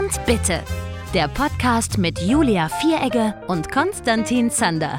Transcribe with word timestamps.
und 0.00 0.24
Bitte. 0.24 0.62
Der 1.12 1.28
Podcast 1.28 1.98
mit 1.98 2.18
Julia 2.20 2.70
Vieregge 2.70 3.34
und 3.48 3.70
Konstantin 3.70 4.50
Zander. 4.50 4.98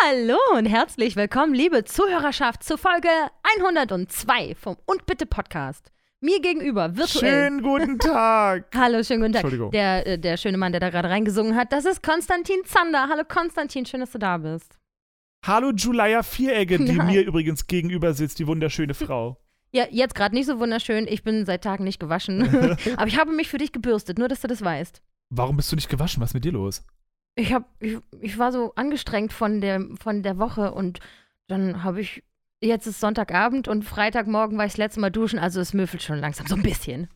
Hallo 0.00 0.38
und 0.56 0.64
herzlich 0.64 1.16
willkommen, 1.16 1.52
liebe 1.52 1.84
Zuhörerschaft, 1.84 2.62
zu 2.62 2.78
Folge 2.78 3.08
102 3.58 4.54
vom 4.54 4.76
Und 4.86 5.04
Bitte 5.04 5.26
Podcast. 5.26 5.92
Mir 6.20 6.40
gegenüber, 6.40 6.96
virtuell. 6.96 7.48
Schönen 7.48 7.62
guten 7.62 7.98
Tag. 7.98 8.68
Hallo, 8.74 9.02
schönen 9.02 9.20
guten 9.20 9.32
Tag. 9.34 9.42
Entschuldigung. 9.42 9.70
Der, 9.72 10.06
äh, 10.06 10.18
der 10.18 10.38
schöne 10.38 10.56
Mann, 10.56 10.72
der 10.72 10.80
da 10.80 10.88
gerade 10.88 11.10
reingesungen 11.10 11.56
hat, 11.56 11.74
das 11.74 11.84
ist 11.84 12.02
Konstantin 12.02 12.64
Zander. 12.64 13.08
Hallo 13.10 13.22
Konstantin, 13.28 13.84
schön, 13.84 14.00
dass 14.00 14.12
du 14.12 14.18
da 14.18 14.38
bist. 14.38 14.78
Hallo 15.44 15.72
Julia 15.76 16.22
Vieregge, 16.22 16.78
die 16.78 16.92
Nein. 16.96 17.06
mir 17.06 17.22
übrigens 17.22 17.66
gegenüber 17.66 18.14
sitzt, 18.14 18.38
die 18.38 18.46
wunderschöne 18.46 18.94
Frau. 18.94 19.43
Ja, 19.74 19.86
jetzt 19.90 20.14
gerade 20.14 20.36
nicht 20.36 20.46
so 20.46 20.60
wunderschön. 20.60 21.08
Ich 21.08 21.24
bin 21.24 21.44
seit 21.46 21.64
Tagen 21.64 21.82
nicht 21.82 21.98
gewaschen. 21.98 22.44
Aber 22.96 23.06
ich 23.08 23.18
habe 23.18 23.32
mich 23.32 23.48
für 23.48 23.58
dich 23.58 23.72
gebürstet, 23.72 24.20
nur 24.20 24.28
dass 24.28 24.40
du 24.40 24.46
das 24.46 24.62
weißt. 24.62 25.02
Warum 25.30 25.56
bist 25.56 25.72
du 25.72 25.74
nicht 25.74 25.88
gewaschen? 25.88 26.22
Was 26.22 26.30
ist 26.30 26.34
mit 26.34 26.44
dir 26.44 26.52
los? 26.52 26.84
Ich, 27.34 27.52
hab, 27.52 27.64
ich, 27.80 27.98
ich 28.20 28.38
war 28.38 28.52
so 28.52 28.72
angestrengt 28.76 29.32
von 29.32 29.60
der, 29.60 29.84
von 30.00 30.22
der 30.22 30.38
Woche 30.38 30.72
und 30.72 31.00
dann 31.48 31.82
habe 31.82 32.00
ich. 32.00 32.22
Jetzt 32.60 32.86
ist 32.86 33.00
Sonntagabend 33.00 33.66
und 33.66 33.84
Freitagmorgen 33.84 34.56
war 34.56 34.64
ich 34.64 34.72
das 34.72 34.78
letzte 34.78 35.00
Mal 35.00 35.10
duschen, 35.10 35.38
also 35.38 35.60
es 35.60 35.74
müffelt 35.74 36.02
schon 36.02 36.18
langsam 36.18 36.46
so 36.46 36.54
ein 36.54 36.62
bisschen. 36.62 37.08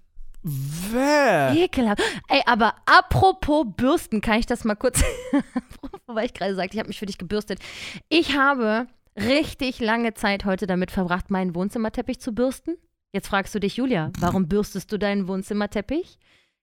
Wer? 0.43 1.55
Ekelhaft. 1.57 2.03
Ey, 2.29 2.43
aber 2.45 2.75
apropos 2.85 3.65
Bürsten, 3.77 4.21
kann 4.21 4.41
ich 4.41 4.47
das 4.47 4.65
mal 4.65 4.75
kurz, 4.75 5.03
weil 6.07 6.27
ich 6.27 6.35
gerade 6.35 6.55
sagte, 6.55 6.75
ich 6.75 6.81
habe 6.81 6.89
mich 6.89 6.99
für 6.99 7.07
dich 7.07 7.19
gebürstet. 7.19 7.61
Ich 8.09 8.37
habe 8.37 8.89
richtig 9.19 9.81
lange 9.81 10.15
Zeit 10.15 10.45
heute 10.45 10.67
damit 10.67 10.91
verbracht, 10.91 11.31
meinen 11.31 11.55
Wohnzimmerteppich 11.55 12.21
zu 12.21 12.33
bürsten. 12.33 12.77
Jetzt 13.13 13.29
fragst 13.29 13.55
du 13.55 13.61
dich, 13.61 13.77
Julia, 13.77 14.13
warum 14.19 14.49
bürstest 14.49 14.93
du 14.93 14.99
deinen 14.99 15.29
Wohnzimmerteppich? 15.29 16.19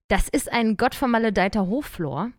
Das 0.07 0.29
ist 0.29 0.51
ein 0.51 0.77
gottvermaledeiter 0.77 1.65
Hochflor. 1.65 2.31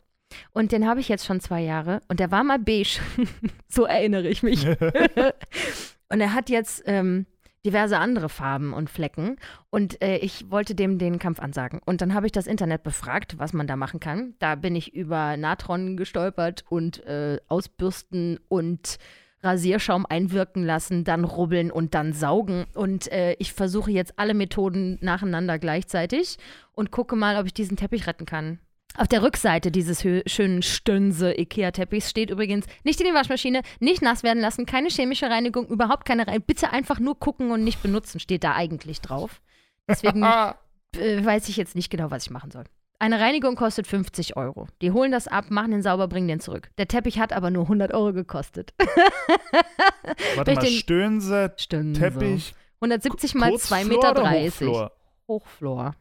Und 0.52 0.72
den 0.72 0.86
habe 0.86 1.00
ich 1.00 1.08
jetzt 1.08 1.26
schon 1.26 1.40
zwei 1.40 1.62
Jahre. 1.62 2.00
Und 2.08 2.20
der 2.20 2.30
war 2.30 2.44
mal 2.44 2.58
beige. 2.58 3.00
so 3.68 3.84
erinnere 3.84 4.28
ich 4.28 4.42
mich. 4.42 4.66
und 6.08 6.20
er 6.20 6.34
hat 6.34 6.50
jetzt 6.50 6.82
ähm, 6.86 7.26
diverse 7.64 7.98
andere 7.98 8.28
Farben 8.28 8.72
und 8.72 8.90
Flecken. 8.90 9.36
Und 9.70 10.00
äh, 10.02 10.18
ich 10.18 10.50
wollte 10.50 10.74
dem 10.74 10.98
den 10.98 11.18
Kampf 11.18 11.40
ansagen. 11.40 11.80
Und 11.84 12.00
dann 12.00 12.14
habe 12.14 12.26
ich 12.26 12.32
das 12.32 12.46
Internet 12.46 12.84
befragt, 12.84 13.38
was 13.38 13.52
man 13.52 13.66
da 13.66 13.76
machen 13.76 14.00
kann. 14.00 14.34
Da 14.38 14.54
bin 14.54 14.76
ich 14.76 14.94
über 14.94 15.36
Natron 15.36 15.96
gestolpert 15.96 16.64
und 16.68 17.04
äh, 17.06 17.38
ausbürsten 17.48 18.38
und 18.48 18.98
Rasierschaum 19.46 20.04
einwirken 20.04 20.64
lassen, 20.64 21.04
dann 21.04 21.24
rubbeln 21.24 21.70
und 21.70 21.94
dann 21.94 22.12
saugen. 22.12 22.66
Und 22.74 23.10
äh, 23.10 23.34
ich 23.38 23.52
versuche 23.54 23.90
jetzt 23.90 24.18
alle 24.18 24.34
Methoden 24.34 24.98
nacheinander 25.00 25.58
gleichzeitig 25.58 26.36
und 26.72 26.90
gucke 26.90 27.16
mal, 27.16 27.36
ob 27.40 27.46
ich 27.46 27.54
diesen 27.54 27.76
Teppich 27.78 28.06
retten 28.06 28.26
kann. 28.26 28.58
Auf 28.98 29.08
der 29.08 29.22
Rückseite 29.22 29.70
dieses 29.70 30.02
hö- 30.04 30.26
schönen 30.28 30.62
Stönse 30.62 31.38
Ikea-Teppichs 31.38 32.08
steht 32.10 32.30
übrigens 32.30 32.66
nicht 32.82 32.98
in 33.00 33.06
die 33.06 33.14
Waschmaschine, 33.14 33.62
nicht 33.78 34.00
nass 34.02 34.22
werden 34.22 34.40
lassen, 34.40 34.64
keine 34.66 34.88
chemische 34.88 35.28
Reinigung, 35.28 35.66
überhaupt 35.66 36.06
keine 36.06 36.26
Reinigung. 36.26 36.46
Bitte 36.46 36.70
einfach 36.72 36.98
nur 36.98 37.18
gucken 37.18 37.50
und 37.50 37.62
nicht 37.62 37.82
benutzen, 37.82 38.20
steht 38.20 38.42
da 38.42 38.54
eigentlich 38.54 39.00
drauf. 39.02 39.42
Deswegen 39.88 40.22
äh, 40.98 41.24
weiß 41.24 41.48
ich 41.48 41.56
jetzt 41.56 41.74
nicht 41.74 41.90
genau, 41.90 42.10
was 42.10 42.24
ich 42.24 42.30
machen 42.30 42.50
soll. 42.50 42.64
Eine 42.98 43.20
Reinigung 43.20 43.56
kostet 43.56 43.86
50 43.86 44.36
Euro. 44.36 44.68
Die 44.80 44.90
holen 44.90 45.12
das 45.12 45.28
ab, 45.28 45.46
machen 45.50 45.70
den 45.70 45.82
sauber, 45.82 46.08
bringen 46.08 46.28
den 46.28 46.40
zurück. 46.40 46.70
Der 46.78 46.88
Teppich 46.88 47.18
hat 47.18 47.32
aber 47.32 47.50
nur 47.50 47.64
100 47.64 47.92
Euro 47.92 48.12
gekostet. 48.12 48.72
Warte 50.36 50.54
mal, 50.54 50.66
Stöhnse, 50.66 51.52
Stönse. 51.56 52.00
Teppich, 52.00 52.54
170 52.80 53.34
mal 53.34 53.50
2,30 53.50 53.52
Kurzflor 53.52 53.84
Meter. 53.84 54.10
oder 54.12 54.30
Hochflor? 54.30 54.92
Hochflor. 55.28 55.94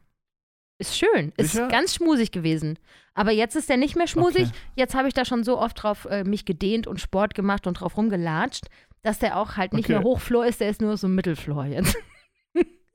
Ist 0.78 0.96
schön. 0.98 1.32
Ist 1.36 1.52
Sicher? 1.52 1.68
ganz 1.68 1.94
schmusig 1.94 2.32
gewesen. 2.32 2.78
Aber 3.14 3.30
jetzt 3.32 3.56
ist 3.56 3.68
der 3.70 3.78
nicht 3.78 3.96
mehr 3.96 4.06
schmusig. 4.06 4.48
Okay. 4.48 4.56
Jetzt 4.74 4.94
habe 4.94 5.08
ich 5.08 5.14
da 5.14 5.24
schon 5.24 5.42
so 5.42 5.58
oft 5.58 5.82
drauf 5.82 6.06
äh, 6.10 6.22
mich 6.24 6.44
gedehnt 6.44 6.86
und 6.86 7.00
Sport 7.00 7.34
gemacht 7.34 7.66
und 7.66 7.80
drauf 7.80 7.96
rumgelatscht, 7.96 8.66
dass 9.02 9.18
der 9.18 9.38
auch 9.38 9.56
halt 9.56 9.72
nicht 9.72 9.86
Okay. 9.86 9.94
mehr 9.94 10.02
Hochflor 10.02 10.44
ist, 10.44 10.60
der 10.60 10.68
ist 10.68 10.82
nur 10.82 10.96
so 10.98 11.08
Mittelflor 11.08 11.64
jetzt. 11.66 11.96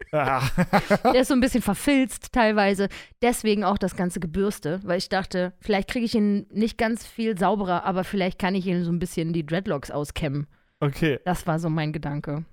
Der 0.12 1.22
ist 1.22 1.28
so 1.28 1.34
ein 1.34 1.40
bisschen 1.40 1.62
verfilzt 1.62 2.32
teilweise. 2.34 2.90
Deswegen 3.22 3.64
auch 3.64 3.78
das 3.78 3.96
ganze 3.96 4.20
Gebürste, 4.20 4.80
weil 4.84 4.98
ich 4.98 5.10
dachte, 5.10 5.54
vielleicht 5.60 5.90
kriege 5.90 6.06
ich 6.06 6.16
ihn 6.16 6.48
nicht 6.52 6.78
ganz 6.78 7.06
viel 7.06 7.38
sauberer, 7.38 7.84
aber 7.86 8.04
vielleicht 8.04 8.40
kann 8.40 8.56
ich 8.56 8.66
ihn 8.68 8.84
so 8.84 8.92
ein 8.92 9.00
bisschen 9.00 9.34
die 9.34 9.46
Dreadlocks 9.46 9.92
auskämmen. 9.92 10.48
Okay, 10.80 11.20
Das 11.26 11.46
war 11.48 11.60
so 11.60 11.70
mein 11.70 11.94
Gedanke. 11.94 12.46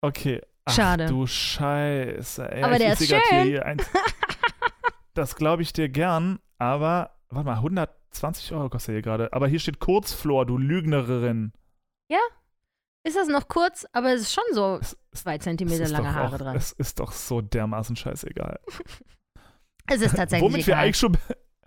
okay. 0.00 0.40
Ach, 0.64 0.72
Schade. 0.74 1.06
du 1.06 1.26
Scheiße. 1.26 2.48
Ey, 2.52 2.62
Aber 2.62 2.74
ich 2.74 2.78
der 2.78 2.92
ist 2.92 3.08
schön. 3.08 3.76
Das 5.14 5.36
glaube 5.36 5.62
ich 5.62 5.72
dir 5.72 5.88
gern, 5.88 6.38
aber, 6.58 7.10
warte 7.28 7.46
mal, 7.46 7.56
120 7.56 8.52
Euro 8.52 8.70
kostet 8.70 8.90
er 8.90 8.94
hier 8.94 9.02
gerade. 9.02 9.32
Aber 9.32 9.46
hier 9.48 9.58
steht 9.58 9.78
Kurzflor, 9.80 10.46
du 10.46 10.56
Lügnerin. 10.56 11.52
Ist 13.04 13.16
das 13.16 13.28
noch 13.28 13.48
kurz, 13.48 13.84
aber 13.92 14.12
es 14.14 14.22
ist 14.22 14.32
schon 14.32 14.44
so 14.52 14.78
Es, 14.80 14.96
zwei 15.12 15.38
Zentimeter 15.38 15.88
lange 15.88 16.14
Haare 16.14 16.34
auch, 16.34 16.38
dran. 16.38 16.56
Es 16.56 16.72
ist 16.72 17.00
doch 17.00 17.12
so 17.12 17.40
dermaßen 17.40 17.96
scheißegal. 17.96 18.60
Es 19.90 20.00
ist 20.00 20.14
tatsächlich 20.16 20.48
Womit 20.48 20.66
wir 20.66 20.74
egal. 20.74 20.84
eigentlich 20.84 20.96
schon, 20.96 21.18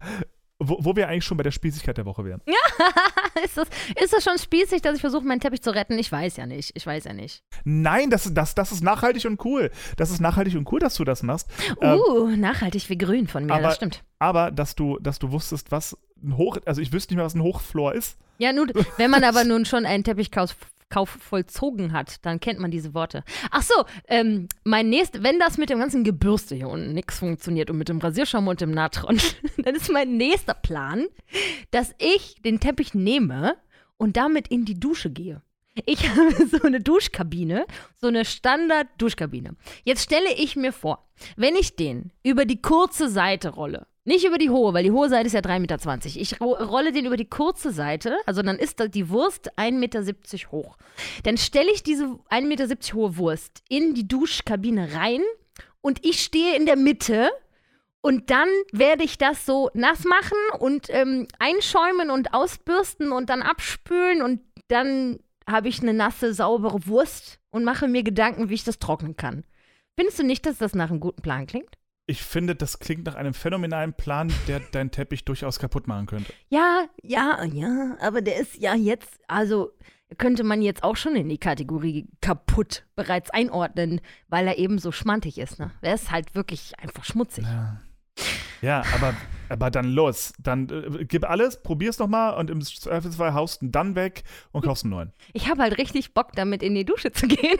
wo, 0.60 0.78
wo 0.80 0.96
wir 0.96 1.10
eigentlich 1.10 1.26
schon 1.26 1.36
bei 1.36 1.44
der 1.44 1.52
Spießigkeit 1.52 1.98
der 1.98 2.06
Woche 2.06 2.24
wären. 2.24 2.42
ist, 3.44 3.58
das, 3.58 3.68
ist 4.02 4.14
das 4.14 4.24
schon 4.24 4.38
spießig, 4.38 4.82
dass 4.82 4.96
ich 4.96 5.02
versuche, 5.02 5.26
meinen 5.26 5.42
Teppich 5.42 5.62
zu 5.62 5.72
retten? 5.76 6.00
Ich 6.00 6.10
weiß 6.10 6.38
ja 6.38 6.46
nicht. 6.46 6.72
Ich 6.76 6.88
weiß 6.88 7.04
ja 7.04 7.14
nicht. 7.14 7.44
Nein, 7.66 8.10
das, 8.10 8.34
das, 8.34 8.56
das 8.56 8.72
ist 8.72 8.82
nachhaltig 8.82 9.26
und 9.26 9.44
cool. 9.44 9.70
Das 9.98 10.12
ist 10.12 10.22
nachhaltig 10.22 10.56
und 10.56 10.72
cool, 10.72 10.80
dass 10.80 10.96
du 10.96 11.04
das 11.04 11.24
machst. 11.24 11.50
Ähm, 11.82 12.00
Uh, 12.00 12.28
nachhaltig 12.38 12.90
wie 12.90 12.98
grün 12.98 13.28
von 13.28 13.46
mir, 13.46 13.54
aber- 13.54 13.64
das 13.64 13.76
stimmt. 13.76 14.04
aber 14.18 14.50
dass 14.50 14.76
du, 14.76 14.98
dass 15.00 15.20
du 15.20 15.32
wusstest, 15.32 15.72
was 15.72 15.98
ein 16.24 16.38
Hoch, 16.38 16.58
also 16.66 16.80
ich 16.82 16.94
wüsste 16.94 17.14
nicht 17.14 17.18
mehr, 17.18 17.26
was 17.26 17.36
ein 17.36 17.44
Hochflor 17.44 17.94
ist. 17.94 18.18
Ja, 18.38 18.54
nun, 18.54 18.72
wenn 18.98 19.12
man 19.12 19.26
aber 19.26 19.44
nun 19.44 19.66
schon 19.66 19.86
einen 19.86 20.06
Teppichkauf 20.06 20.56
Kauf 20.90 21.10
vollzogen 21.10 21.94
hat, 21.94 22.26
dann 22.26 22.40
kennt 22.40 22.60
man 22.60 22.72
diese 22.72 22.94
Worte. 22.94 23.24
Ach 23.52 23.64
so, 23.64 23.86
ähm, 24.08 24.48
mein 24.64 24.90
nächst, 24.90 25.24
wenn 25.24 25.40
das 25.40 25.58
mit 25.58 25.70
dem 25.70 25.80
ganzen 25.80 26.04
Gebürste 26.04 26.56
hier 26.56 26.70
unten 26.70 26.94
nichts 26.94 27.20
funktioniert 27.20 27.70
und 27.70 27.78
mit 27.78 27.90
dem 27.90 28.00
Rasierschaum 28.00 28.48
und 28.48 28.62
dem 28.62 28.72
Natron, 28.72 29.20
dann 29.58 29.76
ist 29.76 29.92
mein 29.92 30.18
nächster 30.18 30.54
Plan, 30.54 31.08
dass 31.72 31.94
ich 31.98 32.42
den 32.44 32.60
Teppich 32.60 32.94
nehme 32.94 33.58
und 33.98 34.16
damit 34.18 34.48
in 34.50 34.66
die 34.66 34.80
Dusche 34.80 35.10
gehe. 35.10 35.42
Ich 35.86 36.08
habe 36.16 36.48
so 36.48 36.62
eine 36.62 36.80
Duschkabine, 36.80 37.66
so 37.96 38.08
eine 38.08 38.24
Standard-Duschkabine. 38.24 39.56
Jetzt 39.84 40.04
stelle 40.04 40.34
ich 40.38 40.56
mir 40.56 40.72
vor, 40.72 41.10
wenn 41.36 41.56
ich 41.56 41.76
den 41.76 42.12
über 42.24 42.46
die 42.46 42.62
kurze 42.62 43.10
Seite 43.10 43.50
rolle, 43.50 43.88
nicht 44.06 44.24
über 44.24 44.38
die 44.38 44.52
hohe, 44.52 44.74
weil 44.74 44.84
die 44.84 44.92
hohe 44.92 45.10
Seite 45.10 45.28
ist 45.28 45.34
ja 45.34 45.40
3,20 45.40 45.60
Meter. 45.60 45.80
Ich 46.06 46.40
ro 46.40 46.54
rolle 46.54 46.92
den 46.92 47.06
über 47.06 47.18
die 47.18 47.30
kurze 47.30 47.72
Seite, 47.72 48.18
also 48.26 48.44
dann 48.44 48.58
ist 48.58 48.80
die 48.94 49.10
Wurst 49.10 49.58
1,70 49.58 49.72
Meter 49.74 50.04
hoch. 50.52 50.78
Dann 51.24 51.38
stelle 51.38 51.72
ich 51.72 51.84
diese 51.84 52.06
1,70 52.30 52.46
Meter 52.46 52.68
hohe 52.94 53.18
Wurst 53.18 53.64
in 53.68 53.96
die 53.96 54.08
Duschkabine 54.08 54.94
rein 54.94 55.22
und 55.82 56.06
ich 56.06 56.22
stehe 56.22 56.56
in 56.56 56.68
der 56.68 56.78
Mitte 56.78 57.30
und 58.02 58.30
dann 58.30 58.48
werde 58.72 59.04
ich 59.04 59.18
das 59.18 59.48
so 59.48 59.72
nass 59.74 60.04
machen 60.04 60.38
und 60.60 60.88
ähm, 60.92 61.28
einschäumen 61.40 62.12
und 62.12 62.34
ausbürsten 62.36 63.12
und 63.12 63.32
dann 63.32 63.42
abspülen 63.42 64.22
und 64.22 64.42
dann 64.68 65.20
habe 65.48 65.68
ich 65.68 65.82
eine 65.82 65.94
nasse, 65.94 66.34
saubere 66.34 66.86
Wurst 66.86 67.40
und 67.50 67.64
mache 67.64 67.88
mir 67.88 68.04
Gedanken, 68.04 68.50
wie 68.50 68.56
ich 68.56 68.64
das 68.64 68.78
trocknen 68.78 69.16
kann. 69.16 69.44
Findest 69.96 70.20
du 70.20 70.24
nicht, 70.24 70.46
dass 70.46 70.60
das 70.60 70.76
nach 70.76 70.92
einem 70.92 71.00
guten 71.00 71.24
Plan 71.24 71.48
klingt? 71.48 71.76
Ich 72.08 72.22
finde, 72.22 72.56
das 72.56 72.80
klingt 72.80 73.06
nach 73.06 73.16
einem 73.16 73.34
phänomenalen 73.34 73.94
Plan, 73.94 74.32
der 74.48 74.60
deinen 74.60 74.92
Teppich 74.92 75.26
durchaus 75.26 75.58
kaputt 75.58 75.88
machen 75.88 76.06
könnte. 76.06 76.32
Ja, 76.50 76.86
ja, 77.02 77.44
ja, 77.46 77.98
aber 78.00 78.22
der 78.22 78.40
ist 78.40 78.58
ja 78.58 78.76
jetzt, 78.76 79.20
also 79.28 79.72
könnte 80.20 80.44
man 80.44 80.62
jetzt 80.62 80.84
auch 80.84 80.96
schon 80.96 81.16
in 81.16 81.30
die 81.30 81.40
Kategorie 81.40 82.08
kaputt 82.22 82.86
bereits 82.96 83.32
einordnen, 83.32 84.02
weil 84.28 84.48
er 84.48 84.60
eben 84.60 84.78
so 84.78 84.92
schmantig 84.92 85.40
ist. 85.40 85.58
Ne? 85.60 85.72
Der 85.82 85.96
ist 85.96 86.12
halt 86.12 86.36
wirklich 86.36 86.78
einfach 86.80 87.04
schmutzig. 87.04 87.44
Ja, 87.44 87.82
ja 88.62 88.84
aber, 88.94 89.16
aber 89.50 89.72
dann 89.72 89.92
los. 89.92 90.34
Dann 90.40 90.70
äh, 90.70 91.06
gib 91.06 91.30
alles, 91.30 91.62
probier's 91.62 92.00
nochmal 92.00 92.38
und 92.38 92.50
im 92.50 92.62
Zweifelsfall 92.62 93.34
haust 93.34 93.62
ihn 93.62 93.72
dann 93.72 93.96
weg 93.96 94.24
und 94.52 94.64
kaufst 94.64 94.84
einen 94.84 94.92
neuen. 94.92 95.14
Ich 95.34 95.50
habe 95.50 95.62
halt 95.62 95.78
richtig 95.78 96.14
Bock, 96.14 96.32
damit 96.36 96.64
in 96.64 96.76
die 96.76 96.86
Dusche 96.86 97.12
zu 97.12 97.28
gehen. 97.28 97.60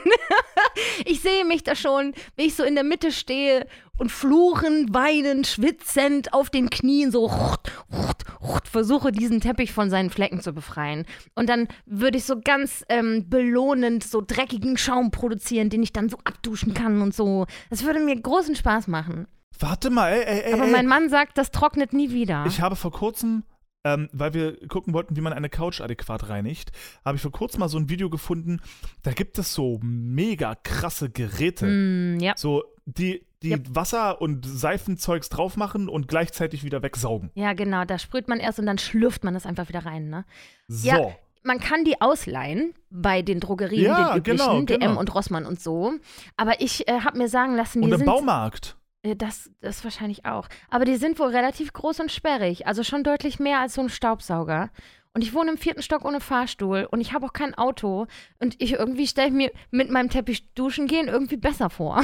ich 1.06 1.22
sehe 1.22 1.46
mich 1.46 1.64
da 1.64 1.76
schon, 1.76 2.14
wie 2.36 2.44
ich 2.44 2.56
so 2.56 2.64
in 2.64 2.76
der 2.76 2.84
Mitte 2.84 3.12
stehe 3.12 3.66
und 3.98 4.12
fluchend, 4.12 4.94
weinend, 4.94 5.48
schwitzend 5.48 6.34
auf 6.34 6.50
den 6.50 6.70
Knien 6.70 7.12
so 7.12 7.26
rut, 7.26 7.72
rut, 7.92 8.24
rut, 8.42 8.68
versuche, 8.68 9.12
diesen 9.12 9.40
Teppich 9.40 9.72
von 9.72 9.90
seinen 9.90 10.10
Flecken 10.10 10.42
zu 10.42 10.54
befreien. 10.54 11.06
Und 11.34 11.50
dann 11.50 11.68
würde 11.86 12.18
ich 12.18 12.26
so 12.26 12.40
ganz 12.42 12.84
ähm, 12.90 13.30
belohnend 13.30 14.04
so 14.04 14.22
dreckigen 14.22 14.78
Schaum 14.78 15.12
produzieren, 15.12 15.70
den 15.70 15.84
ich 15.84 15.94
dann 15.94 16.10
so 16.10 16.18
abduschen 16.24 16.74
kann 16.74 17.02
und 17.02 17.14
so. 17.14 17.46
Das 17.70 17.84
würde 17.84 18.00
mir 18.00 18.20
großen 18.20 18.56
Spaß 18.56 18.88
machen. 18.88 19.28
Warte 19.60 19.90
mal, 19.90 20.12
ey, 20.12 20.24
ey, 20.24 20.40
ey. 20.48 20.54
Aber 20.54 20.68
mein 20.68 20.88
Mann 20.88 21.10
sagt, 21.10 21.38
das 21.38 21.52
trocknet 21.52 21.94
nie 21.94 22.12
wieder. 22.12 22.46
Ich 22.48 22.62
habe 22.62 22.76
vor 22.76 22.92
kurzem, 22.92 23.44
ähm, 23.84 24.10
weil 24.12 24.34
wir 24.34 24.68
gucken 24.68 24.94
wollten, 24.94 25.16
wie 25.16 25.22
man 25.22 25.34
eine 25.34 25.50
Couch 25.50 25.82
adäquat 25.82 26.30
reinigt, 26.30 26.72
habe 27.04 27.16
ich 27.18 27.22
vor 27.22 27.32
kurzem 27.32 27.60
mal 27.62 27.70
so 27.70 27.78
ein 27.78 27.90
Video 27.90 28.10
gefunden. 28.10 28.60
Da 29.04 29.12
gibt 29.12 29.38
es 29.38 29.54
so 29.54 29.80
mega 29.82 30.56
krasse 30.56 31.10
Geräte. 31.10 31.66
Mm, 31.68 32.20
ja. 32.20 32.34
So, 32.36 32.64
die, 32.86 33.26
die 33.44 33.50
Ja. 33.50 33.58
Wasser 33.70 34.22
und 34.22 34.46
Seifenzeugs 34.46 35.30
drauf 35.30 35.56
machen 35.58 35.88
und 35.90 36.08
gleichzeitig 36.08 36.64
wieder 36.64 36.82
wegsaugen. 36.84 37.32
Ja, 37.36 37.54
genau, 37.54 37.86
da 37.86 37.98
sprüht 38.00 38.28
man 38.28 38.40
erst 38.40 38.60
und 38.60 38.66
dann 38.66 38.78
schlürft 38.78 39.24
man 39.24 39.34
das 39.34 39.46
einfach 39.46 39.70
wieder 39.70 39.86
rein, 39.86 40.10
ne? 40.10 40.26
So. 40.68 40.88
Ja, 40.88 41.00
Man 41.44 41.60
kann 41.60 41.84
die 41.86 42.02
ausleihen 42.02 42.74
bei 42.90 43.22
den 43.22 43.40
Drogerien, 43.40 43.84
Ja, 43.84 44.14
den 44.14 44.18
üblichen, 44.20 44.38
genau, 44.38 44.62
DM 44.64 44.80
genau. 44.80 45.00
und 45.00 45.14
Rossmann 45.14 45.46
und 45.46 45.62
so. 45.62 45.94
Aber 46.38 46.60
ich 46.60 46.88
äh, 46.88 47.02
habe 47.02 47.20
mir 47.20 47.30
sagen 47.30 47.56
lassen, 47.56 47.82
die 47.82 47.86
und 47.88 47.92
im 47.94 47.98
sind 48.00 48.08
Baumarkt. 48.08 48.78
Äh, 49.06 49.16
Das, 49.16 49.50
das 49.62 49.84
wahrscheinlich 49.84 50.26
auch. 50.26 50.48
Aber 50.70 50.86
die 50.86 50.96
sind 50.98 51.20
wohl 51.20 51.30
relativ 51.30 51.72
groß 51.74 52.00
und 52.02 52.12
sperrig. 52.12 52.68
Also 52.68 52.84
schon 52.84 53.04
deutlich 53.04 53.40
mehr 53.40 53.60
als 53.60 53.76
so 53.76 53.82
ein 53.82 53.90
Staubsauger. 53.90 54.70
Und 55.14 55.22
ich 55.22 55.34
wohne 55.34 55.52
im 55.52 55.58
vierten 55.58 55.82
Stock 55.82 56.04
ohne 56.04 56.20
Fahrstuhl 56.20 56.90
und 56.92 57.00
ich 57.00 57.14
habe 57.14 57.26
auch 57.26 57.32
kein 57.32 57.56
Auto. 57.56 58.06
Und 58.40 58.62
ich 58.62 58.74
irgendwie 58.74 59.08
stelle 59.08 59.30
ich 59.30 59.34
mir 59.34 59.52
mit 59.72 59.90
meinem 59.90 60.10
Teppich 60.10 60.54
duschen 60.56 60.88
gehen 60.88 61.08
irgendwie 61.08 61.38
besser 61.38 61.70
vor. 61.70 62.04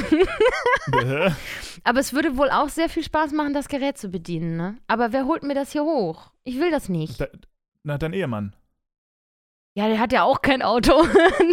Aber 1.84 2.00
es 2.00 2.14
würde 2.14 2.38
wohl 2.38 2.48
auch 2.50 2.70
sehr 2.70 2.88
viel 2.88 3.02
Spaß 3.04 3.32
machen, 3.32 3.52
das 3.52 3.68
Gerät 3.68 3.98
zu 3.98 4.08
bedienen, 4.08 4.56
ne? 4.56 4.78
Aber 4.86 5.12
wer 5.12 5.26
holt 5.26 5.42
mir 5.42 5.54
das 5.54 5.72
hier 5.72 5.84
hoch? 5.84 6.30
Ich 6.44 6.58
will 6.58 6.70
das 6.70 6.88
nicht. 6.88 7.20
Da, 7.20 7.26
na, 7.82 7.98
dein 7.98 8.14
Ehemann. 8.14 8.56
Ja, 9.74 9.88
der 9.88 9.98
hat 9.98 10.12
ja 10.12 10.22
auch 10.24 10.42
kein 10.42 10.60
Auto. 10.62 10.92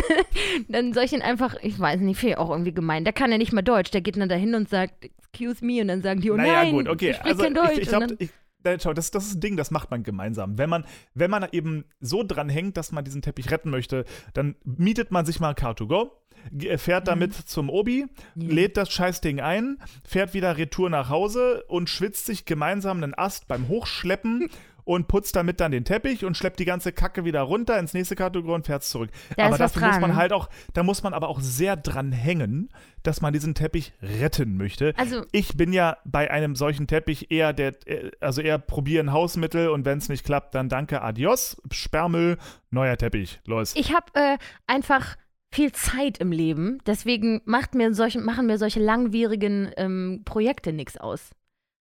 dann 0.67 0.93
soll 0.93 1.03
ich 1.05 1.13
ihn 1.13 1.21
einfach, 1.21 1.55
ich 1.61 1.79
weiß 1.79 2.01
nicht, 2.01 2.19
finde 2.19 2.33
ich 2.33 2.37
auch 2.37 2.49
irgendwie 2.49 2.73
gemein. 2.73 3.03
Der 3.03 3.13
kann 3.13 3.31
ja 3.31 3.37
nicht 3.37 3.53
mal 3.53 3.61
Deutsch. 3.61 3.91
Der 3.91 4.01
geht 4.01 4.17
dann 4.17 4.29
dahin 4.29 4.55
und 4.55 4.69
sagt, 4.69 5.05
excuse 5.31 5.63
me, 5.63 5.81
und 5.81 5.87
dann 5.87 6.01
sagen 6.01 6.21
die, 6.21 6.31
oh 6.31 6.35
naja, 6.35 6.63
nein, 6.63 6.73
gut, 6.73 6.89
okay. 6.89 7.11
ich 7.11 7.15
sprich 7.17 7.31
Also 7.31 7.43
kein 7.43 7.53
Deutsch. 7.53 7.77
ich, 7.77 7.91
ich 8.19 8.29
nein, 8.63 8.79
schau, 8.81 8.93
das, 8.93 9.11
das 9.11 9.27
ist 9.27 9.35
ein 9.35 9.41
Ding, 9.41 9.57
das 9.57 9.71
macht 9.71 9.89
man 9.91 10.03
gemeinsam. 10.03 10.57
Wenn 10.57 10.69
man, 10.69 10.85
wenn 11.13 11.31
man 11.31 11.47
eben 11.51 11.85
so 12.01 12.23
dran 12.23 12.49
hängt, 12.49 12.75
dass 12.77 12.91
man 12.91 13.05
diesen 13.05 13.21
Teppich 13.21 13.51
retten 13.51 13.69
möchte, 13.69 14.05
dann 14.33 14.55
mietet 14.65 15.11
man 15.11 15.25
sich 15.25 15.39
mal 15.39 15.53
Car2Go, 15.53 16.09
ge- 16.51 16.77
fährt 16.77 17.07
damit 17.07 17.33
zum 17.33 17.69
Obi, 17.69 18.05
Ja. 18.35 18.53
lädt 18.53 18.75
das 18.75 18.91
Scheißding 18.91 19.39
ein, 19.39 19.77
fährt 20.03 20.33
wieder 20.33 20.57
retour 20.57 20.89
nach 20.89 21.09
Hause 21.09 21.63
und 21.69 21.89
schwitzt 21.89 22.25
sich 22.25 22.43
gemeinsam 22.45 22.97
einen 23.01 23.13
Ast 23.17 23.47
beim 23.47 23.69
Hochschleppen 23.69 24.49
und 24.89 25.07
putzt 25.07 25.35
damit 25.35 25.59
dann 25.59 25.71
den 25.71 25.85
Teppich 25.85 26.25
und 26.25 26.35
schleppt 26.35 26.59
die 26.59 26.65
ganze 26.65 26.91
Kacke 26.91 27.23
wieder 27.23 27.41
runter 27.41 27.77
ins 27.77 27.93
nächste 27.93 28.15
Car2Go 28.15 28.55
und 28.55 28.65
fährt's 28.65 28.89
zurück. 28.89 29.11
Da 29.37 29.45
aber 29.45 29.59
dafür 29.59 29.85
muss 29.85 29.99
man 29.99 30.15
halt 30.15 30.33
auch, 30.33 30.49
da 30.73 30.81
muss 30.81 31.03
man 31.03 31.13
aber 31.13 31.27
auch 31.27 31.41
sehr 31.41 31.75
dran 31.75 32.11
hängen, 32.11 32.69
dass 33.03 33.21
man 33.21 33.31
diesen 33.31 33.53
Teppich 33.53 33.93
retten 34.01 34.57
möchte. 34.57 34.93
Also, 34.97 35.25
Ich 35.31 35.55
bin 35.55 35.73
ja 35.73 35.97
bei 36.05 36.31
einem 36.31 36.55
solchen 36.55 36.87
Teppich 36.87 37.29
eher 37.29 37.53
der, 37.53 37.75
äh, 37.87 38.09
also 38.19 38.41
eher 38.41 38.57
probieren 38.57 39.11
Hausmittel 39.11 39.69
und 39.69 39.85
wenn 39.85 39.99
es 39.99 40.09
nicht 40.09 40.25
klappt, 40.25 40.55
dann 40.55 40.69
danke, 40.69 41.03
adios, 41.03 41.61
Sperrmüll, 41.69 42.39
neuer 42.71 42.97
Teppich, 42.97 43.41
los. 43.45 43.75
ich 43.75 43.93
habe 43.93 44.07
äh, 44.15 44.37
einfach 44.65 45.17
viel 45.51 45.71
Zeit 45.71 46.17
im 46.17 46.31
Leben. 46.31 46.79
Deswegen 46.87 47.41
macht 47.45 47.75
mir 47.75 47.93
solche, 47.93 48.19
machen 48.19 48.47
mir 48.47 48.57
solche 48.57 48.79
langwierigen 48.79 49.71
ähm, 49.77 50.23
Projekte 50.25 50.73
nichts 50.73 50.97
aus. 50.97 51.29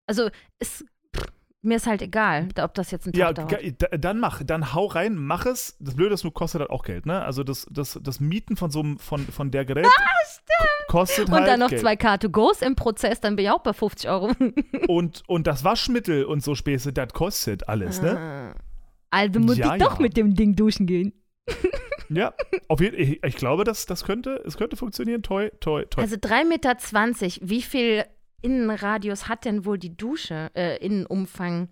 Also, 0.09 0.29
es, 0.59 0.85
mir 1.67 1.77
ist 1.77 1.87
halt 1.87 2.01
egal, 2.03 2.49
ob 2.61 2.75
das 2.75 2.91
jetzt 2.91 3.07
ein 3.07 3.13
Tag 3.13 3.19
Ja, 3.19 3.33
dauert. 3.33 4.05
dann 4.05 4.19
mach, 4.21 4.43
dann 4.45 4.73
hau 4.75 4.87
rein, 4.87 5.17
mach 5.17 5.45
es. 5.47 5.77
Das 5.81 5.95
Blöde 5.95 6.15
ist, 6.15 6.25
nur 6.25 6.33
kostet 6.33 6.61
halt 6.61 6.71
auch 6.71 6.83
Geld, 6.85 7.05
ne? 7.07 7.23
Also 7.23 7.45
das, 7.45 7.67
das, 7.71 7.99
das 8.03 8.21
Mieten 8.21 8.57
von 8.57 8.71
so 8.71 8.81
einem, 8.81 8.99
von, 8.99 9.21
von 9.27 9.51
der 9.51 9.65
Gerät 9.65 9.87
kostet 10.89 11.29
Und 11.29 11.35
halt 11.35 11.49
dann 11.49 11.61
noch 11.61 11.69
Geld. 11.69 11.81
zwei 11.83 11.95
Car2Go's 11.95 12.63
im 12.63 12.77
Prozess, 12.77 13.21
dann 13.21 13.37
bin 13.37 13.45
ich 13.47 13.51
auch 13.51 13.63
bei 13.63 13.73
50 13.73 14.09
Euro. 14.09 14.31
Und, 14.89 15.25
und 15.27 15.47
das 15.47 15.65
Waschmittel 15.65 16.25
und 16.25 16.43
so 16.43 16.55
Späße, 16.55 16.93
das 16.93 17.13
kostet 17.13 17.69
alles, 17.69 18.01
ne? 18.01 18.55
Also 19.11 19.41
muss 19.41 19.57
Ja, 19.57 19.75
ich 19.75 19.83
doch 19.83 19.97
ja. 19.97 20.03
mit 20.03 20.17
dem 20.17 20.35
Ding 20.35 20.55
duschen 20.57 20.87
gehen. 20.87 21.13
Ja, 22.09 22.35
auf 22.69 22.81
jeden 22.81 22.97
ich, 23.01 23.21
ich 23.25 23.35
glaube, 23.35 23.65
das, 23.65 23.85
das 23.85 24.05
könnte, 24.05 24.41
es 24.47 24.57
könnte 24.57 24.77
funktionieren. 24.77 25.25
Toi, 25.25 25.51
toi, 25.59 25.85
toi. 25.87 26.03
Also 26.03 26.15
3,20 26.15 26.45
Meter, 26.47 26.77
wie 27.49 27.63
viel 27.63 28.05
Innenradius 28.47 29.29
hat 29.29 29.45
denn 29.45 29.65
wohl 29.65 29.77
die 29.79 29.97
Dusche, 29.97 30.51
äh, 30.55 30.77
Innenumfang? 30.85 31.69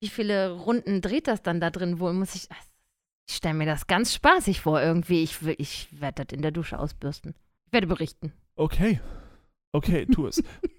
Wie 0.00 0.08
viele 0.08 0.50
Runden 0.50 1.00
dreht 1.00 1.28
das 1.28 1.42
dann 1.42 1.60
da 1.60 1.70
drin 1.70 2.00
wohl? 2.00 2.12
Muss 2.12 2.34
ich. 2.34 2.48
Ich 3.28 3.36
stelle 3.36 3.54
mir 3.54 3.66
das 3.66 3.86
ganz 3.86 4.12
spaßig 4.14 4.60
vor 4.60 4.80
irgendwie. 4.82 5.22
Ich, 5.22 5.42
will- 5.44 5.54
ich 5.58 5.88
werde 6.00 6.24
das 6.24 6.34
in 6.36 6.42
der 6.42 6.50
Dusche 6.52 6.78
ausbürsten. 6.78 7.34
Ich 7.66 7.72
werde 7.72 7.86
berichten. 7.86 8.32
Okay. 8.56 9.00
Okay, 9.72 10.06
tu 10.06 10.26
es. 10.26 10.42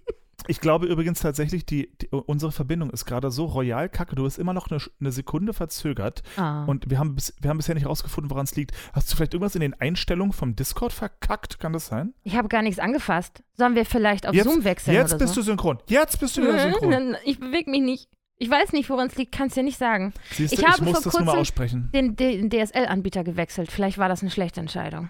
Ich 0.48 0.60
glaube 0.62 0.86
übrigens 0.88 1.20
tatsächlich, 1.20 1.66
die, 1.66 1.92
die, 2.02 2.08
unsere 2.10 2.52
Verbindung 2.52 2.90
ist 2.90 3.06
gerade 3.06 3.32
so 3.32 3.46
royal 3.46 3.90
kacke. 3.90 4.16
Du 4.16 4.24
bist 4.24 4.38
immer 4.40 4.54
noch 4.54 4.70
eine, 4.72 4.80
eine 5.00 5.12
Sekunde 5.12 5.54
verzögert 5.54 6.24
Ah. 6.38 6.64
und 6.66 6.90
wir 6.90 7.00
haben, 7.00 7.16
bis, 7.16 7.34
wir 7.40 7.50
haben 7.50 7.58
bisher 7.58 7.76
nicht 7.76 7.86
rausgefunden, 7.88 8.30
woran 8.32 8.46
es 8.46 8.56
liegt. 8.56 8.72
Hast 8.94 9.12
du 9.12 9.16
vielleicht 9.16 9.34
irgendwas 9.34 9.56
in 9.56 9.62
den 9.62 9.74
Einstellungen 9.80 10.34
vom 10.34 10.56
Discord 10.56 10.94
verkackt? 10.94 11.60
Kann 11.60 11.74
das 11.74 11.88
sein? 11.88 12.14
ich 12.24 12.36
habe 12.36 12.48
gar 12.48 12.62
nichts 12.62 12.80
angefasst. 12.80 13.44
Sollen 13.58 13.76
wir 13.76 13.86
vielleicht 13.86 14.28
auf 14.28 14.34
Jetzt- 14.36 14.46
Zoom 14.46 14.64
wechseln 14.64 14.94
Jetzt 14.96 15.18
bist 15.18 15.34
so? 15.34 15.42
du 15.42 15.46
synchron. 15.46 15.80
Jetzt 15.88 16.20
bist 16.20 16.38
du 16.38 16.42
wieder 16.42 16.60
synchron. 16.60 17.16
Ich 17.26 17.40
bewege 17.40 17.70
mich 17.70 17.82
nicht. 17.82 18.10
Ich 18.40 18.50
weiß 18.52 18.72
nicht, 18.72 18.90
woran 18.92 19.08
es 19.08 19.16
liegt, 19.16 19.32
kann 19.34 19.48
es 19.48 19.56
dir 19.56 19.64
nicht 19.64 19.80
sagen. 19.80 20.14
Siehst 20.32 20.52
du, 20.52 20.56
ich 20.58 20.62
ich, 20.62 20.68
habe 20.68 20.84
muss 20.84 20.94
vor 20.94 21.02
das 21.04 21.14
nur 21.14 21.22
mal 21.24 21.32
kurzem- 21.32 21.42
aussprechen. 21.42 21.90
Den, 21.94 22.16
den 22.16 22.50
DSL-Anbieter 22.52 23.24
gewechselt. 23.24 23.72
Vielleicht 23.72 23.98
war 23.98 24.10
das 24.10 24.22
eine 24.22 24.30
schlechte 24.30 24.60
Entscheidung. 24.60 25.10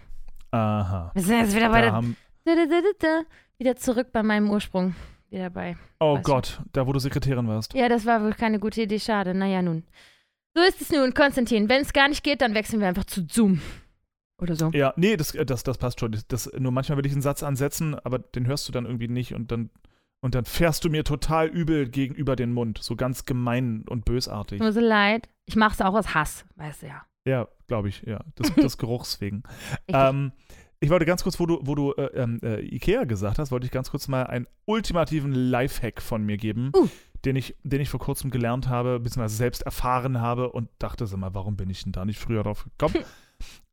Aha. 0.51 1.11
Wir 1.13 1.21
sind 1.21 1.39
jetzt 1.41 1.55
wieder 1.55 1.69
bei 1.69 1.81
Da 1.81 2.01
der 2.45 2.55
da, 2.67 2.81
da. 2.99 3.21
Wieder 3.57 3.75
zurück 3.75 4.09
bei 4.13 4.23
meinem 4.23 4.49
Ursprung. 4.49 4.95
Wieder 5.29 5.49
bei. 5.49 5.75
oh 5.99 6.15
Weißt 6.15 6.27
du. 6.27 6.31
Gott, 6.31 6.61
da 6.73 6.87
wo 6.87 6.93
du 6.93 6.99
Sekretärin 6.99 7.47
warst. 7.47 7.73
Ja, 7.73 7.89
das 7.89 8.05
war 8.05 8.23
wohl 8.23 8.33
keine 8.33 8.59
gute 8.59 8.81
Idee, 8.81 8.99
schade. 8.99 9.33
Naja, 9.33 9.61
nun. 9.61 9.83
So 10.55 10.61
ist 10.61 10.81
es 10.81 10.91
nun, 10.91 11.13
Konstantin. 11.13 11.69
Wenn 11.69 11.81
es 11.81 11.93
gar 11.93 12.07
nicht 12.07 12.23
geht, 12.23 12.41
dann 12.41 12.53
wechseln 12.53 12.79
wir 12.79 12.87
einfach 12.87 13.05
zu 13.05 13.25
Zoom. 13.29 13.61
Oder 14.41 14.55
so. 14.55 14.69
Ja, 14.71 14.93
nee, 14.97 15.17
das, 15.17 15.33
das, 15.45 15.63
das 15.63 15.77
passt 15.77 15.99
schon. 15.99 16.11
Das, 16.11 16.27
das, 16.27 16.51
nur 16.57 16.71
manchmal 16.71 16.97
will 16.97 17.05
ich 17.05 17.11
einen 17.11 17.21
Satz 17.21 17.43
ansetzen, 17.43 17.95
aber 17.95 18.19
den 18.19 18.47
hörst 18.47 18.67
du 18.67 18.71
dann 18.71 18.85
irgendwie 18.85 19.07
nicht 19.07 19.33
und 19.33 19.51
dann, 19.51 19.69
und 20.21 20.35
dann 20.35 20.45
fährst 20.45 20.85
du 20.85 20.89
mir 20.89 21.03
total 21.03 21.47
übel 21.47 21.89
gegenüber 21.89 22.35
den 22.35 22.53
Mund. 22.53 22.79
So 22.81 22.95
ganz 22.95 23.25
gemein 23.25 23.83
und 23.89 24.05
bösartig. 24.05 24.59
Nur 24.59 24.71
so 24.71 24.79
leid. 24.79 25.27
Ich 25.45 25.55
mach's 25.55 25.81
auch 25.81 25.93
aus 25.93 26.13
Hass, 26.13 26.45
weißt 26.55 26.83
du 26.83 26.87
ja. 26.87 27.05
Ja, 27.25 27.47
glaube 27.67 27.89
ich, 27.89 28.03
ja. 28.03 28.21
Das, 28.35 28.53
des 28.55 28.77
Geruchs 28.77 29.19
wegen. 29.21 29.43
Ähm, 29.87 30.31
ich 30.79 30.89
wollte 30.89 31.05
ganz 31.05 31.23
kurz, 31.23 31.39
wo 31.39 31.45
du, 31.45 31.59
wo 31.63 31.75
du 31.75 31.93
äh, 31.93 32.05
ähm, 32.15 32.39
äh, 32.43 32.59
Ikea 32.61 33.05
gesagt 33.05 33.39
hast, 33.39 33.51
wollte 33.51 33.65
ich 33.65 33.71
ganz 33.71 33.89
kurz 33.89 34.07
mal 34.07 34.23
einen 34.27 34.47
ultimativen 34.65 35.33
Lifehack 35.33 36.01
von 36.01 36.23
mir 36.23 36.37
geben, 36.37 36.71
Uh. 36.75 36.87
den, 37.25 37.35
ich, 37.35 37.55
den 37.63 37.81
ich 37.81 37.89
vor 37.89 37.99
kurzem 37.99 38.29
gelernt 38.29 38.67
habe, 38.67 38.99
beziehungsweise 38.99 39.35
selbst 39.37 39.63
erfahren 39.63 40.21
habe 40.21 40.51
und 40.51 40.69
dachte 40.79 41.07
so 41.07 41.17
mal, 41.17 41.33
warum 41.33 41.57
bin 41.57 41.69
ich 41.69 41.83
denn 41.83 41.93
da 41.93 42.05
nicht 42.05 42.19
früher 42.19 42.43
drauf 42.43 42.63
gekommen? 42.65 43.03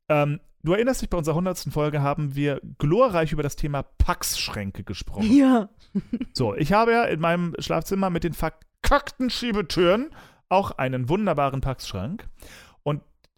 ähm, 0.08 0.40
du 0.62 0.72
erinnerst 0.72 1.02
dich, 1.02 1.10
bei 1.10 1.18
unserer 1.18 1.34
100. 1.34 1.66
Folge 1.70 2.00
haben 2.00 2.34
wir 2.34 2.60
glorreich 2.78 3.32
über 3.32 3.42
das 3.42 3.56
Thema 3.56 3.82
Packschränke 3.82 4.84
gesprochen. 4.84 5.30
ja. 5.32 5.68
So, 6.32 6.56
ich 6.56 6.72
habe 6.72 6.90
ja 6.90 7.04
in 7.04 7.20
meinem 7.20 7.54
Schlafzimmer 7.60 8.10
mit 8.10 8.24
den 8.24 8.32
verkackten 8.32 9.30
Schiebetüren 9.30 10.10
auch 10.48 10.72
einen 10.72 11.08
wunderbaren 11.08 11.60
Packschrank. 11.60 12.26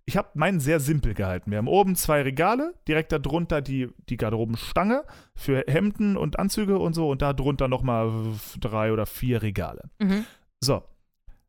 Ich 0.08 0.16
habe 0.16 0.28
meinen 0.34 0.60
sehr 0.60 0.78
simpel 0.78 1.14
gehalten. 1.14 1.50
Wir 1.50 1.58
haben 1.58 1.66
oben 1.66 1.96
zwei 1.96 2.22
Regale, 2.22 2.74
direkt 2.86 3.10
darunter 3.10 3.60
die, 3.60 3.88
die 4.08 4.16
Garderobenstange 4.16 5.04
für 5.34 5.64
Hemden 5.66 6.16
und 6.16 6.38
Anzüge 6.38 6.78
und 6.78 6.94
so 6.94 7.10
und 7.10 7.22
da 7.22 7.32
drunter 7.32 7.66
nochmal 7.66 8.12
drei 8.60 8.92
oder 8.92 9.04
vier 9.04 9.42
Regale. 9.42 9.90
Mhm. 9.98 10.24
So, 10.60 10.84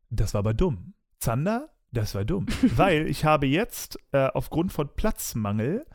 das 0.10 0.34
war 0.34 0.40
aber 0.40 0.56
dumm. 0.56 0.96
Zander, 1.20 1.70
das 1.92 2.16
war 2.16 2.26
dumm. 2.26 2.48
Weil 2.76 3.08
ich 3.08 3.26
habe 3.26 3.46
jetzt 3.46 4.00
äh, 4.12 4.26
aufgrund 4.26 4.74
von 4.74 4.90
Platzmangel 4.96 5.86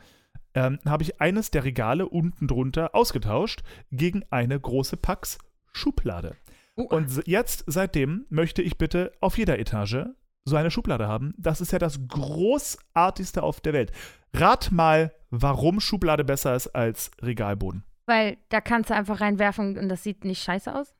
ähm, 0.55 0.79
habe 0.85 1.03
ich 1.03 1.19
eines 1.19 1.51
der 1.51 1.65
Regale 1.65 2.07
unten 2.07 2.47
drunter 2.47 2.95
ausgetauscht 2.95 3.61
gegen 3.91 4.23
eine 4.29 4.57
große 4.57 4.95
Pax 4.95 5.37
Schublade. 5.73 6.37
Uh, 6.77 6.83
Und 6.83 7.27
jetzt, 7.27 7.65
seitdem, 7.67 8.25
möchte 8.29 8.61
ich 8.61 8.77
bitte 8.77 9.11
auf 9.19 9.37
jeder 9.37 9.59
Etage 9.59 10.05
so 10.45 10.55
eine 10.55 10.71
Schublade 10.71 11.07
haben. 11.07 11.33
Das 11.37 11.61
ist 11.61 11.71
ja 11.71 11.79
das 11.79 11.99
großartigste 12.07 13.43
auf 13.43 13.61
der 13.61 13.73
Welt. 13.73 13.91
Rat 14.33 14.71
mal, 14.71 15.13
warum 15.29 15.79
Schublade 15.79 16.23
besser 16.23 16.55
ist 16.55 16.67
als 16.69 17.11
Regalboden. 17.21 17.83
weil 18.05 18.37
da 18.49 18.59
kannst 18.61 18.89
du 18.89 18.95
einfach 18.95 19.21
reinwerfen 19.21 19.77
und 19.77 19.87
das 19.89 20.03
sieht 20.03 20.25
nicht 20.25 20.43
scheiße 20.43 20.73
aus. 20.75 20.93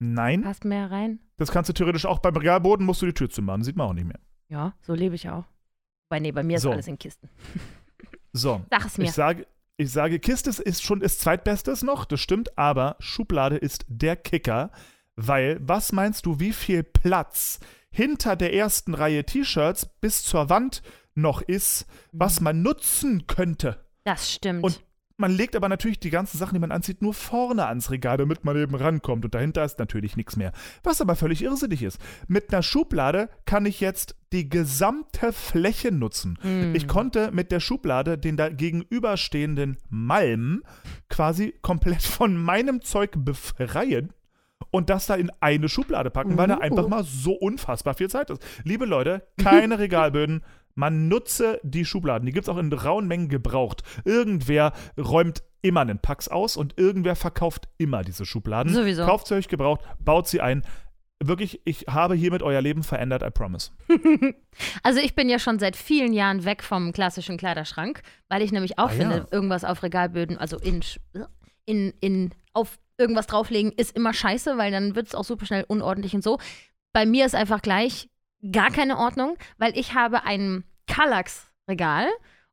Nein, 0.00 0.42
Passt 0.42 0.64
mehr 0.64 0.90
rein. 0.90 1.20
das 1.36 1.50
kannst 1.50 1.68
du 1.70 1.72
theoretisch 1.72 2.04
auch 2.04 2.18
beim 2.18 2.36
Regalboden, 2.36 2.84
musst 2.84 3.00
du 3.00 3.06
die 3.06 3.14
Tür 3.14 3.30
zumachen, 3.30 3.62
sieht 3.62 3.76
man 3.76 3.88
auch 3.88 3.92
nicht 3.94 4.06
mehr. 4.06 4.18
Ja, 4.48 4.74
so 4.82 4.92
lebe 4.92 5.14
ich 5.14 5.30
auch. 5.30 5.44
Weil 6.10 6.20
nee, 6.20 6.32
bei 6.32 6.42
mir 6.42 6.56
ist 6.56 6.62
So. 6.62 6.72
alles 6.72 6.86
in 6.88 6.98
Kisten. 6.98 7.28
So, 8.36 8.62
Sag 8.68 8.84
es 8.86 8.98
mir. 8.98 9.04
Ich 9.04 9.12
sage, 9.12 9.46
ich 9.76 9.92
sage, 9.92 10.18
Kiste 10.18 10.50
ist 10.50 10.82
schon 10.82 10.98
das 10.98 11.18
zweitbestes 11.20 11.84
noch, 11.84 12.04
das 12.04 12.18
stimmt, 12.20 12.58
aber 12.58 12.96
Schublade 12.98 13.56
ist 13.56 13.84
der 13.88 14.16
Kicker, 14.16 14.72
weil 15.14 15.56
was 15.60 15.92
meinst 15.92 16.26
du, 16.26 16.40
wie 16.40 16.52
viel 16.52 16.82
Platz 16.82 17.60
hinter 17.94 18.34
der 18.34 18.52
ersten 18.52 18.92
Reihe 18.92 19.24
T-Shirts 19.24 19.86
bis 20.00 20.24
zur 20.24 20.50
Wand 20.50 20.82
noch 21.14 21.42
ist, 21.42 21.86
was 22.10 22.40
man 22.40 22.60
nutzen 22.60 23.26
könnte? 23.28 23.86
Das 24.02 24.32
stimmt. 24.32 24.64
Und- 24.64 24.82
man 25.16 25.30
legt 25.30 25.54
aber 25.54 25.68
natürlich 25.68 26.00
die 26.00 26.10
ganzen 26.10 26.38
Sachen, 26.38 26.54
die 26.54 26.60
man 26.60 26.72
anzieht, 26.72 27.00
nur 27.00 27.14
vorne 27.14 27.66
ans 27.66 27.92
Regal, 27.92 28.16
damit 28.16 28.44
man 28.44 28.56
eben 28.56 28.74
rankommt. 28.74 29.24
Und 29.24 29.32
dahinter 29.32 29.64
ist 29.64 29.78
natürlich 29.78 30.16
nichts 30.16 30.34
mehr. 30.34 30.52
Was 30.82 31.00
aber 31.00 31.14
völlig 31.14 31.40
irrsinnig 31.40 31.84
ist. 31.84 32.00
Mit 32.26 32.52
einer 32.52 32.64
Schublade 32.64 33.28
kann 33.44 33.64
ich 33.64 33.78
jetzt 33.78 34.16
die 34.32 34.48
gesamte 34.48 35.32
Fläche 35.32 35.92
nutzen. 35.92 36.36
Mm. 36.42 36.74
Ich 36.74 36.88
konnte 36.88 37.30
mit 37.30 37.52
der 37.52 37.60
Schublade 37.60 38.18
den 38.18 38.36
da 38.36 38.48
gegenüberstehenden 38.48 39.78
Malm 39.88 40.64
quasi 41.08 41.54
komplett 41.62 42.02
von 42.02 42.36
meinem 42.36 42.82
Zeug 42.82 43.12
befreien 43.14 44.12
und 44.74 44.90
das 44.90 45.06
da 45.06 45.14
in 45.14 45.30
eine 45.40 45.68
Schublade 45.68 46.10
packen, 46.10 46.36
weil 46.36 46.48
da 46.48 46.56
Uh. 46.56 46.60
einfach 46.60 46.88
mal 46.88 47.04
so 47.04 47.32
unfassbar 47.32 47.94
viel 47.94 48.10
Zeit 48.10 48.28
ist. 48.30 48.42
Liebe 48.64 48.84
Leute, 48.86 49.26
keine 49.42 49.78
Regalböden. 49.78 50.42
Man 50.74 51.06
nutze 51.08 51.60
die 51.62 51.84
Schubladen. 51.84 52.26
Die 52.26 52.32
gibt 52.32 52.46
es 52.46 52.48
auch 52.48 52.58
in 52.58 52.72
rauen 52.72 53.06
Mengen 53.06 53.28
gebraucht. 53.28 53.84
Irgendwer 54.04 54.72
räumt 54.98 55.44
immer 55.62 55.82
einen 55.82 56.00
Pax 56.00 56.26
aus 56.26 56.56
und 56.56 56.76
irgendwer 56.76 57.14
verkauft 57.14 57.68
immer 57.78 58.02
diese 58.02 58.26
Schubladen. 58.26 58.72
Sowieso. 58.74 59.04
Kauft 59.06 59.28
sie 59.28 59.34
euch 59.36 59.46
gebraucht, 59.46 59.82
baut 60.00 60.26
sie 60.26 60.40
ein. 60.40 60.62
Wirklich, 61.22 61.60
ich 61.64 61.86
habe 61.88 62.16
hiermit 62.16 62.42
euer 62.42 62.60
Leben 62.60 62.82
verändert, 62.82 63.22
I 63.22 63.30
promise. 63.30 63.70
Also 64.82 64.98
ich 65.00 65.14
bin 65.14 65.28
ja 65.28 65.38
schon 65.38 65.58
seit 65.60 65.76
vielen 65.76 66.12
Jahren 66.12 66.44
weg 66.44 66.62
vom 66.64 66.92
klassischen 66.92 67.36
Kleiderschrank, 67.36 68.02
weil 68.28 68.42
ich 68.42 68.50
nämlich 68.52 68.78
auch 68.78 68.86
Ah, 68.86 68.88
finde, 68.88 69.16
ja. 69.18 69.26
irgendwas 69.30 69.64
auf 69.64 69.82
Regalböden, 69.84 70.36
also 70.38 70.58
in, 70.58 70.80
in, 71.64 71.92
in 72.00 72.30
auf 72.52 72.78
irgendwas 72.98 73.26
drauflegen, 73.26 73.72
ist 73.72 73.96
immer 73.96 74.12
scheiße, 74.12 74.56
weil 74.56 74.70
dann 74.70 74.94
wird 74.94 75.08
es 75.08 75.14
auch 75.14 75.24
super 75.24 75.46
schnell 75.46 75.64
unordentlich 75.66 76.14
und 76.14 76.22
so. 76.22 76.38
Bei 76.92 77.06
mir 77.06 77.26
ist 77.26 77.34
einfach 77.34 77.62
gleich 77.62 78.08
gar 78.52 78.70
keine 78.70 78.98
Ordnung, 78.98 79.36
weil 79.58 79.76
ich 79.76 79.94
habe 79.94 80.24
ein 80.24 80.64
Kallax-Regal 80.86 82.08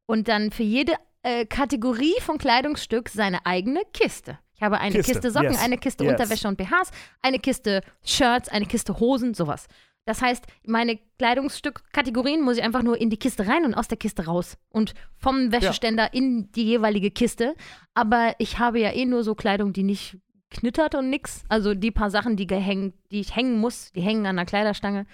und 0.06 0.28
dann 0.28 0.52
für 0.52 0.64
jede 0.64 0.94
äh, 1.24 1.46
Kategorie 1.46 2.16
von 2.22 2.38
Kleidungsstück 2.38 3.10
seine 3.10 3.46
eigene 3.46 3.82
Kiste. 3.94 4.40
Ich 4.56 4.64
habe 4.64 4.80
eine 4.80 4.96
Kiste, 4.96 5.14
Kiste, 5.14 5.32
Socken, 5.32 5.52
yes, 5.52 5.64
eine 5.64 5.78
Kiste 5.78 6.04
yes. 6.04 6.14
Unterwäsche 6.14 6.48
und 6.48 6.58
BHs, 6.58 6.92
eine 7.22 7.40
Kiste 7.40 7.82
Shirts, 8.04 8.50
eine 8.50 8.66
Kiste 8.66 9.00
Hosen, 9.00 9.34
sowas. 9.34 9.68
Das 10.06 10.22
heißt, 10.22 10.46
meine 10.66 11.00
Kleidungsstückkategorien 11.20 12.42
muss 12.42 12.58
ich 12.58 12.64
einfach 12.64 12.82
nur 12.82 13.00
in 13.00 13.10
die 13.10 13.18
Kiste 13.18 13.48
rein 13.48 13.66
und 13.66 13.76
aus 13.76 13.88
der 13.88 13.98
Kiste 13.98 14.26
raus. 14.26 14.58
Und 14.70 14.94
vom 15.16 15.52
Wäscheständer 15.52 16.14
in 16.14 16.52
die 16.54 16.64
jeweilige 16.64 17.12
Kiste. 17.12 17.56
Aber 17.94 18.34
ich 18.40 18.58
habe 18.58 18.80
ja 18.80 18.92
eh 18.92 19.06
nur 19.06 19.24
so 19.24 19.36
Kleidung, 19.36 19.74
die 19.74 19.84
nicht 19.84 20.18
knittert 20.52 20.96
und 20.96 21.10
nix. 21.10 21.44
Also 21.50 21.74
die 21.74 21.92
paar 21.92 22.12
Sachen, 22.12 22.36
die, 22.36 22.48
gehängt, 22.48 22.94
die 23.12 23.22
ich 23.22 23.36
hängen 23.36 23.60
muss, 23.60 23.92
die 23.94 24.02
hängen 24.02 24.26
an 24.26 24.36
der 24.36 24.46
Kleiderstange 24.46 25.06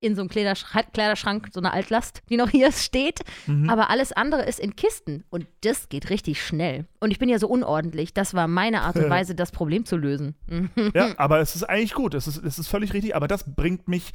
in 0.00 0.14
so 0.14 0.20
einem 0.20 0.28
Kleiderschrank, 0.28 0.92
Kleiderschrank, 0.92 1.48
so 1.52 1.60
eine 1.60 1.72
Altlast, 1.72 2.22
die 2.28 2.36
noch 2.36 2.50
hier 2.50 2.72
steht. 2.72 3.20
Mhm. 3.46 3.70
Aber 3.70 3.90
alles 3.90 4.12
andere 4.12 4.44
ist 4.44 4.60
in 4.60 4.76
Kisten. 4.76 5.24
Und 5.30 5.46
das 5.62 5.88
geht 5.88 6.10
richtig 6.10 6.44
schnell. 6.44 6.86
Und 7.00 7.10
ich 7.10 7.18
bin 7.18 7.28
ja 7.28 7.38
so 7.38 7.48
unordentlich. 7.48 8.14
Das 8.14 8.34
war 8.34 8.48
meine 8.48 8.82
Art 8.82 8.96
und 8.96 9.10
Weise, 9.10 9.34
das 9.34 9.52
Problem 9.52 9.84
zu 9.84 9.96
lösen. 9.96 10.34
Ja, 10.94 11.14
aber 11.16 11.40
es 11.40 11.56
ist 11.56 11.64
eigentlich 11.64 11.94
gut. 11.94 12.14
Es 12.14 12.26
ist, 12.26 12.42
es 12.42 12.58
ist 12.58 12.68
völlig 12.68 12.92
richtig. 12.92 13.16
Aber 13.16 13.28
das 13.28 13.54
bringt 13.54 13.88
mich, 13.88 14.12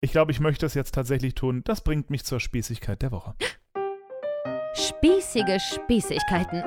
ich 0.00 0.12
glaube, 0.12 0.30
ich 0.30 0.40
möchte 0.40 0.66
das 0.66 0.74
jetzt 0.74 0.94
tatsächlich 0.94 1.34
tun, 1.34 1.62
das 1.64 1.80
bringt 1.82 2.10
mich 2.10 2.24
zur 2.24 2.40
Spießigkeit 2.40 3.00
der 3.02 3.12
Woche. 3.12 3.34
Spießige 4.74 5.58
Spießigkeiten. 5.58 6.62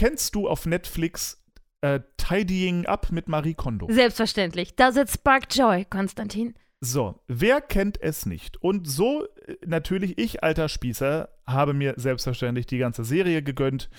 Kennst 0.00 0.34
du 0.34 0.48
auf 0.48 0.64
Netflix 0.64 1.44
äh, 1.82 2.00
Tidying 2.16 2.86
Up 2.86 3.12
mit 3.12 3.28
Marie 3.28 3.52
Kondo? 3.52 3.86
Selbstverständlich. 3.90 4.74
Does 4.74 4.96
it 4.96 5.10
spark 5.10 5.54
joy, 5.54 5.84
Konstantin? 5.84 6.54
So, 6.80 7.20
wer 7.28 7.60
kennt 7.60 8.00
es 8.00 8.24
nicht? 8.24 8.56
Und 8.62 8.88
so 8.88 9.26
äh, 9.46 9.56
natürlich 9.66 10.16
ich, 10.16 10.42
alter 10.42 10.70
Spießer, 10.70 11.28
habe 11.46 11.74
mir 11.74 11.92
selbstverständlich 11.98 12.64
die 12.64 12.78
ganze 12.78 13.04
Serie 13.04 13.42
gegönnt 13.42 13.90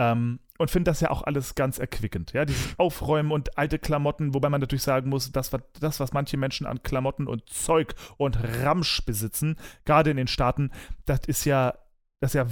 ähm, 0.00 0.40
und 0.58 0.72
finde 0.72 0.90
das 0.90 1.00
ja 1.00 1.10
auch 1.12 1.22
alles 1.22 1.54
ganz 1.54 1.78
erquickend. 1.78 2.32
Ja, 2.32 2.44
dieses 2.44 2.74
Aufräumen 2.78 3.30
und 3.30 3.56
alte 3.56 3.78
Klamotten, 3.78 4.34
wobei 4.34 4.48
man 4.48 4.60
natürlich 4.60 4.82
sagen 4.82 5.10
muss, 5.10 5.30
das, 5.30 5.52
was- 5.52 5.62
das 5.78 6.00
was 6.00 6.12
manche 6.12 6.36
Menschen 6.38 6.66
an 6.66 6.82
Klamotten 6.82 7.28
und 7.28 7.48
Zeug 7.48 7.94
und 8.16 8.36
Ramsch 8.64 9.04
besitzen, 9.06 9.54
gerade 9.84 10.10
in 10.10 10.16
den 10.16 10.26
Staaten, 10.26 10.72
das 11.06 11.20
ist 11.28 11.44
ja, 11.44 11.74
das 12.20 12.30
ist 12.30 12.34
ja 12.34 12.46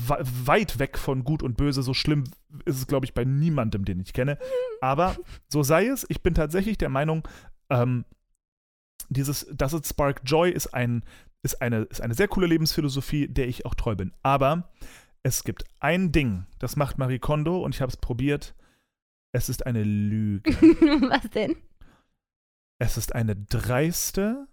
weit 0.47 0.79
weg 0.79 0.99
von 0.99 1.25
Gut 1.25 1.43
und 1.43 1.57
Böse. 1.57 1.83
So 1.83 1.95
schlimm 1.95 2.25
ist 2.65 2.77
es, 2.77 2.87
glaube 2.87 3.07
ich, 3.07 3.15
bei 3.15 3.25
niemandem, 3.25 3.85
den 3.85 4.01
ich 4.01 4.13
kenne. 4.13 4.39
Aber 4.81 5.17
so 5.49 5.63
sei 5.63 5.87
es. 5.87 6.07
Ich 6.09 6.23
bin 6.23 6.35
tatsächlich 6.35 6.79
der 6.79 6.89
Meinung, 6.89 7.27
ähm, 7.69 8.05
dieses 9.11 9.47
Does 9.53 9.75
It 9.75 9.87
Spark 9.87 10.23
Joy 10.25 10.51
ist, 10.51 10.69
ein, 10.69 11.05
ist, 11.43 11.61
eine, 11.61 11.83
ist 11.83 12.01
eine 12.01 12.15
sehr 12.15 12.29
coole 12.29 12.47
Lebensphilosophie, 12.47 13.29
der 13.29 13.49
ich 13.49 13.67
auch 13.67 13.75
treu 13.75 13.95
bin. 13.95 14.13
Aber 14.23 14.71
es 15.23 15.45
gibt 15.45 15.65
ein 15.81 16.13
Ding, 16.13 16.47
das 16.59 16.77
macht 16.77 16.99
Marie 16.99 17.19
Kondo 17.19 17.63
und 17.63 17.75
ich 17.75 17.81
habe 17.81 17.91
es 17.91 17.97
probiert. 17.97 18.55
Es 19.33 19.49
ist 19.49 19.67
eine 19.67 19.85
Lüge. 19.85 20.51
Was 21.11 21.29
denn? 21.31 21.57
es 22.79 22.97
ist 22.97 23.15
eine 23.15 23.37
dreiste, 23.37 24.47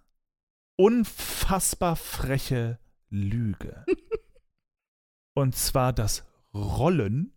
unfassbar 0.75 1.95
freche 1.95 2.79
Lüge. 3.09 3.85
und 5.35 5.55
zwar 5.55 5.93
das 5.93 6.25
Rollen 6.53 7.33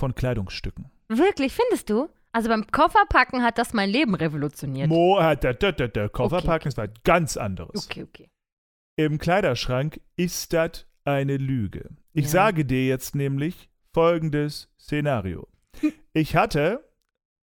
von 0.00 0.14
Kleidungsstücken. 0.14 0.90
Wirklich, 1.08 1.52
findest 1.52 1.90
du? 1.90 2.08
Also 2.32 2.48
beim 2.48 2.66
Kofferpacken 2.66 3.42
hat 3.42 3.58
das 3.58 3.74
mein 3.74 3.90
Leben 3.90 4.14
revolutioniert. 4.14 4.88
Mo, 4.88 5.18
äh, 5.20 5.36
der, 5.36 5.54
der, 5.54 5.72
der, 5.72 5.88
der 5.88 6.08
Kofferpacken 6.08 6.68
ist 6.68 6.78
was 6.78 6.88
ganz 7.04 7.36
anderes. 7.36 7.84
okay, 7.86 8.02
okay. 8.02 8.28
Im 8.96 9.18
Kleiderschrank 9.18 10.00
ist 10.16 10.52
das 10.52 10.86
eine 11.04 11.36
Lüge. 11.36 11.90
Ich 12.14 12.24
Ja. 12.26 12.30
sage 12.30 12.64
dir 12.64 12.86
jetzt 12.86 13.14
nämlich 13.14 13.68
folgendes 13.92 14.70
Szenario. 14.80 15.46
Ich 16.14 16.36
hatte, 16.36 16.82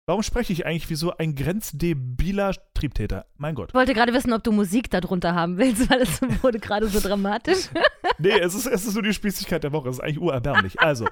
warum 0.07 0.23
spreche 0.23 0.53
ich 0.53 0.67
eigentlich 0.67 0.91
wie 0.91 0.95
so 0.95 1.17
ein 1.17 1.35
grenzdebiler 1.35 2.55
Triebtäter? 2.75 3.27
Mein 3.37 3.55
Gott. 3.55 3.71
Ich 3.71 3.75
wollte 3.75 3.95
gerade 3.95 4.13
wissen, 4.13 4.33
ob 4.33 4.43
du 4.43 4.53
Musik 4.53 4.91
darunter 4.91 5.35
haben 5.35 5.59
willst, 5.59 5.91
weil 5.91 6.03
es 6.03 6.21
wurde 6.43 6.59
gerade 6.59 6.89
so 6.89 7.01
dramatisch. 7.01 7.69
Nee, 8.19 8.39
es 8.39 8.55
ist, 8.55 8.67
es 8.67 8.85
ist 8.85 8.95
nur 8.95 9.03
die 9.03 9.15
Spießigkeit 9.15 9.65
der 9.65 9.73
Woche. 9.73 9.89
Es 9.89 9.97
ist 9.97 10.01
eigentlich 10.01 10.21
urerbärmlich. 10.21 10.79
Also, 10.79 11.09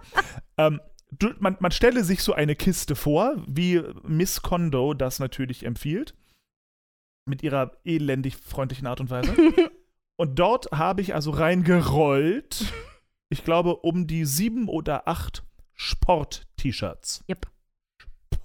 ähm, 0.57 0.81
du, 1.11 1.31
man, 1.41 1.57
man 1.59 1.73
stelle 1.73 2.05
sich 2.05 2.23
so 2.23 2.33
eine 2.33 2.55
Kiste 2.55 2.95
vor, 2.95 3.43
wie 3.47 3.83
Miss 4.05 4.43
Kondo 4.43 4.95
das 4.95 5.19
natürlich 5.19 5.65
empfiehlt. 5.65 6.15
Mit 7.27 7.43
ihrer 7.43 7.73
elendig 7.85 8.37
freundlichen 8.37 8.87
Art 8.87 9.01
und 9.01 9.11
Weise. 9.11 9.35
Und 10.17 10.39
dort 10.39 10.71
habe 10.71 11.01
ich 11.01 11.15
also 11.15 11.33
reingerollt, 11.33 12.73
ich 13.31 13.45
glaube, 13.45 13.77
um 13.77 14.07
die 14.07 14.25
sieben 14.25 14.69
oder 14.69 15.09
acht 15.09 15.43
Sport-T-Shirts. 15.75 17.25
Yep. 17.29 17.51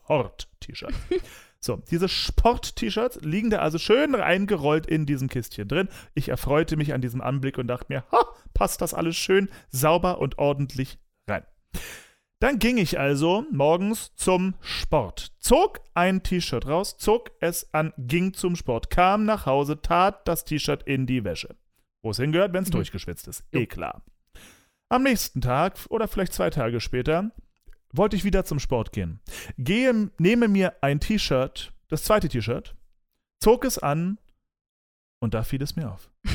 Sport-T-Shirts. 0.07 0.95
So, 1.59 1.81
diese 1.89 2.07
Sport-T-Shirts 2.07 3.21
liegen 3.23 3.49
da 3.49 3.57
also 3.57 3.79
schön 3.79 4.13
eingerollt 4.13 4.85
in 4.85 5.07
diesem 5.07 5.27
Kistchen 5.27 5.67
drin. 5.67 5.89
Ich 6.13 6.29
erfreute 6.29 6.77
mich 6.77 6.93
an 6.93 7.01
diesem 7.01 7.19
Anblick 7.19 7.57
und 7.57 7.65
dachte 7.67 7.87
mir, 7.89 8.03
ha, 8.11 8.19
passt 8.53 8.79
das 8.81 8.93
alles 8.93 9.15
schön 9.17 9.49
sauber 9.69 10.19
und 10.19 10.37
ordentlich 10.37 10.99
rein. 11.27 11.43
Dann 12.39 12.59
ging 12.59 12.77
ich 12.77 12.99
also 12.99 13.43
morgens 13.51 14.13
zum 14.15 14.53
Sport, 14.61 15.33
zog 15.39 15.81
ein 15.95 16.21
T-Shirt 16.21 16.67
raus, 16.67 16.95
zog 16.99 17.31
es 17.39 17.73
an, 17.73 17.91
ging 17.97 18.35
zum 18.35 18.55
Sport, 18.55 18.91
kam 18.91 19.25
nach 19.25 19.47
Hause, 19.47 19.81
tat 19.81 20.27
das 20.27 20.45
T-Shirt 20.45 20.83
in 20.83 21.07
die 21.07 21.23
Wäsche. 21.23 21.55
Wo 22.03 22.11
es 22.11 22.17
hingehört, 22.17 22.53
wenn 22.53 22.61
es 22.63 22.69
Mhm. 22.69 22.73
durchgeschwitzt 22.73 23.27
ist. 23.27 23.43
Eh 23.51 23.65
klar. 23.65 24.03
Am 24.89 25.01
nächsten 25.01 25.41
Tag 25.41 25.73
oder 25.89 26.07
vielleicht 26.07 26.33
zwei 26.33 26.51
Tage 26.51 26.79
später 26.81 27.31
wollte 27.97 28.15
ich 28.15 28.23
wieder 28.23 28.45
zum 28.45 28.59
Sport 28.59 28.91
gehen. 28.91 29.19
Gehe, 29.57 30.11
nehme 30.17 30.47
mir 30.47 30.75
ein 30.81 30.99
T-Shirt, 30.99 31.73
das 31.87 32.03
zweite 32.03 32.29
T-Shirt, 32.29 32.75
zog 33.39 33.65
es 33.65 33.77
an 33.77 34.17
und 35.19 35.33
da 35.33 35.43
fiel 35.43 35.61
es 35.61 35.75
mir 35.75 35.91
auf. 35.91 36.09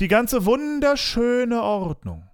Die 0.00 0.08
ganze 0.08 0.44
wunderschöne 0.44 1.62
Ordnung 1.62 2.28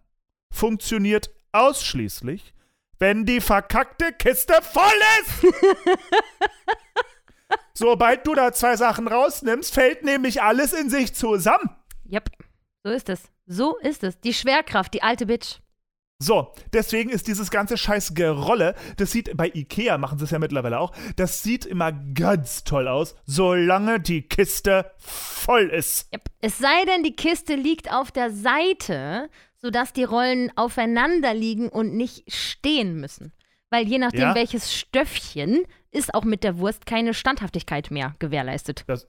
funktioniert 0.53 1.31
ausschließlich, 1.53 2.55
wenn 2.99 3.25
die 3.25 3.41
verkackte 3.41 4.13
Kiste 4.13 4.55
voll 4.63 4.83
ist. 5.21 5.55
Sobald 7.75 8.27
du 8.27 8.35
da 8.35 8.53
zwei 8.53 8.77
Sachen 8.77 9.09
rausnimmst, 9.09 9.73
fällt 9.73 10.05
nämlich 10.05 10.43
alles 10.43 10.73
in 10.73 10.91
sich 10.91 11.15
zusammen. 11.15 11.71
Yep, 12.11 12.31
so 12.85 12.91
ist 12.91 13.09
es. 13.09 13.23
So 13.47 13.79
ist 13.79 14.05
es. 14.05 14.21
Die 14.21 14.35
Schwerkraft, 14.35 14.95
die 14.95 15.03
alte 15.03 15.27
Bitch. 15.27 15.62
So, 16.23 16.53
deswegen 16.73 17.11
ist 17.11 17.27
dieses 17.27 17.51
ganze 17.51 17.77
scheiß 17.77 18.15
Gerolle, 18.15 18.77
das 18.97 19.11
sieht 19.11 19.37
bei 19.37 19.51
Ikea, 19.53 19.99
machen 19.99 20.19
sie 20.19 20.25
es 20.25 20.31
ja 20.31 20.39
mittlerweile 20.39 20.79
auch, 20.79 20.93
das 21.17 21.43
sieht 21.43 21.67
immer 21.67 21.91
ganz 21.93 22.63
toll 22.63 22.87
aus, 22.87 23.17
solange 23.27 23.99
die 23.99 24.23
Kiste 24.23 24.93
voll 24.99 25.69
ist. 25.71 26.13
Yep. 26.13 26.23
Es 26.41 26.59
sei 26.59 26.85
denn, 26.87 27.03
die 27.03 27.17
Kiste 27.17 27.57
liegt 27.57 27.93
auf 27.93 28.13
der 28.13 28.31
Seite, 28.31 29.31
sodass 29.59 29.93
die 29.93 30.05
Rollen 30.05 30.53
aufeinander 30.57 31.35
liegen 31.35 31.69
und 31.69 31.95
nicht 31.95 32.33
stehen 32.33 33.01
müssen. 33.01 33.33
Weil 33.71 33.89
je 33.89 33.99
nachdem, 33.99 34.21
Ja. 34.21 34.35
welches 34.37 34.73
Stöffchen, 34.73 35.65
ist 35.91 36.15
auch 36.15 36.25
mit 36.25 36.45
der 36.45 36.59
Wurst 36.59 36.87
keine 36.87 37.15
Standhaftigkeit 37.15 37.91
mehr 37.91 38.15
gewährleistet. 38.21 38.85
das 38.87 39.07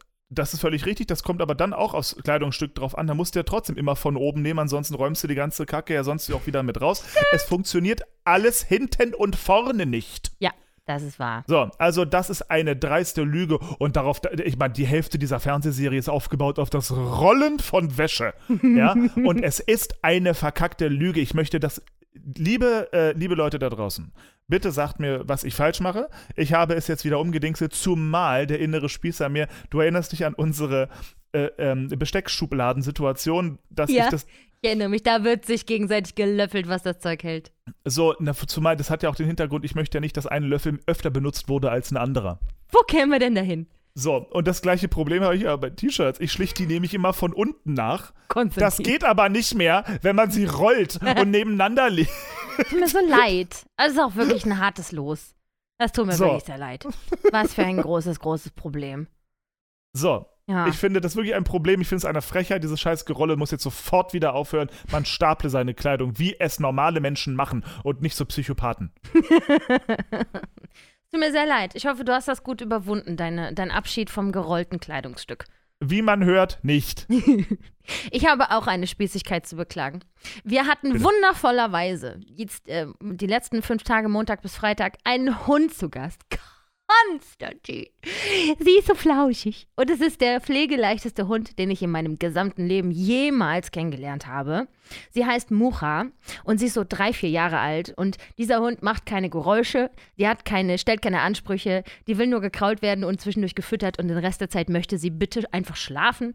ist 0.53 0.59
völlig 0.59 0.85
richtig, 0.85 1.07
das 1.07 1.23
kommt 1.23 1.41
aber 1.41 1.55
dann 1.55 1.73
auch 1.73 1.93
aufs 1.93 2.15
Kleidungsstück 2.23 2.75
drauf 2.75 2.97
an. 2.97 3.07
Da 3.07 3.13
musst 3.13 3.35
du 3.35 3.39
ja 3.39 3.43
trotzdem 3.43 3.77
immer 3.77 3.95
von 3.95 4.17
oben 4.17 4.41
nehmen, 4.41 4.59
ansonsten 4.59 4.95
räumst 4.95 5.23
du 5.23 5.27
die 5.27 5.35
ganze 5.35 5.65
Kacke 5.65 5.93
ja 5.93 6.03
sonst 6.03 6.31
auch 6.33 6.45
wieder 6.47 6.63
mit 6.63 6.81
raus. 6.81 7.03
es 7.31 7.43
funktioniert 7.43 8.01
alles 8.23 8.63
hinten 8.63 9.13
und 9.13 9.35
vorne 9.35 9.85
nicht. 9.85 10.31
Ja, 10.39 10.51
das 10.85 11.03
ist 11.03 11.19
wahr. 11.19 11.43
So, 11.47 11.69
also 11.77 12.03
das 12.03 12.29
ist 12.29 12.49
eine 12.51 12.75
dreiste 12.75 13.23
Lüge 13.23 13.57
und 13.79 13.95
darauf, 13.95 14.21
ich 14.43 14.57
meine, 14.57 14.73
die 14.73 14.85
Hälfte 14.85 15.17
dieser 15.17 15.39
Fernsehserie 15.39 15.97
ist 15.97 16.09
aufgebaut 16.09 16.59
auf 16.59 16.69
das 16.69 16.91
Rollen 16.91 17.59
von 17.59 17.97
Wäsche. 17.97 18.33
ja, 18.61 18.91
und 19.15 19.41
es 19.41 19.59
ist 19.59 20.03
eine 20.03 20.33
verkackte 20.33 20.89
Lüge. 20.89 21.21
Ich 21.21 21.33
möchte 21.33 21.59
das 21.59 21.81
liebe, 22.13 22.89
äh, 22.93 23.11
liebe 23.13 23.35
Leute 23.35 23.59
da 23.59 23.69
draußen, 23.69 24.11
bitte 24.47 24.71
sagt 24.71 24.99
mir, 24.99 25.27
was 25.27 25.43
ich 25.43 25.55
falsch 25.55 25.79
mache. 25.79 26.09
Ich 26.35 26.53
habe 26.53 26.73
es 26.75 26.87
jetzt 26.87 27.05
wieder 27.05 27.19
umgedingselt, 27.19 27.73
zumal 27.73 28.47
der 28.47 28.59
innere 28.59 28.89
Spießer 28.89 29.29
mir, 29.29 29.47
du 29.69 29.79
erinnerst 29.79 30.11
dich 30.11 30.25
an 30.25 30.33
unsere 30.33 30.89
äh, 31.33 31.49
ähm, 31.57 31.87
Besteckschubladensituation, 31.89 33.59
dass 33.69 33.89
Ja. 33.91 34.05
ich 34.05 34.09
das 34.11 34.25
Ich 34.61 34.69
erinnere 34.69 34.89
mich, 34.89 35.03
da 35.03 35.23
wird 35.23 35.45
sich 35.45 35.65
gegenseitig 35.65 36.15
gelöffelt, 36.15 36.67
was 36.69 36.83
das 36.83 36.99
Zeug 36.99 37.23
hält. 37.23 37.51
so, 37.85 38.15
na, 38.19 38.33
zumal 38.33 38.75
das 38.77 38.89
hat 38.89 39.03
ja 39.03 39.09
auch 39.09 39.15
den 39.15 39.27
Hintergrund, 39.27 39.65
ich 39.65 39.75
möchte 39.75 39.97
ja 39.97 39.99
nicht, 40.01 40.15
dass 40.15 40.27
ein 40.27 40.43
Löffel 40.43 40.79
öfter 40.85 41.09
benutzt 41.09 41.49
wurde 41.49 41.69
als 41.71 41.91
ein 41.91 41.97
anderer. 41.97 42.39
Wo 42.71 42.79
kämen 42.87 43.11
wir 43.11 43.19
denn 43.19 43.35
dahin? 43.35 43.67
So, 43.95 44.15
und 44.17 44.47
das 44.47 44.61
gleiche 44.63 44.87
Problem 44.87 45.23
habe 45.23 45.35
ich 45.35 45.43
ja 45.43 45.55
bei 45.55 45.69
T-Shirts. 45.69 46.19
Ich 46.19 46.31
schlicht 46.31 46.57
die 46.57 46.65
nämlich 46.65 46.93
immer 46.95 47.13
von 47.13 47.31
unten 47.31 47.73
nach. 47.73 48.11
Konstantin. 48.27 48.59
Das 48.59 48.77
geht 48.77 49.03
aber 49.03 49.29
nicht 49.29 49.53
mehr, 49.53 49.83
wenn 50.01 50.15
man 50.15 50.31
sie 50.31 50.45
rollt 50.45 50.99
und 51.19 51.29
nebeneinander 51.29 51.89
legt. 51.91 52.11
Tut 52.69 52.79
mir 52.79 52.87
so 52.87 52.97
leid. 53.07 53.65
Also 53.77 53.91
es 53.91 53.93
ist 53.93 53.99
auch 53.99 54.15
wirklich 54.15 54.45
ein 54.45 54.59
hartes 54.59 54.91
Los. 54.91 55.35
Das 55.77 55.91
tut 55.91 56.07
mir 56.07 56.13
So. 56.13 56.25
wirklich 56.25 56.43
sehr 56.45 56.57
leid. 56.57 56.87
Was 57.31 57.53
für 57.53 57.63
ein 57.65 57.77
großes, 57.81 58.19
großes 58.19 58.51
Problem. 58.53 59.05
So, 59.95 60.25
Ja. 60.47 60.65
ich 60.67 60.75
finde 60.75 60.99
das 60.99 61.15
wirklich 61.15 61.35
ein 61.35 61.43
Problem. 61.43 61.79
Ich 61.81 61.87
finde 61.87 61.99
es 61.99 62.05
eine 62.05 62.23
Frechheit. 62.23 62.63
Dieses 62.63 62.81
scheiß 62.81 63.05
Gerolle 63.05 63.35
muss 63.37 63.51
jetzt 63.51 63.63
sofort 63.63 64.13
wieder 64.13 64.33
aufhören. 64.33 64.69
Man 64.91 65.05
staple 65.05 65.51
seine 65.51 65.75
Kleidung, 65.75 66.17
wie 66.17 66.35
es 66.39 66.59
normale 66.59 66.99
Menschen 66.99 67.35
machen 67.35 67.63
und 67.83 68.01
nicht 68.01 68.15
so 68.15 68.25
Psychopathen. 68.25 68.91
Tut 71.13 71.19
mir 71.19 71.31
sehr 71.31 71.45
leid. 71.45 71.75
Ich 71.75 71.85
hoffe, 71.85 72.03
du 72.03 72.11
hast 72.11 72.27
das 72.27 72.41
gut 72.41 72.59
überwunden, 72.59 73.17
deine, 73.17 73.53
dein 73.53 73.69
Abschied 73.69 74.09
vom 74.09 74.31
gerollten 74.31 74.79
Kleidungsstück. 74.79 75.45
Wie 75.79 76.01
man 76.01 76.25
hört, 76.25 76.57
nicht. 76.63 77.05
Ich 78.11 78.25
habe 78.25 78.51
auch 78.51 78.67
eine 78.67 78.87
Spießigkeit 78.87 79.45
zu 79.45 79.57
beklagen. 79.57 80.05
Wir 80.45 80.67
hatten 80.67 80.93
Bitte. 80.93 81.03
wundervollerweise 81.03 82.17
jetzt 82.25 82.69
äh, 82.69 82.87
die 83.01 83.27
letzten 83.27 83.61
fünf 83.61 83.83
Tage, 83.83 84.07
Montag 84.07 84.41
bis 84.41 84.55
Freitag, 84.55 84.93
einen 85.03 85.45
Hund 85.47 85.73
zu 85.73 85.89
Gast. 85.89 86.21
Konstantin. 86.93 87.87
Sie 88.59 88.77
ist 88.77 88.87
so 88.87 88.95
flauschig. 88.95 89.67
Und 89.75 89.89
es 89.89 90.01
ist 90.01 90.21
der 90.21 90.41
pflegeleichteste 90.41 91.27
Hund, 91.27 91.57
den 91.59 91.71
ich 91.71 91.81
in 91.81 91.89
meinem 91.89 92.19
gesamten 92.19 92.65
Leben 92.65 92.91
jemals 92.91 93.71
kennengelernt 93.71 94.27
habe. 94.27 94.67
Sie 95.11 95.25
heißt 95.25 95.51
Mucha 95.51 96.07
und 96.43 96.59
sie 96.59 96.67
ist 96.67 96.73
so 96.73 96.83
drei, 96.87 97.13
vier 97.13 97.29
Jahre 97.29 97.59
alt. 97.59 97.93
Und 97.95 98.17
dieser 98.37 98.59
Hund 98.59 98.83
macht 98.83 99.05
keine 99.05 99.29
Geräusche, 99.29 99.89
die 100.17 100.27
hat 100.27 100.45
keine, 100.45 100.77
stellt 100.77 101.01
keine 101.01 101.21
Ansprüche, 101.21 101.83
die 102.07 102.17
will 102.17 102.27
nur 102.27 102.41
gekrault 102.41 102.81
werden 102.81 103.03
und 103.03 103.21
zwischendurch 103.21 103.55
gefüttert 103.55 103.99
und 103.99 104.07
den 104.07 104.17
Rest 104.17 104.41
der 104.41 104.49
Zeit 104.49 104.69
möchte 104.69 104.97
sie 104.97 105.09
bitte 105.09 105.51
einfach 105.51 105.75
schlafen. 105.75 106.33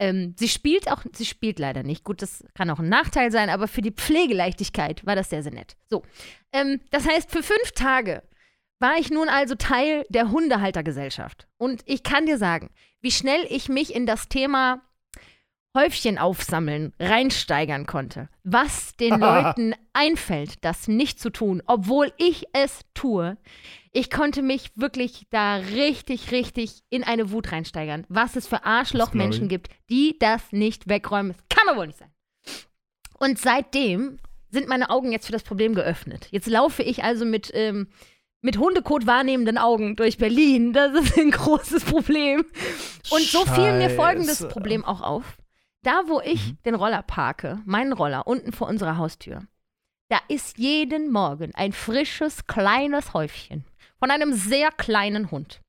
Ähm, 0.00 0.34
sie 0.36 0.48
spielt 0.48 0.90
auch, 0.90 1.04
sie 1.12 1.24
spielt 1.24 1.58
leider 1.58 1.84
nicht. 1.84 2.02
Gut, 2.02 2.20
das 2.20 2.44
kann 2.54 2.68
auch 2.70 2.80
ein 2.80 2.88
Nachteil 2.88 3.30
sein, 3.30 3.48
aber 3.48 3.68
für 3.68 3.80
die 3.80 3.92
Pflegeleichtigkeit 3.92 5.06
war 5.06 5.14
das 5.14 5.30
sehr, 5.30 5.42
sehr 5.42 5.52
nett. 5.52 5.76
So, 5.88 6.02
ähm, 6.52 6.80
das 6.90 7.06
heißt, 7.06 7.30
für 7.30 7.44
fünf 7.44 7.72
Tage 7.72 8.22
war 8.84 8.98
ich 8.98 9.10
nun 9.10 9.30
also 9.30 9.54
Teil 9.54 10.04
der 10.10 10.30
Hundehaltergesellschaft. 10.30 11.48
Und 11.56 11.82
ich 11.86 12.02
kann 12.02 12.26
dir 12.26 12.36
sagen, 12.36 12.68
wie 13.00 13.10
schnell 13.10 13.46
ich 13.48 13.70
mich 13.70 13.94
in 13.94 14.04
das 14.04 14.28
Thema 14.28 14.82
Häufchen 15.74 16.18
aufsammeln 16.18 16.92
reinsteigern 17.00 17.86
konnte. 17.86 18.28
Was 18.42 18.94
den 18.96 19.18
Leuten 19.20 19.74
einfällt, 19.94 20.62
das 20.66 20.86
nicht 20.86 21.18
zu 21.18 21.30
tun, 21.30 21.62
obwohl 21.64 22.12
ich 22.18 22.44
es 22.52 22.80
tue. 22.92 23.38
Ich 23.90 24.10
konnte 24.10 24.42
mich 24.42 24.70
wirklich 24.74 25.28
da 25.30 25.56
richtig, 25.56 26.30
richtig 26.30 26.82
in 26.90 27.04
eine 27.04 27.30
Wut 27.30 27.52
reinsteigern. 27.52 28.04
Was 28.10 28.36
es 28.36 28.46
für 28.46 28.66
Arschlochmenschen 28.66 29.48
gibt, 29.48 29.70
die 29.88 30.18
das 30.18 30.52
nicht 30.52 30.90
wegräumen. 30.90 31.32
Das 31.32 31.58
kann 31.58 31.68
doch 31.68 31.76
wohl 31.76 31.86
nicht 31.86 32.00
sein. 32.00 32.12
Und 33.18 33.38
seitdem 33.38 34.18
sind 34.50 34.68
meine 34.68 34.90
Augen 34.90 35.10
jetzt 35.10 35.24
für 35.26 35.32
das 35.32 35.42
Problem 35.42 35.74
geöffnet. 35.74 36.28
Jetzt 36.30 36.48
laufe 36.48 36.82
ich 36.82 37.02
also 37.02 37.24
mit, 37.24 37.50
ähm, 37.54 37.88
mit 38.44 38.58
Hundekot 38.58 39.06
wahrnehmenden 39.06 39.56
Augen 39.58 39.96
durch 39.96 40.18
Berlin. 40.18 40.72
Das 40.74 40.92
ist 40.94 41.16
ein 41.18 41.30
großes 41.30 41.84
Problem. 41.84 42.44
Und 43.10 43.22
so 43.22 43.44
fiel 43.46 43.72
mir 43.72 43.88
folgendes. 43.90 44.46
Problem 44.48 44.84
auch 44.84 45.00
auf. 45.00 45.36
Da, 45.82 46.02
wo 46.06 46.20
ich 46.20 46.52
Mhm. 46.52 46.58
den 46.66 46.74
Roller 46.74 47.02
parke, 47.02 47.60
meinen 47.64 47.92
Roller 47.92 48.26
unten 48.26 48.52
vor 48.52 48.68
unserer 48.68 48.98
Haustür, 48.98 49.42
da 50.08 50.18
ist 50.28 50.58
jeden 50.58 51.10
Morgen 51.10 51.52
ein 51.54 51.72
frisches, 51.72 52.46
kleines 52.46 53.14
Häufchen 53.14 53.64
von 53.98 54.10
einem 54.10 54.32
sehr 54.34 54.70
kleinen 54.70 55.30
Hund. 55.30 55.60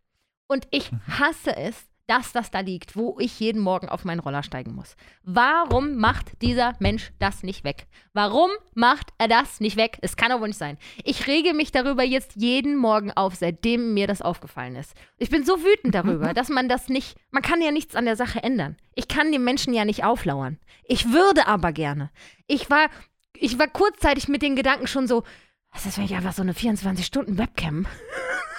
Und 0.48 0.68
ich 0.72 0.92
Mhm. 0.92 1.00
hasse 1.20 1.56
es, 1.56 1.76
dass 2.08 2.32
das 2.32 2.52
da 2.52 2.60
liegt, 2.60 2.96
wo 2.96 3.18
ich 3.20 3.40
jeden 3.40 3.62
Morgen 3.62 3.90
auf 3.90 4.06
meinen 4.06 4.20
Roller 4.20 4.44
steigen 4.44 4.74
muss. 4.74 4.96
Warum 5.24 5.96
macht 5.96 6.42
dieser 6.42 6.74
Mensch 6.80 7.12
das 7.20 7.44
nicht 7.44 7.64
weg? 7.64 7.88
Warum 8.14 8.50
macht 8.74 9.10
er 9.18 9.28
das 9.28 9.60
nicht 9.60 9.76
weg? 9.76 9.98
Es 10.02 10.16
kann 10.16 10.30
doch 10.30 10.40
wohl 10.40 10.48
nicht 10.48 10.60
sein. 10.60 10.78
Ich 11.04 11.28
rege 11.28 11.54
mich 11.54 11.72
darüber 11.72 12.04
jetzt 12.04 12.36
jeden 12.36 12.76
Morgen 12.76 13.12
auf, 13.12 13.36
seitdem 13.36 13.94
mir 13.94 14.08
das 14.08 14.22
aufgefallen 14.22 14.76
ist. 14.76 14.94
Ich 15.18 15.30
bin 15.30 15.44
so 15.44 15.64
wütend 15.64 15.96
darüber, 15.96 16.34
dass 16.36 16.50
man 16.50 16.70
das 16.70 16.90
nicht, 16.90 17.18
man 17.32 17.42
kann 17.44 17.62
ja 17.62 17.72
nichts 17.72 17.96
an 17.96 18.06
der 18.06 18.16
Sache 18.16 18.44
ändern. 18.44 18.78
Ich 18.94 19.08
kann 19.08 19.32
den 19.32 19.44
Menschen 19.44 19.74
ja 19.74 19.86
nicht 19.86 20.04
auflauern. 20.04 20.60
Ich 20.84 21.12
würde 21.12 21.48
aber 21.48 21.72
gerne. 21.72 22.12
Ich 22.48 22.70
war, 22.70 22.88
ich 23.34 23.58
war 23.58 23.68
kurzzeitig 23.68 24.28
mit 24.28 24.42
den 24.42 24.56
Gedanken 24.56 24.88
schon 24.88 25.08
so, 25.08 25.24
was 25.72 25.86
ist, 25.86 25.98
wenn 25.98 26.06
ich 26.06 26.16
einfach 26.16 26.34
so 26.34 26.42
eine 26.42 26.54
24-Stunden-Webcam 26.54 27.86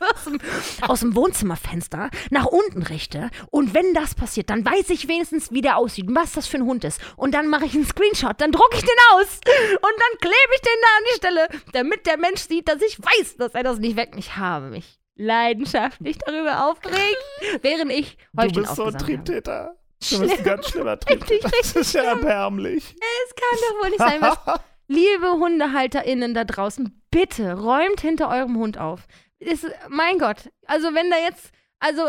aus 0.00 0.24
dem, 0.24 0.40
aus 0.82 1.00
dem 1.00 1.14
Wohnzimmerfenster 1.14 2.10
nach 2.30 2.46
unten 2.46 2.82
richte 2.82 3.30
und 3.50 3.74
wenn 3.74 3.94
das 3.94 4.14
passiert, 4.14 4.50
dann 4.50 4.64
weiß 4.64 4.90
ich 4.90 5.08
wenigstens, 5.08 5.52
wie 5.52 5.60
der 5.60 5.76
aussieht 5.76 6.08
und 6.08 6.14
was 6.14 6.32
das 6.32 6.46
für 6.46 6.58
ein 6.58 6.64
Hund 6.64 6.84
ist. 6.84 7.00
Und 7.16 7.32
dann 7.34 7.48
mache 7.48 7.66
ich 7.66 7.74
einen 7.74 7.86
Screenshot, 7.86 8.40
dann 8.40 8.52
drucke 8.52 8.76
ich 8.76 8.82
den 8.82 8.90
aus 9.14 9.40
und 9.46 9.82
dann 9.82 10.18
klebe 10.20 10.52
ich 10.54 10.60
den 10.60 10.80
da 10.80 10.88
an 10.96 11.04
die 11.10 11.16
Stelle, 11.16 11.48
damit 11.72 12.06
der 12.06 12.18
Mensch 12.18 12.40
sieht, 12.42 12.68
dass 12.68 12.82
ich 12.82 12.98
weiß, 12.98 13.36
dass 13.36 13.54
er 13.54 13.62
das 13.62 13.78
nicht 13.78 13.96
weg. 13.96 14.14
Ich 14.16 14.36
habe 14.36 14.66
mich 14.66 14.98
leidenschaftlich 15.16 16.18
darüber 16.18 16.68
aufgeregt, 16.70 17.18
während 17.62 17.92
ich 17.92 18.16
Du 18.32 18.42
Häufchen 18.42 18.62
bist 18.62 18.76
so 18.76 18.84
ein 18.84 18.94
habe. 18.94 19.04
Triebtäter. 19.04 19.76
Du 20.10 20.20
bist 20.20 20.38
ein 20.38 20.44
ganz 20.44 20.68
schlimmer 20.70 20.98
Triebtäter. 20.98 21.50
Das 21.58 21.72
ist 21.74 21.92
ja 21.92 22.02
erbärmlich. 22.02 22.94
Es 23.26 23.34
kann 23.34 23.58
doch 23.60 23.82
wohl 23.82 23.90
nicht 23.90 23.98
sein, 23.98 24.20
was 24.20 24.60
Liebe 24.90 25.32
HundehalterInnen 25.32 26.32
da 26.32 26.44
draußen, 26.44 27.02
bitte 27.10 27.60
räumt 27.60 28.00
hinter 28.00 28.30
eurem 28.30 28.56
Hund 28.56 28.78
auf. 28.78 29.00
Ist, 29.40 29.66
mein 29.88 30.18
Gott, 30.18 30.50
also 30.66 30.88
wenn 30.94 31.10
da 31.10 31.16
jetzt, 31.18 31.50
also 31.78 32.02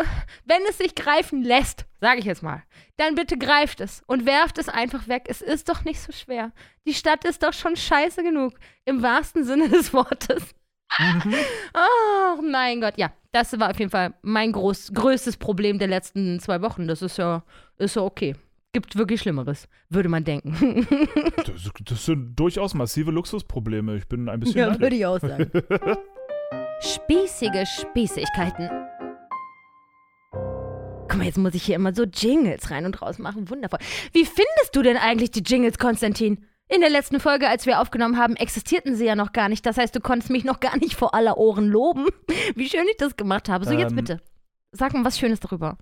wenn 0.46 0.62
es 0.68 0.78
sich 0.80 0.96
greifen 0.96 1.44
lässt, 1.44 1.86
sage 2.02 2.20
ich 2.20 2.26
jetzt 2.26 2.42
mal, 2.42 2.64
dann 2.98 3.16
bitte 3.16 3.38
greift 3.38 3.82
es 3.82 4.02
und 4.08 4.26
werft 4.26 4.58
es 4.58 4.68
einfach 4.70 5.08
weg. 5.08 5.26
Es 5.28 5.42
ist 5.42 5.70
doch 5.70 5.84
nicht 5.86 6.02
so 6.02 6.12
schwer. 6.12 6.52
Die 6.88 6.94
Stadt 6.94 7.26
ist 7.26 7.44
doch 7.44 7.54
schon 7.54 7.76
scheiße 7.76 8.24
genug, 8.24 8.54
im 8.86 9.02
wahrsten 9.04 9.44
Sinne 9.44 9.70
des 9.70 9.94
Wortes. 9.94 10.56
Oh 11.74 12.42
mein 12.42 12.82
Gott, 12.82 12.98
ja, 12.98 13.12
das 13.32 13.58
war 13.60 13.70
auf 13.70 13.78
jeden 13.80 13.92
Fall 13.92 14.14
mein 14.24 14.52
groß, 14.52 14.92
größtes 14.94 15.38
Problem 15.38 15.78
der 15.78 15.88
letzten 15.88 16.40
zwei 16.40 16.62
Wochen. 16.62 16.88
Das 16.88 17.02
ist 17.04 17.18
ja, 17.18 17.44
ist 17.78 17.96
ja 17.96 18.02
okay. 18.02 18.36
Gibt 18.74 18.96
wirklich 18.98 19.22
Schlimmeres, 19.22 19.68
würde 19.90 20.10
man 20.10 20.24
denken. 20.24 20.88
Das, 21.38 21.72
das 21.86 22.06
sind 22.06 22.36
durchaus 22.40 22.74
massive 22.76 23.10
Luxusprobleme. 23.12 23.96
Ich 23.98 24.08
bin 24.08 24.30
ein 24.30 24.40
bisschen 24.40 24.58
Ja, 24.60 24.66
neidisch. 24.68 24.82
würde 24.82 24.96
ich 24.96 25.06
auch 25.06 25.20
sagen. 25.20 25.52
Spießige 26.82 27.66
Spießigkeiten. 27.66 28.70
Guck 30.32 31.18
mal, 31.18 31.26
jetzt 31.26 31.38
muss 31.38 31.54
ich 31.56 31.64
hier 31.64 31.76
immer 31.76 31.94
so 31.94 32.04
Jingles 32.04 32.70
rein 32.72 32.86
und 32.86 33.02
raus 33.02 33.18
machen. 33.18 33.50
Wundervoll. 33.50 33.80
Wie 34.14 34.26
findest 34.26 34.74
du 34.76 34.82
denn 34.82 34.98
eigentlich 34.98 35.32
die 35.32 35.42
Jingles, 35.42 35.78
Konstantin? 35.78 36.46
In 36.70 36.82
der 36.82 36.90
letzten 36.92 37.20
Folge, 37.20 37.50
als 37.50 37.66
wir 37.66 37.82
aufgenommen 37.82 38.18
haben, 38.18 38.36
existierten 38.36 38.96
sie 38.96 39.06
ja 39.06 39.16
noch 39.16 39.34
gar 39.34 39.50
nicht. 39.50 39.66
Das 39.66 39.78
heißt, 39.78 39.96
du 39.96 40.00
konntest 40.00 40.30
mich 40.30 40.44
noch 40.46 40.60
gar 40.60 40.78
nicht 40.78 40.94
vor 40.96 41.16
aller 41.16 41.38
Ohren 41.38 41.68
loben, 41.68 42.06
wie 42.56 42.70
schön 42.70 42.86
ich 42.90 42.98
das 42.98 43.18
gemacht 43.18 43.50
habe. 43.50 43.66
So, 43.66 43.74
jetzt 43.74 43.90
Ähm. 43.92 43.96
bitte. 43.98 44.22
Sag 44.72 44.94
mal 44.94 45.04
was 45.04 45.18
Schönes 45.18 45.40
darüber. 45.40 45.78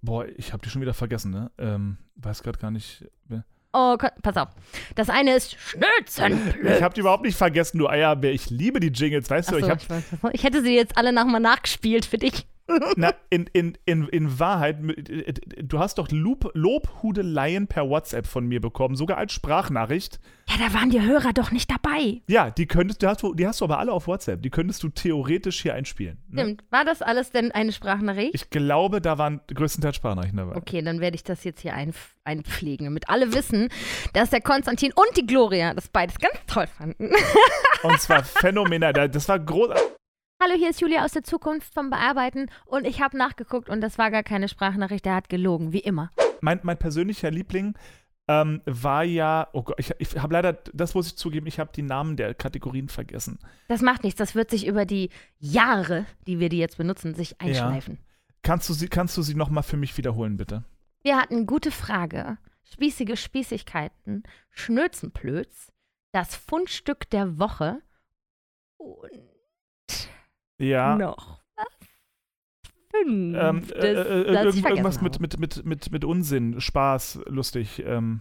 Boah, 0.00 0.26
ich 0.26 0.52
habe 0.52 0.62
die 0.64 0.70
schon 0.70 0.80
wieder 0.80 0.94
vergessen, 0.94 1.30
ne? 1.30 1.50
Ähm, 1.58 1.98
weiß 2.16 2.42
gerade 2.42 2.58
gar 2.58 2.70
nicht. 2.70 3.04
wer- 3.26 3.44
Oh, 3.72 3.96
pass 4.22 4.36
auf. 4.36 4.48
Das 4.94 5.08
eine 5.08 5.34
ist 5.34 5.56
Schnürzenblöd. 5.58 6.76
Ich 6.76 6.82
habe 6.82 6.94
die 6.94 7.00
überhaupt 7.00 7.24
nicht 7.24 7.36
vergessen, 7.38 7.78
du 7.78 7.88
Eierbär. 7.88 8.32
Ich 8.32 8.50
liebe 8.50 8.80
die 8.80 8.88
Jingles, 8.88 9.30
weißt 9.30 9.50
du? 9.50 9.56
Achso, 9.56 9.66
Ich 9.66 9.70
hab, 9.70 9.80
ich, 9.80 9.88
weiß, 9.88 10.04
ich 10.32 10.44
hätte 10.44 10.62
sie 10.62 10.74
jetzt 10.74 10.96
alle 10.98 11.12
nochmal 11.12 11.40
nachgespielt 11.40 12.04
für 12.04 12.18
dich. 12.18 12.46
Na, 12.96 13.12
in, 13.30 13.46
in, 13.52 13.76
in, 13.84 14.08
in 14.08 14.38
Wahrheit, 14.38 14.78
du 14.80 15.78
hast 15.78 15.98
doch 15.98 16.10
Lob, 16.10 16.50
Lobhudeleien 16.54 17.66
per 17.66 17.88
WhatsApp 17.88 18.26
von 18.26 18.46
mir 18.46 18.60
bekommen, 18.60 18.96
sogar 18.96 19.18
als 19.18 19.32
Sprachnachricht. 19.32 20.20
Ja, 20.48 20.56
da 20.68 20.74
waren 20.74 20.90
die 20.90 21.00
Hörer 21.00 21.32
doch 21.32 21.50
nicht 21.50 21.70
dabei. 21.70 22.22
Ja, 22.28 22.50
die 22.50 22.66
könntest, 22.66 23.02
die 23.02 23.06
hast, 23.06 23.22
du, 23.22 23.34
die 23.34 23.46
hast 23.46 23.60
du 23.60 23.64
aber 23.64 23.78
alle 23.78 23.92
auf 23.92 24.06
WhatsApp. 24.06 24.42
Die 24.42 24.50
könntest 24.50 24.82
du 24.82 24.88
theoretisch 24.88 25.62
hier 25.62 25.74
einspielen. 25.74 26.18
Ne? 26.28 26.42
Stimmt. 26.42 26.64
War 26.70 26.84
das 26.84 27.02
alles 27.02 27.30
denn 27.30 27.52
eine 27.52 27.72
Sprachnachricht? 27.72 28.34
Ich 28.34 28.50
glaube, 28.50 29.00
da 29.00 29.18
waren 29.18 29.40
größtenteils 29.52 29.96
Sprachnachrichten 29.96 30.38
dabei. 30.38 30.56
Okay, 30.56 30.82
dann 30.82 31.00
werde 31.00 31.14
ich 31.16 31.24
das 31.24 31.44
jetzt 31.44 31.60
hier 31.60 31.74
ein, 31.74 31.92
einpflegen, 32.24 32.86
damit 32.86 33.08
alle 33.08 33.32
wissen, 33.34 33.68
dass 34.12 34.30
der 34.30 34.40
Konstantin 34.40 34.92
und 34.92 35.16
die 35.16 35.26
Gloria 35.26 35.74
das 35.74 35.88
beides 35.88 36.18
ganz 36.18 36.34
toll 36.46 36.66
fanden. 36.66 37.10
Und 37.82 38.00
zwar 38.00 38.24
phänomenal. 38.24 38.92
Das 39.08 39.28
war 39.28 39.38
großartig. 39.38 39.82
Hallo, 40.42 40.58
hier 40.58 40.70
ist 40.70 40.80
Julia 40.80 41.04
aus 41.04 41.12
der 41.12 41.22
Zukunft 41.22 41.72
vom 41.72 41.88
Bearbeiten 41.88 42.50
und 42.64 42.84
ich 42.84 43.00
habe 43.00 43.16
nachgeguckt 43.16 43.68
und 43.68 43.80
das 43.80 43.96
war 43.96 44.10
gar 44.10 44.24
keine 44.24 44.48
Sprachnachricht, 44.48 45.04
der 45.04 45.14
hat 45.14 45.28
gelogen, 45.28 45.72
wie 45.72 45.78
immer. 45.78 46.10
Mein, 46.40 46.58
mein 46.64 46.78
persönlicher 46.78 47.30
Liebling 47.30 47.74
ähm, 48.26 48.60
war 48.64 49.04
ja, 49.04 49.46
oh 49.52 49.62
Gott, 49.62 49.78
ich, 49.78 49.94
ich 49.98 50.18
habe 50.18 50.32
leider, 50.32 50.54
das 50.72 50.94
muss 50.94 51.06
ich 51.06 51.16
zugeben, 51.16 51.46
ich 51.46 51.60
habe 51.60 51.70
die 51.72 51.82
Namen 51.82 52.16
der 52.16 52.34
Kategorien 52.34 52.88
vergessen. 52.88 53.38
Das 53.68 53.82
macht 53.82 54.02
nichts, 54.02 54.18
das 54.18 54.34
wird 54.34 54.50
sich 54.50 54.66
über 54.66 54.84
die 54.84 55.10
Jahre, 55.38 56.06
die 56.26 56.40
wir 56.40 56.48
die 56.48 56.58
jetzt 56.58 56.76
benutzen, 56.76 57.14
sich 57.14 57.40
einschleifen. 57.40 57.98
Ja. 58.00 58.00
Kannst 58.42 58.68
du 58.68 58.72
sie, 58.72 58.88
kannst 58.88 59.16
du 59.16 59.22
sie 59.22 59.36
nochmal 59.36 59.62
für 59.62 59.76
mich 59.76 59.96
wiederholen, 59.96 60.38
bitte? 60.38 60.64
Wir 61.02 61.18
hatten 61.18 61.46
gute 61.46 61.70
Frage, 61.70 62.36
spießige 62.64 63.16
Spießigkeiten, 63.16 64.24
Schnözenplötz, 64.50 65.72
das 66.10 66.34
Fundstück 66.34 67.08
der 67.10 67.38
Woche 67.38 67.80
und 68.78 69.31
ja. 70.62 70.96
noch 70.96 71.42
ähm, 72.94 73.62
äh, 73.74 73.92
äh, 73.92 74.22
irgendwas 74.22 75.00
mit, 75.00 75.20
mit, 75.20 75.38
mit, 75.38 75.64
mit, 75.64 75.92
mit 75.92 76.04
Unsinn, 76.04 76.60
Spaß, 76.60 77.20
lustig. 77.26 77.82
Ähm. 77.84 78.20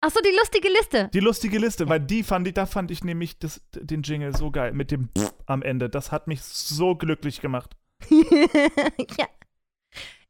Ach 0.00 0.10
so, 0.10 0.20
die 0.20 0.36
lustige 0.36 0.68
Liste. 0.68 1.10
Die 1.12 1.20
lustige 1.20 1.58
Liste, 1.58 1.88
weil 1.88 2.00
die 2.00 2.22
fand 2.22 2.48
ich, 2.48 2.54
da 2.54 2.66
fand 2.66 2.90
ich 2.90 3.04
nämlich 3.04 3.38
das, 3.38 3.60
den 3.74 4.02
Jingle 4.02 4.34
so 4.34 4.50
geil 4.50 4.72
mit 4.72 4.90
dem 4.90 5.10
am 5.46 5.62
Ende. 5.62 5.90
Das 5.90 6.10
hat 6.10 6.26
mich 6.26 6.42
so 6.42 6.94
glücklich 6.94 7.40
gemacht. 7.40 7.76
ja. 8.10 9.26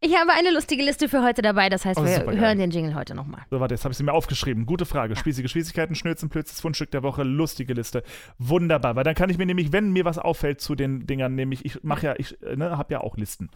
Ich 0.03 0.17
habe 0.17 0.33
eine 0.33 0.51
lustige 0.51 0.83
Liste 0.83 1.11
für 1.11 1.23
heute 1.23 1.43
dabei, 1.43 1.69
das 1.69 1.85
heißt, 1.85 2.01
oh, 2.01 2.05
wir 2.05 2.25
hören 2.41 2.59
den 2.59 2.71
Jingle 2.71 2.95
heute 2.95 3.15
nochmal. 3.15 3.43
So, 3.51 3.61
warte, 3.61 3.75
jetzt 3.75 3.85
habe 3.85 3.93
ich 3.93 3.99
sie 3.99 4.03
mir 4.03 4.15
aufgeschrieben. 4.15 4.65
Gute 4.65 4.87
Frage. 4.87 5.13
Ja. 5.13 5.21
Spießige 5.21 5.47
Spießigkeiten, 5.47 5.95
Schnürzen, 5.95 6.31
Plötzes, 6.31 6.59
Fundstück 6.59 6.91
der 6.91 7.03
Woche, 7.03 7.23
lustige 7.23 7.75
Liste. 7.75 8.03
Wunderbar, 8.39 8.97
weil 8.97 9.05
dann 9.05 9.15
kann 9.15 9.29
ich 9.29 9.37
mir 9.37 9.45
nämlich, 9.45 9.73
wenn 9.73 9.93
mir 9.93 10.07
was 10.07 10.19
auffällt 10.19 10.63
zu 10.63 10.75
den 10.75 11.07
Dingern, 11.07 11.35
nämlich, 11.35 11.67
ich 11.67 11.83
mache 11.83 12.07
ja, 12.07 12.15
ich 12.17 12.39
ne, 12.41 12.79
habe 12.79 12.95
ja 12.95 13.03
auch 13.03 13.19
Listen. 13.19 13.51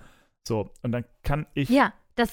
So, 0.46 0.70
und 0.83 0.92
dann 0.92 1.07
kann 1.22 1.46
ich. 1.54 1.70
Ja, 1.70 1.94
das, 2.14 2.30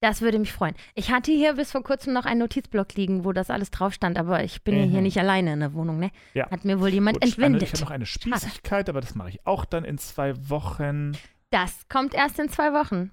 das 0.00 0.20
würde 0.20 0.38
mich 0.38 0.52
freuen. 0.52 0.74
Ich 0.94 1.10
hatte 1.10 1.32
hier 1.32 1.54
bis 1.54 1.72
vor 1.72 1.82
kurzem 1.82 2.12
noch 2.12 2.26
einen 2.26 2.40
Notizblock 2.40 2.92
liegen, 2.96 3.24
wo 3.24 3.32
das 3.32 3.48
alles 3.48 3.70
drauf 3.70 3.94
stand, 3.94 4.18
aber 4.18 4.44
ich 4.44 4.62
bin 4.62 4.78
mhm. 4.78 4.90
hier 4.90 5.00
nicht 5.00 5.18
alleine 5.18 5.54
in 5.54 5.60
der 5.60 5.72
Wohnung, 5.72 5.98
ne? 5.98 6.10
Ja. 6.34 6.50
Hat 6.50 6.66
mir 6.66 6.80
wohl 6.80 6.90
jemand 6.90 7.22
Gut, 7.22 7.30
entwendet. 7.30 7.62
Eine, 7.62 7.64
ich 7.64 7.72
habe 7.72 7.84
noch 7.84 7.90
eine 7.90 8.06
Spießigkeit, 8.06 8.80
Schade. 8.80 8.92
aber 8.92 9.00
das 9.00 9.14
mache 9.14 9.30
ich 9.30 9.46
auch 9.46 9.64
dann 9.64 9.86
in 9.86 9.96
zwei 9.96 10.34
Wochen. 10.50 11.12
Das 11.48 11.88
kommt 11.88 12.12
erst 12.12 12.38
in 12.38 12.50
zwei 12.50 12.74
Wochen. 12.74 13.10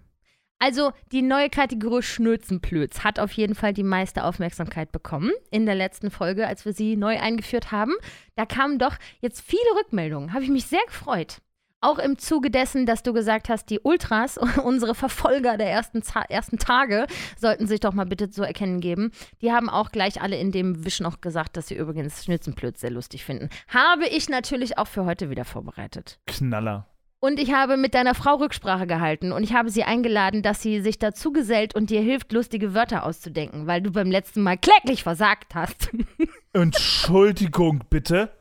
Also 0.62 0.92
die 1.12 1.24
neue 1.24 1.50
Kategorie 1.50 2.04
Schnürzenplötz 2.04 3.04
hat 3.04 3.20
auf 3.20 3.32
jeden 3.32 3.56
Fall 3.56 3.74
die 3.74 3.82
meiste 3.82 4.24
Aufmerksamkeit 4.24 4.92
bekommen 4.92 5.32
in 5.50 5.66
der 5.66 5.74
letzten 5.74 6.12
Folge, 6.12 6.46
als 6.46 6.66
wir 6.66 6.74
sie 6.74 6.96
neu 6.96 7.20
eingeführt 7.20 7.72
haben. 7.72 7.94
Da 8.36 8.46
kamen 8.46 8.78
doch 8.78 8.96
jetzt 9.22 9.42
viele 9.42 9.62
Rückmeldungen. 9.80 10.34
Habe 10.34 10.44
ich 10.44 10.52
mich 10.52 10.68
sehr 10.68 10.86
gefreut. 10.86 11.40
Auch 11.84 11.98
im 11.98 12.20
Zuge 12.20 12.52
dessen, 12.52 12.86
dass 12.86 13.02
du 13.02 13.12
gesagt 13.12 13.50
hast, 13.50 13.72
die 13.72 13.80
Ultras, 13.80 14.38
unsere 14.64 14.94
Verfolger 14.94 15.58
der 15.58 15.72
ersten, 15.72 16.04
ersten 16.30 16.60
Tage, 16.60 17.08
sollten 17.40 17.66
sich 17.66 17.80
doch 17.80 17.94
mal 17.94 18.06
bitte 18.06 18.30
zu 18.30 18.44
erkennen 18.44 18.82
geben. 18.82 19.12
Die 19.42 19.52
haben 19.52 19.68
auch 19.68 19.90
gleich 19.90 20.22
alle 20.22 20.38
in 20.38 20.52
dem 20.52 20.86
Wisch 20.86 21.00
noch 21.00 21.22
gesagt, 21.22 21.58
dass 21.58 21.70
sie 21.70 21.76
übrigens 21.76 22.24
Schnitzenplötz 22.24 22.82
sehr 22.82 22.92
lustig 22.92 23.26
finden. 23.26 23.50
Habe 23.68 24.06
ich 24.08 24.30
natürlich 24.30 24.78
auch 24.78 24.88
für 24.88 25.06
heute 25.06 25.32
wieder 25.32 25.44
vorbereitet. 25.44 26.20
Knaller. 26.28 26.91
Und 27.24 27.40
ich 27.40 27.54
habe 27.54 27.78
mit 27.78 27.94
deiner 27.94 28.16
Frau 28.16 28.38
Rücksprache 28.38 28.88
gehalten 28.88 29.32
und 29.32 29.44
ich 29.44 29.54
habe 29.54 29.70
sie 29.70 29.84
eingeladen, 29.84 30.42
dass 30.42 30.64
sie 30.64 30.82
sich 30.82 30.98
dazu 30.98 31.32
gesellt 31.32 31.76
und 31.76 31.92
dir 31.92 32.02
hilft, 32.02 32.32
lustige 32.32 32.74
Wörter 32.74 33.06
auszudenken, 33.06 33.68
weil 33.68 33.80
du 33.80 33.92
beim 33.92 34.10
letzten 34.10 34.42
Mal 34.42 34.58
kläglich 34.58 35.04
versagt 35.04 35.54
hast. 35.54 35.92
Entschuldigung, 36.54 37.84
bitte? 37.92 38.32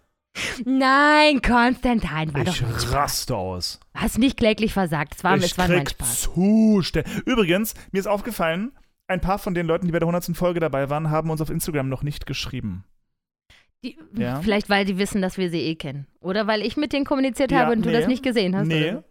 Nein, 0.65 1.43
Konstantin, 1.43 2.33
war 2.33 2.41
ich 2.41 2.61
doch 2.61 2.79
Ich 2.79 2.91
raste 2.91 3.37
aus. 3.37 3.81
Hast 3.93 4.17
nicht 4.17 4.39
kläglich 4.39 4.73
versagt. 4.73 5.15
Es 5.15 5.25
war, 5.25 5.37
ich 5.37 5.45
es 5.45 5.59
war 5.59 5.69
mein 5.69 5.87
Spaß. 5.87 6.31
Übrigens, 7.27 7.75
mir 7.93 7.99
ist 7.99 8.07
aufgefallen, 8.07 8.73
ein 9.09 9.21
paar 9.21 9.39
von 9.39 9.53
den 9.53 9.67
Leuten, 9.67 9.85
die 9.85 9.93
bei 9.93 9.99
der 9.99 10.09
100. 10.09 10.35
Folge 10.35 10.59
dabei 10.59 10.89
waren, 10.89 11.11
haben 11.11 11.29
uns 11.29 11.43
auf 11.43 11.51
Instagram 11.51 11.91
noch 11.91 12.03
nicht 12.03 12.25
geschrieben. 12.25 12.85
Die, 13.85 13.99
ja. 14.15 14.41
Vielleicht, 14.43 14.69
weil 14.69 14.85
die 14.85 14.99
wissen, 14.99 15.23
dass 15.23 15.39
wir 15.39 15.51
sie 15.51 15.61
eh 15.61 15.75
kennen. 15.75 16.07
Oder 16.21 16.47
weil 16.47 16.63
ich 16.63 16.77
mit 16.77 16.93
denen 16.93 17.05
kommuniziert 17.05 17.51
ja, 17.51 17.61
habe 17.61 17.73
und 17.73 17.81
nee, 17.81 17.87
du 17.87 17.93
das 17.93 18.07
nicht 18.07 18.23
gesehen 18.23 18.55
hast. 18.55 18.67
Nee, 18.67 18.91
oder? 18.91 19.05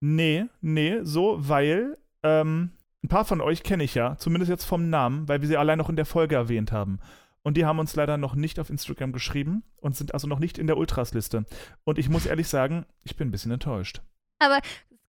nee, 0.00 0.44
nee, 0.60 1.00
so, 1.02 1.36
weil 1.40 1.98
ähm, 2.22 2.70
ein 3.02 3.08
paar 3.08 3.24
von 3.24 3.40
euch 3.40 3.62
kenne 3.64 3.82
ich 3.82 3.94
ja, 3.94 4.16
zumindest 4.16 4.50
jetzt 4.50 4.64
vom 4.64 4.88
Namen, 4.90 5.28
weil 5.28 5.40
wir 5.40 5.48
sie 5.48 5.56
allein 5.56 5.78
noch 5.78 5.88
in 5.88 5.96
der 5.96 6.06
Folge 6.06 6.36
erwähnt 6.36 6.70
haben. 6.70 7.00
Und 7.42 7.56
die 7.56 7.64
haben 7.64 7.80
uns 7.80 7.96
leider 7.96 8.16
noch 8.16 8.36
nicht 8.36 8.60
auf 8.60 8.70
Instagram 8.70 9.12
geschrieben 9.12 9.64
und 9.76 9.96
sind 9.96 10.14
also 10.14 10.28
noch 10.28 10.38
nicht 10.38 10.58
in 10.58 10.68
der 10.68 10.76
Ultras-Liste. 10.76 11.44
Und 11.82 11.98
ich 11.98 12.08
muss 12.08 12.26
ehrlich 12.26 12.46
sagen, 12.46 12.86
ich 13.02 13.16
bin 13.16 13.28
ein 13.28 13.30
bisschen 13.32 13.50
enttäuscht. 13.50 14.00
Aber 14.38 14.60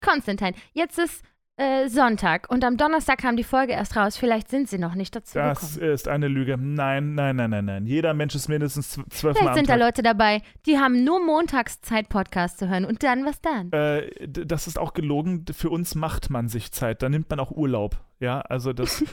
Konstantin, 0.02 0.56
jetzt 0.73 0.97
ist 0.97 1.23
äh, 1.58 1.88
Sonntag 1.88 2.50
und 2.50 2.63
am 2.63 2.78
Donnerstag 2.78 3.20
kam 3.20 3.36
die 3.38 3.44
Folge 3.44 3.74
erst 3.74 3.96
raus. 3.96 4.18
Vielleicht 4.18 4.50
sind 4.50 4.70
sie 4.70 4.80
noch 4.80 4.96
nicht 4.96 5.16
dazu 5.16 5.38
Das 5.38 5.76
gekommen. 5.76 5.92
ist 5.92 6.08
eine 6.08 6.28
Lüge. 6.28 6.58
Nein, 6.58 7.13
nein, 7.13 7.36
nein, 7.36 7.52
nein, 7.52 7.66
nein. 7.66 7.86
Jeder 7.86 8.13
Mensch 8.13 8.34
ist 8.34 8.48
mindestens 8.50 9.00
zwölf 9.10 9.38
Vielleicht 9.38 9.56
sind 9.56 9.70
da 9.70 9.76
Leute 9.76 10.02
dabei, 10.02 10.42
die 10.66 10.80
haben 10.80 11.04
nur 11.04 11.24
montags 11.24 11.80
Zeit, 11.82 12.10
Podcast 12.10 12.58
zu 12.58 12.70
hören. 12.70 12.86
Und 12.86 13.04
dann, 13.04 13.26
was 13.26 13.39
dann? 13.42 13.72
Äh, 13.72 14.10
das 14.28 14.66
ist 14.68 14.80
auch 14.80 14.94
gelogen. 14.94 15.46
Für 15.54 15.70
uns 15.70 15.94
macht 15.94 16.30
man 16.32 16.48
sich 16.50 16.72
Zeit. 16.72 17.04
Da 17.04 17.10
nimmt 17.10 17.30
man 17.30 17.39
auch 17.39 17.52
Urlaub. 17.52 17.98
Ja, 18.20 18.42
also 18.42 18.74
das. 18.74 19.04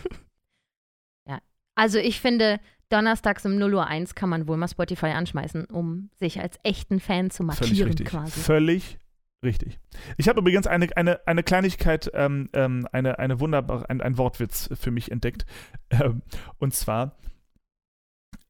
ja, 1.29 1.41
also 1.75 1.99
ich 1.99 2.21
finde, 2.21 2.59
donnerstags 2.89 3.45
um 3.45 3.57
0 3.59 3.75
Uhr 3.75 3.87
1 3.87 4.15
kann 4.15 4.31
man 4.31 4.49
wohl 4.49 4.57
mal 4.57 4.69
Spotify 4.69 5.09
anschmeißen, 5.09 5.67
um 5.67 6.09
sich 6.19 6.41
als 6.41 6.59
echten 6.63 7.01
Fan 7.01 7.31
zu 7.31 7.43
markieren 7.45 7.69
Völlig 7.77 7.87
richtig. 7.87 8.07
quasi. 8.07 8.41
Völlig 8.41 8.99
Richtig. 9.43 9.81
Ich 10.19 10.29
habe 10.29 10.41
übrigens 10.41 10.67
eine, 10.67 10.95
eine, 10.97 11.27
eine 11.27 11.43
Kleinigkeit, 11.43 12.11
ähm, 12.13 12.51
ähm, 12.53 12.87
eine, 12.93 13.19
eine 13.19 13.41
wunderbare, 13.41 13.89
ein, 13.89 14.03
ein 14.03 14.19
Wortwitz 14.19 14.69
für 14.75 14.91
mich 14.91 15.11
entdeckt. 15.11 15.47
Ähm, 15.91 16.23
und 16.59 16.75
zwar, 16.75 17.17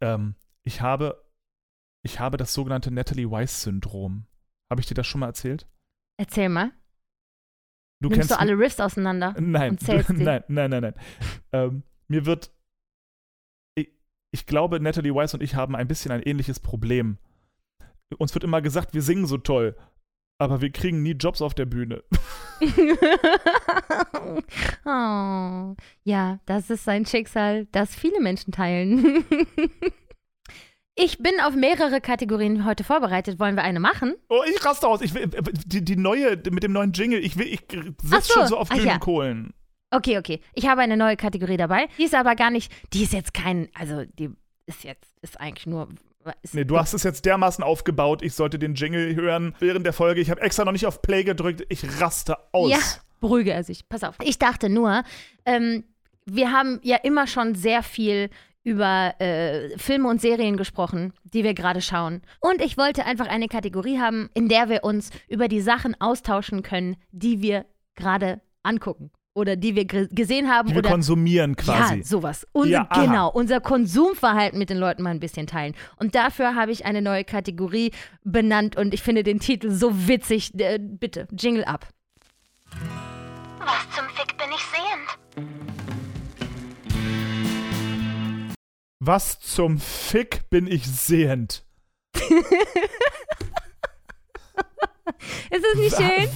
ähm, 0.01 0.35
ich 0.65 0.81
habe, 0.81 1.25
ich 2.03 2.19
habe 2.19 2.37
das 2.37 2.53
sogenannte 2.53 2.91
Natalie 2.91 3.31
Weiss-Syndrom. 3.31 4.27
Habe 4.69 4.81
ich 4.81 4.87
dir 4.87 4.95
das 4.95 5.07
schon 5.07 5.21
mal 5.21 5.29
erzählt? 5.29 5.69
Erzähl 6.19 6.49
mal. 6.49 6.73
Du 8.03 8.09
Nimmst 8.09 8.19
kennst 8.19 8.31
du 8.33 8.39
alle 8.39 8.59
Riffs 8.59 8.81
auseinander? 8.81 9.35
Nein, 9.39 9.77
du, 9.77 9.93
nein, 10.13 10.43
nein, 10.49 10.71
nein, 10.71 10.83
nein. 10.83 10.95
ähm, 11.53 11.83
mir 12.09 12.27
wird, 12.27 12.53
ich, 13.77 13.93
ich 14.33 14.47
glaube, 14.47 14.81
Natalie 14.81 15.15
Weiss 15.15 15.35
und 15.35 15.43
ich 15.43 15.55
haben 15.55 15.77
ein 15.77 15.87
bisschen 15.87 16.11
ein 16.11 16.23
ähnliches 16.23 16.59
Problem. 16.59 17.19
Uns 18.19 18.35
wird 18.35 18.43
immer 18.43 18.61
gesagt, 18.61 18.93
wir 18.93 19.03
singen 19.03 19.27
so 19.27 19.39
toll 19.39 19.77
aber 20.41 20.63
wir 20.63 20.71
kriegen 20.71 21.03
nie 21.03 21.13
Jobs 21.13 21.43
auf 21.43 21.55
der 21.55 21.67
Bühne. 21.67 22.03
oh, 24.85 25.75
ja, 26.05 26.39
das 26.47 26.71
ist 26.71 26.89
ein 26.89 27.05
Schicksal, 27.07 27.67
das 27.73 27.95
viele 27.95 28.21
Menschen 28.21 28.53
teilen. 28.53 29.25
ich 30.95 31.19
bin 31.19 31.39
auf 31.41 31.55
mehrere 31.55 32.01
Kategorien 32.01 32.65
heute 32.65 32.85
vorbereitet. 32.85 33.39
Wollen 33.39 33.57
wir 33.57 33.65
eine 33.65 33.81
machen? 33.81 34.15
Oh, 34.29 34.43
ich 34.49 34.65
raste 34.65 34.89
aus. 34.89 35.03
Ich 35.03 35.15
will, 35.15 35.29
die, 35.67 35.85
die 35.85 35.97
neue, 35.97 36.41
mit 36.51 36.63
dem 36.63 36.73
neuen 36.73 36.93
Jingle, 36.93 37.21
ich, 37.21 37.37
will, 37.37 37.47
ich 37.47 37.61
sitze 38.03 38.23
so. 38.23 38.33
schon 38.33 38.47
so 38.47 38.57
auf 38.57 38.71
dünnen 38.71 38.87
ja. 38.87 38.99
Kohlen. 38.99 39.53
Okay, 39.91 40.19
okay. 40.19 40.41
Ich 40.55 40.67
habe 40.67 40.81
eine 40.81 40.97
neue 40.97 41.17
Kategorie 41.17 41.59
dabei. 41.59 41.89
Die 41.99 42.05
ist 42.05 42.15
aber 42.15 42.35
gar 42.35 42.51
nicht, 42.51 42.73
die 42.95 43.03
ist 43.03 43.13
jetzt 43.13 43.35
kein, 43.35 43.69
also 43.75 44.05
die 44.19 44.31
ist 44.67 44.85
jetzt, 44.85 45.19
ist 45.21 45.39
eigentlich 45.39 45.67
nur 45.67 45.89
Nee, 46.53 46.65
du 46.65 46.79
hast 46.79 46.93
es 46.93 47.03
jetzt 47.03 47.25
dermaßen 47.25 47.65
aufgebaut, 47.65 48.23
ich 48.23 48.35
sollte 48.35 48.59
den 48.59 48.75
Jingle 48.75 49.15
hören 49.15 49.55
während 49.59 49.87
der 49.87 49.93
Folge. 49.93 50.21
Ich 50.21 50.31
habe 50.31 50.41
extra 50.43 50.65
noch 50.65 50.73
nicht 50.73 50.87
auf 50.87 51.03
Play 51.03 51.25
gedrückt. 51.25 51.65
Ich 51.69 52.01
raste 52.01 52.37
aus. 52.53 52.71
Ja, 52.71 52.79
beruhige 53.21 53.53
er 53.53 53.65
sich. 53.65 53.89
Pass 53.89 54.05
auf. 54.05 54.17
Ich 54.23 54.39
dachte 54.39 54.69
nur, 54.69 55.03
ähm, 55.47 55.85
wir 56.27 56.53
haben 56.53 56.81
ja 56.83 56.97
immer 56.97 57.27
schon 57.27 57.55
sehr 57.55 57.83
viel 57.83 58.31
über 58.63 59.15
äh, 59.19 59.77
Filme 59.79 60.09
und 60.09 60.21
Serien 60.21 60.59
gesprochen, 60.59 61.15
die 61.25 61.45
wir 61.45 61.55
gerade 61.55 61.81
schauen. 61.81 62.21
Und 62.41 62.61
ich 62.61 62.77
wollte 62.77 63.07
einfach 63.07 63.27
eine 63.27 63.49
Kategorie 63.49 63.99
haben, 63.99 64.29
in 64.35 64.49
der 64.49 64.69
wir 64.69 64.85
uns 64.85 65.11
über 65.29 65.49
die 65.49 65.63
Sachen 65.63 65.99
austauschen 66.01 66.63
können, 66.63 66.97
die 67.11 67.41
wir 67.41 67.65
gerade 67.95 68.43
angucken 68.63 69.11
oder 69.35 69.57
die 69.57 69.75
wir 69.75 69.85
gesehen 69.85 70.49
haben. 70.49 70.69
Die 70.69 70.75
wir 70.75 70.81
oder, 70.81 70.91
konsumieren 70.91 71.57
quasi. 71.57 71.99
Ja, 71.99 72.05
sowas. 72.05 72.47
Und 72.53 72.69
ja, 72.69 72.85
genau, 72.95 73.31
unser 73.31 73.61
Konsumverhalten 73.61 74.59
mit 74.59 74.71
den 74.71 74.79
Leuten 74.79 75.03
mal 75.03 75.11
ein 75.11 75.21
bisschen 75.21 75.47
teilen. 75.47 75.75
Und 75.97 76.15
dafür 76.15 76.55
habe 76.55 76.73
ich 76.73 76.85
eine 76.85 77.03
neue 77.03 77.25
Kategorie 77.25 77.93
benannt 78.25 78.77
und 78.77 78.95
ich 78.95 79.03
finde 79.03 79.23
den 79.23 79.39
Titel 79.41 79.71
so 79.71 80.09
witzig. 80.09 80.59
Äh, 80.59 80.79
bitte, 80.81 81.29
Jingle 81.31 81.65
ab. 81.65 81.89
Was 83.59 83.97
zum 83.97 84.07
Fick 84.15 84.37
bin 84.37 84.49
ich 84.53 84.65
sehend? 84.65 85.61
Was 89.01 89.41
zum 89.41 89.79
Fick 89.79 90.51
bin 90.51 90.67
ich 90.67 90.87
sehend? 90.87 91.65
Ist 95.51 95.65
es 95.75 95.79
nicht 95.79 95.97
schön? 95.97 96.29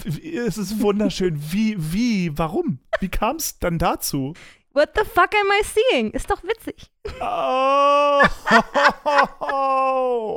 Es 0.46 0.58
ist 0.58 0.80
wunderschön. 0.80 1.40
Wie, 1.52 1.76
wie, 1.78 2.37
warum? 2.38 2.78
Wie 3.00 3.08
kam 3.08 3.37
es 3.37 3.58
dann 3.58 3.78
dazu? 3.78 4.34
What 4.72 4.90
the 4.96 5.04
fuck 5.04 5.30
am 5.34 5.48
I 5.60 5.64
seeing? 5.64 6.10
Ist 6.10 6.30
doch 6.30 6.42
witzig. 6.42 6.90
Oh, 7.20 8.22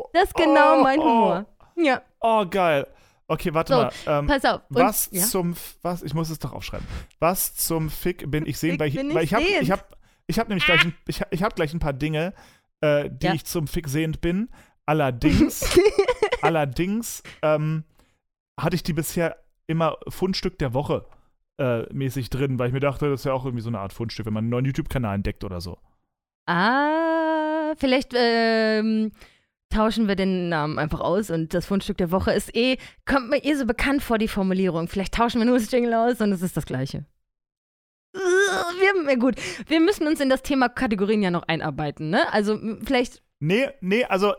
Das 0.13 0.23
ist 0.25 0.35
genau 0.35 0.79
Oh, 0.79 0.83
mein 0.83 0.99
oh. 0.99 1.03
Humor. 1.03 1.45
Ja, 1.75 2.01
oh, 2.19 2.45
geil. 2.47 2.87
Okay, 3.27 3.53
warte 3.53 3.73
So, 3.73 3.79
mal. 3.81 3.91
Ähm, 4.19 4.27
pass 4.27 4.45
auf. 4.45 4.61
Und- 4.69 4.75
was 4.77 5.09
ja? 5.11 5.23
zum, 5.23 5.55
was, 5.81 6.01
ich 6.03 6.13
muss 6.13 6.29
es 6.29 6.39
doch 6.39 6.53
aufschreiben. 6.53 6.87
Was 7.19 7.55
zum 7.55 7.89
Fick 7.89 8.29
bin 8.31 8.45
ich 8.45 8.57
sehen, 8.57 8.79
weil 8.79 8.87
ich, 8.89 8.95
weil 8.97 9.23
ich 9.23 9.33
habe, 9.33 9.43
ich 9.43 9.71
habe, 9.71 9.83
ich 10.27 10.39
habe 10.39 10.49
nämlich 10.49 10.65
gleich, 10.65 10.85
ein, 10.85 10.95
ich, 11.07 11.21
hab- 11.21 11.33
ich 11.33 11.43
habe 11.43 11.55
gleich 11.55 11.73
ein 11.73 11.79
paar 11.79 11.93
Dinge, 11.93 12.33
äh, 12.81 13.09
die 13.11 13.25
Ja. 13.27 13.33
ich 13.33 13.45
zum 13.45 13.67
Fick 13.67 13.87
sehend 13.89 14.21
bin. 14.21 14.49
Allerdings, 14.85 15.65
allerdings 16.41 17.21
ähm, 17.41 17.83
hatte 18.59 18.75
ich 18.75 18.83
die 18.83 18.93
bisher 18.93 19.37
immer 19.67 19.97
Fundstück 20.07 20.57
der 20.59 20.73
Woche 20.73 21.05
äh, 21.57 21.91
mäßig 21.93 22.29
drin, 22.29 22.59
weil 22.59 22.67
ich 22.67 22.73
mir 22.73 22.79
dachte, 22.79 23.09
das 23.09 23.21
ist 23.21 23.25
ja 23.25 23.33
auch 23.33 23.45
irgendwie 23.45 23.63
so 23.63 23.69
eine 23.69 23.79
Art 23.79 23.93
Fundstück, 23.93 24.25
wenn 24.25 24.33
man 24.33 24.45
einen 24.45 24.49
neuen 24.49 24.65
YouTube-Kanal 24.65 25.15
entdeckt 25.15 25.43
oder 25.43 25.61
so. 25.61 25.77
Ah, 26.45 27.73
vielleicht 27.77 28.13
ähm, 28.15 29.11
tauschen 29.69 30.07
wir 30.07 30.15
den 30.15 30.49
Namen 30.49 30.79
einfach 30.79 31.01
aus 31.01 31.29
und 31.29 31.53
das 31.53 31.65
Fundstück 31.65 31.97
der 31.97 32.11
Woche 32.11 32.31
ist 32.31 32.55
eh, 32.55 32.77
kommt 33.05 33.29
mir 33.29 33.43
eh 33.43 33.53
so 33.55 33.65
bekannt 33.65 34.01
vor, 34.01 34.17
die 34.17 34.27
Formulierung. 34.27 34.87
Vielleicht 34.87 35.13
tauschen 35.13 35.39
wir 35.39 35.45
nur 35.45 35.57
das 35.57 35.71
Jingle 35.71 35.93
aus 35.93 36.21
und 36.21 36.31
es 36.31 36.41
ist 36.41 36.55
das 36.55 36.65
Gleiche. 36.65 37.05
Wir, 38.13 39.17
gut, 39.17 39.35
wir 39.67 39.79
müssen 39.79 40.07
uns 40.07 40.19
in 40.19 40.29
das 40.29 40.41
Thema 40.41 40.69
Kategorien 40.69 41.21
ja 41.21 41.29
noch 41.29 41.43
einarbeiten, 41.43 42.09
ne? 42.09 42.31
Also 42.31 42.57
vielleicht, 42.83 43.21
Nee, 43.39 43.69
nee, 43.81 44.03
also 44.05 44.33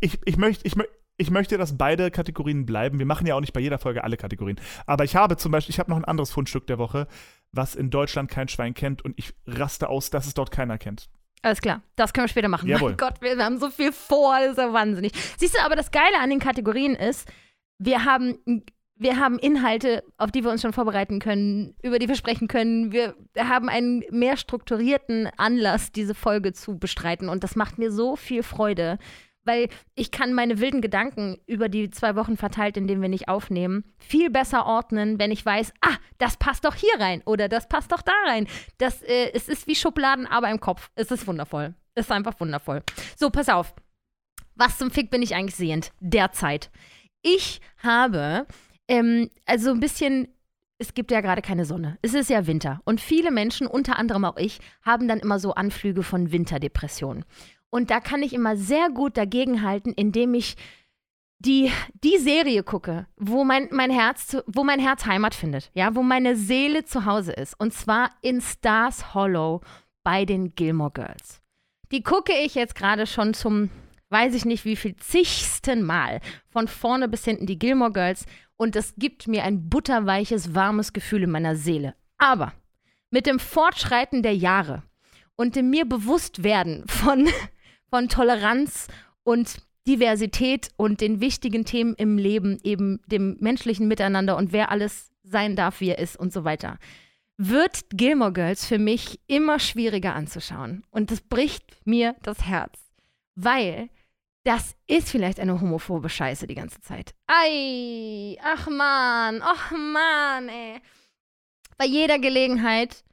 ich, 0.00 0.18
ich, 0.24 0.36
möcht, 0.36 0.62
ich, 0.64 0.74
ich 1.22 1.30
möchte, 1.30 1.56
dass 1.56 1.78
beide 1.78 2.10
Kategorien 2.10 2.66
bleiben. 2.66 2.98
Wir 2.98 3.06
machen 3.06 3.26
ja 3.26 3.34
auch 3.34 3.40
nicht 3.40 3.52
bei 3.52 3.60
jeder 3.60 3.78
Folge 3.78 4.04
alle 4.04 4.16
Kategorien. 4.16 4.60
Aber 4.86 5.04
ich 5.04 5.16
habe 5.16 5.36
zum 5.36 5.52
Beispiel, 5.52 5.72
ich 5.72 5.78
habe 5.78 5.90
noch 5.90 5.96
ein 5.96 6.04
anderes 6.04 6.30
Fundstück 6.30 6.66
der 6.66 6.78
Woche, 6.78 7.06
was 7.52 7.74
in 7.74 7.90
Deutschland 7.90 8.30
kein 8.30 8.48
Schwein 8.48 8.74
kennt 8.74 9.02
und 9.04 9.18
ich 9.18 9.32
raste 9.46 9.88
aus, 9.88 10.10
dass 10.10 10.26
es 10.26 10.34
dort 10.34 10.50
keiner 10.50 10.78
kennt. 10.78 11.08
alles 11.42 11.60
klar, 11.60 11.82
das 11.96 12.12
können 12.12 12.24
wir 12.24 12.28
später 12.28 12.48
machen. 12.48 12.68
Jawohl. 12.68 12.90
Mein 12.90 12.96
Gott, 12.98 13.20
wir, 13.20 13.36
wir 13.36 13.44
haben 13.44 13.58
so 13.58 13.70
viel 13.70 13.92
vor, 13.92 14.36
das 14.40 14.52
ist 14.52 14.58
ja 14.58 14.72
wahnsinnig. 14.72 15.12
Siehst 15.38 15.54
du, 15.54 15.60
aber 15.62 15.76
das 15.76 15.90
Geile 15.90 16.18
an 16.20 16.30
den 16.30 16.40
Kategorien 16.40 16.94
ist, 16.94 17.28
wir 17.78 18.04
haben 18.04 18.38
wir 18.96 19.18
haben 19.18 19.38
Inhalte, 19.38 20.04
auf 20.16 20.30
die 20.30 20.44
wir 20.44 20.50
uns 20.50 20.62
schon 20.62 20.72
vorbereiten 20.72 21.18
können, 21.18 21.74
über 21.82 21.98
die 21.98 22.08
wir 22.08 22.14
sprechen 22.14 22.46
können. 22.46 22.92
Wir 22.92 23.16
haben 23.36 23.68
einen 23.68 24.04
mehr 24.10 24.36
strukturierten 24.36 25.28
Anlass, 25.36 25.90
diese 25.90 26.14
Folge 26.14 26.52
zu 26.52 26.78
bestreiten. 26.78 27.28
Und 27.28 27.42
das 27.42 27.56
macht 27.56 27.78
mir 27.78 27.90
so 27.90 28.14
viel 28.14 28.44
Freude, 28.44 28.98
weil 29.44 29.68
ich 29.94 30.10
kann 30.10 30.32
meine 30.32 30.60
wilden 30.60 30.80
Gedanken 30.80 31.38
über 31.46 31.68
die 31.68 31.90
zwei 31.90 32.16
Wochen 32.16 32.36
verteilt, 32.36 32.76
in 32.76 32.86
denen 32.86 33.02
wir 33.02 33.08
nicht 33.08 33.28
aufnehmen, 33.28 33.84
viel 33.98 34.30
besser 34.30 34.66
ordnen, 34.66 35.18
wenn 35.18 35.30
ich 35.30 35.44
weiß, 35.44 35.72
ah, 35.80 35.96
das 36.18 36.36
passt 36.36 36.64
doch 36.64 36.74
hier 36.74 36.98
rein 36.98 37.22
oder 37.24 37.48
das 37.48 37.68
passt 37.68 37.92
doch 37.92 38.02
da 38.02 38.12
rein. 38.26 38.46
Das, 38.78 39.02
äh, 39.02 39.30
es 39.34 39.48
ist 39.48 39.66
wie 39.66 39.74
Schubladen, 39.74 40.26
aber 40.26 40.50
im 40.50 40.60
Kopf. 40.60 40.90
Es 40.94 41.10
ist 41.10 41.26
wundervoll. 41.26 41.74
Es 41.94 42.06
ist 42.06 42.12
einfach 42.12 42.38
wundervoll. 42.40 42.82
So, 43.16 43.30
pass 43.30 43.48
auf. 43.48 43.74
Was 44.54 44.78
zum 44.78 44.90
Fick 44.90 45.10
bin 45.10 45.22
ich 45.22 45.34
eigentlich 45.34 45.56
sehend? 45.56 45.92
Derzeit. 46.00 46.70
Ich 47.22 47.60
habe, 47.82 48.46
ähm, 48.88 49.30
also 49.46 49.70
ein 49.70 49.80
bisschen, 49.80 50.28
es 50.78 50.94
gibt 50.94 51.10
ja 51.10 51.20
gerade 51.20 51.42
keine 51.42 51.64
Sonne. 51.64 51.98
Es 52.02 52.14
ist 52.14 52.30
ja 52.30 52.46
Winter. 52.46 52.80
Und 52.84 53.00
viele 53.00 53.30
Menschen, 53.30 53.66
unter 53.66 53.98
anderem 53.98 54.24
auch 54.24 54.36
ich, 54.36 54.60
haben 54.82 55.08
dann 55.08 55.20
immer 55.20 55.38
so 55.38 55.54
Anflüge 55.54 56.02
von 56.02 56.32
Winterdepressionen. 56.32 57.24
Und 57.74 57.90
da 57.90 58.00
kann 58.00 58.22
ich 58.22 58.34
immer 58.34 58.54
sehr 58.54 58.90
gut 58.90 59.16
dagegenhalten, 59.16 59.94
indem 59.94 60.34
ich 60.34 60.56
die, 61.38 61.72
die 62.04 62.18
Serie 62.18 62.62
gucke, 62.62 63.06
wo 63.16 63.44
mein, 63.44 63.68
mein 63.70 63.90
Herz, 63.90 64.36
wo 64.46 64.62
mein 64.62 64.78
Herz 64.78 65.06
Heimat 65.06 65.34
findet, 65.34 65.70
ja, 65.72 65.94
wo 65.94 66.02
meine 66.02 66.36
Seele 66.36 66.84
zu 66.84 67.06
Hause 67.06 67.32
ist. 67.32 67.58
Und 67.58 67.72
zwar 67.72 68.10
in 68.20 68.42
Stars 68.42 69.14
Hollow 69.14 69.62
bei 70.04 70.26
den 70.26 70.54
Gilmore 70.54 70.90
Girls. 70.90 71.40
Die 71.92 72.02
gucke 72.02 72.34
ich 72.34 72.54
jetzt 72.54 72.74
gerade 72.74 73.06
schon 73.06 73.32
zum, 73.32 73.70
weiß 74.10 74.34
ich 74.34 74.44
nicht 74.44 74.66
wie 74.66 74.76
viel, 74.76 74.94
zigsten 74.96 75.82
Mal. 75.82 76.20
Von 76.50 76.68
vorne 76.68 77.08
bis 77.08 77.24
hinten 77.24 77.46
die 77.46 77.58
Gilmore 77.58 77.92
Girls. 77.92 78.26
Und 78.56 78.76
es 78.76 78.94
gibt 78.96 79.28
mir 79.28 79.44
ein 79.44 79.70
butterweiches, 79.70 80.54
warmes 80.54 80.92
Gefühl 80.92 81.22
in 81.22 81.30
meiner 81.30 81.56
Seele. 81.56 81.94
Aber 82.18 82.52
mit 83.10 83.24
dem 83.24 83.38
Fortschreiten 83.38 84.22
der 84.22 84.36
Jahre 84.36 84.82
und 85.36 85.56
dem 85.56 85.70
mir 85.70 85.86
bewusst 85.86 86.44
werden 86.44 86.84
von, 86.86 87.28
von 87.92 88.08
Toleranz 88.08 88.88
und 89.22 89.58
Diversität 89.86 90.70
und 90.78 91.02
den 91.02 91.20
wichtigen 91.20 91.66
Themen 91.66 91.94
im 91.94 92.16
Leben, 92.16 92.58
eben 92.62 93.02
dem 93.06 93.36
menschlichen 93.40 93.86
Miteinander 93.86 94.38
und 94.38 94.52
wer 94.52 94.70
alles 94.70 95.12
sein 95.24 95.56
darf, 95.56 95.80
wie 95.80 95.90
er 95.90 95.98
ist 95.98 96.16
und 96.16 96.32
so 96.32 96.44
weiter, 96.44 96.78
wird 97.36 97.82
Gilmore 97.90 98.32
Girls 98.32 98.64
für 98.64 98.78
mich 98.78 99.20
immer 99.26 99.58
schwieriger 99.58 100.14
anzuschauen. 100.14 100.84
Und 100.90 101.10
das 101.10 101.20
bricht 101.20 101.64
mir 101.84 102.16
das 102.22 102.46
Herz, 102.46 102.80
weil 103.34 103.90
das 104.44 104.74
ist 104.86 105.10
vielleicht 105.10 105.38
eine 105.38 105.60
homophobe 105.60 106.08
Scheiße 106.08 106.46
die 106.46 106.54
ganze 106.54 106.80
Zeit. 106.80 107.14
Ei, 107.26 108.38
ach 108.42 108.68
man, 108.68 109.42
ach 109.42 109.70
man, 109.70 110.48
ey. 110.48 110.80
Bei 111.76 111.84
jeder 111.84 112.18
Gelegenheit, 112.18 113.04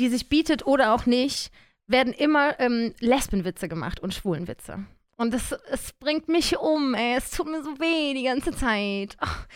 die 0.00 0.08
sich 0.08 0.28
bietet 0.28 0.66
oder 0.66 0.92
auch 0.92 1.06
nicht, 1.06 1.52
werden 1.86 2.12
immer 2.12 2.58
ähm, 2.60 2.94
Lesbenwitze 3.00 3.68
gemacht 3.68 4.00
und 4.00 4.14
Schwulenwitze. 4.14 4.86
Und 5.16 5.32
das, 5.32 5.52
es 5.70 5.92
bringt 5.92 6.28
mich 6.28 6.58
um, 6.58 6.94
ey. 6.94 7.16
Es 7.16 7.30
tut 7.30 7.46
mir 7.46 7.62
so 7.62 7.78
weh 7.78 8.14
die 8.14 8.24
ganze 8.24 8.52
Zeit. 8.52 9.16
Ach, 9.20 9.46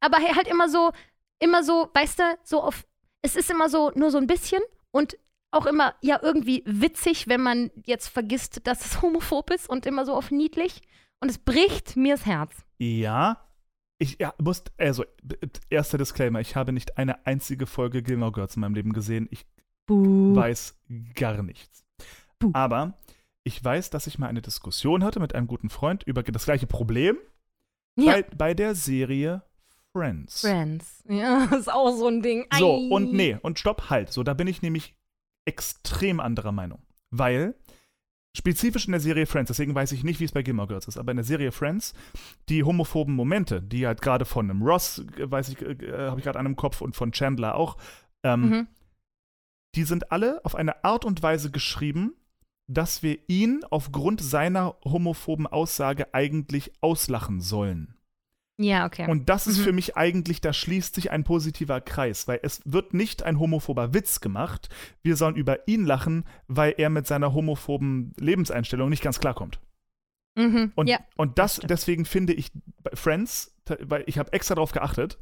aber 0.00 0.18
halt 0.18 0.46
immer 0.46 0.68
so, 0.68 0.92
immer 1.38 1.62
so, 1.62 1.90
weißt 1.92 2.18
du, 2.20 2.22
so 2.44 2.62
auf, 2.62 2.84
es 3.22 3.36
ist 3.36 3.50
immer 3.50 3.68
so, 3.68 3.90
nur 3.94 4.10
so 4.10 4.18
ein 4.18 4.26
bisschen 4.26 4.62
und 4.90 5.18
auch 5.50 5.66
immer, 5.66 5.94
ja, 6.02 6.20
irgendwie 6.22 6.62
witzig, 6.66 7.26
wenn 7.26 7.40
man 7.40 7.70
jetzt 7.86 8.08
vergisst, 8.08 8.66
dass 8.66 8.84
es 8.84 9.02
homophob 9.02 9.50
ist 9.50 9.68
und 9.68 9.86
immer 9.86 10.04
so 10.04 10.14
auf 10.14 10.30
niedlich. 10.30 10.82
Und 11.20 11.30
es 11.30 11.38
bricht 11.38 11.96
mir 11.96 12.14
das 12.14 12.26
Herz. 12.26 12.54
Ja, 12.78 13.48
ich 13.98 14.18
ja, 14.20 14.34
muss, 14.38 14.62
also, 14.76 15.04
erster 15.70 15.98
Disclaimer, 15.98 16.40
ich 16.40 16.54
habe 16.54 16.72
nicht 16.72 16.98
eine 16.98 17.26
einzige 17.26 17.66
Folge 17.66 18.02
Gilmore 18.02 18.32
Girls 18.32 18.54
in 18.54 18.60
meinem 18.60 18.74
Leben 18.74 18.92
gesehen. 18.92 19.26
Ich 19.30 19.46
Buh. 19.88 20.36
weiß 20.36 20.78
gar 21.16 21.42
nichts. 21.42 21.84
Puh. 22.38 22.50
Aber 22.52 22.94
ich 23.42 23.62
weiß, 23.64 23.90
dass 23.90 24.06
ich 24.06 24.18
mal 24.20 24.28
eine 24.28 24.42
Diskussion 24.42 25.02
hatte 25.02 25.18
mit 25.18 25.34
einem 25.34 25.48
guten 25.48 25.70
Freund 25.70 26.04
über 26.04 26.22
das 26.22 26.44
gleiche 26.44 26.66
Problem 26.68 27.16
Ja, 27.96 28.12
bei, 28.12 28.22
bei 28.22 28.54
der 28.54 28.74
Serie 28.76 29.42
Friends. 29.92 30.42
Friends. 30.42 31.02
Ja, 31.08 31.44
ist 31.58 31.72
auch 31.72 31.90
so 31.96 32.06
ein 32.06 32.22
Ding. 32.22 32.46
So, 32.56 32.76
Ei. 32.76 32.88
und 32.90 33.12
nee, 33.12 33.36
und 33.42 33.58
stopp, 33.58 33.90
halt. 33.90 34.12
So, 34.12 34.22
da 34.22 34.34
bin 34.34 34.46
ich 34.46 34.62
nämlich 34.62 34.94
extrem 35.46 36.20
anderer 36.20 36.52
Meinung. 36.52 36.80
Weil, 37.10 37.54
spezifisch 38.36 38.84
in 38.86 38.92
der 38.92 39.00
Serie 39.00 39.24
Friends, 39.24 39.48
deswegen 39.48 39.74
weiß 39.74 39.92
ich 39.92 40.04
nicht, 40.04 40.20
wie 40.20 40.24
es 40.24 40.32
bei 40.32 40.42
Gilmore 40.42 40.68
Girls 40.68 40.86
ist, 40.86 40.98
aber 40.98 41.10
in 41.12 41.16
der 41.16 41.24
Serie 41.24 41.50
Friends, 41.52 41.94
die 42.50 42.62
homophoben 42.62 43.14
Momente, 43.14 43.62
die 43.62 43.86
halt 43.86 44.02
gerade 44.02 44.26
von 44.26 44.50
einem 44.50 44.62
Ross, 44.62 44.98
äh, 45.16 45.30
weiß 45.30 45.48
ich, 45.48 45.62
äh, 45.62 46.08
habe 46.08 46.20
ich 46.20 46.24
gerade 46.24 46.38
an 46.38 46.44
einem 46.46 46.56
Kopf 46.56 46.82
und 46.82 46.94
von 46.94 47.12
Chandler 47.12 47.54
auch, 47.56 47.78
ähm, 48.22 48.48
Mhm. 48.50 48.66
Die 49.78 49.84
sind 49.84 50.10
alle 50.10 50.44
auf 50.44 50.56
eine 50.56 50.84
Art 50.84 51.04
und 51.04 51.22
Weise 51.22 51.52
geschrieben, 51.52 52.14
dass 52.66 53.04
wir 53.04 53.16
ihn 53.28 53.60
aufgrund 53.70 54.20
seiner 54.20 54.74
homophoben 54.84 55.46
Aussage 55.46 56.12
eigentlich 56.12 56.72
auslachen 56.80 57.40
sollen. 57.40 57.94
Ja, 58.60 58.86
okay. 58.86 59.08
Und 59.08 59.28
das 59.28 59.46
ist 59.46 59.58
Mhm. 59.58 59.62
für 59.62 59.72
mich 59.72 59.96
eigentlich, 59.96 60.40
da 60.40 60.52
schließt 60.52 60.96
sich 60.96 61.12
ein 61.12 61.22
positiver 61.22 61.80
Kreis, 61.80 62.26
weil 62.26 62.40
es 62.42 62.60
wird 62.64 62.92
nicht 62.92 63.22
ein 63.22 63.38
homophober 63.38 63.94
Witz 63.94 64.20
gemacht. 64.20 64.68
Wir 65.00 65.14
sollen 65.14 65.36
über 65.36 65.68
ihn 65.68 65.84
lachen, 65.84 66.24
weil 66.48 66.74
er 66.76 66.90
mit 66.90 67.06
seiner 67.06 67.32
homophoben 67.32 68.12
Lebenseinstellung 68.18 68.88
nicht 68.88 69.04
ganz 69.04 69.20
klarkommt. 69.20 69.60
mhm. 70.36 70.72
Und, 70.74 70.88
ja. 70.88 70.98
und 71.16 71.38
das, 71.38 71.54
stimmt. 71.58 71.70
deswegen 71.70 72.04
finde 72.04 72.32
ich 72.32 72.50
bei 72.82 72.90
Friends, 72.94 73.54
weil 73.78 74.02
ich 74.06 74.18
habe 74.18 74.32
extra 74.32 74.56
darauf 74.56 74.72
geachtet, 74.72 75.18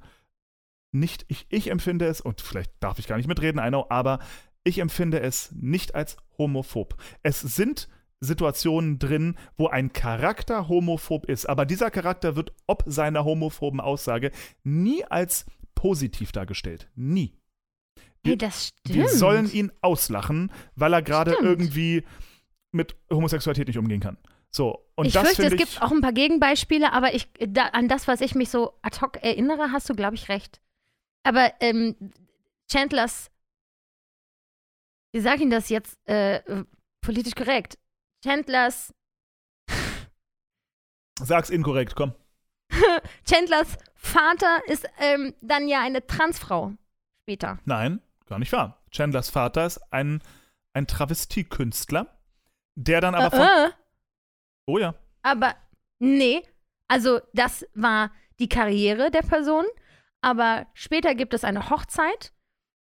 nicht, 0.99 1.25
ich, 1.29 1.47
ich 1.49 1.71
empfinde 1.71 2.07
es, 2.07 2.21
und 2.21 2.41
vielleicht 2.41 2.73
darf 2.81 2.99
ich 2.99 3.07
gar 3.07 3.17
nicht 3.17 3.29
mitreden, 3.29 3.63
I 3.65 3.69
know, 3.69 3.87
aber 3.89 4.19
ich 4.65 4.79
empfinde 4.79 5.21
es 5.21 5.53
nicht 5.53 5.95
als 5.95 6.17
homophob. 6.39 6.97
Es 7.23 7.41
sind 7.41 7.89
Situationen 8.21 8.99
drin, 8.99 9.37
wo 9.57 9.69
ein 9.69 9.93
Charakter 9.93 10.69
homophob 10.69 11.27
ist, 11.27 11.47
aber 11.47 11.67
dieser 11.67 11.91
Charakter 11.91 12.35
wird 12.35 12.53
ob 12.67 12.83
seiner 12.87 13.25
homophoben 13.25 13.81
Aussage 13.81 14.31
nie 14.65 15.05
als 15.05 15.47
positiv 15.75 16.33
dargestellt. 16.33 16.89
Nie. 16.97 17.35
Hey, 18.25 18.37
das 18.37 18.69
stimmt. 18.69 18.97
Wir 18.97 19.09
sollen 19.09 19.53
ihn 19.53 19.71
auslachen, 19.83 20.51
weil 20.75 20.93
er 20.93 21.03
gerade 21.03 21.37
irgendwie 21.41 22.05
mit 22.73 22.97
Homosexualität 23.11 23.69
nicht 23.69 23.79
umgehen 23.79 24.01
kann. 24.01 24.19
So, 24.51 24.87
und 24.95 25.07
ich 25.07 25.13
das 25.13 25.25
fürchte, 25.25 25.45
es 25.45 25.53
ich, 25.53 25.59
gibt 25.59 25.83
auch 25.83 25.93
ein 25.93 26.01
paar 26.01 26.13
Gegenbeispiele, 26.13 26.93
aber 26.93 27.15
ich, 27.15 27.29
da, 27.39 27.67
an 27.67 27.89
das, 27.89 28.09
was 28.09 28.21
ich 28.21 28.35
mich 28.35 28.49
so 28.49 28.73
ad 28.83 29.01
hoc 29.01 29.23
erinnere, 29.23 29.71
hast 29.71 29.89
du, 29.91 29.95
glaube 29.95 30.15
ich, 30.15 30.29
recht. 30.29 30.61
Aber 31.27 31.53
ähm, 31.59 31.97
Chandlers, 32.71 33.33
wie 35.13 35.19
sag 35.21 35.35
ich 35.37 35.41
Ihnen 35.43 35.51
das 35.51 35.69
jetzt 35.71 35.99
äh, 36.09 36.37
äh, 36.37 36.65
politisch 37.01 37.35
korrekt? 37.35 37.79
Chandlers, 38.25 38.95
Sag's 41.19 41.51
inkorrekt, 41.51 41.97
komm. 41.97 42.13
Chandlers 43.29 43.77
Vater 43.95 44.61
ist 44.67 44.87
ähm, 44.99 45.35
dann 45.41 45.67
ja 45.67 45.81
eine 45.81 46.07
Transfrau 46.07 46.75
später. 47.23 47.59
Nein, 47.65 48.01
gar 48.27 48.39
nicht 48.39 48.53
wahr. 48.53 48.81
Chandlers 48.93 49.29
Vater 49.31 49.67
ist 49.67 49.79
ein, 49.93 50.23
ein 50.75 50.87
Travestiekünstler, 50.87 52.17
der 52.77 53.01
dann 53.01 53.15
aber 53.17 53.31
von. 53.31 53.41
äh, 53.41 53.67
äh, 53.67 53.71
Oh 54.67 54.79
ja. 54.79 54.95
aber 55.23 55.57
nee, 55.99 56.43
also 56.87 57.21
das 57.33 57.67
war 57.75 58.13
die 58.39 58.49
Karriere 58.49 59.11
der 59.11 59.23
Person, 59.23 59.65
aber 60.23 60.67
später 60.75 61.15
gibt 61.15 61.35
es 61.35 61.45
eine 61.45 61.71
Hochzeit 61.71 62.33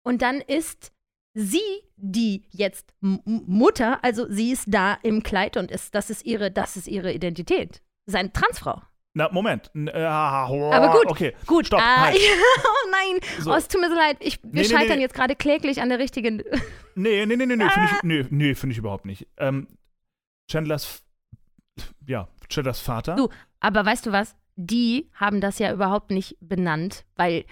und 0.04 0.22
dann 0.22 0.40
ist 0.40 0.92
sie 1.34 1.60
die 1.96 2.46
jetzt 2.50 2.94
M 3.02 3.20
Mutter, 3.24 4.02
also 4.04 4.26
sie 4.30 4.52
ist 4.52 4.64
da 4.68 4.94
im 5.02 5.22
Kleid 5.22 5.56
und 5.56 5.70
ist 5.70 5.94
das 5.94 6.10
ist 6.10 6.24
ihre 6.24 6.50
das 6.50 6.76
ist 6.76 6.86
ihre 6.88 7.12
Identität. 7.12 7.82
Seine 8.06 8.32
Transfrau. 8.32 8.82
Na, 9.16 9.30
Moment. 9.30 9.70
Äh, 9.74 9.90
Aber 10.02 10.90
gut, 10.92 11.06
Okay. 11.06 11.34
Gut, 11.46 11.68
Stopp, 11.68 11.80
ah, 11.80 12.06
halt. 12.06 12.16
oh 12.64 12.90
nein, 12.90 13.20
So. 13.40 13.52
oh, 13.52 13.54
es 13.54 13.68
tut 13.68 13.80
mir 13.80 13.88
so 13.88 13.94
leid. 13.94 14.16
Ich, 14.20 14.42
wir 14.42 14.50
Nee, 14.52 14.60
nee, 14.62 14.64
scheitern 14.64 14.96
nee. 14.96 15.02
jetzt 15.02 15.14
gerade 15.14 15.36
kläglich 15.36 15.80
an 15.80 15.88
der 15.88 15.98
richtigen. 15.98 16.42
Nee, 16.96 17.26
nee, 17.26 17.34
nee, 17.36 17.46
nee, 17.46 17.56
nee, 17.56 17.68
finde 17.70 17.88
Ah. 17.90 17.96
ich, 17.96 18.02
nee, 18.04 18.26
nee, 18.30 18.54
find 18.54 18.72
ich 18.72 18.78
überhaupt 18.78 19.04
nicht. 19.04 19.26
Ähm, 19.36 19.66
Chandlers, 20.48 21.02
ja, 22.06 22.28
Chandlers 22.48 22.78
Vater. 22.80 23.16
Du, 23.16 23.28
Aber 23.58 23.84
weißt 23.84 24.06
du 24.06 24.12
was? 24.12 24.36
Die 24.56 25.10
haben 25.14 25.40
das 25.40 25.58
ja 25.58 25.72
überhaupt 25.72 26.10
nicht 26.10 26.36
benannt, 26.40 27.04
weil 27.16 27.44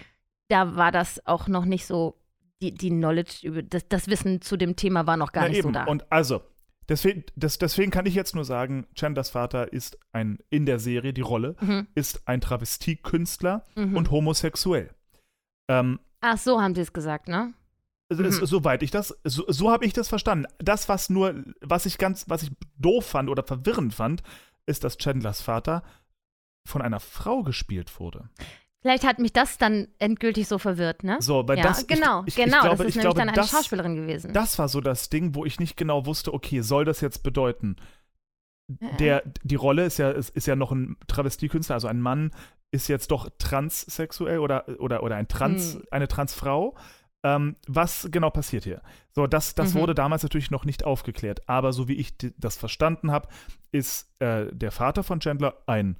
da 0.47 0.75
war 0.75 0.91
das 0.91 1.25
auch 1.25 1.47
noch 1.47 1.65
nicht 1.65 1.85
so, 1.85 2.17
die, 2.61 2.73
die 2.73 2.89
Knowledge 2.89 3.39
über 3.47 3.61
das, 3.63 3.87
das 3.87 4.07
Wissen 4.07 4.41
zu 4.41 4.55
dem 4.57 4.75
Thema 4.75 5.05
war 5.07 5.17
noch 5.17 5.31
gar 5.31 5.43
Na 5.43 5.49
nicht 5.49 5.59
eben. 5.59 5.69
so 5.69 5.73
da. 5.73 5.85
Und 5.85 6.09
also, 6.11 6.41
deswegen, 6.87 7.23
das, 7.35 7.57
deswegen 7.57 7.91
kann 7.91 8.05
ich 8.05 8.15
jetzt 8.15 8.35
nur 8.35 8.45
sagen, 8.45 8.87
Chandlers 8.95 9.29
Vater 9.29 9.73
ist 9.73 9.97
ein, 10.11 10.39
in 10.49 10.65
der 10.65 10.79
Serie, 10.79 11.13
die 11.13 11.21
Rolle, 11.21 11.55
mhm. 11.59 11.87
ist 11.95 12.27
ein 12.27 12.39
Travestiekünstler 12.41 13.65
Mhm. 13.75 13.97
und 13.97 14.11
homosexuell. 14.11 14.91
Ähm, 15.67 15.99
Ach, 16.21 16.37
so 16.37 16.61
haben 16.61 16.75
sie 16.75 16.81
es 16.81 16.93
gesagt, 16.93 17.27
ne? 17.27 17.53
Mhm. 18.09 18.31
Soweit 18.31 18.83
ich 18.83 18.91
das, 18.91 19.17
so, 19.23 19.43
so 19.47 19.71
habe 19.71 19.85
ich 19.85 19.93
das 19.93 20.07
verstanden. 20.07 20.45
Das, 20.59 20.87
was 20.87 21.09
nur, 21.09 21.43
was 21.61 21.85
ich 21.85 21.97
ganz, 21.97 22.29
was 22.29 22.43
ich 22.43 22.51
doof 22.77 23.05
fand 23.05 23.29
oder 23.29 23.43
verwirrend 23.43 23.93
fand, 23.93 24.21
ist, 24.65 24.83
dass 24.83 24.97
Chandlers 24.97 25.41
Vater 25.41 25.83
von 26.65 26.81
einer 26.81 26.99
Frau 26.99 27.43
gespielt 27.43 27.99
wurde. 27.99 28.29
Vielleicht 28.81 29.05
hat 29.05 29.19
mich 29.19 29.31
das 29.31 29.57
dann 29.57 29.87
endgültig 29.99 30.47
so 30.47 30.57
verwirrt, 30.57 31.03
ne? 31.03 31.17
So, 31.21 31.47
weil 31.47 31.57
ja, 31.57 31.63
das, 31.63 31.81
ich- 31.83 31.87
genau, 31.87 32.23
ich, 32.25 32.35
genau. 32.35 32.57
ich 32.57 32.61
glaube, 32.61 32.69
das 32.69 32.79
ist 32.81 32.89
ich 32.89 32.95
nämlich 32.95 33.01
glaube, 33.01 33.17
dann 33.19 33.29
eine 33.29 33.35
das, 33.37 33.49
Schauspielerin 33.49 33.95
gewesen. 33.95 34.33
Das 34.33 34.59
war 34.59 34.67
so 34.67 34.81
das 34.81 35.09
Ding, 35.09 35.35
wo 35.35 35.45
ich 35.45 35.59
nicht 35.59 35.77
genau 35.77 36.05
wusste, 36.05 36.33
okay, 36.33 36.61
soll 36.61 36.83
das 36.85 36.99
jetzt 37.01 37.23
bedeuten, 37.23 37.77
Äh, 38.79 38.95
der, 38.97 39.23
die 39.43 39.55
Rolle 39.55 39.85
ist 39.85 39.99
ja, 39.99 40.11
ist, 40.11 40.29
ist 40.35 40.47
ja 40.47 40.55
noch 40.55 40.71
ein 40.71 40.97
Travestiekünstler, 41.07 41.75
also 41.75 41.87
ein 41.87 42.01
Mann 42.01 42.31
ist 42.71 42.87
jetzt 42.87 43.11
doch 43.11 43.29
transsexuell 43.37 44.39
oder, 44.39 44.65
oder, 44.79 45.03
oder 45.03 45.15
ein 45.15 45.27
Trans, 45.27 45.75
Hm. 45.75 45.83
eine 45.91 46.07
Transfrau. 46.07 46.75
Ähm, 47.25 47.55
was 47.67 48.09
genau 48.11 48.29
passiert 48.31 48.65
hier? 48.65 48.81
So, 49.13 49.27
das, 49.27 49.55
das 49.55 49.73
Mhm. 49.73 49.79
wurde 49.79 49.95
damals 49.95 50.23
natürlich 50.23 50.51
noch 50.51 50.65
nicht 50.65 50.83
aufgeklärt, 50.83 51.47
aber 51.47 51.71
so 51.71 51.87
wie 51.87 51.93
ich 51.93 52.15
das 52.37 52.57
verstanden 52.57 53.11
habe, 53.11 53.29
ist 53.71 54.11
äh, 54.19 54.47
der 54.53 54.71
Vater 54.71 55.03
von 55.03 55.21
Chandler 55.21 55.55
ein 55.67 55.97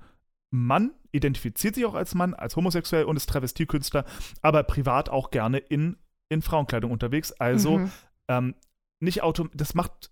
Mann, 0.54 0.92
identifiziert 1.12 1.74
sich 1.76 1.86
auch 1.86 1.96
als 1.96 2.14
Mann, 2.16 2.34
als 2.36 2.56
homosexuell 2.56 3.06
und 3.06 3.18
ist 3.18 3.28
Travestiekünstler, 3.28 4.06
aber 4.44 4.64
privat 4.64 5.10
auch 5.10 5.32
gerne 5.32 5.58
in, 5.58 5.98
in 6.30 6.42
Frauenkleidung 6.44 6.92
unterwegs. 6.92 7.32
Also 7.34 7.80
Mhm. 7.80 7.92
ähm, 8.28 8.56
nicht 9.00 9.24
auto, 9.24 9.48
das 9.54 9.74
macht, 9.74 10.12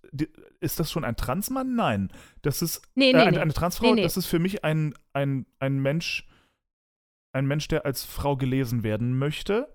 ist 0.60 0.80
das 0.80 0.92
schon 0.92 1.06
ein 1.06 1.16
Transmann? 1.16 1.76
Nein. 1.76 2.12
Das 2.42 2.62
ist 2.62 2.82
Nee, 2.96 3.12
äh, 3.12 3.14
nee, 3.14 3.20
eine, 3.22 3.32
nee. 3.32 3.38
eine 3.38 3.54
Transfrau, 3.54 3.96
das 3.96 4.18
ist 4.18 4.26
für 4.26 4.40
mich 4.40 4.64
ein, 4.64 4.94
ein, 5.14 5.46
ein 5.60 5.80
Mensch, 5.80 6.28
ein 7.34 7.46
Mensch, 7.46 7.68
der 7.68 7.86
als 7.86 8.04
Frau 8.04 8.36
gelesen 8.36 8.84
werden 8.84 9.18
möchte. 9.18 9.72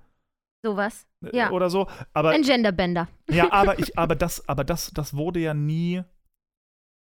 Sowas. 0.64 1.06
äh, 1.24 1.36
Ja. 1.36 1.50
Oder 1.52 1.70
so. 1.70 1.86
Aber 2.12 2.30
Ein 2.30 2.42
Genderbender. 2.42 3.06
ja, 3.30 3.52
aber 3.52 3.78
ich, 3.78 3.96
aber 3.96 4.16
das, 4.16 4.46
aber 4.48 4.64
das, 4.64 4.90
das 4.92 5.14
wurde 5.16 5.38
ja 5.40 5.54
nie 5.54 6.02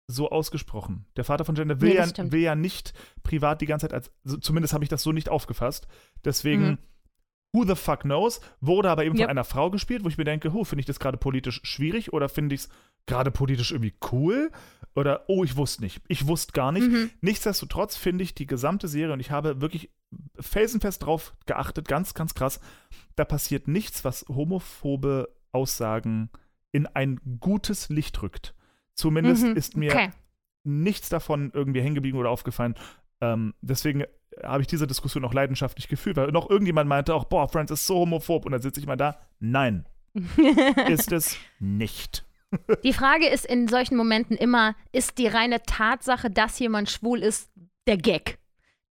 so 0.08 0.30
ausgesprochen. 0.30 1.04
Der 1.16 1.24
Vater 1.24 1.44
von 1.44 1.54
Gender 1.54 1.80
will, 1.80 1.88
Nee, 1.90 1.96
ja, 1.96 2.32
will 2.32 2.40
ja 2.40 2.54
nicht 2.54 2.92
privat 3.22 3.60
die 3.60 3.66
ganze 3.66 3.88
Zeit 3.88 3.94
als, 3.94 4.10
so, 4.24 4.36
zumindest 4.36 4.72
habe 4.72 4.84
ich 4.84 4.88
das 4.90 5.02
so 5.02 5.12
nicht 5.12 5.28
aufgefasst. 5.28 5.88
Deswegen, 6.24 6.62
Mhm. 6.70 6.78
who 7.52 7.64
the 7.64 7.74
fuck 7.74 8.00
knows, 8.00 8.40
wurde 8.60 8.90
aber 8.90 9.04
eben 9.04 9.16
Yep. 9.16 9.24
von 9.24 9.30
einer 9.30 9.44
Frau 9.44 9.70
gespielt, 9.70 10.04
wo 10.04 10.08
ich 10.08 10.18
mir 10.18 10.24
denke, 10.24 10.52
huh, 10.52 10.64
finde 10.64 10.80
ich 10.80 10.86
das 10.86 11.00
gerade 11.00 11.16
politisch 11.18 11.60
schwierig 11.64 12.12
oder 12.12 12.28
finde 12.28 12.54
ich 12.54 12.62
es 12.62 12.68
gerade 13.06 13.30
politisch 13.32 13.72
irgendwie 13.72 13.94
cool? 14.12 14.52
Oder, 14.94 15.24
oh, 15.28 15.42
ich 15.44 15.56
wusste 15.56 15.82
nicht. 15.82 16.00
Ich 16.08 16.26
wusste 16.26 16.52
gar 16.52 16.72
nicht. 16.72 16.88
Mhm. 16.88 17.10
Nichtsdestotrotz 17.20 17.96
finde 17.96 18.24
ich 18.24 18.34
die 18.34 18.46
gesamte 18.46 18.88
Serie, 18.88 19.12
und 19.12 19.20
ich 19.20 19.30
habe 19.30 19.60
wirklich 19.60 19.90
felsenfest 20.38 21.04
drauf 21.04 21.34
geachtet, 21.46 21.88
ganz, 21.88 22.14
ganz 22.14 22.34
krass, 22.34 22.60
da 23.16 23.24
passiert 23.24 23.68
nichts, 23.68 24.04
was 24.04 24.24
homophobe 24.28 25.28
Aussagen 25.52 26.30
in 26.72 26.86
ein 26.86 27.20
gutes 27.40 27.88
Licht 27.88 28.22
rückt. 28.22 28.54
Zumindest 28.96 29.44
Mhm. 29.44 29.56
ist 29.56 29.76
mir 29.76 29.92
Okay. 29.92 30.10
nichts 30.64 31.08
davon 31.08 31.50
irgendwie 31.54 31.80
hängen 31.80 31.94
geblieben 31.94 32.18
oder 32.18 32.30
aufgefallen. 32.30 32.74
Ähm, 33.20 33.54
deswegen 33.60 34.04
habe 34.42 34.60
ich 34.62 34.66
diese 34.66 34.86
Diskussion 34.86 35.24
auch 35.24 35.32
leidenschaftlich 35.32 35.88
gefühlt, 35.88 36.16
weil 36.16 36.32
noch 36.32 36.50
irgendjemand 36.50 36.88
meinte 36.88 37.14
auch, 37.14 37.24
boah, 37.24 37.48
Friends 37.48 37.70
ist 37.70 37.86
so 37.86 37.96
homophob. 38.00 38.44
Und 38.44 38.52
dann 38.52 38.60
sitze 38.62 38.80
ich 38.80 38.86
mal 38.86 38.96
da. 38.96 39.18
Nein, 39.38 39.86
ist 40.88 41.12
es 41.12 41.36
nicht. 41.60 42.24
Die 42.84 42.92
Frage 42.92 43.26
ist 43.28 43.44
in 43.46 43.68
solchen 43.68 43.96
Momenten 43.96 44.36
immer, 44.36 44.74
ist 44.92 45.18
die 45.18 45.26
reine 45.26 45.62
Tatsache, 45.62 46.30
dass 46.30 46.58
jemand 46.58 46.90
schwul 46.90 47.22
ist, 47.22 47.50
der 47.86 47.96
Gag? 47.96 48.38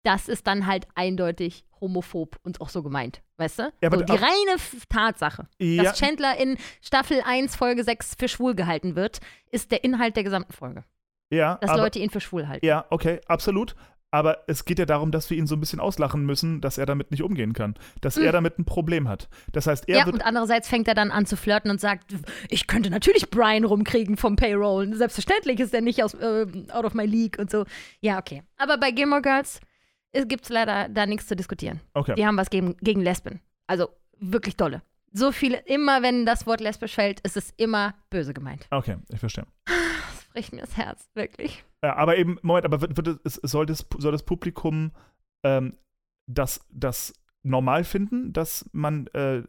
Das 0.03 0.27
ist 0.29 0.45
dann 0.47 0.67
halt 0.67 0.87
eindeutig 0.95 1.65
homophob 1.85 2.37
und 2.43 2.59
auch 2.61 2.69
so 2.69 2.83
gemeint, 2.83 3.21
weißt 3.37 3.59
du? 3.59 3.73
Ja, 3.81 3.89
so, 3.91 4.01
die 4.01 4.11
reine 4.11 4.57
Tatsache, 4.89 5.47
Ja, 5.59 5.83
dass 5.83 5.97
Chandler 5.99 6.37
in 6.37 6.57
Staffel 6.81 7.21
1, 7.25 7.55
Folge 7.55 7.83
6 7.83 8.15
für 8.19 8.27
schwul 8.27 8.55
gehalten 8.55 8.95
wird, 8.95 9.19
ist 9.51 9.71
der 9.71 9.83
Inhalt 9.83 10.15
der 10.15 10.23
gesamten 10.23 10.53
Folge. 10.53 10.83
ja, 11.29 11.55
Dass 11.61 11.69
aber, 11.71 11.83
Leute 11.83 11.99
ihn 11.99 12.09
für 12.09 12.19
schwul 12.21 12.47
halten. 12.47 12.65
ja, 12.65 12.85
okay, 12.89 13.21
absolut. 13.27 13.75
Aber 14.11 14.43
es 14.47 14.63
geht 14.63 14.79
ja 14.79 14.85
darum, 14.85 15.11
dass 15.11 15.29
wir 15.29 15.37
ihn 15.37 15.45
so 15.47 15.57
ein 15.57 15.59
bisschen 15.59 15.81
auslachen 15.81 16.25
müssen, 16.25 16.61
dass 16.61 16.77
er 16.77 16.85
damit 16.85 17.11
nicht 17.11 17.21
umgehen 17.21 17.51
kann. 17.51 17.73
Dass 17.99 18.15
er 18.15 18.29
Mhm. 18.29 18.31
damit 18.33 18.59
ein 18.59 18.63
Problem 18.63 19.09
hat. 19.09 19.27
Das 19.51 19.67
heißt, 19.67 19.89
er 19.89 19.97
Ja, 19.97 20.05
wird 20.05 20.15
und 20.15 20.21
andererseits 20.25 20.69
fängt 20.69 20.87
er 20.87 20.93
dann 20.93 21.11
an 21.11 21.25
zu 21.25 21.35
flirten 21.35 21.69
und 21.69 21.81
sagt, 21.81 22.15
ich 22.47 22.65
könnte 22.67 22.89
natürlich 22.89 23.29
Brian 23.29 23.65
rumkriegen 23.65 24.15
vom 24.15 24.37
Payroll. 24.37 24.93
Selbstverständlich 24.93 25.59
ist 25.59 25.73
er 25.73 25.81
nicht 25.81 26.01
aus, 26.01 26.13
äh, 26.13 26.45
out 26.71 26.85
of 26.85 26.93
my 26.93 27.05
league 27.05 27.37
und 27.39 27.51
so. 27.51 27.65
Ja, 27.99 28.17
okay. 28.17 28.43
Aber 28.57 28.77
bei 28.77 28.91
Gilmore 28.91 29.21
Girls 29.21 29.59
gibt 30.23 30.45
es 30.45 30.49
leider 30.49 30.89
da 30.89 31.05
nichts 31.05 31.27
zu 31.27 31.35
diskutieren. 31.35 31.81
Okay. 31.93 32.15
Die 32.15 32.25
haben 32.25 32.37
was 32.37 32.49
gegen, 32.49 32.77
gegen 32.77 33.01
Lesben. 33.01 33.41
Also 33.67 33.89
wirklich 34.19 34.55
dolle. 34.55 34.81
So 35.11 35.31
viele, 35.31 35.59
immer 35.65 36.01
wenn 36.01 36.25
das 36.25 36.45
Wort 36.45 36.59
lesbisch 36.59 36.95
fällt, 36.95 37.21
ist 37.21 37.37
es 37.37 37.53
immer 37.57 37.95
böse 38.09 38.33
gemeint. 38.33 38.67
Okay, 38.71 38.97
ich 39.09 39.19
verstehe. 39.19 39.45
Das 40.35 40.41
bricht 40.41 40.53
mir 40.53 40.61
das 40.61 40.75
Herz, 40.75 41.09
wirklich. 41.13 41.63
Ja, 41.81 41.95
aber 41.95 42.17
eben, 42.17 42.37
Moment, 42.41 42.65
aber 42.65 42.81
wird, 42.81 42.97
wird 42.97 43.21
es, 43.23 43.35
soll, 43.35 43.65
das, 43.65 43.85
soll 43.97 44.11
das 44.11 44.23
Publikum 44.23 44.91
ähm, 45.45 45.77
das, 46.27 46.65
das 46.69 47.13
normal 47.43 47.85
finden, 47.85 48.33
dass 48.33 48.69
man 48.73 49.07
äh, 49.13 49.37
äh, 49.37 49.43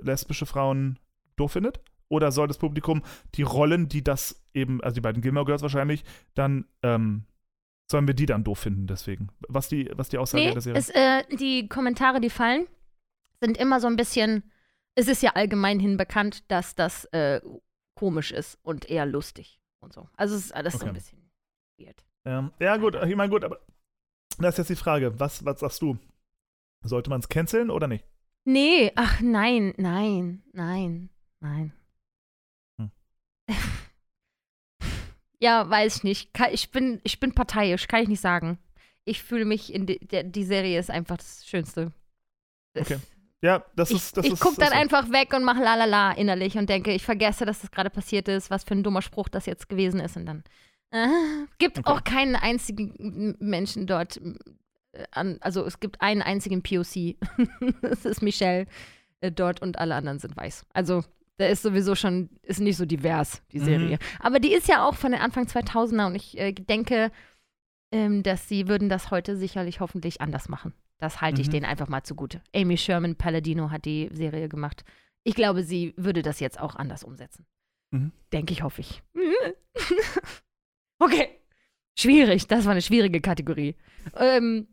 lesbische 0.00 0.46
Frauen 0.46 1.00
doof 1.34 1.52
findet? 1.52 1.80
Oder 2.08 2.30
soll 2.30 2.46
das 2.46 2.58
Publikum 2.58 3.02
die 3.34 3.42
Rollen, 3.42 3.88
die 3.88 4.04
das 4.04 4.46
eben, 4.54 4.80
also 4.82 4.94
die 4.94 5.00
beiden 5.00 5.22
Gilmore 5.22 5.46
Girls 5.46 5.62
wahrscheinlich, 5.62 6.04
dann, 6.34 6.66
ähm, 6.82 7.24
sollen 7.90 8.06
wir 8.06 8.14
die 8.14 8.26
dann 8.26 8.44
doof 8.44 8.58
finden 8.60 8.86
deswegen? 8.86 9.28
Was 9.48 9.68
die, 9.68 9.90
was 9.94 10.08
die 10.08 10.18
Aussage 10.18 10.44
Nee, 10.44 10.52
der 10.52 10.60
Serie? 10.60 10.78
es, 10.78 10.90
äh, 10.90 11.24
die 11.36 11.68
Kommentare, 11.68 12.20
die 12.20 12.30
fallen, 12.30 12.66
sind 13.40 13.56
immer 13.56 13.80
so 13.80 13.86
ein 13.86 13.96
bisschen. 13.96 14.42
Es 14.94 15.06
ist 15.08 15.22
ja 15.22 15.30
allgemein 15.36 15.78
hin 15.80 15.96
bekannt, 15.96 16.50
dass 16.50 16.74
das 16.74 17.04
äh, 17.06 17.40
komisch 17.94 18.32
ist 18.32 18.58
und 18.62 18.90
eher 18.90 19.06
lustig 19.06 19.60
und 19.80 19.92
so. 19.92 20.08
Also 20.16 20.34
es 20.34 20.46
ist 20.46 20.52
alles 20.54 20.72
so 20.74 20.78
Okay. 20.80 20.88
ein 20.88 20.94
bisschen 20.94 21.30
weird. 21.78 22.04
Ähm, 22.24 22.50
ja, 22.58 22.76
gut, 22.76 22.96
ich 22.96 23.16
meine, 23.16 23.30
gut, 23.30 23.44
aber 23.44 23.60
das 24.38 24.54
ist 24.54 24.58
jetzt 24.58 24.70
die 24.70 24.82
Frage. 24.82 25.18
Was, 25.20 25.44
was 25.44 25.60
sagst 25.60 25.82
du? 25.82 25.96
Sollte 26.84 27.10
man 27.10 27.20
es 27.20 27.28
canceln 27.28 27.70
oder 27.70 27.86
nicht? 27.86 28.04
Nee, 28.44 28.92
ach 28.96 29.20
nein, 29.20 29.72
nein, 29.76 30.42
nein, 30.52 31.10
nein. 31.40 31.72
Hm. 32.80 32.90
ja, 35.40 35.68
weiß 35.68 35.96
ich 35.98 36.02
nicht. 36.04 36.30
Ich 36.52 36.70
bin, 36.70 37.00
ich 37.04 37.20
bin 37.20 37.34
parteiisch, 37.34 37.86
kann 37.88 38.02
ich 38.02 38.08
nicht 38.08 38.20
sagen. 38.20 38.58
Ich 39.04 39.22
fühle 39.22 39.44
mich 39.44 39.72
in 39.72 39.86
die, 39.86 39.98
der, 40.00 40.22
die 40.24 40.44
Serie 40.44 40.78
ist 40.78 40.90
einfach 40.90 41.16
das 41.16 41.46
Schönste. 41.46 41.92
Das- 42.74 42.90
Okay. 42.90 42.98
Ja, 43.40 43.64
das 43.76 43.90
ich 43.90 43.96
ist. 43.98 44.16
Das 44.16 44.26
ich 44.26 44.32
gucke 44.40 44.56
das 44.56 44.68
dann 44.68 44.76
ist- 44.76 44.82
einfach 44.82 45.12
weg 45.12 45.32
und 45.32 45.44
mache 45.44 45.62
lalala 45.62 46.10
innerlich 46.12 46.58
und 46.58 46.68
denke, 46.68 46.92
ich 46.92 47.04
vergesse, 47.04 47.44
dass 47.46 47.60
das 47.60 47.70
gerade 47.70 47.88
passiert 47.88 48.26
ist, 48.26 48.50
was 48.50 48.64
für 48.64 48.74
ein 48.74 48.82
dummer 48.82 49.00
Spruch 49.00 49.28
das 49.28 49.46
jetzt 49.46 49.68
gewesen 49.68 50.00
ist 50.00 50.16
und 50.16 50.26
dann 50.26 50.42
äh, 50.90 51.06
gibt 51.58 51.78
Okay. 51.78 51.88
auch 51.88 52.02
keinen 52.02 52.34
einzigen 52.34 53.36
Menschen 53.38 53.86
dort 53.86 54.16
äh, 54.92 55.04
an, 55.12 55.38
also 55.40 55.64
es 55.64 55.78
gibt 55.78 56.00
einen 56.00 56.20
einzigen 56.22 56.62
POC. 56.64 57.16
das 57.82 58.04
ist 58.04 58.22
Michelle. 58.22 58.66
äh, 59.20 59.30
dort 59.30 59.62
und 59.62 59.78
alle 59.78 59.94
anderen 59.94 60.18
sind 60.18 60.36
weiß. 60.36 60.66
Also 60.72 61.04
da 61.38 61.46
ist 61.46 61.62
sowieso 61.62 61.94
schon, 61.94 62.28
ist 62.42 62.60
nicht 62.60 62.76
so 62.76 62.84
divers, 62.84 63.42
die 63.52 63.60
Mhm. 63.60 63.64
Serie. 63.64 63.98
Aber 64.20 64.38
die 64.40 64.52
ist 64.52 64.68
ja 64.68 64.86
auch 64.86 64.94
von 64.94 65.12
den 65.12 65.20
Anfang 65.20 65.44
2000er 65.46 66.06
und 66.06 66.14
ich 66.14 66.36
äh, 66.38 66.52
denke, 66.52 67.10
ähm, 67.92 68.22
dass 68.22 68.48
sie 68.48 68.68
würden 68.68 68.88
das 68.88 69.10
heute 69.10 69.36
sicherlich 69.36 69.80
hoffentlich 69.80 70.20
anders 70.20 70.48
machen. 70.48 70.74
Das 70.98 71.20
halte 71.20 71.40
ich 71.40 71.46
Mhm. 71.48 71.52
denen 71.52 71.64
einfach 71.66 71.88
mal 71.88 72.02
zugute. 72.02 72.42
Amy 72.54 72.76
Sherman 72.76 73.16
Palladino 73.16 73.70
hat 73.70 73.84
die 73.84 74.08
Serie 74.12 74.48
gemacht. 74.48 74.84
Ich 75.24 75.34
glaube, 75.34 75.62
sie 75.62 75.94
würde 75.96 76.22
das 76.22 76.40
jetzt 76.40 76.60
auch 76.60 76.74
anders 76.76 77.04
umsetzen. 77.04 77.46
Mhm. 77.92 78.12
Denke 78.32 78.52
ich, 78.52 78.62
hoffe 78.62 78.80
ich. 78.82 79.02
okay. 80.98 81.28
Schwierig, 81.98 82.46
das 82.46 82.64
war 82.64 82.72
eine 82.72 82.82
schwierige 82.82 83.20
Kategorie. 83.20 83.74
Ähm, 84.16 84.68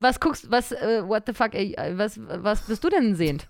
was 0.00 0.20
guckst, 0.20 0.50
was, 0.50 0.72
äh, 0.72 1.06
what 1.06 1.24
the 1.26 1.34
fuck, 1.34 1.54
äh, 1.54 1.74
was, 1.96 2.18
was 2.20 2.66
bist 2.66 2.82
du 2.82 2.88
denn 2.88 3.14
sehend? 3.14 3.48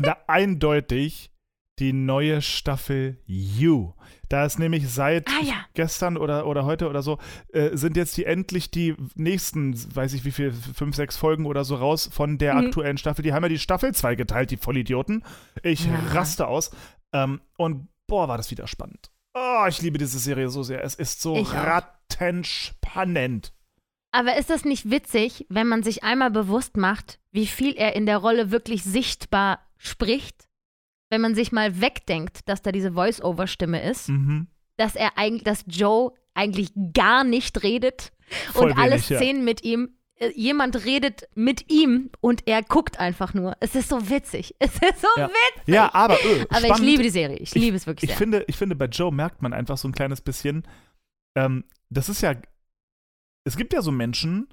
Na, 0.00 0.16
eindeutig 0.26 1.30
die 1.80 1.92
neue 1.92 2.40
Staffel 2.40 3.18
You. 3.26 3.94
Da 4.28 4.44
ist 4.44 4.60
nämlich 4.60 4.88
seit 4.88 5.26
Ah 5.28 5.42
ja. 5.42 5.54
gestern 5.74 6.16
oder, 6.16 6.46
oder 6.46 6.64
heute 6.64 6.88
oder 6.88 7.02
so, 7.02 7.18
äh, 7.52 7.76
sind 7.76 7.96
jetzt 7.96 8.16
die 8.16 8.26
endlich 8.26 8.70
die 8.70 8.94
nächsten, 9.16 9.74
weiß 9.94 10.12
ich 10.14 10.24
wie 10.24 10.30
viel, 10.30 10.52
fünf, 10.52 10.94
sechs 10.94 11.16
Folgen 11.16 11.46
oder 11.46 11.64
so 11.64 11.74
raus 11.74 12.08
von 12.12 12.38
der 12.38 12.54
Mhm. 12.54 12.66
aktuellen 12.66 12.96
Staffel. 12.98 13.22
Die 13.22 13.32
haben 13.32 13.42
ja 13.42 13.48
die 13.48 13.58
Staffel 13.58 13.92
2 13.92 14.14
geteilt, 14.14 14.52
die 14.52 14.56
Vollidioten. 14.56 15.24
Ich 15.62 15.86
Ja. 15.86 15.98
raste 16.12 16.46
aus. 16.46 16.70
Ähm, 17.12 17.40
und 17.56 17.88
boah, 18.06 18.28
war 18.28 18.36
das 18.36 18.52
wieder 18.52 18.68
spannend. 18.68 19.10
Oh, 19.34 19.64
ich 19.68 19.82
liebe 19.82 19.98
diese 19.98 20.20
Serie 20.20 20.50
so 20.50 20.62
sehr. 20.62 20.84
Es 20.84 20.94
ist 20.94 21.20
so 21.20 21.34
rattenspannend. 21.34 23.52
Aber 24.14 24.36
ist 24.36 24.48
das 24.48 24.64
nicht 24.64 24.90
witzig, 24.90 25.44
wenn 25.48 25.66
man 25.66 25.82
sich 25.82 26.04
einmal 26.04 26.30
bewusst 26.30 26.76
macht, 26.76 27.18
wie 27.32 27.46
viel 27.46 27.74
er 27.76 27.96
in 27.96 28.06
der 28.06 28.18
Rolle 28.18 28.52
wirklich 28.52 28.84
sichtbar 28.84 29.58
spricht? 29.76 30.46
Wenn 31.10 31.20
man 31.20 31.34
sich 31.34 31.50
mal 31.50 31.80
wegdenkt, 31.80 32.48
dass 32.48 32.62
da 32.62 32.70
diese 32.70 32.92
Voice-Over-Stimme 32.92 33.82
ist, 33.82 34.08
Mhm. 34.10 34.46
dass 34.76 34.94
er 34.94 35.18
eigentlich, 35.18 35.42
dass 35.42 35.64
Joe 35.66 36.12
eigentlich 36.32 36.70
gar 36.92 37.24
nicht 37.24 37.62
redet 37.64 38.12
Voll 38.52 38.70
und 38.70 38.78
alle 38.78 38.92
wenig, 38.92 39.08
ja. 39.08 39.18
Szenen 39.18 39.44
mit 39.44 39.64
ihm, 39.64 39.96
äh, 40.16 40.30
jemand 40.36 40.84
redet 40.84 41.28
mit 41.34 41.70
ihm 41.70 42.10
und 42.20 42.46
er 42.46 42.62
guckt 42.62 43.00
einfach 43.00 43.34
nur. 43.34 43.56
Es 43.58 43.74
ist 43.74 43.88
so 43.88 44.08
witzig. 44.10 44.54
Es 44.60 44.74
ist 44.74 45.00
so 45.02 45.08
Ja. 45.16 45.28
witzig. 45.28 45.74
Ja, 45.74 45.92
aber, 45.92 46.14
öh, 46.24 46.44
Aber 46.50 46.68
ich 46.68 46.78
liebe 46.78 47.02
die 47.02 47.10
Serie. 47.10 47.36
Ich 47.38 47.52
liebe 47.54 47.76
es 47.76 47.86
wirklich 47.88 48.10
Ich 48.10 48.16
sehr. 48.16 48.18
finde, 48.18 48.44
ich 48.46 48.56
finde, 48.56 48.76
bei 48.76 48.86
Joe 48.86 49.12
merkt 49.12 49.42
man 49.42 49.52
einfach 49.52 49.76
so 49.76 49.88
ein 49.88 49.92
kleines 49.92 50.20
bisschen, 50.20 50.62
ähm, 51.36 51.64
das 51.90 52.08
ist 52.08 52.20
ja, 52.22 52.34
es 53.44 53.56
gibt 53.56 53.72
ja 53.72 53.82
so 53.82 53.92
Menschen, 53.92 54.48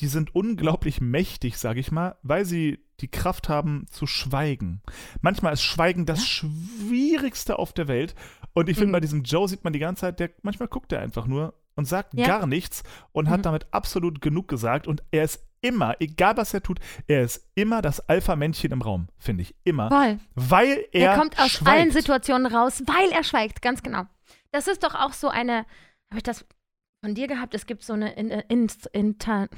die 0.00 0.08
sind 0.08 0.34
unglaublich 0.34 1.00
mächtig, 1.00 1.56
sage 1.58 1.80
ich 1.80 1.90
mal, 1.90 2.16
weil 2.22 2.44
sie 2.44 2.78
die 3.00 3.08
Kraft 3.10 3.48
haben 3.48 3.86
zu 3.90 4.06
schweigen. 4.06 4.82
Manchmal 5.20 5.52
ist 5.54 5.62
Schweigen 5.62 6.06
das 6.06 6.26
Schwierigste 6.26 7.58
auf 7.58 7.72
der 7.72 7.88
Welt. 7.88 8.14
Und 8.54 8.68
ich 8.68 8.76
finde, 8.76 8.88
Mhm. 8.88 8.92
bei 8.92 9.00
diesem 9.00 9.22
Joe 9.22 9.48
sieht 9.48 9.64
man 9.64 9.72
die 9.72 9.78
ganze 9.78 10.00
Zeit, 10.02 10.20
der 10.20 10.30
manchmal 10.42 10.68
guckt 10.68 10.92
er 10.92 11.00
einfach 11.00 11.26
nur 11.26 11.54
und 11.74 11.86
sagt 11.86 12.14
Ja. 12.14 12.26
gar 12.26 12.46
nichts 12.46 12.82
und 13.12 13.26
Mhm. 13.26 13.30
hat 13.30 13.46
damit 13.46 13.66
absolut 13.70 14.20
genug 14.20 14.48
gesagt. 14.48 14.86
Und 14.86 15.02
er 15.10 15.24
ist 15.24 15.42
immer, 15.60 15.94
egal 16.00 16.36
was 16.36 16.54
er 16.54 16.62
tut, 16.62 16.78
er 17.06 17.22
ist 17.22 17.46
immer 17.54 17.82
das 17.82 18.00
Alpha-Männchen 18.08 18.72
im 18.72 18.82
Raum, 18.82 19.08
finde 19.18 19.42
ich. 19.42 19.54
Immer. 19.64 19.88
Voll. 19.90 20.18
Weil 20.34 20.84
er. 20.92 21.12
Er 21.12 21.18
kommt 21.18 21.38
aus 21.38 21.50
schweigt. 21.52 21.68
allen 21.76 21.90
Situationen 21.90 22.46
raus, 22.52 22.82
weil 22.86 23.10
er 23.12 23.24
schweigt, 23.24 23.60
ganz 23.62 23.82
genau. 23.82 24.04
Das 24.52 24.68
ist 24.68 24.84
doch 24.84 24.94
auch 24.94 25.12
so 25.12 25.28
eine, 25.28 25.66
habe 26.10 26.18
ich 26.18 26.22
das 26.22 26.46
von 27.06 27.14
dir 27.14 27.28
gehabt? 27.28 27.54
Es 27.54 27.66
gibt 27.66 27.84
so 27.84 27.92
eine 27.92 28.14
in, 28.14 28.32
Inst- 28.32 28.88
Inter- 28.92 29.48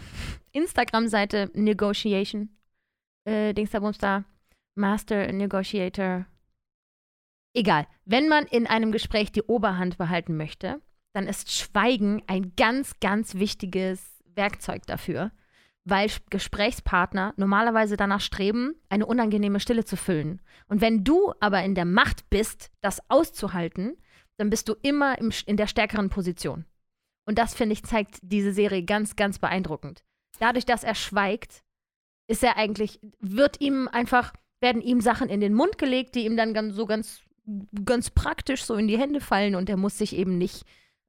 Instagram-Seite 0.53 1.51
Negotiation, 1.55 2.51
äh, 3.25 3.55
da, 3.55 4.25
Master 4.75 5.33
Negotiator. 5.33 6.27
Egal. 7.55 7.87
Wenn 8.05 8.29
man 8.29 8.45
in 8.45 8.67
einem 8.67 8.93
Gespräch 8.93 9.33
die 9.33 9.43
Oberhand 9.43 9.97
behalten 9.97 10.37
möchte, 10.37 10.83
dann 11.15 11.27
ist 11.27 11.51
Schweigen 11.51 12.23
ein 12.27 12.53
ganz, 12.55 13.01
ganz 13.01 13.37
wichtiges 13.37 14.23
Werkzeug 14.35 14.87
dafür, 14.87 15.33
weil 15.85 16.11
Gesprächspartner 16.29 17.33
normalerweise 17.39 17.97
danach 17.97 18.21
streben, 18.21 18.75
eine 18.91 19.07
unangenehme 19.07 19.59
Stille 19.59 19.87
zu 19.87 19.97
füllen. 19.97 20.43
Und 20.69 20.83
wenn 20.83 21.03
du 21.03 21.33
aber 21.41 21.65
in 21.65 21.75
der 21.75 21.87
Macht 21.87 22.29
bist, 22.29 22.71
das 22.83 23.01
auszuhalten, 23.09 23.97
dann 24.37 24.51
bist 24.51 24.69
du 24.69 24.75
immer 24.83 25.19
im, 25.19 25.33
in 25.47 25.57
der 25.57 25.67
stärkeren 25.67 26.11
Position. 26.11 26.67
Und 27.29 27.37
das, 27.37 27.53
finde 27.53 27.75
ich, 27.75 27.85
zeigt 27.85 28.21
diese 28.23 28.55
Serie 28.55 28.83
ganz, 28.83 29.15
ganz 29.15 29.39
beeindruckend. 29.39 30.03
Dadurch, 30.41 30.65
dass 30.65 30.83
er 30.83 30.95
schweigt, 30.95 31.63
ist 32.27 32.43
er 32.43 32.57
eigentlich, 32.57 33.01
wird 33.21 33.61
ihm 33.61 33.87
einfach, 33.87 34.33
werden 34.61 34.81
ihm 34.81 35.03
Sachen 35.03 35.29
in 35.29 35.43
den 35.43 35.53
Mund 35.53 35.77
gelegt, 35.77 36.15
die 36.15 36.25
ihm 36.25 36.39
dann 36.39 36.55
ganz, 36.55 36.75
so 36.75 36.87
ganz, 36.87 37.21
ganz 37.85 38.09
praktisch 38.09 38.65
so 38.65 38.77
in 38.77 38.89
die 38.89 38.97
Hände 38.97 39.21
fallen 39.21 39.57
und 39.57 39.69
er 39.69 39.77
muss 39.77 39.99
sich 39.99 40.17
eben 40.17 40.39
nicht 40.39 40.65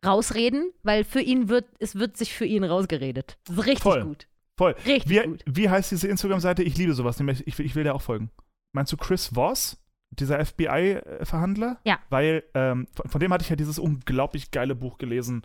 rausreden, 0.05 0.73
weil 0.83 1.05
für 1.05 1.21
ihn 1.21 1.47
wird, 1.47 1.67
es 1.79 1.95
wird 1.95 2.17
sich 2.17 2.33
für 2.33 2.45
ihn 2.45 2.65
rausgeredet. 2.65 3.37
Richtig 3.55 3.79
Voll. 3.79 4.03
gut. 4.03 4.27
Voll. 4.57 4.75
Richtig 4.85 5.09
Wie, 5.09 5.25
gut. 5.25 5.45
wie 5.45 5.69
heißt 5.69 5.89
diese 5.89 6.09
Instagram-Seite? 6.09 6.63
Ich 6.63 6.77
liebe 6.77 6.95
sowas. 6.95 7.17
nämlich 7.17 7.47
Ich 7.47 7.57
will, 7.57 7.65
ich 7.65 7.75
will 7.75 7.85
der 7.85 7.95
auch 7.95 8.01
folgen. 8.01 8.29
Meinst 8.73 8.91
du 8.91 8.97
Chris 8.97 9.35
Voss? 9.35 9.81
Dieser 10.09 10.45
FBI-Verhandler? 10.45 11.79
Ja. 11.85 11.99
Weil, 12.09 12.43
ähm, 12.55 12.87
von, 12.93 13.09
von 13.09 13.21
dem 13.21 13.31
hatte 13.31 13.43
ich 13.43 13.49
ja 13.49 13.55
dieses 13.55 13.79
unglaublich 13.79 14.51
geile 14.51 14.75
Buch 14.75 14.97
gelesen, 14.97 15.43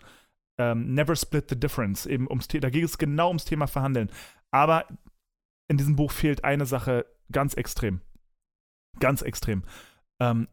ähm, 0.57 0.93
Never 0.93 1.15
Split 1.15 1.49
the 1.49 1.59
Difference. 1.59 2.05
Eben 2.05 2.27
ums 2.29 2.47
da 2.47 2.69
ging 2.69 2.83
es 2.83 2.97
genau 2.97 3.27
ums 3.27 3.45
Thema 3.45 3.67
Verhandeln. 3.67 4.09
Aber 4.51 4.85
in 5.67 5.77
diesem 5.77 5.95
Buch 5.95 6.11
fehlt 6.11 6.43
eine 6.43 6.65
Sache 6.65 7.05
ganz 7.31 7.53
extrem. 7.55 8.01
Ganz 8.99 9.21
extrem. 9.21 9.63
Ähm, 10.19 10.47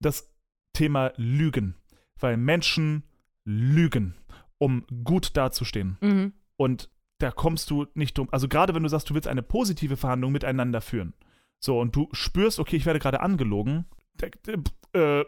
das 0.00 0.32
Thema 0.72 1.12
Lügen. 1.16 1.76
Weil 2.18 2.36
Menschen 2.36 3.04
lügen, 3.44 4.14
um 4.58 4.86
gut 5.04 5.36
dazustehen. 5.36 5.98
Mhm. 6.00 6.32
Und 6.56 6.90
da 7.18 7.30
kommst 7.30 7.70
du 7.70 7.86
nicht 7.94 8.16
drum. 8.18 8.28
Also 8.32 8.48
gerade 8.48 8.74
wenn 8.74 8.82
du 8.82 8.88
sagst, 8.88 9.10
du 9.10 9.14
willst 9.14 9.28
eine 9.28 9.42
positive 9.42 9.96
Verhandlung 9.96 10.32
miteinander 10.32 10.80
führen. 10.80 11.14
So, 11.60 11.80
und 11.80 11.96
du 11.96 12.08
spürst, 12.12 12.58
okay, 12.58 12.76
ich 12.76 12.86
werde 12.86 12.98
gerade 12.98 13.20
angelogen, 13.20 13.86
äh, 14.92 15.24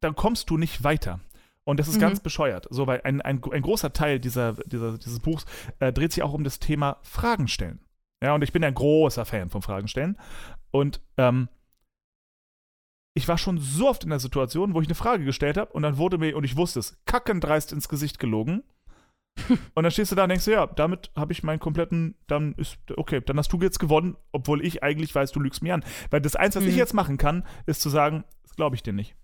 dann 0.00 0.14
kommst 0.14 0.50
du 0.50 0.56
nicht 0.56 0.84
weiter. 0.84 1.20
Und 1.66 1.80
das 1.80 1.88
ist 1.88 1.96
Mhm. 1.96 2.00
ganz 2.00 2.20
bescheuert. 2.20 2.66
So, 2.70 2.86
weil 2.86 3.00
ein, 3.04 3.20
ein, 3.22 3.42
ein 3.42 3.62
großer 3.62 3.92
Teil 3.92 4.20
dieser, 4.20 4.52
dieser, 4.66 4.98
dieses 4.98 5.20
Buchs 5.20 5.46
äh, 5.80 5.92
dreht 5.92 6.12
sich 6.12 6.22
auch 6.22 6.32
um 6.34 6.44
das 6.44 6.58
Thema 6.58 6.98
Fragen 7.02 7.48
stellen. 7.48 7.80
Ja, 8.22 8.34
und 8.34 8.42
ich 8.42 8.52
bin 8.52 8.62
ein 8.64 8.74
großer 8.74 9.24
Fan 9.24 9.50
von 9.50 9.62
Fragen 9.62 9.88
stellen. 9.88 10.18
Und 10.70 11.00
ähm, 11.16 11.48
ich 13.16 13.28
war 13.28 13.38
schon 13.38 13.58
so 13.58 13.88
oft 13.88 14.04
in 14.04 14.10
der 14.10 14.18
Situation, 14.18 14.74
wo 14.74 14.80
ich 14.80 14.88
eine 14.88 14.94
Frage 14.94 15.24
gestellt 15.24 15.56
habe 15.56 15.72
und 15.72 15.82
dann 15.82 15.98
wurde 15.98 16.18
mir, 16.18 16.36
und 16.36 16.44
ich 16.44 16.56
wusste 16.56 16.80
es, 16.80 16.96
kackendreist 17.06 17.72
ins 17.72 17.88
Gesicht 17.88 18.18
gelogen. 18.18 18.62
und 19.74 19.82
dann 19.82 19.90
stehst 19.90 20.12
du 20.12 20.16
da 20.16 20.24
und 20.24 20.28
denkst, 20.28 20.46
ja, 20.46 20.66
damit 20.66 21.10
habe 21.16 21.32
ich 21.32 21.42
meinen 21.42 21.58
kompletten, 21.60 22.14
dann 22.26 22.54
ist, 22.54 22.76
okay, 22.96 23.20
dann 23.20 23.38
hast 23.38 23.52
du 23.52 23.60
jetzt 23.60 23.78
gewonnen, 23.78 24.16
obwohl 24.32 24.64
ich 24.64 24.82
eigentlich 24.82 25.14
weiß, 25.14 25.32
du 25.32 25.40
lügst 25.40 25.62
mir 25.62 25.74
an. 25.74 25.84
Weil 26.10 26.20
das 26.20 26.36
Eins, 26.36 26.56
was 26.56 26.64
ich 26.64 26.72
Mhm. 26.72 26.78
jetzt 26.78 26.94
machen 26.94 27.16
kann, 27.18 27.44
ist 27.66 27.80
zu 27.82 27.88
sagen, 27.88 28.24
das 28.42 28.54
glaube 28.54 28.76
ich 28.76 28.82
dir 28.82 28.92
nicht. 28.92 29.16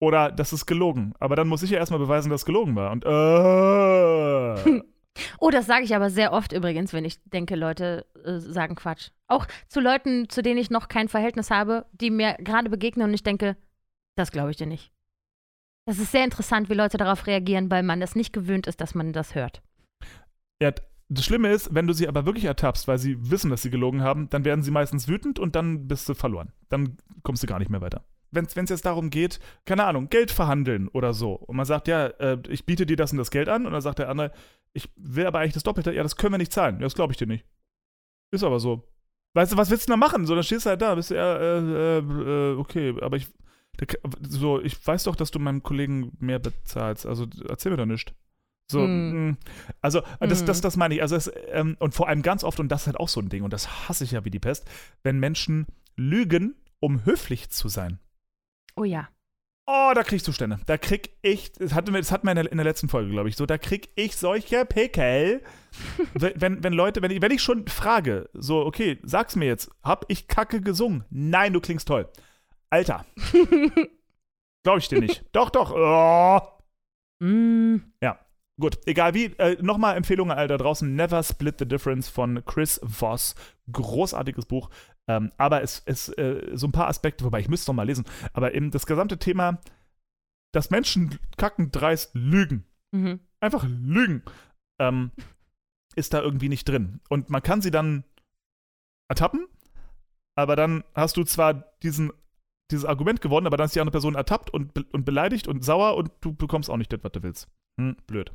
Oder 0.00 0.30
das 0.30 0.52
ist 0.52 0.66
gelogen. 0.66 1.14
Aber 1.18 1.36
dann 1.36 1.48
muss 1.48 1.62
ich 1.62 1.70
ja 1.70 1.78
erstmal 1.78 2.00
beweisen, 2.00 2.30
dass 2.30 2.42
es 2.42 2.46
gelogen 2.46 2.76
war. 2.76 2.92
Und 2.92 3.04
äh, 3.04 4.82
Oh, 5.38 5.50
das 5.50 5.66
sage 5.66 5.84
ich 5.84 5.94
aber 5.94 6.10
sehr 6.10 6.32
oft 6.32 6.52
übrigens, 6.52 6.92
wenn 6.92 7.04
ich 7.04 7.22
denke, 7.24 7.56
Leute 7.56 8.06
äh, 8.24 8.38
sagen 8.38 8.74
Quatsch. 8.74 9.10
Auch 9.28 9.46
zu 9.68 9.80
Leuten, 9.80 10.28
zu 10.28 10.42
denen 10.42 10.58
ich 10.58 10.70
noch 10.70 10.88
kein 10.88 11.08
Verhältnis 11.08 11.50
habe, 11.50 11.86
die 11.92 12.10
mir 12.10 12.34
gerade 12.34 12.70
begegnen 12.70 13.08
und 13.08 13.14
ich 13.14 13.22
denke, 13.22 13.56
das 14.16 14.32
glaube 14.32 14.50
ich 14.50 14.56
dir 14.56 14.66
nicht. 14.66 14.92
Das 15.86 15.98
ist 15.98 16.12
sehr 16.12 16.24
interessant, 16.24 16.68
wie 16.68 16.74
Leute 16.74 16.96
darauf 16.96 17.26
reagieren, 17.26 17.70
weil 17.70 17.82
man 17.82 18.00
das 18.00 18.16
nicht 18.16 18.32
gewöhnt 18.32 18.66
ist, 18.66 18.80
dass 18.80 18.94
man 18.94 19.12
das 19.12 19.34
hört. 19.34 19.62
ja, 20.60 20.72
das 21.08 21.24
Schlimme 21.24 21.52
ist, 21.52 21.72
wenn 21.72 21.86
du 21.86 21.92
sie 21.92 22.08
aber 22.08 22.26
wirklich 22.26 22.46
ertappst, 22.46 22.88
weil 22.88 22.98
sie 22.98 23.30
wissen, 23.30 23.50
dass 23.50 23.62
sie 23.62 23.70
gelogen 23.70 24.02
haben, 24.02 24.28
dann 24.28 24.44
werden 24.44 24.64
sie 24.64 24.72
meistens 24.72 25.06
wütend 25.06 25.38
und 25.38 25.54
dann 25.54 25.86
bist 25.86 26.08
du 26.08 26.14
verloren. 26.14 26.52
Dann 26.68 26.96
kommst 27.22 27.44
du 27.44 27.46
gar 27.46 27.60
nicht 27.60 27.70
mehr 27.70 27.80
weiter. 27.80 28.02
Wenn 28.36 28.44
es 28.44 28.70
jetzt 28.70 28.84
darum 28.84 29.10
geht, 29.10 29.40
keine 29.64 29.84
Ahnung, 29.84 30.08
Geld 30.08 30.30
verhandeln 30.30 30.88
oder 30.88 31.12
so, 31.12 31.32
und 31.32 31.56
man 31.56 31.66
sagt, 31.66 31.88
ja, 31.88 32.06
äh, 32.06 32.38
ich 32.48 32.64
biete 32.66 32.86
dir 32.86 32.96
das 32.96 33.10
und 33.12 33.18
das 33.18 33.30
Geld 33.30 33.48
an, 33.48 33.66
und 33.66 33.72
dann 33.72 33.80
sagt 33.80 33.98
der 33.98 34.08
andere, 34.08 34.30
ich 34.72 34.88
will 34.96 35.26
aber 35.26 35.40
eigentlich 35.40 35.54
das 35.54 35.62
Doppelte, 35.64 35.92
ja, 35.92 36.02
das 36.02 36.16
können 36.16 36.34
wir 36.34 36.38
nicht 36.38 36.52
zahlen. 36.52 36.76
Ja, 36.76 36.82
das 36.82 36.94
glaube 36.94 37.12
ich 37.12 37.16
dir 37.16 37.26
nicht. 37.26 37.44
Ist 38.30 38.44
aber 38.44 38.60
so. 38.60 38.86
Weißt 39.34 39.52
du, 39.52 39.56
was 39.56 39.70
willst 39.70 39.88
du 39.88 39.92
da 39.92 39.96
machen? 39.96 40.26
So, 40.26 40.34
dann 40.34 40.44
stehst 40.44 40.66
du 40.66 40.70
halt 40.70 40.82
da, 40.82 40.94
bist 40.94 41.10
du, 41.10 41.14
ja, 41.14 41.36
äh, 41.36 41.58
äh, 41.58 42.52
äh, 42.52 42.56
okay, 42.56 42.94
aber 43.00 43.16
ich, 43.16 43.26
so, 44.28 44.60
ich 44.60 44.86
weiß 44.86 45.04
doch, 45.04 45.16
dass 45.16 45.30
du 45.30 45.38
meinem 45.38 45.62
Kollegen 45.62 46.12
mehr 46.20 46.38
bezahlst, 46.38 47.06
also 47.06 47.26
erzähl 47.48 47.72
mir 47.72 47.78
doch 47.78 47.86
nichts. 47.86 48.12
So, 48.70 48.80
Hm. 48.80 49.28
mh. 49.28 49.36
also 49.80 50.02
das, 50.20 50.44
das, 50.44 50.58
Hm. 50.58 50.62
das 50.62 50.76
meine 50.76 50.94
ich. 50.96 51.02
Also 51.02 51.14
es, 51.16 51.30
ähm, 51.52 51.76
und 51.78 51.94
vor 51.94 52.08
allem 52.08 52.22
ganz 52.22 52.42
oft, 52.42 52.58
und 52.58 52.68
das 52.68 52.82
ist 52.82 52.86
halt 52.88 52.98
auch 52.98 53.08
so 53.08 53.20
ein 53.20 53.28
Ding, 53.28 53.44
und 53.44 53.52
das 53.52 53.88
hasse 53.88 54.04
ich 54.04 54.10
ja 54.10 54.24
wie 54.24 54.30
die 54.30 54.40
Pest, 54.40 54.68
wenn 55.04 55.20
Menschen 55.20 55.66
lügen, 55.94 56.56
um 56.80 57.04
höflich 57.04 57.48
zu 57.50 57.68
sein. 57.68 58.00
Oh 58.76 58.84
ja. 58.84 59.08
Oh, 59.68 59.90
da 59.94 60.04
krieg 60.04 60.18
ich 60.18 60.24
Zustände. 60.24 60.60
Da 60.66 60.78
krieg 60.78 61.10
ich, 61.22 61.52
das 61.52 61.74
hatten 61.74 61.92
wir, 61.92 62.00
das 62.00 62.12
hatten 62.12 62.26
wir 62.26 62.30
in 62.32 62.36
der, 62.36 62.52
in 62.52 62.58
der 62.58 62.64
letzten 62.64 62.88
Folge, 62.88 63.10
glaube 63.10 63.28
ich, 63.28 63.36
so, 63.36 63.46
da 63.46 63.58
krieg 63.58 63.88
ich 63.96 64.16
solche 64.16 64.64
Pickel. 64.64 65.42
wenn, 66.14 66.62
wenn, 66.62 66.72
Leute, 66.72 67.02
wenn 67.02 67.10
ich, 67.10 67.20
wenn 67.20 67.32
ich 67.32 67.42
schon 67.42 67.66
frage, 67.66 68.30
so, 68.32 68.64
okay, 68.64 69.00
sag's 69.02 69.34
mir 69.34 69.46
jetzt, 69.46 69.70
hab 69.82 70.04
ich 70.08 70.28
Kacke 70.28 70.60
gesungen? 70.60 71.04
Nein, 71.10 71.52
du 71.52 71.60
klingst 71.60 71.88
toll. 71.88 72.08
Alter. 72.70 73.04
Glaube 74.62 74.78
ich 74.78 74.88
dir 74.88 75.00
nicht. 75.00 75.24
doch, 75.32 75.50
doch. 75.50 75.72
Oh. 75.74 77.24
Mm. 77.24 77.80
Gut, 78.58 78.78
egal 78.86 79.12
wie. 79.12 79.26
Äh, 79.36 79.62
Nochmal 79.62 79.96
Empfehlungen 79.96 80.32
an 80.32 80.38
alle 80.38 80.48
da 80.48 80.56
draußen. 80.56 80.94
Never 80.94 81.22
Split 81.22 81.56
the 81.58 81.68
Difference 81.68 82.08
von 82.08 82.42
Chris 82.46 82.80
Voss. 82.82 83.34
Großartiges 83.70 84.46
Buch. 84.46 84.70
Ähm, 85.08 85.30
aber 85.36 85.62
es 85.62 85.78
ist 85.80 86.08
äh, 86.18 86.50
so 86.54 86.66
ein 86.66 86.72
paar 86.72 86.88
Aspekte, 86.88 87.24
wobei 87.24 87.40
ich 87.40 87.48
müsste 87.48 87.64
es 87.64 87.68
noch 87.68 87.74
mal 87.74 87.86
lesen. 87.86 88.04
Aber 88.32 88.54
eben 88.54 88.70
das 88.70 88.86
gesamte 88.86 89.18
Thema, 89.18 89.60
dass 90.52 90.70
Menschen 90.70 91.18
kacken 91.36 91.70
dreist 91.70 92.14
lügen. 92.14 92.64
Mhm. 92.92 93.20
Einfach 93.40 93.64
lügen. 93.68 94.22
Ähm, 94.80 95.12
ist 95.94 96.12
da 96.12 96.20
irgendwie 96.20 96.48
nicht 96.48 96.68
drin. 96.68 97.00
Und 97.08 97.30
man 97.30 97.42
kann 97.42 97.62
sie 97.62 97.70
dann 97.70 98.04
ertappen, 99.08 99.46
aber 100.34 100.56
dann 100.56 100.84
hast 100.94 101.16
du 101.16 101.24
zwar 101.24 101.54
diesen, 101.82 102.12
dieses 102.70 102.84
Argument 102.84 103.20
gewonnen, 103.20 103.46
aber 103.46 103.56
dann 103.56 103.66
ist 103.66 103.74
die 103.74 103.80
andere 103.80 103.92
Person 103.92 104.14
ertappt 104.14 104.50
und, 104.50 104.74
be 104.74 104.84
und 104.92 105.04
beleidigt 105.04 105.48
und 105.48 105.64
sauer 105.64 105.96
und 105.96 106.10
du 106.20 106.34
bekommst 106.34 106.68
auch 106.68 106.76
nicht 106.76 106.92
das, 106.92 107.02
was 107.02 107.12
du 107.12 107.22
willst. 107.22 107.48
Hm, 107.80 107.96
blöd. 108.06 108.32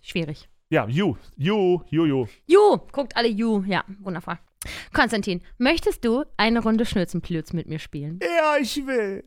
Schwierig. 0.00 0.48
Ja, 0.70 0.86
you, 0.86 1.16
you, 1.36 1.82
you, 1.88 2.04
you. 2.04 2.26
Ju, 2.46 2.78
guckt 2.92 3.16
alle 3.16 3.28
Ju. 3.28 3.62
Ja, 3.66 3.84
wundervoll. 4.00 4.38
Konstantin, 4.92 5.42
möchtest 5.58 6.04
du 6.04 6.24
eine 6.36 6.62
Runde 6.62 6.84
Schnürzenplütz 6.86 7.52
mit 7.52 7.68
mir 7.68 7.78
spielen? 7.78 8.18
Ja, 8.22 8.56
ich 8.60 8.76
will. 8.86 9.24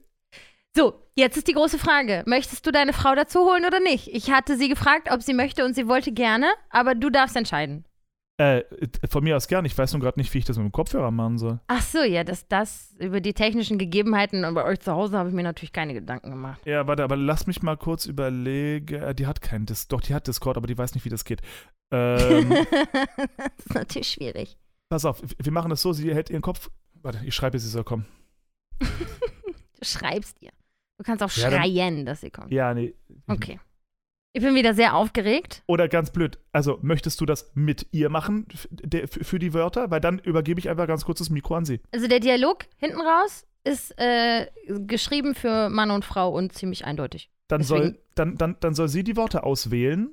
So, 0.75 0.93
jetzt 1.15 1.37
ist 1.37 1.47
die 1.47 1.53
große 1.53 1.77
Frage. 1.77 2.23
Möchtest 2.25 2.65
du 2.65 2.71
deine 2.71 2.93
Frau 2.93 3.13
dazu 3.15 3.39
holen 3.41 3.65
oder 3.65 3.79
nicht? 3.79 4.07
Ich 4.07 4.31
hatte 4.31 4.57
sie 4.57 4.69
gefragt, 4.69 5.09
ob 5.11 5.21
sie 5.21 5.33
möchte 5.33 5.65
und 5.65 5.73
sie 5.73 5.87
wollte 5.87 6.11
gerne, 6.13 6.47
aber 6.69 6.95
du 6.95 7.09
darfst 7.09 7.35
entscheiden. 7.35 7.85
Äh, 8.37 8.63
von 9.09 9.23
mir 9.23 9.35
aus 9.35 9.47
gern. 9.47 9.65
Ich 9.65 9.77
weiß 9.77 9.93
nur 9.93 10.01
gerade 10.01 10.19
nicht, 10.19 10.33
wie 10.33 10.39
ich 10.39 10.45
das 10.45 10.57
mit 10.57 10.65
dem 10.65 10.71
Kopfhörer 10.71 11.11
machen 11.11 11.37
soll. 11.37 11.59
Ach 11.67 11.81
so, 11.81 12.01
ja, 12.01 12.23
das, 12.23 12.47
das 12.47 12.95
über 12.97 13.19
die 13.21 13.33
technischen 13.33 13.77
Gegebenheiten 13.77 14.45
und 14.45 14.53
bei 14.55 14.63
euch 14.63 14.79
zu 14.79 14.93
Hause 14.93 15.17
habe 15.17 15.29
ich 15.29 15.35
mir 15.35 15.43
natürlich 15.43 15.73
keine 15.73 15.93
Gedanken 15.93 16.31
gemacht. 16.31 16.61
Ja, 16.65 16.87
warte, 16.87 17.03
aber 17.03 17.17
lass 17.17 17.45
mich 17.45 17.61
mal 17.61 17.77
kurz 17.77 18.05
überlegen. 18.05 18.95
Äh, 19.03 19.13
Die 19.13 19.27
hat 19.27 19.41
keinen 19.41 19.65
Discord. 19.65 19.91
Doch, 19.91 20.07
die 20.07 20.13
hat 20.13 20.25
Discord, 20.27 20.57
aber 20.57 20.67
die 20.67 20.77
weiß 20.77 20.95
nicht, 20.95 21.05
wie 21.05 21.09
das 21.09 21.25
geht. 21.25 21.41
Ähm, 21.91 22.49
das 23.37 23.65
ist 23.65 23.75
natürlich 23.75 24.07
schwierig. 24.07 24.57
Pass 24.91 25.05
auf, 25.05 25.21
wir 25.37 25.51
machen 25.53 25.69
das 25.69 25.81
so, 25.81 25.93
sie 25.93 26.13
hält 26.13 26.29
ihren 26.29 26.41
Kopf. 26.41 26.69
Warte, 27.01 27.21
ich 27.25 27.33
schreibe, 27.33 27.57
sie 27.57 27.67
soll 27.69 27.83
kommen. 27.85 28.05
Du 28.79 28.85
schreibst 29.81 30.37
ihr. 30.41 30.51
Du 30.97 31.03
kannst 31.05 31.23
auch 31.23 31.31
Ja, 31.31 31.49
dann- 31.49 31.61
schreien, 31.63 32.05
dass 32.05 32.21
sie 32.21 32.29
kommt. 32.29 32.51
Ja, 32.51 32.73
nee. 32.73 32.93
Okay. 33.27 33.59
Ich 34.33 34.41
bin 34.43 34.53
wieder 34.55 34.73
sehr 34.73 34.95
aufgeregt. 34.95 35.63
Oder 35.67 35.87
ganz 35.89 36.11
blöd, 36.11 36.39
also 36.51 36.77
möchtest 36.81 37.19
du 37.21 37.25
das 37.25 37.51
mit 37.53 37.87
ihr 37.91 38.09
machen 38.09 38.47
für 39.05 39.39
die 39.39 39.53
Wörter? 39.53 39.91
Weil 39.91 39.99
dann 39.99 40.19
übergebe 40.19 40.59
ich 40.59 40.69
einfach 40.69 40.87
ganz 40.87 41.03
kurz 41.05 41.19
das 41.19 41.29
Mikro 41.29 41.55
an 41.55 41.65
sie. 41.65 41.81
Also 41.91 42.07
der 42.07 42.19
Dialog 42.19 42.65
hinten 42.77 43.01
raus 43.01 43.45
ist 43.63 43.93
äh, 43.97 44.47
geschrieben 44.67 45.35
für 45.35 45.69
Mann 45.69 45.91
und 45.91 46.05
Frau 46.05 46.29
und 46.33 46.53
ziemlich 46.53 46.85
eindeutig. 46.85 47.29
Dann 47.47 47.63
soll, 47.63 47.97
dann, 48.15 48.37
dann, 48.37 48.55
dann 48.59 48.73
soll 48.73 48.87
sie 48.89 49.03
die 49.03 49.15
Worte 49.15 49.43
auswählen 49.43 50.09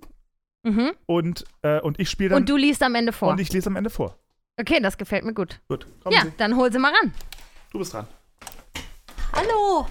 Mhm. 0.65 0.91
und, 1.07 1.45
äh, 1.63 1.81
und 1.81 2.01
ich 2.01 2.11
spiele 2.11 2.31
dann 2.31 2.39
Und 2.43 2.49
du 2.49 2.57
liest 2.57 2.83
am 2.83 2.95
Ende 2.97 3.13
vor. 3.13 3.31
und 3.31 3.39
ich 3.41 3.53
lese 3.53 3.69
am 3.69 3.77
Ende 3.77 3.91
vor. 3.91 4.19
Okay, 4.61 4.81
das 4.81 4.99
gefällt 4.99 5.25
mir 5.25 5.35
gut. 5.35 5.61
Gut, 5.69 5.87
kommen 6.03 6.15
Ja, 6.15 6.23
Sie. 6.23 6.33
dann 6.37 6.57
hol 6.57 6.73
sie 6.73 6.79
mal 6.79 6.93
ran. 6.93 7.13
Du 7.71 7.79
bist 7.79 7.93
dran. 7.93 8.07
Hallo, 9.33 9.87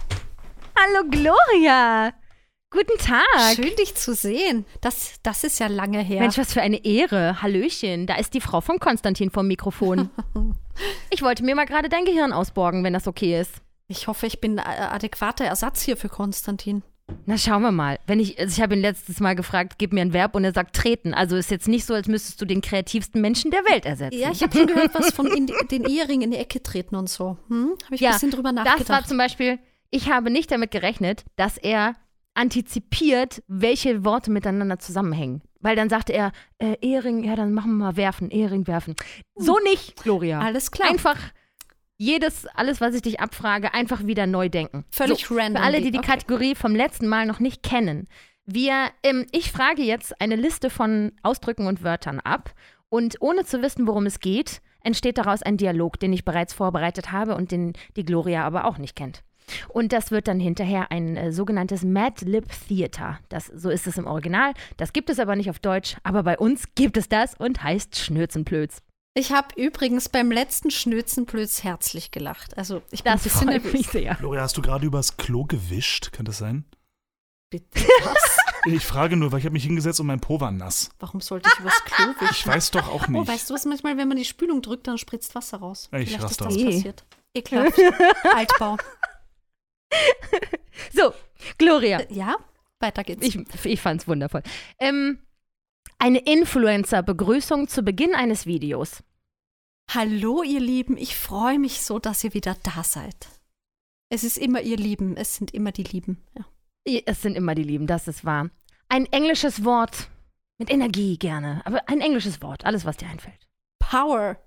Hallo 0.78 1.10
Gloria. 1.10 2.14
Guten 2.70 2.98
Tag. 3.00 3.24
schön 3.56 3.76
dich 3.78 3.96
zu 3.96 4.14
sehen. 4.14 4.66
Das, 4.82 5.16
das 5.24 5.44
ist 5.46 5.60
ja 5.60 5.68
lange 5.68 6.00
her. 6.02 6.20
Mensch, 6.20 6.38
was 6.38 6.52
für 6.54 6.62
eine 6.62 6.84
Ehre. 6.84 7.42
Hallöchen. 7.42 8.08
Da 8.08 8.16
ist 8.16 8.34
die 8.34 8.42
Frau 8.42 8.60
von 8.62 8.80
Konstantin 8.80 9.32
vom 9.32 9.48
Mikrofon. 9.48 10.10
ich 11.10 11.22
wollte 11.22 11.44
mir 11.46 11.56
mal 11.56 11.66
gerade 11.66 11.88
dein 11.88 12.04
Gehirn 12.06 12.34
ausborgen, 12.34 12.84
wenn 12.84 12.94
das 12.94 13.08
okay 13.08 13.40
ist. 13.40 13.54
ich 13.88 14.08
hoffe, 14.08 14.28
ich 14.28 14.42
bin 14.42 14.58
äh, 14.58 14.62
adäquater 14.62 15.46
Ersatz 15.46 15.82
hier 15.82 15.96
für 15.96 16.10
Konstantin. 16.10 16.84
Na, 17.26 17.38
schauen 17.38 17.62
wir 17.62 17.72
mal. 17.72 18.00
Wenn 18.08 18.20
ich, 18.20 18.40
also 18.40 18.54
ich 18.56 18.62
habe 18.62 18.76
ihn 18.76 18.82
letztes 18.82 19.20
Mal 19.20 19.36
gefragt, 19.36 19.76
gib 19.78 19.94
mir 19.94 20.02
ein 20.02 20.14
Verb 20.14 20.36
und 20.36 20.44
er 20.44 20.54
sagt 20.54 20.76
treten. 20.76 21.14
Also 21.14 21.36
ist 21.36 21.52
jetzt 21.52 21.68
nicht 21.68 21.86
so, 21.86 21.94
als 21.94 22.08
müsstest 22.08 22.42
du 22.42 22.46
den 22.46 22.62
kreativsten 22.62 23.22
Menschen 23.22 23.52
der 23.52 23.62
Welt 23.66 23.86
ersetzen. 23.86 24.20
Ja, 24.20 24.32
ich 24.32 24.44
habe 24.44 24.58
schon 24.58 24.68
gehört, 24.68 24.94
was 24.94 25.12
von 25.12 25.28
in 25.28 25.48
den 25.72 25.84
Ehering 25.86 26.22
in 26.22 26.32
die 26.32 26.38
Ecke 26.38 26.62
treten 26.62 26.96
und 26.96 27.10
so. 27.10 27.38
Hm? 27.50 27.76
Habe 27.86 27.96
ich 27.96 28.02
Ja, 28.02 28.10
ein 28.10 28.14
bisschen 28.16 28.32
drüber 28.32 28.52
nachgedacht. 28.52 28.82
Das 28.82 28.90
war 28.90 29.04
zum 29.06 29.18
Beispiel, 29.18 29.60
ich 29.90 30.10
habe 30.10 30.30
nicht 30.30 30.52
damit 30.52 30.72
gerechnet, 30.72 31.26
dass 31.36 31.58
er 31.58 31.96
antizipiert, 32.34 33.42
welche 33.48 34.06
Worte 34.06 34.32
miteinander 34.32 34.80
zusammenhängen. 34.80 35.42
Weil 35.60 35.76
dann 35.76 35.90
sagte 35.90 36.14
er, 36.14 36.32
äh, 36.60 36.76
Ehering, 36.82 37.24
ja, 37.24 37.36
dann 37.36 37.54
machen 37.54 37.78
wir 37.78 37.86
mal 37.86 37.98
werfen, 37.98 38.30
Ehering 38.30 38.68
werfen. 38.68 38.96
So 39.36 39.58
nicht, 39.64 40.04
Gloria. 40.04 40.40
Alles 40.40 40.72
klar. 40.72 40.90
Einfach 40.90 41.18
jedes, 41.98 42.46
alles, 42.48 42.80
was 42.80 42.94
ich 42.96 43.02
dich 43.02 43.20
abfrage, 43.20 43.74
einfach 43.74 44.06
wieder 44.06 44.28
neu 44.28 44.50
denken. 44.50 44.86
Völlig 44.92 45.26
so, 45.26 45.36
random. 45.36 45.62
Für 45.62 45.68
alle, 45.68 45.82
die 45.82 45.92
die 45.92 46.00
Okay. 46.00 46.12
Kategorie 46.12 46.56
vom 46.56 46.76
letzten 46.76 47.08
Mal 47.08 47.26
noch 47.26 47.40
nicht 47.40 47.64
kennen. 47.64 48.08
Wir, 48.46 48.90
ähm, 49.04 49.26
ich 49.32 49.52
frage 49.52 49.82
jetzt 49.82 50.22
eine 50.22 50.36
Liste 50.36 50.70
von 50.70 51.12
Ausdrücken 51.24 51.68
und 51.68 51.84
Wörtern 51.84 52.20
ab 52.20 52.54
und 52.90 53.18
ohne 53.20 53.44
zu 53.46 53.62
wissen, 53.62 53.88
worum 53.88 54.06
es 54.06 54.20
geht, 54.20 54.62
entsteht 54.82 55.18
daraus 55.18 55.42
ein 55.42 55.58
Dialog, 55.58 56.00
den 56.00 56.14
ich 56.14 56.24
bereits 56.24 56.54
vorbereitet 56.54 57.12
habe 57.12 57.36
und 57.36 57.52
den 57.52 57.74
die 57.98 58.06
Gloria 58.06 58.46
aber 58.46 58.66
auch 58.66 58.78
nicht 58.78 58.96
kennt. 58.96 59.24
Und 59.70 59.94
das 59.94 60.12
wird 60.12 60.28
dann 60.28 60.40
hinterher 60.40 60.92
ein 60.92 61.16
äh, 61.16 61.32
sogenanntes 61.32 61.84
Mad 61.84 62.26
Lib 62.26 62.46
Theater. 62.68 63.20
Das, 63.30 63.48
so 63.48 63.70
ist 63.70 63.88
es 63.88 63.98
im 63.98 64.06
Original. 64.06 64.54
Das 64.76 64.94
gibt 64.94 65.10
es 65.10 65.20
aber 65.20 65.36
nicht 65.36 65.50
auf 65.50 65.60
Deutsch. 65.60 65.96
Aber 66.04 66.24
bei 66.24 66.38
uns 66.38 66.76
gibt 66.76 66.98
es 66.98 67.08
das 67.10 67.34
und 67.34 67.64
heißt 67.64 67.98
Schnürzenplötz. 67.98 68.82
Ich 69.18 69.32
habe 69.32 69.48
übrigens 69.60 70.10
beim 70.10 70.32
letzten 70.32 70.70
Schnürzenblöds 70.70 71.64
herzlich 71.64 72.12
gelacht. 72.12 72.56
Also 72.58 72.84
ich 72.92 73.04
bin 73.04 73.14
Das 73.14 73.22
ein 73.22 73.24
bisschen 73.24 73.48
nervös. 73.48 73.74
mich 73.74 73.88
sehr. 73.88 74.14
Gloria, 74.16 74.42
hast 74.42 74.58
du 74.58 74.62
gerade 74.62 74.86
übers 74.86 75.18
Klo 75.18 75.44
gewischt? 75.46 76.12
Kann 76.12 76.26
das 76.26 76.38
sein? 76.38 76.66
Bitte 77.50 77.80
was? 78.04 78.38
Ich 78.68 78.86
frage 78.86 79.16
nur, 79.16 79.32
weil 79.32 79.40
ich 79.40 79.46
habe 79.46 79.54
mich 79.54 79.64
hingesetzt 79.64 80.00
und 80.02 80.06
mein 80.08 80.20
Po 80.20 80.40
war 80.40 80.52
nass. 80.52 80.90
Warum 81.00 81.22
sollte 81.22 81.50
ich 81.52 81.60
übers 81.60 81.84
Klo 81.86 82.08
wischen? 82.20 82.28
Ich 82.32 82.46
weiß 82.46 82.72
doch 82.72 82.90
auch 82.90 83.08
nicht. 83.08 83.20
Oh, 83.20 83.28
weißt 83.28 83.50
du 83.50 83.54
was? 83.56 83.66
Manchmal, 83.66 83.98
wenn 83.98 84.08
man 84.08 84.18
die 84.18 84.26
Spülung 84.26 84.62
drückt, 84.62 84.86
dann 84.88 84.98
spritzt 85.00 85.34
Wasser 85.34 85.58
raus. 85.58 85.90
Ich 85.94 86.10
Vielleicht 86.10 86.22
raste 86.24 86.32
ist 86.32 86.42
das 86.42 86.48
aus. 86.48 86.64
passiert. 86.76 87.06
Ekelhaft. 87.34 87.80
Altbau. 88.36 88.78
So, 90.94 91.14
Gloria. 91.58 92.00
Äh, 92.02 92.14
Ja, 92.14 92.36
weiter 92.80 93.04
geht's. 93.04 93.26
Ich, 93.26 93.40
ich 93.66 93.82
fand's 93.82 94.08
wundervoll. 94.08 94.44
Ähm, 94.80 95.20
eine 96.00 96.20
Influencer-Begrüßung 96.20 97.68
zu 97.68 97.82
Beginn 97.84 98.14
eines 98.14 98.46
Videos. 98.46 99.02
Hallo, 99.94 100.44
ihr 100.44 100.60
Lieben. 100.60 100.98
Ich 100.98 101.16
freue 101.16 101.60
mich 101.60 101.82
so, 101.82 101.98
dass 101.98 102.24
ihr 102.24 102.34
wieder 102.34 102.58
da 102.62 102.84
seid. 102.84 103.28
Es 104.10 104.26
ist 104.26 104.38
immer 104.38 104.62
ihr 104.62 104.76
Lieben. 104.76 105.16
Es 105.16 105.36
sind 105.36 105.54
immer 105.54 105.72
die 105.72 105.84
Lieben. 105.84 106.22
Ja. 106.38 107.02
Es 107.06 107.22
sind 107.22 107.36
immer 107.36 107.56
die 107.56 107.64
Lieben, 107.64 107.88
das 107.88 108.08
ist 108.08 108.26
wahr. 108.26 108.50
Ein 108.90 109.06
englisches 109.08 109.64
Wort. 109.64 110.10
Mit 110.58 110.70
Energie 110.70 111.18
gerne. 111.18 111.62
Aber 111.66 111.88
ein 111.88 112.02
englisches 112.02 112.42
Wort. 112.42 112.66
Alles, 112.66 112.84
was 112.84 112.98
dir 112.98 113.08
einfällt. 113.08 113.48
Power. 113.80 114.38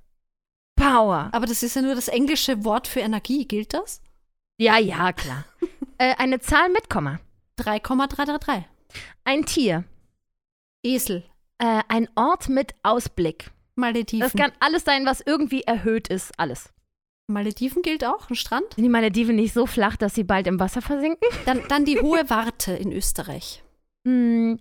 Power. 0.76 1.30
Aber 1.32 1.46
das 1.46 1.62
ist 1.62 1.76
ja 1.76 1.82
nur 1.82 1.94
das 1.94 2.08
englische 2.08 2.64
Wort 2.64 2.86
für 2.86 3.00
Energie. 3.00 3.46
Gilt 3.46 3.72
das? 3.72 4.02
Ja, 4.58 4.78
ja, 4.78 5.12
klar. 5.12 5.44
äh, 5.98 6.16
eine 6.16 6.40
Zahl 6.40 6.68
mit 6.68 6.90
Komma. 6.90 7.18
3,333. 7.56 8.64
Ein 9.24 9.46
Tier. 9.46 9.84
Esel. 10.82 11.24
Äh, 11.58 11.82
ein 11.88 12.08
Ort 12.14 12.48
mit 12.48 12.74
Ausblick. 12.82 13.50
Malediven. 13.80 14.20
Das 14.20 14.32
kann 14.34 14.52
alles 14.60 14.84
sein, 14.84 15.06
was 15.06 15.20
irgendwie 15.20 15.62
erhöht 15.62 16.08
ist. 16.08 16.38
Alles. 16.38 16.72
Malediven 17.26 17.82
gilt 17.82 18.04
auch. 18.04 18.28
Ein 18.30 18.34
Strand. 18.36 18.74
Sind 18.74 18.84
die 18.84 18.90
Malediven 18.90 19.36
nicht 19.36 19.52
so 19.52 19.66
flach, 19.66 19.96
dass 19.96 20.14
sie 20.14 20.24
bald 20.24 20.46
im 20.46 20.60
Wasser 20.60 20.82
versinken? 20.82 21.26
Dann, 21.46 21.62
dann 21.68 21.84
die 21.84 22.00
Hohe 22.00 22.28
Warte 22.28 22.72
in 22.72 22.92
Österreich. 22.92 23.62
Hm, 24.06 24.58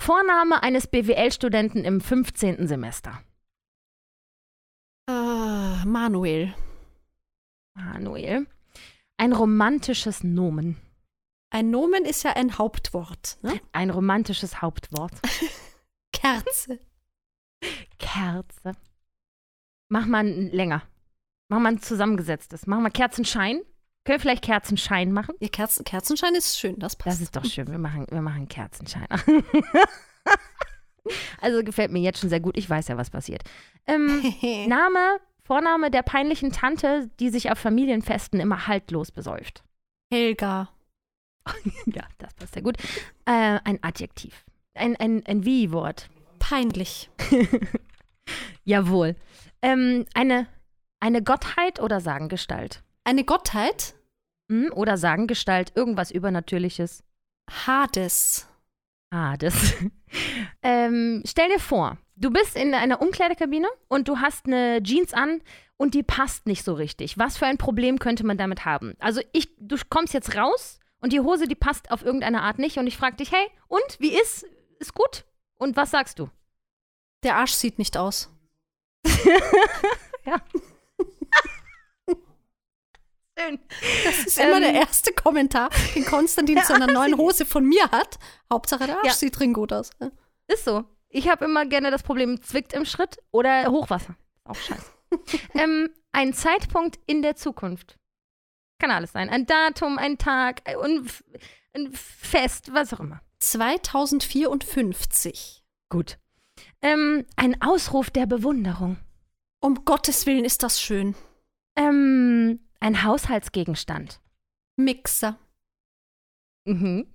Vorname 0.00 0.62
eines 0.62 0.86
BWL-Studenten 0.86 1.84
im 1.84 2.00
15. 2.00 2.66
Semester. 2.66 3.20
Äh, 5.08 5.84
Manuel. 5.84 6.54
Manuel. 7.74 8.46
Ein 9.16 9.32
romantisches 9.32 10.22
Nomen. 10.22 10.76
Ein 11.50 11.70
Nomen 11.70 12.04
ist 12.04 12.24
ja 12.24 12.34
ein 12.34 12.58
Hauptwort. 12.58 13.38
Ne? 13.42 13.60
Ein 13.72 13.90
romantisches 13.90 14.60
Hauptwort. 14.60 15.12
Kerze. 16.12 16.78
Kerze. 17.98 18.76
Mach 19.88 20.06
mal 20.06 20.24
ein 20.24 20.50
länger. 20.50 20.82
Mach 21.48 21.58
mal 21.58 21.70
ein 21.70 21.80
zusammengesetztes. 21.80 22.66
Mach 22.66 22.78
mal 22.78 22.90
Kerzenschein. 22.90 23.62
Können 24.04 24.18
wir 24.18 24.20
vielleicht 24.20 24.44
Kerzenschein 24.44 25.12
machen? 25.12 25.34
Ihr 25.40 25.50
Kerzen, 25.50 25.84
Kerzenschein 25.84 26.34
ist 26.34 26.58
schön, 26.58 26.78
das 26.78 26.96
passt. 26.96 27.16
Das 27.16 27.20
ist 27.20 27.36
doch 27.36 27.44
schön. 27.44 27.70
Wir 27.70 27.78
machen, 27.78 28.06
wir 28.10 28.22
machen 28.22 28.48
Kerzenschein. 28.48 29.06
also 31.40 31.62
gefällt 31.62 31.90
mir 31.90 32.00
jetzt 32.00 32.20
schon 32.20 32.30
sehr 32.30 32.40
gut. 32.40 32.56
Ich 32.56 32.68
weiß 32.68 32.88
ja, 32.88 32.96
was 32.96 33.10
passiert. 33.10 33.42
Ähm, 33.86 34.22
Name, 34.66 35.18
Vorname 35.42 35.90
der 35.90 36.02
peinlichen 36.02 36.52
Tante, 36.52 37.10
die 37.20 37.30
sich 37.30 37.50
auf 37.50 37.58
Familienfesten 37.58 38.40
immer 38.40 38.66
haltlos 38.66 39.10
besäuft. 39.10 39.62
Helga. 40.10 40.70
ja, 41.86 42.04
das 42.18 42.34
passt 42.34 42.56
ja 42.56 42.62
gut. 42.62 42.76
Äh, 43.26 43.58
ein 43.64 43.78
Adjektiv. 43.82 44.44
Ein, 44.74 44.96
ein, 44.96 45.24
ein 45.26 45.44
Wie-Wort. 45.44 46.08
Peinlich. 46.38 47.10
Jawohl. 48.64 49.16
Ähm, 49.62 50.06
eine, 50.14 50.46
eine 51.00 51.22
Gottheit 51.22 51.80
oder 51.80 52.00
Sagengestalt? 52.00 52.82
Eine 53.04 53.24
Gottheit? 53.24 53.94
Hm? 54.50 54.70
Oder 54.72 54.96
Sagengestalt, 54.96 55.72
irgendwas 55.74 56.10
Übernatürliches. 56.10 57.02
Hades. 57.50 58.48
Das. 59.10 59.74
ähm, 60.62 61.22
stell 61.24 61.48
dir 61.48 61.60
vor, 61.60 61.96
du 62.16 62.30
bist 62.30 62.56
in 62.56 62.74
einer 62.74 63.00
Umkleidekabine 63.00 63.68
und 63.88 64.08
du 64.08 64.18
hast 64.18 64.46
eine 64.46 64.82
Jeans 64.82 65.14
an 65.14 65.40
und 65.78 65.94
die 65.94 66.02
passt 66.02 66.46
nicht 66.46 66.62
so 66.62 66.74
richtig. 66.74 67.16
Was 67.16 67.38
für 67.38 67.46
ein 67.46 67.56
Problem 67.56 67.98
könnte 67.98 68.26
man 68.26 68.36
damit 68.36 68.66
haben? 68.66 68.94
Also 68.98 69.22
ich, 69.32 69.48
du 69.58 69.76
kommst 69.88 70.12
jetzt 70.12 70.36
raus 70.36 70.78
und 71.00 71.12
die 71.12 71.20
Hose, 71.20 71.48
die 71.48 71.54
passt 71.54 71.90
auf 71.90 72.04
irgendeine 72.04 72.42
Art 72.42 72.58
nicht 72.58 72.76
und 72.76 72.86
ich 72.86 72.98
frage 72.98 73.16
dich, 73.16 73.32
hey, 73.32 73.46
und 73.68 73.82
wie 73.98 74.14
ist? 74.14 74.46
Ist 74.78 74.94
gut? 74.94 75.24
Und 75.58 75.76
was 75.76 75.90
sagst 75.90 76.18
du? 76.18 76.30
Der 77.24 77.36
Arsch 77.36 77.52
sieht 77.52 77.78
nicht 77.78 77.96
aus. 77.96 78.30
ja. 80.24 80.40
Schön. 83.38 83.60
Das 84.04 84.18
ist 84.26 84.38
immer 84.38 84.56
Ähm. 84.56 84.62
der 84.62 84.74
erste 84.74 85.12
Kommentar, 85.12 85.70
den 85.94 86.04
Konstantin 86.04 86.60
zu 86.64 86.74
einer 86.74 86.88
neuen 86.88 87.16
Hose 87.16 87.44
von 87.46 87.64
mir 87.64 87.90
hat. 87.90 88.18
Hauptsache 88.52 88.86
der 88.86 88.96
Arsch 88.98 89.06
Ja. 89.06 89.12
sieht 89.12 89.38
drin 89.38 89.52
gut 89.52 89.72
aus. 89.72 89.90
Ist 90.48 90.64
so. 90.64 90.84
Ich 91.08 91.28
habe 91.28 91.44
immer 91.44 91.64
gerne 91.66 91.90
das 91.90 92.02
Problem, 92.02 92.42
zwickt 92.42 92.72
im 92.72 92.84
Schritt 92.84 93.18
oder 93.30 93.66
Hochwasser. 93.70 94.16
Auch 94.44 94.56
scheiße. 94.56 94.92
ähm, 95.54 95.88
ein 96.12 96.34
Zeitpunkt 96.34 96.98
in 97.06 97.22
der 97.22 97.36
Zukunft. 97.36 97.96
Kann 98.80 98.90
alles 98.90 99.12
sein. 99.12 99.30
Ein 99.30 99.46
Datum, 99.46 99.98
ein 99.98 100.18
Tag, 100.18 100.62
ein, 100.68 101.08
ein 101.74 101.92
Fest, 101.92 102.72
was 102.74 102.92
auch 102.92 103.00
immer. 103.00 103.20
2054. 103.40 105.64
Gut. 105.88 106.18
Ähm, 106.82 107.24
ein 107.36 107.62
Ausruf 107.62 108.10
der 108.10 108.26
Bewunderung. 108.26 108.98
Um 109.60 109.84
Gottes 109.84 110.26
Willen 110.26 110.44
ist 110.44 110.62
das 110.62 110.80
schön. 110.80 111.16
Ähm, 111.76 112.60
ein 112.80 113.02
Haushaltsgegenstand. 113.02 114.20
Mixer. 114.76 115.36
Mhm. 116.64 117.06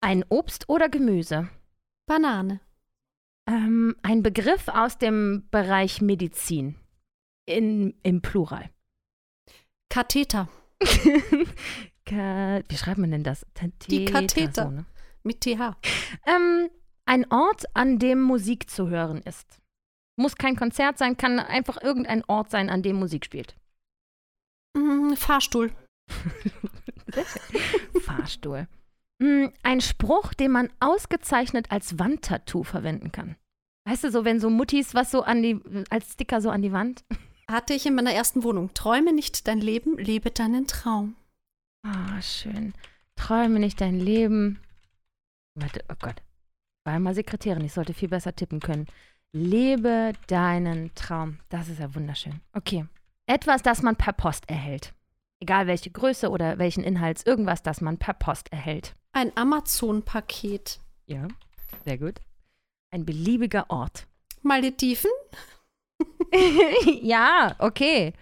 Ein 0.00 0.24
Obst 0.28 0.68
oder 0.68 0.88
Gemüse. 0.88 1.48
Banane. 2.06 2.60
Ähm, 3.46 3.96
ein 4.02 4.22
Begriff 4.22 4.68
aus 4.68 4.98
dem 4.98 5.46
Bereich 5.50 6.00
Medizin. 6.00 6.76
In, 7.46 7.94
Im 8.02 8.22
Plural. 8.22 8.70
Katheter. 9.90 10.48
Ka 12.06 12.62
Wie 12.68 12.76
schreibt 12.76 12.98
man 12.98 13.10
denn 13.10 13.24
das? 13.24 13.46
Die 13.88 14.06
Katheter. 14.06 14.64
So, 14.64 14.70
ne? 14.70 14.86
Mit 15.24 15.40
TH. 15.40 15.74
ähm, 16.26 16.70
ein 17.06 17.30
Ort, 17.30 17.64
an 17.74 17.98
dem 17.98 18.20
Musik 18.22 18.68
zu 18.70 18.88
hören 18.88 19.20
ist. 19.22 19.60
Muss 20.16 20.36
kein 20.36 20.56
Konzert 20.56 20.98
sein, 20.98 21.16
kann 21.16 21.38
einfach 21.40 21.82
irgendein 21.82 22.22
Ort 22.28 22.50
sein, 22.50 22.70
an 22.70 22.82
dem 22.82 22.96
Musik 22.96 23.24
spielt. 23.24 23.56
Mm, 24.76 25.14
Fahrstuhl. 25.14 25.72
Fahrstuhl. 28.02 28.68
Mm, 29.20 29.46
Ein 29.62 29.80
Spruch, 29.80 30.34
den 30.34 30.50
man 30.50 30.70
ausgezeichnet 30.80 31.70
als 31.70 31.98
Wandtattoo 31.98 32.62
verwenden 32.64 33.12
kann. 33.12 33.36
Weißt 33.88 34.04
du, 34.04 34.10
so 34.10 34.24
wenn 34.24 34.40
so 34.40 34.50
Muttis 34.50 34.94
was 34.94 35.10
so 35.10 35.22
an 35.22 35.42
die, 35.42 35.60
als 35.90 36.12
Sticker 36.12 36.40
so 36.40 36.50
an 36.50 36.62
die 36.62 36.72
Wand. 36.72 37.04
Hatte 37.50 37.74
ich 37.74 37.84
in 37.86 37.94
meiner 37.94 38.12
ersten 38.12 38.42
Wohnung. 38.42 38.72
Träume 38.74 39.12
nicht 39.12 39.46
dein 39.46 39.60
Leben, 39.60 39.98
lebe 39.98 40.30
deinen 40.30 40.66
Traum. 40.66 41.16
Ah, 41.86 42.20
schön. 42.22 42.72
Träume 43.16 43.60
nicht 43.60 43.80
dein 43.80 44.00
Leben. 44.00 44.58
Warte, 45.54 45.84
oh 45.90 45.94
Gott. 46.00 46.22
War 46.84 46.98
mal 46.98 47.14
Sekretärin, 47.14 47.64
ich 47.64 47.72
sollte 47.72 47.94
viel 47.94 48.08
besser 48.08 48.34
tippen 48.34 48.60
können. 48.60 48.86
Lebe 49.32 50.12
deinen 50.26 50.94
Traum. 50.94 51.38
Das 51.48 51.68
ist 51.68 51.80
ja 51.80 51.94
wunderschön. 51.94 52.40
Okay. 52.52 52.86
Etwas, 53.26 53.62
das 53.62 53.82
man 53.82 53.96
per 53.96 54.12
Post 54.12 54.48
erhält. 54.48 54.94
Egal 55.40 55.66
welche 55.66 55.90
Größe 55.90 56.30
oder 56.30 56.58
welchen 56.58 56.84
Inhalts, 56.84 57.24
irgendwas, 57.24 57.62
das 57.62 57.80
man 57.80 57.98
per 57.98 58.14
Post 58.14 58.52
erhält. 58.52 58.94
Ein 59.12 59.36
Amazon-Paket. 59.36 60.80
Ja, 61.06 61.26
sehr 61.84 61.98
gut. 61.98 62.20
Ein 62.90 63.04
beliebiger 63.04 63.70
Ort. 63.70 64.06
Malediven? 64.42 65.10
ja, 67.02 67.56
okay. 67.58 68.12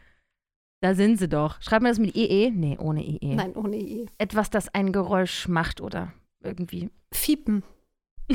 Da 0.80 0.94
sind 0.94 1.18
sie 1.18 1.28
doch. 1.28 1.60
Schreib 1.60 1.82
mir 1.82 1.90
das 1.90 1.98
mit 1.98 2.16
EE? 2.16 2.50
Nee, 2.50 2.76
ohne 2.78 3.04
EE. 3.04 3.34
Nein, 3.34 3.54
ohne 3.54 3.76
I. 3.76 4.08
Etwas, 4.18 4.50
das 4.50 4.68
ein 4.74 4.92
Geräusch 4.92 5.46
macht 5.46 5.80
oder 5.80 6.12
irgendwie. 6.40 6.90
Fiepen. 7.12 7.62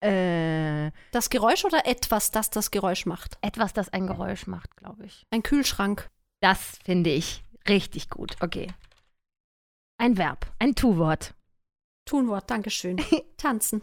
äh, 0.00 0.90
Das 1.12 1.30
Geräusch 1.30 1.64
oder 1.64 1.86
etwas, 1.86 2.30
das 2.30 2.50
das 2.50 2.70
Geräusch 2.70 3.06
macht? 3.06 3.38
etwas, 3.42 3.72
das 3.72 3.88
ein 3.90 4.06
Geräusch 4.06 4.46
macht, 4.46 4.76
glaube 4.76 5.04
ich. 5.06 5.26
Ein 5.30 5.42
Kühlschrank. 5.42 6.10
Das 6.40 6.78
finde 6.84 7.10
ich 7.10 7.42
richtig 7.68 8.08
gut. 8.10 8.36
Okay. 8.40 8.68
Ein 9.98 10.16
Verb, 10.16 10.46
ein 10.58 10.74
Tu-Wort. 10.74 11.34
Tunwort, 12.06 12.50
Dankeschön. 12.50 12.96
Tanzen. 13.36 13.82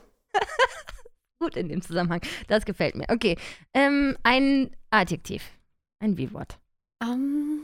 Gut 1.39 1.55
in 1.55 1.69
dem 1.69 1.81
Zusammenhang. 1.83 2.21
Das 2.47 2.65
gefällt 2.65 2.95
mir. 2.95 3.05
Okay. 3.09 3.37
Ähm, 3.73 4.17
ein 4.23 4.75
Adjektiv. 4.89 5.43
Ein 5.99 6.17
Wie-Wort. 6.17 6.57
Ähm, 7.01 7.61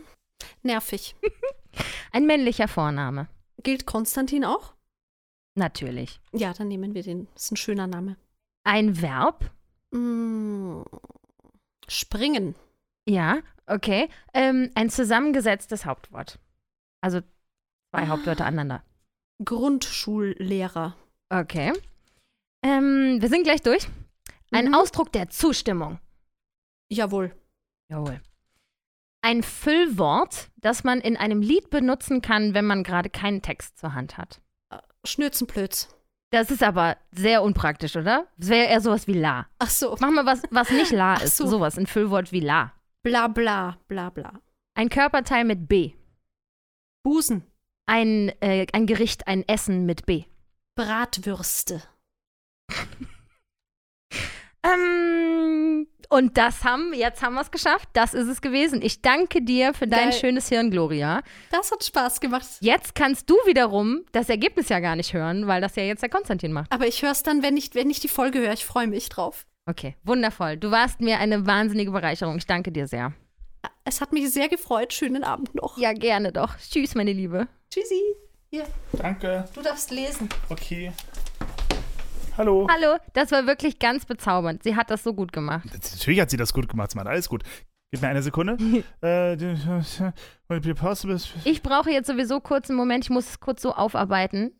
nervig. 0.61 1.15
Ein 2.11 2.27
männlicher 2.27 2.67
Vorname. 2.67 3.27
Gilt 3.63 3.87
Konstantin 3.87 4.45
auch? 4.45 4.75
Natürlich. 5.55 6.19
Ja, 6.31 6.53
dann 6.53 6.67
nehmen 6.67 6.93
wir 6.95 7.03
den. 7.03 7.27
Das 7.33 7.43
ist 7.45 7.51
ein 7.51 7.57
schöner 7.57 7.87
Name. 7.87 8.17
Ein 8.63 9.01
Verb. 9.01 9.51
Mm, 9.91 10.81
springen. 11.87 12.55
Ja, 13.07 13.39
okay. 13.67 14.09
Ähm, 14.33 14.71
ein 14.75 14.89
zusammengesetztes 14.89 15.85
Hauptwort. 15.85 16.39
Also 17.01 17.21
zwei 17.91 18.07
Hauptwörter 18.07 18.45
aneinander. 18.45 18.83
Grundschullehrer. 19.43 20.95
Okay. 21.29 21.73
Ähm, 22.63 23.17
wir 23.19 23.29
sind 23.29 23.43
gleich 23.43 23.61
durch. 23.61 23.87
Ein 24.51 24.67
Mhm. 24.67 24.73
Ausdruck 24.75 25.11
der 25.11 25.29
Zustimmung. 25.29 25.99
Jawohl. 26.89 27.35
Jawohl. 27.89 28.21
Ein 29.21 29.41
Füllwort, 29.43 30.49
das 30.57 30.83
man 30.83 30.99
in 31.01 31.17
einem 31.17 31.41
Lied 31.41 31.69
benutzen 31.69 32.21
kann, 32.21 32.53
wenn 32.53 32.65
man 32.65 32.83
gerade 32.83 33.09
keinen 33.09 33.41
Text 33.41 33.77
zur 33.79 33.93
Hand 33.93 34.17
hat. 34.17 34.41
Schnürzenplötz. 35.05 35.89
Das 36.31 36.49
ist 36.49 36.63
aber 36.63 36.97
sehr 37.11 37.43
unpraktisch, 37.43 37.95
oder? 37.95 38.27
Das 38.37 38.49
wäre 38.49 38.67
eher 38.67 38.81
sowas 38.81 39.05
wie 39.07 39.13
la. 39.13 39.47
Ach 39.59 39.69
so. 39.69 39.95
Mach 39.99 40.09
mal 40.09 40.25
was, 40.25 40.41
was 40.49 40.71
nicht 40.71 40.91
la 40.91 41.13
Ach 41.15 41.21
ist. 41.23 41.37
so. 41.37 41.45
Sowas, 41.45 41.77
ein 41.77 41.85
Füllwort 41.87 42.31
wie 42.31 42.39
la. 42.39 42.73
Bla 43.03 43.27
bla 43.27 43.77
bla 43.87 44.09
bla. 44.09 44.39
Ein 44.75 44.89
Körperteil 44.89 45.43
mit 45.45 45.67
B. 45.67 45.93
Busen. 47.03 47.43
Ein, 47.85 48.29
äh, 48.41 48.65
ein 48.71 48.87
Gericht, 48.87 49.27
ein 49.27 49.47
Essen 49.47 49.85
mit 49.85 50.05
B. 50.05 50.23
Bratwürste. 50.75 51.83
Ähm, 54.63 55.87
und 56.09 56.37
das 56.37 56.63
haben, 56.63 56.93
jetzt 56.93 57.21
haben 57.21 57.33
wir 57.33 57.41
es 57.41 57.51
geschafft. 57.51 57.89
Das 57.93 58.13
ist 58.13 58.27
es 58.27 58.41
gewesen. 58.41 58.81
Ich 58.81 59.01
danke 59.01 59.41
dir 59.41 59.73
für 59.73 59.87
dein 59.87 60.09
Geil. 60.09 60.19
schönes 60.19 60.47
Hirn, 60.49 60.69
Gloria. 60.71 61.21
Das 61.51 61.71
hat 61.71 61.83
Spaß 61.83 62.19
gemacht. 62.19 62.45
Jetzt 62.59 62.95
kannst 62.95 63.29
du 63.29 63.35
wiederum 63.45 64.05
das 64.11 64.29
Ergebnis 64.29 64.69
ja 64.69 64.79
gar 64.79 64.95
nicht 64.95 65.13
hören, 65.13 65.47
weil 65.47 65.61
das 65.61 65.75
ja 65.75 65.83
jetzt 65.83 66.01
der 66.03 66.09
Konstantin 66.09 66.53
macht. 66.53 66.71
Aber 66.71 66.87
ich 66.87 67.01
höre 67.01 67.11
es 67.11 67.23
dann, 67.23 67.41
wenn 67.41 67.57
ich, 67.57 67.73
wenn 67.73 67.89
ich 67.89 67.99
die 67.99 68.07
Folge 68.07 68.39
höre. 68.39 68.53
Ich 68.53 68.65
freue 68.65 68.87
mich 68.87 69.09
drauf. 69.09 69.45
Okay, 69.65 69.95
wundervoll. 70.03 70.57
Du 70.57 70.71
warst 70.71 70.99
mir 70.99 71.19
eine 71.19 71.45
wahnsinnige 71.47 71.91
Bereicherung. 71.91 72.37
Ich 72.37 72.45
danke 72.45 72.71
dir 72.71 72.87
sehr. 72.87 73.13
Es 73.85 74.01
hat 74.01 74.11
mich 74.13 74.29
sehr 74.31 74.49
gefreut. 74.49 74.93
Schönen 74.93 75.23
Abend 75.23 75.55
noch. 75.55 75.77
Ja, 75.77 75.93
gerne 75.93 76.31
doch. 76.31 76.57
Tschüss, 76.57 76.95
meine 76.95 77.13
Liebe. 77.13 77.47
Tschüssi. 77.71 78.01
Hier, 78.51 78.65
Danke. 78.91 79.45
du 79.55 79.61
darfst 79.61 79.89
lesen. 79.89 80.29
Okay. 80.49 80.91
Hallo. 82.37 82.67
Hallo, 82.69 82.97
das 83.13 83.31
war 83.31 83.45
wirklich 83.45 83.79
ganz 83.79 84.05
bezaubernd. 84.05 84.63
Sie 84.63 84.75
hat 84.75 84.89
das 84.89 85.03
so 85.03 85.13
gut 85.13 85.31
gemacht. 85.31 85.65
Natürlich 85.71 86.19
hat 86.19 86.29
sie 86.29 86.37
das 86.37 86.53
gut 86.53 86.67
gemacht, 86.67 86.95
Mann. 86.95 87.07
Alles 87.07 87.29
gut. 87.29 87.43
Gib 87.91 88.01
mir 88.01 88.07
eine 88.07 88.23
Sekunde. 88.23 88.57
äh, 89.03 89.33
Ich 91.45 91.61
brauche 91.61 91.91
jetzt 91.91 92.07
sowieso 92.07 92.39
kurz 92.39 92.69
einen 92.69 92.77
Moment. 92.77 93.03
Ich 93.05 93.11
muss 93.11 93.29
es 93.29 93.39
kurz 93.39 93.61
so 93.61 93.75
aufarbeiten. 93.75 94.51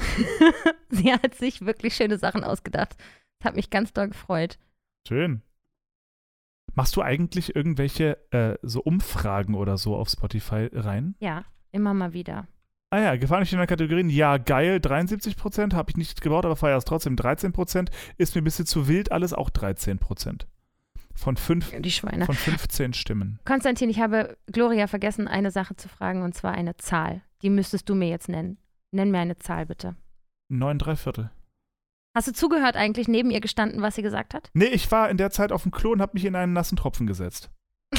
Sie 0.90 1.12
hat 1.12 1.34
sich 1.36 1.64
wirklich 1.64 1.94
schöne 1.94 2.18
Sachen 2.18 2.42
ausgedacht. 2.42 2.96
Das 3.38 3.50
hat 3.50 3.56
mich 3.56 3.70
ganz 3.70 3.92
doll 3.92 4.08
gefreut. 4.08 4.58
Schön. 5.06 5.42
Machst 6.74 6.96
du 6.96 7.02
eigentlich 7.02 7.54
irgendwelche 7.54 8.18
äh, 8.32 8.58
so 8.62 8.80
Umfragen 8.82 9.54
oder 9.54 9.78
so 9.78 9.94
auf 9.94 10.08
Spotify 10.08 10.68
rein? 10.72 11.14
Ja, 11.20 11.44
immer 11.70 11.94
mal 11.94 12.12
wieder. 12.12 12.48
Ah 12.90 13.00
ja, 13.00 13.16
gefallen 13.16 13.42
euch 13.42 13.52
in 13.52 13.58
der 13.58 13.66
Kategorien? 13.66 14.08
Ja, 14.08 14.36
geil, 14.38 14.78
73%, 14.78 15.74
habe 15.74 15.90
ich 15.90 15.96
nicht 15.96 16.20
gebaut, 16.20 16.44
aber 16.44 16.54
feier 16.54 16.76
es 16.76 16.84
trotzdem 16.84 17.16
13%. 17.16 17.88
Ist 18.16 18.34
mir 18.34 18.42
ein 18.42 18.44
bisschen 18.44 18.66
zu 18.66 18.86
wild, 18.86 19.10
alles 19.10 19.32
auch 19.32 19.50
13%. 19.50 20.42
Von, 21.14 21.36
fünf, 21.36 21.72
Die 21.78 21.90
Schweine. 21.90 22.26
von 22.26 22.34
15 22.34 22.92
Stimmen. 22.92 23.40
Konstantin, 23.44 23.88
ich 23.88 24.00
habe 24.00 24.36
Gloria 24.52 24.86
vergessen, 24.86 25.26
eine 25.28 25.50
Sache 25.50 25.74
zu 25.74 25.88
fragen, 25.88 26.22
und 26.22 26.34
zwar 26.34 26.52
eine 26.52 26.76
Zahl. 26.76 27.22
Die 27.42 27.50
müsstest 27.50 27.88
du 27.88 27.94
mir 27.94 28.08
jetzt 28.08 28.28
nennen. 28.28 28.58
Nenn 28.92 29.10
mir 29.10 29.18
eine 29.18 29.38
Zahl, 29.38 29.66
bitte. 29.66 29.96
Neun, 30.48 30.78
drei 30.78 30.94
Viertel. 30.94 31.30
Hast 32.14 32.28
du 32.28 32.32
zugehört 32.32 32.76
eigentlich, 32.76 33.08
neben 33.08 33.30
ihr 33.30 33.40
gestanden, 33.40 33.82
was 33.82 33.94
sie 33.94 34.02
gesagt 34.02 34.32
hat? 34.32 34.50
Nee, 34.54 34.66
ich 34.66 34.90
war 34.90 35.10
in 35.10 35.16
der 35.16 35.30
Zeit 35.30 35.52
auf 35.52 35.64
dem 35.64 35.72
Klo 35.72 35.90
und 35.92 36.00
habe 36.00 36.12
mich 36.14 36.24
in 36.24 36.36
einen 36.36 36.52
nassen 36.52 36.76
Tropfen 36.76 37.06
gesetzt. 37.06 37.50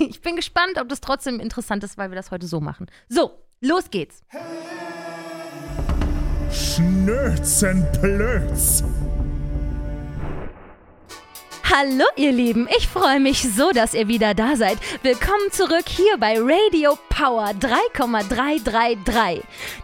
ich 0.00 0.20
bin 0.22 0.36
gespannt, 0.36 0.78
ob 0.80 0.88
das 0.88 1.00
trotzdem 1.00 1.40
interessant 1.40 1.84
ist, 1.84 1.96
weil 1.98 2.10
wir 2.10 2.16
das 2.16 2.30
heute 2.30 2.46
so 2.46 2.60
machen. 2.60 2.86
So, 3.08 3.43
los 3.64 3.90
geht's. 3.90 4.22
Schnözenplötz. 6.52 8.84
Hallo 11.76 12.04
ihr 12.14 12.30
Lieben, 12.30 12.68
ich 12.78 12.86
freue 12.86 13.18
mich 13.18 13.42
so, 13.42 13.72
dass 13.72 13.94
ihr 13.94 14.06
wieder 14.06 14.32
da 14.32 14.54
seid. 14.54 14.78
Willkommen 15.02 15.50
zurück 15.50 15.88
hier 15.88 16.16
bei 16.18 16.36
Radio 16.38 16.96
Power 17.08 17.50
3,333. 17.58 19.42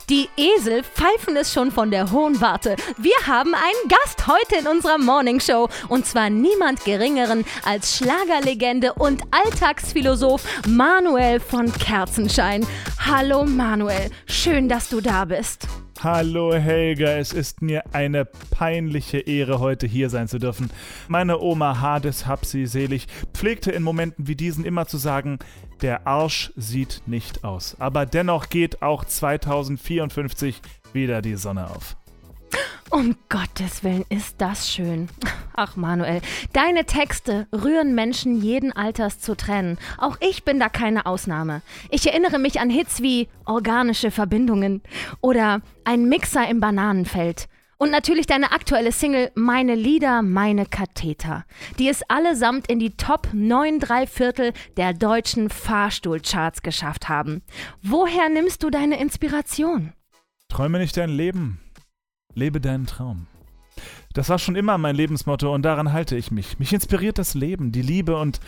Die 0.09 0.29
Esel 0.37 0.85
pfeifen 0.85 1.35
es 1.37 1.53
schon 1.53 1.73
von 1.73 1.91
der 1.91 2.13
hohen 2.13 2.41
Warte. 2.41 2.77
Wir 2.97 3.17
haben 3.27 3.55
einen 3.55 3.89
Gast 3.89 4.29
heute 4.29 4.61
in 4.61 4.69
unserer 4.69 4.99
Morning 4.99 5.41
Show 5.41 5.69
und 5.89 6.07
zwar 6.07 6.31
niemand 6.31 6.85
geringeren 6.85 7.45
als 7.65 7.97
Schlagerlegende 7.97 8.93
und 8.93 9.23
Alltagsphilosoph 9.33 10.45
Manuel 10.69 11.41
von 11.41 11.73
Kerzenschein. 11.73 12.65
Hallo 13.05 13.45
Manuel, 13.45 14.13
schön, 14.27 14.69
dass 14.69 14.91
du 14.91 15.01
da 15.01 15.25
bist. 15.25 15.67
Hallo 16.03 16.55
Helga, 16.55 17.19
es 17.19 17.35
ist 17.35 17.61
mir 17.61 17.83
eine 17.93 18.25
peinliche 18.25 19.19
Ehre, 19.19 19.59
heute 19.59 19.87
hier 19.87 20.09
sein 20.09 20.29
zu 20.29 20.39
dürfen. 20.39 20.71
Meine 21.09 21.39
Oma 21.41 21.83
Hades, 21.83 22.27
hab 22.27 22.47
sie 22.47 22.65
selig, 22.65 23.07
pflegte 23.35 23.71
in 23.71 23.83
Momenten 23.83 24.27
wie 24.27 24.35
diesen 24.35 24.65
immer 24.65 24.87
zu 24.87 24.97
sagen, 24.97 25.41
der 25.83 26.07
Arsch 26.07 26.55
sieht 26.57 27.03
nicht 27.05 27.45
aus. 27.45 27.77
Aber 27.79 28.07
dennoch 28.07 28.49
geht 28.49 28.81
auch 28.81 29.05
2054 29.05 30.63
wieder 30.95 31.21
die 31.21 31.37
Sonne 31.37 31.69
auf. 31.69 31.99
Um 32.91 33.17
Gottes 33.29 33.85
Willen 33.85 34.05
ist 34.09 34.37
das 34.39 34.69
schön. 34.69 35.09
Ach 35.55 35.77
Manuel, 35.77 36.21
deine 36.53 36.85
Texte 36.87 37.47
rühren 37.53 37.95
Menschen 37.95 38.43
jeden 38.43 38.73
Alters 38.73 39.21
zu 39.21 39.37
Tränen. 39.37 39.79
Auch 39.97 40.17
ich 40.21 40.45
bin 40.45 40.59
da 40.59 40.69
keine 40.69 41.07
Ausnahme. 41.07 41.63
Ich 41.91 42.07
erinnere 42.07 42.39
mich 42.39 42.61
an 42.61 42.69
Hits 42.69 43.01
wie 43.01 43.29
organische 43.47 44.11
Verbindungen 44.11 44.83
oder 45.21 45.61
ein 45.85 46.09
Mixer 46.09 46.49
im 46.49 46.61
Bananenfeld. 46.61 47.49
Und 47.79 47.91
natürlich 47.91 48.27
deine 48.27 48.53
aktuelle 48.53 48.93
Single 48.93 49.31
Meine 49.35 49.75
Lieder, 49.75 50.21
meine 50.21 50.67
Katheter, 50.67 51.47
die 51.79 51.89
es 51.89 52.03
allesamt 52.11 52.67
in 52.67 52.79
die 52.79 52.95
Top 52.97 53.29
9 53.33 53.81
3 53.81 54.07
Viertel 54.07 54.53
der 54.77 54.93
deutschen 54.93 55.49
Fahrstuhlcharts 55.49 56.61
geschafft 56.61 57.09
haben. 57.09 57.41
Woher 57.83 58.29
nimmst 58.29 58.63
du 58.63 58.69
deine 58.69 59.01
Inspiration? 59.01 59.95
Träume 60.51 60.79
nicht 60.79 60.97
dein 60.99 61.09
Leben, 61.09 61.59
lebe 62.35 62.61
deinen 62.61 62.87
Traum. 62.87 63.27
Das 64.13 64.29
war 64.29 64.39
schon 64.39 64.57
immer 64.57 64.79
mein 64.79 64.97
Lebensmotto 64.97 65.55
und 65.55 65.63
daran 65.63 65.93
halte 65.93 66.17
ich 66.17 66.31
mich. 66.31 66.59
Mich 66.59 66.73
inspiriert 66.73 67.19
das 67.19 67.35
Leben, 67.35 67.73
die 67.73 67.83
Liebe 67.83 68.17
und 68.17 68.41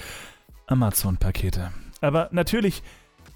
Amazon-Pakete. 0.67 1.73
Aber 2.01 2.29
natürlich 2.33 2.83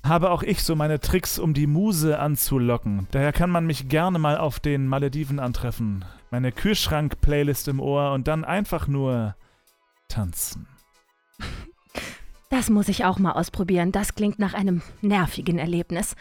habe 0.04 0.30
auch 0.30 0.42
ich 0.42 0.62
so 0.62 0.76
meine 0.76 1.00
Tricks, 1.00 1.38
um 1.38 1.54
die 1.54 1.66
Muse 1.66 2.18
anzulocken. 2.18 3.06
Daher 3.10 3.32
kann 3.32 3.50
man 3.50 3.66
mich 3.66 3.88
gerne 3.88 4.18
mal 4.18 4.38
auf 4.38 4.60
den 4.60 4.86
Malediven 4.86 5.38
antreffen, 5.38 6.04
meine 6.30 6.52
Kühlschrank-Playlist 6.52 7.68
im 7.68 7.80
Ohr 7.80 8.12
und 8.12 8.28
dann 8.28 8.44
einfach 8.44 8.88
nur 8.88 9.36
tanzen. 10.08 10.68
Das 12.48 12.70
muss 12.70 12.88
ich 12.88 13.04
auch 13.04 13.18
mal 13.18 13.32
ausprobieren. 13.32 13.90
Das 13.90 14.14
klingt 14.14 14.38
nach 14.38 14.54
einem 14.54 14.82
nervigen 15.02 15.58
Erlebnis. 15.58 16.14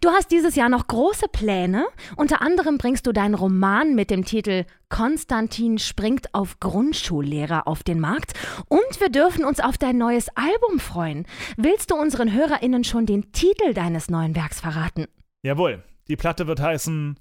Du 0.00 0.08
hast 0.08 0.30
dieses 0.30 0.54
Jahr 0.54 0.70
noch 0.70 0.86
große 0.86 1.28
Pläne. 1.28 1.86
Unter 2.16 2.40
anderem 2.40 2.78
bringst 2.78 3.06
du 3.06 3.12
deinen 3.12 3.34
Roman 3.34 3.94
mit 3.94 4.10
dem 4.10 4.24
Titel 4.24 4.64
Konstantin 4.88 5.78
springt 5.78 6.34
auf 6.34 6.58
Grundschullehrer 6.60 7.68
auf 7.68 7.82
den 7.82 8.00
Markt. 8.00 8.32
Und 8.68 9.00
wir 9.00 9.10
dürfen 9.10 9.44
uns 9.44 9.60
auf 9.60 9.76
dein 9.76 9.98
neues 9.98 10.28
Album 10.30 10.80
freuen. 10.80 11.26
Willst 11.58 11.90
du 11.90 11.96
unseren 11.96 12.32
HörerInnen 12.32 12.84
schon 12.84 13.04
den 13.04 13.32
Titel 13.32 13.74
deines 13.74 14.08
neuen 14.08 14.34
Werks 14.34 14.60
verraten? 14.60 15.06
Jawohl, 15.42 15.84
die 16.08 16.16
Platte 16.16 16.46
wird 16.46 16.60
heißen 16.60 17.18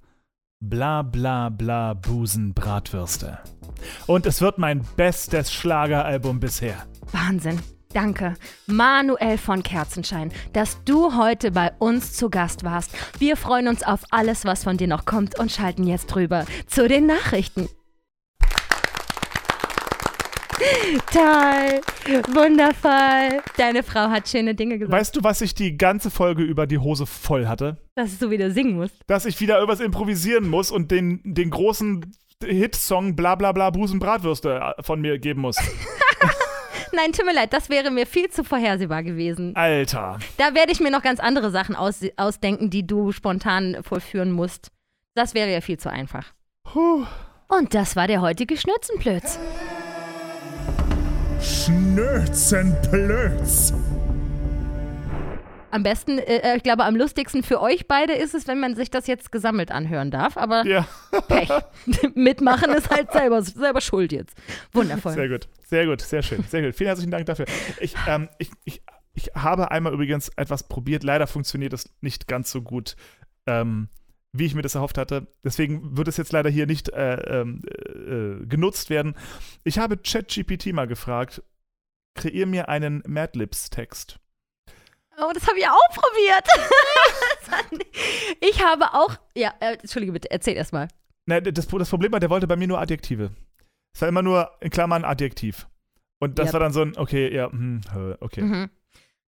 Bla 0.60 1.04
bla 1.04 1.50
bla 1.50 1.94
Busen 1.94 2.54
Bratwürste. 2.54 3.40
Und 4.08 4.26
es 4.26 4.42
wird 4.42 4.58
mein 4.58 4.86
bestes 4.96 5.54
Schlageralbum 5.54 6.40
bisher. 6.40 6.88
Wahnsinn. 7.12 7.60
Danke, 7.94 8.36
Manuel 8.66 9.38
von 9.38 9.64
Kerzenschein, 9.64 10.32
dass 10.54 10.84
du 10.84 11.16
heute 11.16 11.52
bei 11.52 11.72
uns 11.80 12.14
zu 12.14 12.30
Gast 12.30 12.64
warst. 12.64 12.92
Wir 13.18 13.38
freuen 13.38 13.68
uns 13.68 13.84
auf 13.84 14.02
alles, 14.12 14.46
was 14.46 14.64
von 14.64 14.78
dir 14.78 14.88
noch 14.88 15.06
kommt 15.06 15.40
und 15.40 15.52
schalten 15.52 15.86
jetzt 15.86 16.08
drüber 16.08 16.46
zu 16.68 16.88
den 16.88 17.06
Nachrichten. 17.06 17.70
Toll, 21.14 21.82
wundervoll. 22.34 23.42
Deine 23.58 23.84
Frau 23.84 24.10
hat 24.10 24.28
schöne 24.28 24.56
Dinge 24.56 24.80
gesagt. 24.80 24.92
Weißt 24.92 25.16
du, 25.16 25.24
was 25.24 25.42
ich 25.42 25.54
die 25.54 25.78
ganze 25.78 26.10
Folge 26.10 26.44
über 26.44 26.68
die 26.68 26.80
Hose 26.80 27.06
voll 27.06 27.48
hatte? 27.48 27.78
Dass 27.96 28.18
du 28.18 28.30
wieder 28.32 28.52
singen 28.52 28.76
musst. 28.76 28.96
Dass 29.08 29.26
ich 29.26 29.40
wieder 29.40 29.56
irgendwas 29.56 29.80
improvisieren 29.80 30.50
muss 30.50 30.72
und 30.72 30.92
den, 30.92 31.22
den 31.24 31.52
großen 31.52 32.12
Hitsong 32.44 33.16
bla 33.16 33.36
bla 33.36 33.52
bla 33.52 33.70
Busen 33.70 34.00
Bratwürste 34.00 34.74
äh, 34.78 34.84
von 34.84 35.00
mir 35.00 35.20
geben 35.20 35.42
muss. 35.42 35.58
Nein, 36.94 37.12
tut 37.12 37.26
mir 37.26 37.34
leid, 37.34 37.52
das 37.54 37.70
wäre 37.70 37.92
mir 37.92 38.08
viel 38.08 38.30
zu 38.30 38.44
vorhersehbar 38.44 39.04
gewesen. 39.04 39.56
Alter. 39.56 40.20
Da 40.38 40.56
werde 40.56 40.72
ich 40.72 40.80
mir 40.80 40.92
noch 40.92 41.02
ganz 41.02 41.20
andere 41.20 41.52
Sachen 41.52 41.76
aus, 41.76 42.00
ausdenken, 42.16 42.70
die 42.70 42.88
du 42.88 43.12
spontan 43.12 43.78
vollführen 43.82 44.32
musst. 44.32 44.72
Das 45.16 45.34
wäre 45.34 45.52
ja 45.52 45.60
viel 45.62 45.78
zu 45.78 45.92
einfach. 45.92 46.34
Puh. 46.64 47.06
Und 47.48 47.74
das 47.74 47.96
war 47.96 48.08
der 48.08 48.22
heutige 48.22 48.58
Schnürzenplötz. 48.58 49.40
Schnürzenplötz. 51.42 53.74
Am 55.78 55.84
besten, 55.84 56.18
äh, 56.18 56.58
ich 56.58 56.64
glaube, 56.64 56.86
am 56.86 56.96
lustigsten 56.96 57.44
für 57.44 57.62
euch 57.62 57.88
beide 57.88 58.14
ist 58.14 58.34
es, 58.34 58.48
wenn 58.48 58.60
man 58.60 58.76
sich 58.76 58.90
das 58.90 59.06
jetzt 59.06 59.32
gesammelt 59.32 59.72
anhören 59.72 60.10
darf. 60.10 60.36
Aber 60.36 60.66
Ja. 60.66 60.88
Pech. 61.28 61.50
Mitmachen 62.16 62.72
ist 62.72 62.90
halt 62.90 63.12
selber, 63.12 63.44
selber 63.44 63.80
schuld 63.80 64.12
jetzt. 64.12 64.36
Wundervoll. 64.74 65.14
Sehr 65.14 65.30
gut, 65.30 65.48
sehr 65.62 65.86
gut, 65.86 66.02
sehr 66.02 66.24
schön, 66.24 66.44
sehr 66.50 66.64
gut. 66.64 66.76
Vielen 66.76 66.88
herzlichen 66.88 67.12
Dank 67.12 67.28
dafür. 67.28 67.46
Ich, 67.80 67.94
ähm, 68.08 68.28
ich, 68.40 68.50
ich, 68.64 68.82
ich 69.14 69.30
habe 69.36 69.70
einmal 69.70 69.94
übrigens 69.94 70.30
etwas 70.30 70.68
probiert. 70.68 71.04
Leider 71.04 71.28
funktioniert 71.28 71.74
es 71.74 71.94
nicht 72.02 72.28
ganz 72.28 72.50
so 72.52 72.64
gut, 72.64 72.96
ähm, 73.46 73.90
wie 74.34 74.46
ich 74.48 74.56
mir 74.56 74.64
das 74.64 74.74
erhofft 74.74 74.98
hatte. 74.98 75.28
Deswegen 75.44 75.96
wird 75.96 76.08
es 76.08 76.18
jetzt 76.18 76.32
leider 76.32 76.50
hier 76.50 76.66
nicht 76.66 76.90
äh, 76.90 77.42
ähm, 77.42 77.62
äh, 77.68 78.48
genutzt 78.48 78.90
werden. 78.90 79.14
Ich 79.64 79.78
habe 79.78 79.98
ChatGPT 79.98 80.74
mal 80.74 80.88
gefragt, 80.88 81.44
kreier 82.16 82.48
mir 82.48 82.68
einen 82.68 83.04
Madlibs-Text. 83.06 84.20
Oh, 85.20 85.32
das 85.34 85.48
habe 85.48 85.58
ich 85.60 85.68
auch 85.68 85.90
probiert. 85.90 86.48
Ich 88.40 88.64
habe 88.64 88.86
auch. 88.94 89.16
Ja, 89.36 89.54
äh, 89.60 89.74
Entschuldige 89.76 90.12
bitte, 90.12 90.30
erzähl 90.30 90.56
erst 90.56 90.74
mal. 90.74 90.88
Na, 91.26 91.40
das, 91.40 91.68
das 91.68 91.90
Problem 91.90 92.12
war, 92.12 92.20
der 92.20 92.30
wollte 92.30 92.46
bei 92.48 92.56
mir 92.56 92.68
nur 92.68 92.80
Adjektive. 92.80 93.32
Es 93.94 94.02
war 94.02 94.10
immer 94.10 94.22
nur 94.22 94.52
in 94.62 94.70
Klammern 94.70 95.04
Adjektiv. 95.04 95.68
Und 96.20 96.38
das 96.38 96.48
Yep. 96.48 96.54
war 96.54 96.60
dann 96.60 96.74
so 96.74 96.82
ein, 96.82 96.98
okay, 96.98 97.34
ja, 97.34 97.50
hm, 97.52 97.82
okay. 98.20 98.42
Mhm. 98.42 98.70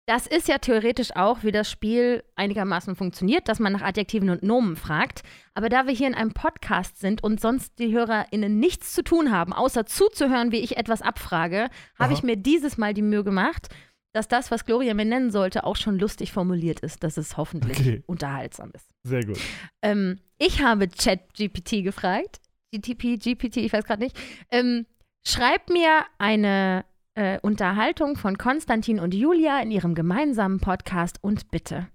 Das 0.06 0.28
ist 0.28 0.48
ja 0.50 0.58
theoretisch 0.58 1.16
auch, 1.16 1.44
wie 1.44 1.52
das 1.52 1.72
Spiel 1.72 2.24
einigermaßen 2.36 2.96
funktioniert, 2.96 3.48
dass 3.48 3.60
man 3.60 3.74
nach 3.74 3.82
Adjektiven 3.82 4.30
und 4.30 4.44
Nomen 4.44 4.76
fragt. 4.76 5.24
Aber 5.54 5.70
da 5.70 5.88
wir 5.88 5.94
hier 5.94 6.08
in 6.08 6.16
einem 6.16 6.34
Podcast 6.34 7.00
sind 7.00 7.24
und 7.24 7.40
sonst 7.40 7.80
die 7.80 7.94
HörerInnen 7.94 8.60
nichts 8.60 8.94
zu 8.94 9.04
tun 9.04 9.32
haben, 9.32 9.54
außer 9.54 9.86
zuzuhören, 9.86 10.52
wie 10.52 10.60
ich 10.60 10.78
etwas 10.78 11.02
abfrage, 11.02 11.70
habe 11.98 12.14
ich 12.14 12.22
mir 12.22 12.36
dieses 12.36 12.78
Mal 12.78 12.94
die 12.94 13.02
Mühe 13.02 13.24
gemacht, 13.24 13.70
dass 14.14 14.28
das, 14.28 14.52
was 14.52 14.66
Gloria 14.66 14.94
mir 14.94 15.06
nennen 15.06 15.32
sollte, 15.32 15.64
auch 15.66 15.76
schon 15.76 16.00
lustig 16.00 16.32
formuliert 16.32 16.80
ist, 16.80 17.04
dass 17.04 17.18
es 17.18 17.36
hoffentlich 17.36 17.80
Okay. 17.80 18.04
unterhaltsam 18.06 18.72
ist. 18.74 18.88
Sehr 19.04 19.26
gut. 19.26 19.40
Ähm, 19.82 20.20
ich 20.38 20.62
habe 20.62 20.88
ChatGPT 20.88 21.84
gefragt, 21.84 22.40
GTP, 22.74 23.18
GPT, 23.18 23.58
ich 23.58 23.74
weiß 23.74 23.84
gerade 23.86 24.04
nicht. 24.04 24.18
Ähm, 24.52 24.86
schreib 25.28 25.70
mir 25.70 26.04
eine 26.18 26.86
äh, 27.16 27.40
Unterhaltung 27.42 28.16
von 28.16 28.38
Konstantin 28.38 29.00
und 29.00 29.14
Julia 29.14 29.60
in 29.62 29.72
ihrem 29.72 29.94
gemeinsamen 29.96 30.60
Podcast 30.60 31.18
und 31.22 31.52
bitte. 31.52 31.88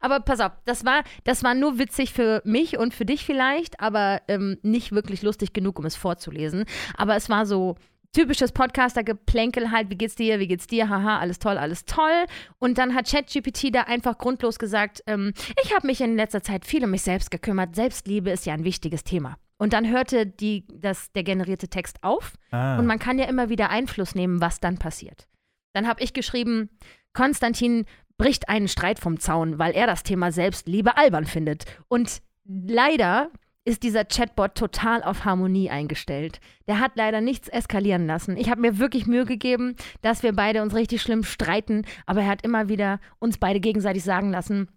Aber 0.00 0.20
pass 0.20 0.40
auf, 0.40 0.52
das 0.66 0.84
war, 0.84 1.04
das 1.24 1.42
war 1.42 1.54
nur 1.54 1.78
witzig 1.78 2.12
für 2.12 2.42
mich 2.44 2.76
und 2.78 2.92
für 2.92 3.06
dich 3.06 3.24
vielleicht, 3.24 3.80
aber 3.80 4.20
ähm, 4.28 4.58
nicht 4.62 4.92
wirklich 4.92 5.22
lustig 5.22 5.54
genug, 5.54 5.78
um 5.78 5.86
es 5.86 5.96
vorzulesen. 5.96 6.64
Aber 6.96 7.16
es 7.16 7.30
war 7.30 7.46
so 7.46 7.76
typisches 8.16 8.52
Podcaster-Geplänkel 8.52 9.70
halt, 9.70 9.90
wie 9.90 9.96
geht's 9.96 10.14
dir, 10.14 10.38
wie 10.38 10.46
geht's 10.48 10.66
dir, 10.66 10.88
haha, 10.88 11.18
alles 11.18 11.38
toll, 11.38 11.58
alles 11.58 11.84
toll. 11.84 12.24
Und 12.58 12.78
dann 12.78 12.94
hat 12.94 13.10
ChatGPT 13.10 13.74
da 13.74 13.82
einfach 13.82 14.16
grundlos 14.16 14.58
gesagt, 14.58 15.02
ähm, 15.06 15.34
ich 15.62 15.74
habe 15.74 15.86
mich 15.86 16.00
in 16.00 16.16
letzter 16.16 16.42
Zeit 16.42 16.64
viel 16.64 16.82
um 16.82 16.90
mich 16.90 17.02
selbst 17.02 17.30
gekümmert, 17.30 17.76
Selbstliebe 17.76 18.30
ist 18.30 18.46
ja 18.46 18.54
ein 18.54 18.64
wichtiges 18.64 19.04
Thema. 19.04 19.36
Und 19.58 19.74
dann 19.74 19.90
hörte 19.90 20.26
die, 20.26 20.66
das, 20.72 21.12
der 21.12 21.24
generierte 21.24 21.68
Text 21.68 21.98
auf 22.02 22.32
Ah. 22.50 22.78
und 22.78 22.86
man 22.86 22.98
kann 22.98 23.18
ja 23.18 23.26
immer 23.26 23.50
wieder 23.50 23.68
Einfluss 23.68 24.14
nehmen, 24.14 24.40
was 24.40 24.60
dann 24.60 24.78
passiert. 24.78 25.28
Dann 25.74 25.86
habe 25.86 26.02
ich 26.02 26.14
geschrieben, 26.14 26.70
Konstantin, 27.12 27.84
bricht 28.16 28.48
einen 28.48 28.68
Streit 28.68 28.98
vom 28.98 29.20
Zaun, 29.20 29.58
weil 29.58 29.72
er 29.74 29.86
das 29.86 30.02
Thema 30.02 30.32
selbst 30.32 30.68
lieber 30.68 30.96
albern 30.96 31.26
findet. 31.26 31.64
Und 31.88 32.22
leider 32.46 33.30
ist 33.66 33.82
dieser 33.82 34.04
Chatbot 34.04 34.54
total 34.54 35.02
auf 35.02 35.24
Harmonie 35.24 35.68
eingestellt. 35.68 36.40
Der 36.68 36.78
hat 36.80 36.92
leider 36.94 37.20
nichts 37.20 37.48
eskalieren 37.48 38.06
lassen. 38.06 38.36
Ich 38.36 38.48
habe 38.48 38.60
mir 38.60 38.78
wirklich 38.78 39.06
Mühe 39.06 39.26
gegeben, 39.26 39.74
dass 40.02 40.22
wir 40.22 40.32
beide 40.32 40.62
uns 40.62 40.74
richtig 40.74 41.02
schlimm 41.02 41.24
streiten, 41.24 41.84
aber 42.06 42.22
er 42.22 42.28
hat 42.28 42.42
immer 42.42 42.68
wieder 42.68 43.00
uns 43.18 43.38
beide 43.38 43.60
gegenseitig 43.60 44.04
sagen 44.04 44.30
lassen, 44.30 44.68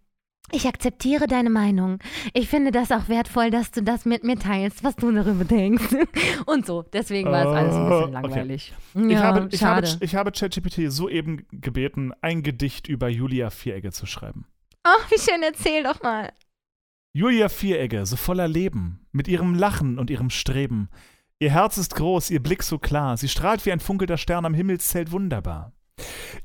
ich 0.52 0.68
akzeptiere 0.68 1.28
deine 1.28 1.52
Meinung. 1.52 2.00
Ich 2.34 2.50
finde 2.50 2.72
das 2.72 2.92
auch 2.92 3.08
wertvoll, 3.08 3.52
dass 3.52 3.70
du 3.70 3.84
das 3.84 4.06
mit 4.06 4.24
mir 4.24 4.36
teilst, 4.40 4.84
was 4.84 4.96
du 4.96 5.12
darüber 5.12 5.44
denkst. 5.44 5.94
Und 6.48 6.66
so. 6.66 6.82
Deswegen 6.92 7.30
war 7.30 7.42
es 7.46 7.56
alles 7.56 7.76
ein 7.76 7.88
bisschen 7.88 8.04
Okay. 8.04 8.12
langweilig. 8.14 8.74
Ich, 8.96 9.12
Ja, 9.12 9.20
habe, 9.22 9.48
ich, 9.52 9.64
habe, 9.64 9.88
ich 10.00 10.16
habe 10.16 10.32
ChatGPT 10.32 10.92
soeben 10.92 11.46
gebeten, 11.52 12.14
ein 12.22 12.42
Gedicht 12.42 12.88
über 12.88 13.10
Julia 13.10 13.52
Vieregge 13.52 13.92
zu 13.92 14.08
schreiben. 14.08 14.48
Ach, 14.82 15.12
wie 15.12 15.20
schön, 15.20 15.44
erzähl 15.44 15.84
doch 15.84 16.02
mal. 16.02 16.32
Julia 17.12 17.50
Vieregge, 17.50 18.06
so 18.06 18.16
voller 18.16 18.48
Leben, 18.48 19.08
mit 19.12 19.28
ihrem 19.28 19.56
Lachen 19.56 19.98
und 19.98 20.12
ihrem 20.12 20.30
Streben. 20.30 20.90
Ihr 21.40 21.50
Herz 21.50 21.80
ist 21.80 21.96
groß, 21.96 22.30
ihr 22.30 22.44
Blick 22.44 22.62
so 22.62 22.78
klar, 22.78 23.18
sie 23.18 23.28
strahlt 23.28 23.66
wie 23.66 23.72
ein 23.72 23.80
funkelnder 23.80 24.18
Stern 24.18 24.46
am 24.46 24.54
Himmelszelt 24.54 25.12
wunderbar. 25.12 25.74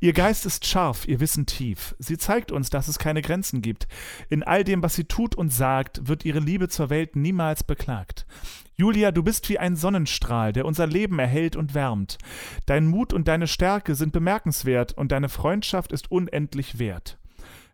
Ihr 0.01 0.15
Geist 0.15 0.47
ist 0.47 0.67
scharf, 0.67 1.07
ihr 1.07 1.21
Wissen 1.21 1.45
tief. 1.45 1.95
Sie 1.99 2.17
zeigt 2.17 2.51
uns, 2.51 2.71
dass 2.71 2.89
es 2.89 2.99
keine 2.99 3.21
Grenzen 3.21 3.61
gibt. 3.61 3.87
In 4.31 4.43
all 4.43 4.65
dem, 4.65 4.83
was 4.83 4.95
sie 4.95 5.05
tut 5.05 5.35
und 5.35 5.53
sagt, 5.53 6.09
wird 6.09 6.25
ihre 6.25 6.41
Liebe 6.41 6.69
zur 6.71 6.89
Welt 6.89 7.15
niemals 7.15 7.63
beklagt. 7.63 8.27
Julia, 8.75 9.13
du 9.13 9.23
bist 9.23 9.51
wie 9.51 9.59
ein 9.59 9.77
Sonnenstrahl, 9.77 10.55
der 10.55 10.65
unser 10.65 10.87
Leben 10.87 11.19
erhellt 11.19 11.57
und 11.57 11.75
wärmt. 11.75 12.17
Dein 12.65 12.87
Mut 12.87 13.13
und 13.13 13.29
deine 13.29 13.49
Stärke 13.49 13.95
sind 13.95 14.15
bemerkenswert 14.15 14.95
und 14.95 15.13
deine 15.13 15.29
Freundschaft 15.29 15.93
ist 15.93 16.11
unendlich 16.11 16.79
wert. 16.79 17.19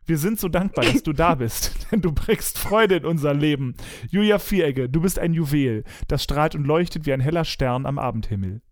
Wir 0.06 0.18
sind 0.18 0.40
so 0.40 0.48
dankbar, 0.48 0.84
dass 0.84 1.02
du 1.02 1.12
da 1.12 1.34
bist, 1.36 1.74
denn 1.92 2.00
du 2.00 2.12
bringst 2.12 2.58
Freude 2.58 2.96
in 2.96 3.04
unser 3.04 3.34
Leben. 3.34 3.74
Julia 4.08 4.38
Vieregge, 4.38 4.88
du 4.88 5.00
bist 5.00 5.18
ein 5.18 5.32
Juwel, 5.32 5.84
das 6.08 6.22
strahlt 6.24 6.54
und 6.54 6.64
leuchtet 6.64 7.06
wie 7.06 7.12
ein 7.12 7.20
heller 7.20 7.44
Stern 7.44 7.86
am 7.86 7.98
Abendhimmel. 7.98 8.62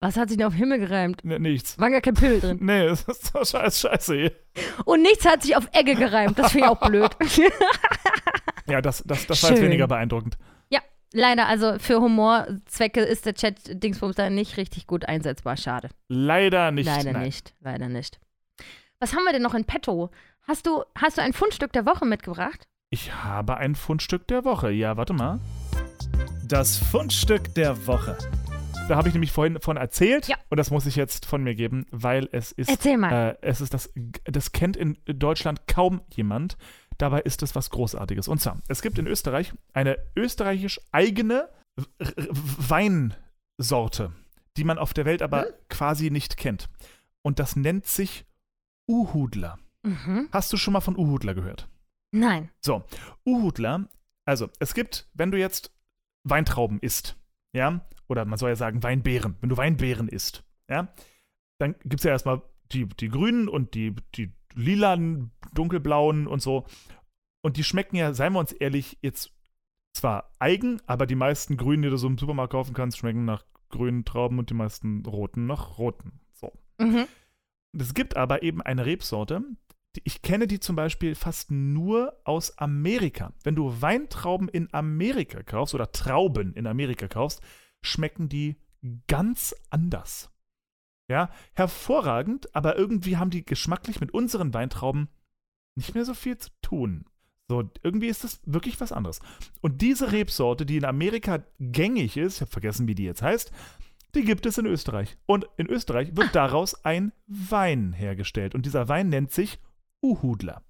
Was 0.00 0.16
hat 0.16 0.28
sich 0.28 0.38
denn 0.38 0.46
auf 0.46 0.54
Himmel 0.54 0.78
gereimt? 0.78 1.24
N 1.24 1.42
nichts. 1.42 1.76
War 1.80 1.90
gar 1.90 2.00
kein 2.00 2.14
Pimmel 2.14 2.40
drin. 2.40 2.58
Nee, 2.62 2.86
das 2.86 3.02
ist 3.02 3.34
doch 3.34 3.44
scheiß 3.44 3.80
Scheiße 3.80 4.14
hier. 4.14 4.32
Und 4.84 5.02
nichts 5.02 5.24
hat 5.24 5.42
sich 5.42 5.56
auf 5.56 5.68
Egge 5.72 5.96
gereimt. 5.96 6.38
Das 6.38 6.52
finde 6.52 6.66
ich 6.66 6.70
auch 6.70 6.80
blöd. 6.88 7.10
Ja, 8.68 8.80
das, 8.80 9.02
das, 9.06 9.26
das 9.26 9.42
war 9.42 9.50
jetzt 9.50 9.62
weniger 9.62 9.88
beeindruckend. 9.88 10.36
ja, 10.70 10.80
leider, 11.12 11.48
also 11.48 11.78
für 11.80 12.00
Humorzwecke 12.00 13.00
ist 13.00 13.26
der 13.26 13.34
Chat-Dingsbums 13.34 14.14
da 14.14 14.30
nicht 14.30 14.56
richtig 14.56 14.86
gut 14.86 15.06
einsetzbar. 15.06 15.56
Schade. 15.56 15.88
Leider 16.08 16.70
nicht. 16.70 16.86
leider 16.86 17.12
nein. 17.12 17.22
nicht. 17.22 17.54
Leider 17.60 17.88
nicht. 17.88 18.20
Was 19.00 19.14
haben 19.14 19.24
wir 19.24 19.32
denn 19.32 19.42
noch 19.42 19.54
in 19.54 19.64
petto? 19.64 20.10
Hast 20.48 20.66
du, 20.66 20.82
hast 20.96 21.18
du 21.18 21.22
ein 21.22 21.32
Fundstück 21.34 21.72
der 21.72 21.84
Woche 21.86 22.06
mitgebracht? 22.06 22.66
Ich 22.90 23.14
habe 23.14 23.58
ein 23.58 23.74
Fundstück 23.74 24.26
der 24.28 24.44
Woche. 24.44 24.70
Ja, 24.70 24.96
warte 24.96 25.12
mal. 25.12 25.40
Das 26.46 26.78
Fundstück 26.78 27.54
der 27.54 27.86
Woche. 27.86 28.16
Da 28.88 28.96
habe 28.96 29.08
ich 29.08 29.14
nämlich 29.14 29.32
vorhin 29.32 29.60
von 29.60 29.76
erzählt 29.76 30.28
Ja. 30.28 30.36
und 30.48 30.56
das 30.56 30.70
muss 30.70 30.86
ich 30.86 30.96
jetzt 30.96 31.26
von 31.26 31.42
mir 31.44 31.54
geben, 31.54 31.84
weil 31.90 32.26
es 32.32 32.52
ist. 32.52 32.70
Erzähl 32.70 32.96
mal. 32.96 33.32
Äh, 33.32 33.36
es 33.42 33.60
ist 33.60 33.74
das, 33.74 33.92
das 34.24 34.52
kennt 34.52 34.78
in 34.78 34.96
Deutschland 35.04 35.66
kaum 35.66 36.00
jemand. 36.14 36.56
Dabei 36.96 37.20
ist 37.20 37.42
es 37.42 37.54
was 37.54 37.68
Großartiges. 37.68 38.26
Und 38.26 38.40
zwar, 38.40 38.56
es 38.68 38.80
gibt 38.80 38.98
in 38.98 39.06
Österreich 39.06 39.52
eine 39.74 39.98
österreichisch 40.16 40.80
eigene 40.90 41.50
Weinsorte, 41.98 44.12
die 44.56 44.64
man 44.64 44.78
auf 44.78 44.94
der 44.94 45.04
Welt 45.04 45.20
aber 45.20 45.42
Hm? 45.42 45.48
quasi 45.68 46.10
nicht 46.10 46.38
kennt. 46.38 46.70
Und 47.22 47.38
das 47.38 47.54
nennt 47.54 47.86
sich 47.86 48.24
Uhudler. 48.88 49.58
Mhm. 49.88 50.28
Hast 50.32 50.52
du 50.52 50.56
schon 50.56 50.72
mal 50.72 50.80
von 50.80 50.96
Uhudler 50.96 51.34
gehört? 51.34 51.68
Nein. 52.10 52.50
So, 52.60 52.84
Uhudler, 53.26 53.88
also 54.24 54.48
es 54.58 54.74
gibt, 54.74 55.08
wenn 55.14 55.30
du 55.30 55.38
jetzt 55.38 55.74
Weintrauben 56.24 56.80
isst, 56.80 57.16
ja, 57.52 57.86
oder 58.08 58.24
man 58.24 58.38
soll 58.38 58.50
ja 58.50 58.56
sagen 58.56 58.82
Weinbeeren, 58.82 59.36
wenn 59.40 59.48
du 59.48 59.56
Weinbeeren 59.56 60.08
isst, 60.08 60.44
ja, 60.68 60.92
dann 61.58 61.74
gibt 61.80 62.00
es 62.00 62.04
ja 62.04 62.10
erstmal 62.10 62.42
die, 62.72 62.86
die 62.86 63.08
grünen 63.08 63.48
und 63.48 63.74
die, 63.74 63.94
die 64.14 64.32
lilanen, 64.54 65.32
dunkelblauen 65.54 66.26
und 66.26 66.42
so. 66.42 66.66
Und 67.40 67.56
die 67.56 67.64
schmecken 67.64 67.96
ja, 67.96 68.12
seien 68.12 68.34
wir 68.34 68.40
uns 68.40 68.52
ehrlich, 68.52 68.98
jetzt 69.00 69.32
zwar 69.94 70.30
eigen, 70.38 70.80
aber 70.86 71.06
die 71.06 71.14
meisten 71.14 71.56
grünen, 71.56 71.82
die 71.82 71.90
du 71.90 71.96
so 71.96 72.06
im 72.06 72.18
Supermarkt 72.18 72.52
kaufen 72.52 72.74
kannst, 72.74 72.98
schmecken 72.98 73.24
nach 73.24 73.44
grünen 73.70 74.04
Trauben 74.04 74.38
und 74.38 74.50
die 74.50 74.54
meisten 74.54 75.04
roten 75.06 75.46
nach 75.46 75.78
roten. 75.78 76.20
So. 76.32 76.52
Mhm. 76.78 77.06
Es 77.78 77.94
gibt 77.94 78.16
aber 78.16 78.42
eben 78.42 78.62
eine 78.62 78.86
Rebsorte, 78.86 79.42
ich 80.04 80.22
kenne 80.22 80.46
die 80.46 80.60
zum 80.60 80.76
Beispiel 80.76 81.14
fast 81.14 81.50
nur 81.50 82.16
aus 82.24 82.58
Amerika. 82.58 83.32
Wenn 83.44 83.54
du 83.54 83.80
Weintrauben 83.80 84.48
in 84.48 84.72
Amerika 84.72 85.42
kaufst 85.42 85.74
oder 85.74 85.92
Trauben 85.92 86.52
in 86.54 86.66
Amerika 86.66 87.08
kaufst, 87.08 87.40
schmecken 87.82 88.28
die 88.28 88.56
ganz 89.06 89.54
anders. 89.70 90.30
Ja, 91.10 91.30
hervorragend, 91.54 92.54
aber 92.54 92.76
irgendwie 92.76 93.16
haben 93.16 93.30
die 93.30 93.44
geschmacklich 93.44 94.00
mit 94.00 94.12
unseren 94.12 94.52
Weintrauben 94.52 95.08
nicht 95.74 95.94
mehr 95.94 96.04
so 96.04 96.12
viel 96.12 96.36
zu 96.36 96.50
tun. 96.60 97.06
So, 97.48 97.70
irgendwie 97.82 98.08
ist 98.08 98.24
das 98.24 98.40
wirklich 98.44 98.78
was 98.80 98.92
anderes. 98.92 99.20
Und 99.62 99.80
diese 99.80 100.12
Rebsorte, 100.12 100.66
die 100.66 100.76
in 100.76 100.84
Amerika 100.84 101.42
gängig 101.58 102.18
ist, 102.18 102.36
ich 102.36 102.40
habe 102.42 102.50
vergessen, 102.50 102.86
wie 102.86 102.94
die 102.94 103.04
jetzt 103.04 103.22
heißt, 103.22 103.50
die 104.14 104.24
gibt 104.24 104.44
es 104.44 104.58
in 104.58 104.66
Österreich. 104.66 105.16
Und 105.24 105.46
in 105.56 105.66
Österreich 105.66 106.14
wird 106.14 106.34
daraus 106.34 106.84
ein 106.84 107.12
Wein 107.26 107.94
hergestellt. 107.94 108.54
Und 108.54 108.66
dieser 108.66 108.88
Wein 108.88 109.08
nennt 109.08 109.32
sich 109.32 109.58
Uhudler. 110.02 110.62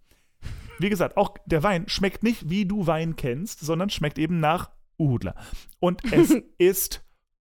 Wie 0.79 0.91
gesagt, 0.91 1.17
auch 1.17 1.35
der 1.47 1.63
Wein 1.63 1.89
schmeckt 1.89 2.23
nicht, 2.23 2.49
wie 2.49 2.65
du 2.65 2.87
Wein 2.87 3.17
kennst, 3.17 3.61
sondern 3.61 3.91
schmeckt 3.91 4.19
eben 4.19 4.41
nach 4.41 4.71
Uhudler. 4.99 5.35
Und 5.81 6.13
es 6.13 6.31
ist 6.59 7.05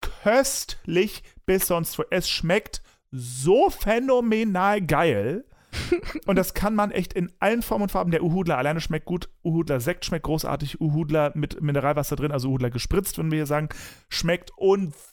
köstlich 0.01 1.23
bis 1.45 1.67
sonst 1.67 1.97
wo. 1.97 2.03
Es 2.09 2.29
schmeckt 2.29 2.81
so 3.11 3.69
phänomenal 3.69 4.81
geil. 4.81 5.45
Und 6.27 6.35
das 6.35 6.53
kann 6.53 6.75
man 6.75 6.91
echt 6.91 7.13
in 7.13 7.31
allen 7.39 7.63
Formen 7.63 7.83
und 7.83 7.91
Farben. 7.91 8.11
Der 8.11 8.23
Uhudler 8.23 8.59
alleine 8.59 8.79
schmeckt 8.79 9.05
gut. 9.05 9.29
Uhudler 9.43 9.79
Sekt 9.79 10.05
schmeckt 10.05 10.25
großartig. 10.25 10.79
Uhudler 10.79 11.31
mit 11.33 11.61
Mineralwasser 11.61 12.15
drin, 12.15 12.31
also 12.31 12.49
Uhudler 12.49 12.69
gespritzt, 12.69 13.17
wenn 13.17 13.31
wir 13.31 13.37
hier 13.37 13.47
sagen, 13.47 13.69
schmeckt 14.07 14.51
unfassbar 14.55 15.12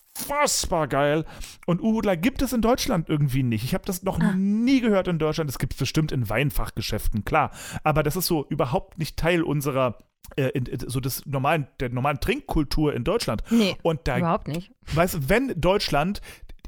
geil. 0.89 1.25
Und 1.66 1.81
Uhudler 1.81 2.16
gibt 2.16 2.43
es 2.43 2.53
in 2.53 2.61
Deutschland 2.62 3.09
irgendwie 3.09 3.43
nicht. 3.43 3.64
Ich 3.64 3.75
habe 3.75 3.85
das 3.87 4.03
noch 4.03 4.18
Ah. 4.21 4.33
nie 4.37 4.81
gehört 4.81 5.09
in 5.09 5.18
Deutschland. 5.18 5.49
Es 5.51 5.59
gibt 5.59 5.73
es 5.75 5.79
bestimmt 5.79 6.12
in 6.12 6.29
Weinfachgeschäften, 6.29 7.25
klar. 7.25 7.51
Aber 7.85 8.03
das 8.03 8.16
ist 8.16 8.27
so 8.27 8.47
überhaupt 8.49 8.99
nicht 8.99 9.16
Teil 9.16 9.43
unserer, 9.43 9.99
äh, 10.37 10.49
in, 10.49 10.66
in, 10.66 10.81
so 10.89 11.01
des 11.01 11.25
normalen, 11.27 11.66
der 11.81 11.91
normalen 11.91 12.21
Trinkkultur 12.21 12.95
in 12.95 13.05
Deutschland. 13.05 13.43
Nee, 13.51 13.77
Und 13.83 14.01
da 14.09 14.18
überhaupt 14.18 14.49
nicht. 14.49 14.71
Weißt 14.95 15.14
du, 15.14 15.29
wenn 15.29 15.61
Deutschland, 15.61 16.21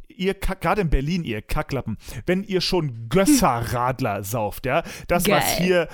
ihr 0.08 0.34
gerade 0.34 0.80
in 0.82 0.90
Berlin, 0.90 1.24
ihr 1.24 1.42
Kacklappen, 1.42 1.96
wenn 2.26 2.42
ihr 2.44 2.60
schon 2.60 3.08
Gösserradler 3.08 4.22
sauft, 4.24 4.66
ja, 4.66 4.82
das, 5.08 5.28
was 5.28 5.56
Geil. 5.56 5.56
hier 5.58 5.88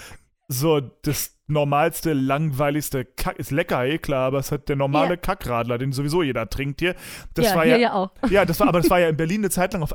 so 0.48 0.80
das 0.80 1.37
normalste, 1.48 2.12
langweiligste 2.12 3.04
Kack 3.04 3.38
ist 3.38 3.50
lecker, 3.50 3.84
eh 3.84 3.98
klar, 3.98 4.26
aber 4.26 4.38
es 4.38 4.52
hat 4.52 4.68
der 4.68 4.76
normale 4.76 5.10
Ja. 5.10 5.16
Kackradler, 5.16 5.78
den 5.78 5.92
sowieso 5.92 6.22
jeder 6.22 6.48
trinkt 6.48 6.80
hier. 6.80 6.94
Das 7.34 7.46
ja, 7.46 7.56
war 7.56 7.66
ja, 7.66 7.76
ja 7.76 7.92
auch. 7.94 8.10
ja, 8.30 8.44
das 8.44 8.60
war, 8.60 8.68
aber 8.68 8.80
das 8.80 8.90
war 8.90 9.00
ja 9.00 9.08
in 9.10 9.16
Berlin 9.16 9.40
eine 9.40 9.50
Zeit 9.50 9.72
lang. 9.72 9.82
Auf, 9.82 9.94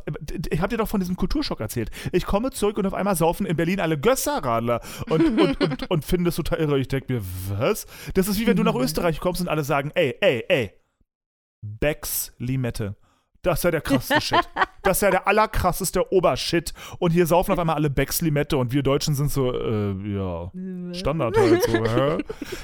ich 0.49 0.61
hab 0.61 0.69
dir 0.69 0.77
doch 0.77 0.87
von 0.87 0.99
diesem 0.99 1.15
Kulturschock 1.15 1.61
erzählt. 1.61 1.91
Ich 2.11 2.25
komme 2.25 2.51
zurück 2.51 2.77
und 2.77 2.85
auf 2.85 2.93
einmal 2.93 3.15
saufen 3.15 3.45
in 3.45 3.55
Berlin 3.55 3.79
alle 3.79 3.99
Gösserradler 3.99 4.81
und, 5.09 5.39
und, 5.39 5.61
und, 5.63 5.91
und 5.91 6.05
finden 6.05 6.25
das 6.25 6.35
total 6.35 6.59
irre. 6.59 6.79
Ich 6.79 6.87
denke 6.87 7.13
mir, 7.13 7.21
was? 7.49 7.85
Das 8.15 8.27
ist 8.27 8.39
wie 8.39 8.47
wenn 8.47 8.57
du 8.57 8.63
nach 8.63 8.75
Österreich 8.75 9.19
kommst 9.19 9.39
und 9.41 9.47
alle 9.47 9.63
sagen, 9.63 9.91
ey, 9.95 10.15
ey, 10.21 10.43
ey, 10.49 10.71
Becks 11.61 12.33
Limette. 12.39 12.95
Das 13.43 13.59
ist 13.59 13.63
ja 13.65 13.71
der 13.71 13.81
krasseste 13.81 14.21
Shit. 14.35 14.49
Das 14.81 14.97
ist 14.97 15.01
ja 15.01 15.11
der 15.11 15.27
allerkrasseste 15.27 16.11
Obershit. 16.11 16.73
Und 16.97 17.11
hier 17.11 17.27
saufen 17.27 17.51
auf 17.51 17.59
einmal 17.59 17.75
alle 17.75 17.89
Becks 17.89 18.21
Limette 18.21 18.57
und 18.57 18.71
wir 18.73 18.83
Deutschen 18.83 19.15
sind 19.15 19.29
so, 19.31 19.53
äh, 19.53 19.93
ja, 20.15 20.51
Standard 20.93 21.37
halt 21.37 21.61
so. 21.63 21.85
hä? 21.85 22.17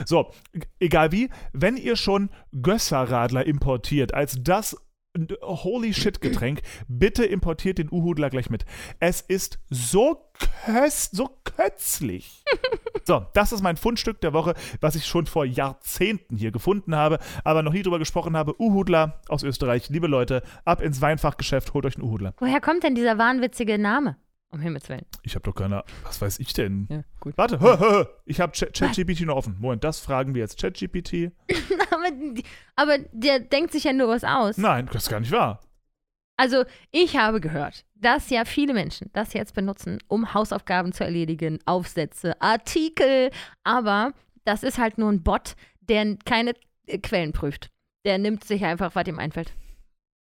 So, 0.05 0.31
egal 0.79 1.11
wie, 1.11 1.29
wenn 1.53 1.77
ihr 1.77 1.95
schon 1.95 2.29
Gösserradler 2.61 3.45
importiert 3.45 4.13
als 4.13 4.41
das 4.41 4.75
Holy 5.41 5.93
Shit 5.93 6.21
Getränk, 6.21 6.61
bitte 6.87 7.25
importiert 7.25 7.77
den 7.77 7.91
Uhudler 7.91 8.29
gleich 8.29 8.49
mit. 8.49 8.65
Es 8.99 9.21
ist 9.21 9.59
so 9.69 10.29
köst, 10.65 11.15
so 11.15 11.29
kötzlich. 11.43 12.43
So, 13.05 13.25
das 13.33 13.51
ist 13.51 13.63
mein 13.63 13.75
Fundstück 13.75 14.21
der 14.21 14.33
Woche, 14.33 14.53
was 14.81 14.93
ich 14.93 15.07
schon 15.07 15.25
vor 15.25 15.43
Jahrzehnten 15.43 16.37
hier 16.37 16.51
gefunden 16.51 16.95
habe, 16.95 17.17
aber 17.43 17.63
noch 17.63 17.73
nie 17.73 17.81
drüber 17.81 17.97
gesprochen 17.97 18.37
habe. 18.37 18.61
Uhudler 18.61 19.19
aus 19.29 19.41
Österreich. 19.41 19.89
Liebe 19.89 20.05
Leute, 20.05 20.43
ab 20.63 20.79
ins 20.79 21.01
Weinfachgeschäft, 21.01 21.73
holt 21.73 21.87
euch 21.87 21.95
einen 21.95 22.05
Uhudler. 22.05 22.35
Woher 22.37 22.61
kommt 22.61 22.83
denn 22.83 22.93
dieser 22.93 23.17
wahnwitzige 23.17 23.79
Name? 23.79 24.17
Um 24.51 24.59
Himmels 24.61 24.89
Willen. 24.89 25.05
Ich 25.21 25.35
habe 25.35 25.43
doch 25.43 25.53
keine, 25.53 25.83
was 26.03 26.21
weiß 26.21 26.39
ich 26.39 26.53
denn? 26.53 26.87
Ja, 26.89 27.03
gut. 27.19 27.37
Warte, 27.37 27.59
hö, 27.59 27.77
hö, 27.79 27.89
hö. 27.89 28.05
ich 28.25 28.39
habe 28.39 28.51
ChatGPT 28.51 29.21
noch 29.21 29.35
offen. 29.35 29.57
Moment, 29.59 29.83
das 29.83 29.99
fragen 29.99 30.33
wir 30.33 30.41
jetzt. 30.41 30.59
ChatGPT? 30.59 31.31
aber, 31.91 32.07
aber 32.75 32.97
der 33.11 33.39
denkt 33.39 33.73
sich 33.73 33.83
ja 33.83 33.93
nur 33.93 34.07
was 34.07 34.23
aus. 34.23 34.57
Nein, 34.57 34.89
das 34.91 35.03
ist 35.03 35.09
gar 35.09 35.19
nicht 35.19 35.31
wahr. 35.31 35.59
Also, 36.35 36.63
ich 36.91 37.17
habe 37.17 37.41
gehört, 37.41 37.85
dass 37.95 38.29
ja 38.29 38.45
viele 38.45 38.73
Menschen 38.73 39.09
das 39.13 39.33
jetzt 39.33 39.53
benutzen, 39.53 39.99
um 40.07 40.33
Hausaufgaben 40.33 40.93
zu 40.93 41.03
erledigen, 41.03 41.59
Aufsätze, 41.65 42.41
Artikel. 42.41 43.29
Aber 43.63 44.13
das 44.45 44.63
ist 44.63 44.77
halt 44.77 44.97
nur 44.97 45.11
ein 45.11 45.21
Bot, 45.21 45.55
der 45.81 46.15
keine 46.25 46.53
äh, 46.87 46.97
Quellen 46.97 47.33
prüft. 47.33 47.69
Der 48.05 48.17
nimmt 48.17 48.45
sich 48.45 48.63
einfach, 48.63 48.95
was 48.95 49.07
ihm 49.07 49.19
einfällt. 49.19 49.53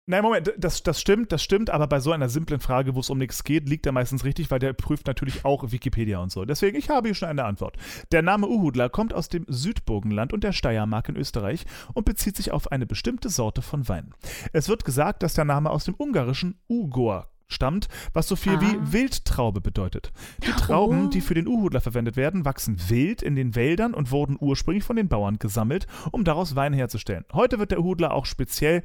Nein, 0.06 0.22
Moment, 0.22 0.54
das, 0.58 0.84
das 0.84 1.00
stimmt, 1.00 1.32
das 1.32 1.42
stimmt, 1.42 1.70
aber 1.70 1.88
bei 1.88 2.02
so 2.02 2.12
einer 2.12 2.28
simplen 2.28 2.60
Frage, 2.60 2.94
wo 2.94 3.00
es 3.00 3.10
um 3.10 3.18
nichts 3.18 3.46
geht, 3.46 3.70
liegt 3.70 3.86
er 3.86 3.94
meistens 3.94 4.26
richtig, 4.26 4.52
weil 4.52 4.60
der 4.60 4.74
prüft 4.74 5.08
natürlich 5.08 5.46
auch 5.46 5.72
Wikipedia 5.72 6.20
und 6.20 6.30
so. 6.30 6.44
Deswegen, 6.44 6.78
ich 6.78 6.90
habe 6.90 7.08
hier 7.08 7.16
schon 7.16 7.30
eine 7.30 7.46
Antwort. 7.46 7.78
Der 8.12 8.22
Name 8.22 8.50
Uhudler 8.50 8.90
kommt 8.90 9.14
aus 9.14 9.30
dem 9.30 9.46
Südburgenland 9.48 10.34
und 10.34 10.44
der 10.44 10.52
Steiermark 10.52 11.08
in 11.08 11.16
Österreich 11.16 11.64
und 11.94 12.04
bezieht 12.06 12.36
sich 12.36 12.52
auf 12.52 12.70
eine 12.70 12.86
bestimmte 12.86 13.30
Sorte 13.30 13.62
von 13.62 13.88
Wein. 13.88 14.14
Es 14.52 14.68
wird 14.68 14.84
gesagt, 14.84 15.24
dass 15.24 15.36
der 15.36 15.46
Name 15.46 15.70
aus 15.70 15.86
dem 15.86 15.96
ungarischen 15.98 16.60
Ugor 16.68 17.30
stammt, 17.48 17.88
was 18.12 18.28
so 18.28 18.36
viel 18.36 18.56
Ah. 18.58 18.62
wie 18.62 18.92
Wildtraube 18.92 19.62
bedeutet. 19.62 20.12
Die 20.46 20.52
Trauben, 20.52 21.06
Oh. 21.06 21.10
die 21.10 21.22
für 21.22 21.34
den 21.36 21.48
Uhudler 21.48 21.80
verwendet 21.80 22.18
werden, 22.18 22.44
wachsen 22.44 22.78
wild 22.90 23.22
in 23.22 23.36
den 23.38 23.56
Wäldern 23.56 23.94
und 23.94 24.12
wurden 24.12 24.36
ursprünglich 24.38 24.84
von 24.84 24.98
den 24.98 25.08
Bauern 25.08 25.40
gesammelt, 25.40 25.88
um 26.12 26.26
daraus 26.26 26.58
Wein 26.58 26.74
herzustellen. 26.74 27.24
Heute 27.32 27.58
wird 27.60 27.72
der 27.72 27.80
Uhudler 27.80 28.12
auch 28.14 28.26
speziell 28.26 28.84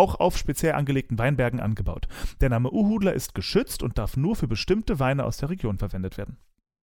auch 0.00 0.18
auf 0.18 0.36
speziell 0.38 0.72
angelegten 0.72 1.18
Weinbergen 1.18 1.60
angebaut. 1.60 2.08
Der 2.40 2.48
Name 2.48 2.72
Uhudler 2.72 3.12
ist 3.12 3.34
geschützt 3.34 3.82
und 3.82 3.98
darf 3.98 4.16
nur 4.16 4.34
für 4.34 4.48
bestimmte 4.48 4.98
Weine 4.98 5.24
aus 5.24 5.36
der 5.36 5.50
Region 5.50 5.78
verwendet 5.78 6.16
werden. 6.18 6.38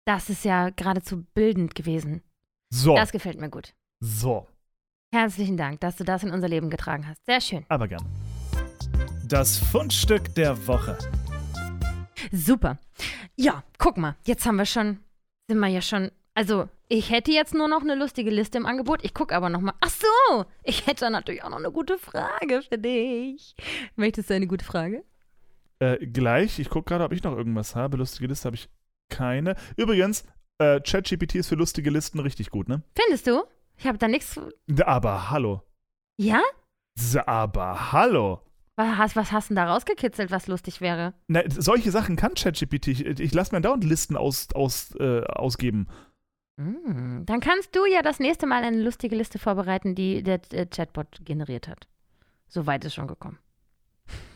Das 0.05 0.29
ist 0.29 0.43
ja 0.45 0.69
geradezu 0.69 1.23
bildend 1.33 1.73
gewesen. 1.75 2.21
So, 2.69 2.95
Das 2.95 3.11
gefällt 3.11 3.39
mir 3.39 3.49
gut. 3.49 3.73
so, 3.99 4.47
Herzlichen 5.13 5.55
Dank, 5.55 5.79
dass 5.79 5.95
du 5.95 6.03
das 6.03 6.23
in 6.23 6.31
unser 6.31 6.49
Leben 6.49 6.69
getragen 6.69 7.07
hast. 7.07 7.25
Sehr 7.25 7.39
schön. 7.39 7.65
aber 7.69 7.87
gern. 7.87 8.03
Das 9.27 9.57
Fundstück 9.57 10.35
der 10.35 10.67
Woche. 10.67 10.97
Super. 12.33 12.77
Ja, 13.37 13.63
guck 13.77 13.95
mal, 13.97 14.15
jetzt 14.25 14.45
haben 14.45 14.57
wir 14.57 14.65
schon, 14.65 14.99
sind 15.47 15.59
wir 15.59 15.67
ja 15.67 15.81
schon, 15.81 16.11
also 16.35 16.69
ich 16.87 17.09
hätte 17.09 17.31
jetzt 17.31 17.53
nur 17.55 17.67
noch 17.67 17.81
eine 17.81 17.95
lustige 17.95 18.29
Liste 18.29 18.57
im 18.59 18.65
Angebot. 18.65 19.03
Ich 19.03 19.13
gucke 19.13 19.35
aber 19.35 19.49
noch 19.49 19.61
mal. 19.61 19.73
Ach 19.81 19.89
so, 19.89 20.45
ich 20.63 20.85
hätte 20.85 21.09
natürlich 21.09 21.43
auch 21.43 21.49
noch 21.49 21.57
eine 21.57 21.71
gute 21.71 21.97
Frage 21.97 22.61
für 22.61 22.77
dich. 22.77 23.55
Möchtest 23.95 24.29
du 24.29 24.35
eine 24.35 24.45
gute 24.45 24.63
Frage? 24.63 25.03
Äh, 25.79 26.05
gleich, 26.05 26.59
ich 26.59 26.69
gucke 26.69 26.89
gerade, 26.89 27.03
ob 27.03 27.11
ich 27.11 27.23
noch 27.23 27.35
irgendwas 27.35 27.75
habe. 27.75 27.97
Lustige 27.97 28.27
Liste 28.27 28.45
habe 28.45 28.55
ich 28.55 28.69
keine. 29.09 29.55
Übrigens, 29.77 30.23
äh, 30.59 30.79
ChatGPT 30.79 31.35
ist 31.35 31.47
für 31.47 31.55
lustige 31.55 31.89
Listen 31.89 32.19
richtig 32.19 32.49
gut, 32.49 32.69
ne? 32.69 32.83
Findest 32.95 33.27
du? 33.27 33.43
Ich 33.77 33.87
habe 33.87 33.97
da 33.97 34.07
nichts. 34.07 34.39
Aber 34.85 35.29
hallo. 35.31 35.61
Ja? 36.17 36.41
Aber 37.25 37.91
hallo. 37.91 38.41
Was 38.77 38.97
hast, 38.97 39.15
was 39.15 39.31
hast 39.31 39.49
du 39.49 39.53
denn 39.53 39.63
da 39.63 39.73
rausgekitzelt, 39.73 40.31
was 40.31 40.47
lustig 40.47 40.81
wäre? 40.81 41.13
Na, 41.27 41.41
solche 41.47 41.91
Sachen 41.91 42.15
kann 42.17 42.33
ChatGPT. 42.33 42.87
Ich, 42.87 43.05
ich 43.05 43.33
lasse 43.33 43.55
mir 43.55 43.61
dauernd 43.61 43.83
Listen 43.83 44.17
aus, 44.17 44.49
aus, 44.53 44.93
äh, 44.99 45.21
ausgeben. 45.21 45.87
Hm, 46.57 47.23
dann 47.25 47.39
kannst 47.41 47.75
du 47.75 47.85
ja 47.85 48.01
das 48.01 48.19
nächste 48.19 48.47
Mal 48.47 48.63
eine 48.63 48.81
lustige 48.81 49.15
Liste 49.15 49.39
vorbereiten, 49.39 49.93
die 49.95 50.23
der 50.23 50.39
äh, 50.51 50.65
Chatbot 50.65 51.19
generiert 51.25 51.67
hat. 51.67 51.87
So 52.47 52.65
weit 52.65 52.85
ist 52.85 52.93
schon 52.95 53.07
gekommen. 53.07 53.39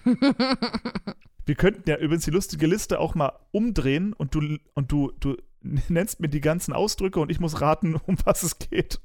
Wir 1.46 1.56
könnten 1.56 1.90
ja 1.90 1.98
übrigens 1.98 2.26
die 2.26 2.32
lustige 2.32 2.68
Liste 2.68 3.00
auch 3.00 3.16
mal 3.16 3.32
umdrehen 3.52 4.14
und 4.14 4.36
du, 4.36 4.58
und 4.74 4.92
du, 4.92 5.12
du 5.20 5.38
nennst 5.62 6.20
mir 6.20 6.30
die 6.30 6.42
ganzen 6.42 6.74
Ausdrücke 6.74 7.20
und 7.20 7.32
ich 7.32 7.40
muss 7.40 7.62
raten, 7.62 7.96
um 8.06 8.18
was 8.26 8.44
es 8.44 8.60
geht. 8.60 9.00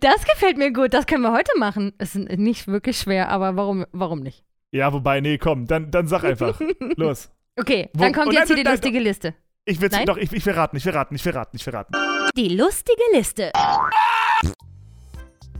Das 0.00 0.24
gefällt 0.24 0.58
mir 0.58 0.72
gut. 0.72 0.94
Das 0.94 1.06
können 1.06 1.22
wir 1.22 1.32
heute 1.32 1.50
machen. 1.58 1.92
Es 1.98 2.14
ist 2.14 2.28
nicht 2.38 2.68
wirklich 2.68 2.98
schwer, 2.98 3.28
aber 3.28 3.56
warum, 3.56 3.84
warum 3.92 4.20
nicht? 4.20 4.44
Ja, 4.70 4.92
wobei, 4.92 5.20
nee, 5.20 5.38
komm, 5.38 5.66
dann, 5.66 5.90
dann 5.90 6.06
sag 6.06 6.24
einfach. 6.24 6.60
Los. 6.96 7.30
Okay, 7.58 7.88
Wo- 7.92 8.02
dann 8.02 8.12
kommt 8.12 8.28
oh, 8.28 8.30
jetzt 8.30 8.40
nein, 8.40 8.46
hier 8.48 8.56
die 8.56 8.62
nein, 8.64 8.74
lustige 8.74 8.98
Liste. 9.00 9.34
Ich 9.64 9.80
Nein? 9.80 10.06
doch, 10.06 10.16
ich, 10.16 10.32
ich 10.32 10.46
will 10.46 10.52
raten, 10.52 10.76
ich 10.76 10.84
will 10.84 10.92
raten, 10.92 11.16
ich 11.16 11.24
will 11.24 11.32
raten, 11.32 11.56
ich 11.56 11.66
will 11.66 11.74
raten. 11.74 11.92
Die 12.36 12.48
lustige 12.54 13.00
Liste. 13.14 13.50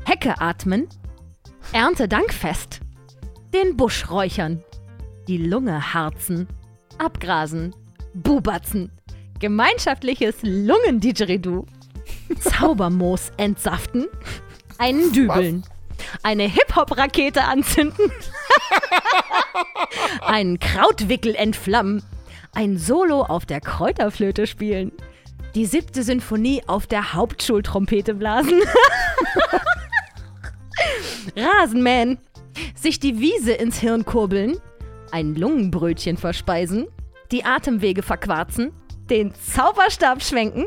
Hecke 0.04 0.38
atmen. 0.38 0.86
Erntedankfest. 1.72 2.80
Den 3.54 3.78
Busch 3.78 4.10
räuchern. 4.10 4.62
Die 5.26 5.38
Lunge 5.38 5.94
harzen. 5.94 6.46
Abgrasen. 6.98 7.74
Bubatzen. 8.12 8.92
Gemeinschaftliches 9.38 10.36
Lungendidgeridoo. 10.42 11.64
Zaubermoos 12.40 13.32
entsaften. 13.38 14.08
Einen 14.76 15.14
Dübeln. 15.14 15.64
Eine 16.22 16.42
Hip-Hop-Rakete 16.42 17.44
anzünden. 17.44 18.12
einen 20.20 20.58
Krautwickel 20.58 21.36
entflammen. 21.36 22.02
Ein 22.52 22.76
Solo 22.76 23.22
auf 23.22 23.46
der 23.46 23.62
Kräuterflöte 23.62 24.46
spielen. 24.46 24.92
Die 25.56 25.64
siebte 25.64 26.02
Sinfonie 26.02 26.62
auf 26.66 26.86
der 26.86 27.14
Hauptschultrompete 27.14 28.12
blasen. 28.12 28.60
Rasenmähen. 31.34 32.18
Sich 32.74 33.00
die 33.00 33.20
Wiese 33.20 33.52
ins 33.52 33.78
Hirn 33.78 34.04
kurbeln. 34.04 34.58
Ein 35.12 35.34
Lungenbrötchen 35.34 36.18
verspeisen. 36.18 36.88
Die 37.32 37.46
Atemwege 37.46 38.02
verquarzen. 38.02 38.74
Den 39.08 39.32
Zauberstab 39.32 40.22
schwenken. 40.22 40.66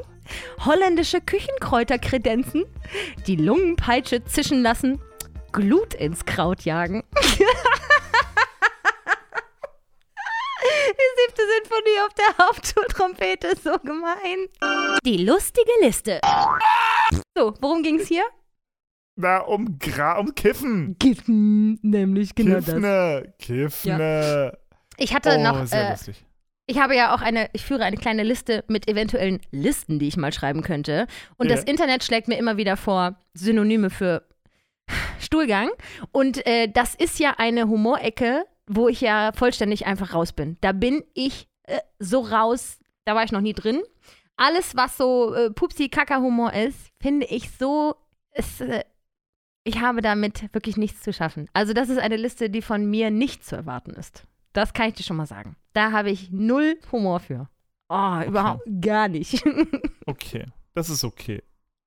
Holländische 0.66 1.22
Küchenkräuter 1.22 2.00
kredenzen. 2.00 2.66
Die 3.28 3.36
Lungenpeitsche 3.36 4.26
zischen 4.26 4.64
lassen. 4.64 5.00
Glut 5.52 5.94
ins 5.94 6.26
Kraut 6.26 6.66
jagen. 6.66 7.04
Die 10.62 11.26
siebte 11.26 11.42
Sinfonie 11.42 12.00
auf 12.06 12.14
der 12.14 12.46
Hauptschultrompete 12.46 13.48
ist 13.48 13.64
so 13.64 13.78
gemein. 13.80 14.48
Die 15.06 15.18
lustige 15.24 15.72
Liste. 15.82 16.20
So, 17.38 17.54
worum 17.62 17.84
ging's 17.84 18.08
hier? 18.08 18.24
Na, 19.16 19.40
um, 19.40 19.78
Gra 19.80 20.18
um 20.20 20.34
Kiffen. 20.36 20.98
Kiffen, 21.00 21.80
nämlich 21.82 22.36
genau 22.36 22.56
das. 22.56 22.66
Kiffne, 22.66 23.34
Kiffne. 23.40 24.58
Ich 24.98 25.14
hatte 25.14 25.36
Oh, 25.38 25.42
noch, 25.44 25.66
sehr 25.66 25.88
äh, 25.88 25.92
lustig. 25.92 26.24
ich 26.68 26.78
habe 26.80 26.96
ja 26.96 27.14
auch 27.16 27.22
eine, 27.22 27.50
ich 27.54 27.66
führe 27.66 27.84
eine 27.84 27.98
kleine 27.98 28.24
Liste 28.24 28.64
mit 28.68 28.88
eventuellen 28.88 29.42
Listen, 29.52 30.00
die 30.00 30.08
ich 30.08 30.18
mal 30.18 30.32
schreiben 30.34 30.62
könnte. 30.62 31.08
Und 31.38 31.50
Ja. 31.50 31.56
das 31.56 31.66
Internet 31.66 32.04
schlägt 32.04 32.28
mir 32.28 32.38
immer 32.38 32.58
wieder 32.58 32.78
vor 32.78 33.16
Synonyme 33.34 33.90
für 33.90 34.24
Stuhlgang. 35.20 35.70
Und 36.12 36.46
äh, 36.48 36.68
das 36.68 36.96
ist 36.96 37.20
ja 37.20 37.36
eine 37.38 37.68
Humorecke, 37.68 38.46
wo 38.70 38.88
ich 38.88 39.02
ja 39.02 39.32
vollständig 39.34 39.88
einfach 39.88 40.14
raus 40.14 40.32
bin. 40.32 40.58
Da 40.62 40.72
bin 40.72 41.04
ich 41.14 41.50
äh, 41.64 41.80
so 41.98 42.22
raus, 42.22 42.80
da 43.04 43.16
war 43.16 43.24
ich 43.24 43.32
noch 43.32 43.42
nie 43.42 43.54
drin. 43.54 43.82
Alles, 44.38 44.76
was 44.76 44.96
so 44.96 45.34
äh, 45.34 45.50
Pupsi-Kaka-Humor 45.50 46.54
ist, 46.54 46.92
finde 47.02 47.26
ich 47.26 47.52
so, 47.52 47.96
ist, 48.34 48.62
äh, 48.62 48.84
ich 49.64 49.82
habe 49.82 50.02
damit 50.02 50.54
wirklich 50.54 50.78
nichts 50.78 51.02
zu 51.02 51.12
schaffen. 51.12 51.50
Also 51.52 51.74
das 51.74 51.90
ist 51.90 51.98
eine 51.98 52.16
Liste, 52.16 52.50
die 52.50 52.62
von 52.62 52.90
mir 52.90 53.10
nicht 53.10 53.44
zu 53.44 53.56
erwarten 53.56 53.92
ist. 53.92 54.24
Das 54.54 54.74
kann 54.74 54.90
ich 54.90 54.94
dir 54.96 55.04
schon 55.04 55.18
mal 55.18 55.26
sagen. 55.26 55.56
Da 55.74 55.92
habe 55.92 56.12
ich 56.12 56.32
null 56.32 56.80
Humor 56.92 57.20
für. 57.20 57.50
Oh, 57.90 58.22
überhaupt 58.26 58.64
gar 58.82 59.08
nicht. 59.08 59.44
Okay, 60.06 60.48
das 60.74 60.90
ist 60.90 61.04
okay. 61.04 61.44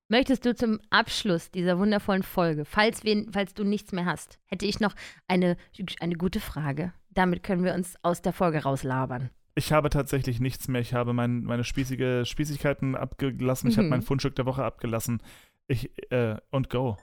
Möchtest 0.09 0.45
du 0.45 0.53
zum 0.53 0.79
Abschluss 0.89 1.49
dieser 1.49 1.79
wundervollen 1.79 2.23
Folge, 2.23 2.65
falls, 2.65 3.03
wir, 3.03 3.25
falls 3.31 3.53
du 3.53 3.63
nichts 3.63 3.91
mehr 3.93 4.05
hast, 4.05 4.37
hätte 4.45 4.65
ich 4.65 4.79
noch 4.79 4.93
eine, 5.27 5.55
eine 6.01 6.15
gute 6.15 6.39
Frage. 6.39 6.93
Damit 7.09 7.41
können 7.43 7.63
wir 7.63 7.73
uns 7.73 7.95
aus 8.03 8.21
der 8.21 8.33
Folge 8.33 8.63
rauslabern. 8.63 9.29
Ich 9.55 9.71
habe 9.71 9.89
tatsächlich 9.89 10.39
nichts 10.39 10.67
mehr. 10.67 10.81
Ich 10.81 10.93
habe 10.93 11.13
mein, 11.13 11.43
meine 11.43 11.63
spießige 11.63 12.23
Spießigkeiten 12.25 12.95
abgelassen. 12.95 13.69
Ich 13.69 13.77
habe 13.77 13.85
Mhm. 13.85 13.89
mein 13.91 14.01
Fundstück 14.01 14.35
der 14.35 14.45
Woche 14.45 14.63
abgelassen. 14.65 15.21
Ich, 15.67 15.91
äh, 16.11 16.35
und 16.49 16.69
go. 16.69 16.97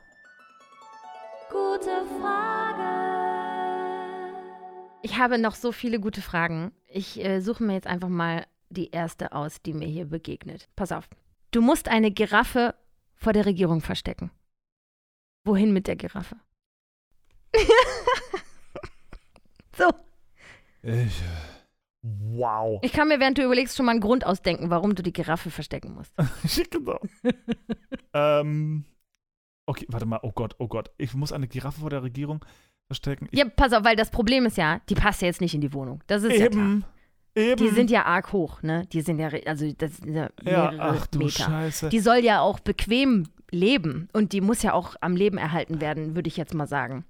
Gute 1.49 1.91
Frage. 2.21 2.85
Ich 5.03 5.17
habe 5.19 5.39
noch 5.39 5.55
so 5.55 5.73
viele 5.73 6.01
gute 6.01 6.21
Fragen. 6.23 6.73
Ich 6.87 7.25
äh, 7.25 7.41
suche 7.41 7.63
mir 7.65 7.75
jetzt 7.75 7.87
einfach 7.87 8.09
mal 8.09 8.47
die 8.69 8.91
erste 8.91 9.33
aus, 9.33 9.63
die 9.63 9.73
mir 9.73 9.89
hier 9.89 10.05
begegnet. 10.07 10.69
Pass 10.77 10.93
auf. 10.93 11.09
Du 11.53 11.63
musst 11.63 11.89
eine 11.89 12.11
Giraffe 12.11 12.75
vor 13.21 13.33
der 13.33 13.47
Regierung 13.47 13.81
verstecken. 13.81 14.31
Wohin 15.45 15.73
mit 15.73 15.87
der 15.87 15.97
Giraffe? 15.97 16.37
so, 19.77 19.91
Ich, 20.83 21.23
wow. 22.03 22.79
ich 22.83 22.93
kann 22.93 23.09
mir, 23.09 23.21
während 23.21 23.39
du 23.39 23.45
überlegst, 23.45 23.77
schon 23.77 23.87
mal 23.87 23.93
einen 23.93 24.01
Grund 24.01 24.25
ausdenken, 24.25 24.71
warum 24.71 24.95
du 24.95 25.03
die 25.03 25.13
Giraffe 25.13 25.51
verstecken 25.51 25.95
musst. 25.95 26.13
genau. 26.71 26.99
ähm, 28.15 28.85
okay, 29.67 29.87
warte 29.89 30.07
mal. 30.07 30.21
Oh 30.23 30.33
Gott, 30.33 30.55
oh 30.59 30.69
Gott. 30.69 30.91
Ich 30.97 31.15
muss 31.15 31.33
eine 31.33 31.49
Giraffe 31.49 31.81
vor 31.81 31.91
der 31.91 32.03
Regierung 32.03 32.45
verstecken. 32.87 33.29
Ich, 33.31 33.39
Ja, 33.39 33.49
pass 33.49 33.73
auf, 33.73 33.85
weil 33.85 33.97
das 33.97 34.11
Problem 34.11 34.47
ist 34.47 34.57
ja, 34.57 34.81
die 34.89 34.95
passt 34.95 35.23
ja 35.23 35.27
jetzt 35.27 35.41
nicht 35.41 35.55
in 35.55 35.61
die 35.61 35.73
Wohnung. 35.73 36.03
Das 36.07 36.23
ist 36.23 36.39
ja 36.39 36.49
klar. 36.49 36.83
Eben. 37.35 37.63
Die 37.63 37.71
sind 37.71 37.91
ja 37.91 38.05
arg 38.05 38.33
hoch, 38.33 38.63
ne? 38.63 38.87
Die 38.93 39.01
sind 39.01 39.19
ja, 39.19 39.29
also 39.47 39.71
das 39.77 39.97
sind 39.99 40.15
ja 40.15 40.29
ja, 40.43 40.71
mehrere 40.71 40.99
ach 40.99 41.07
du 41.07 41.19
Meter. 41.19 41.45
Scheiße. 41.45 41.89
Die 41.89 42.01
soll 42.01 42.19
ja 42.19 42.41
auch 42.41 42.61
bequem 42.61 43.27
leben 43.51 44.09
und 44.13 44.33
die 44.33 44.41
muss 44.41 44.63
ja 44.63 44.73
auch 44.73 44.97
am 45.01 45.17
Leben 45.17 45.39
erhalten 45.39 45.81
werden, 45.81 46.15
würde 46.15 46.29
ich 46.29 46.37
jetzt 46.37 46.55
mal 46.55 46.67
sagen. 46.67 47.05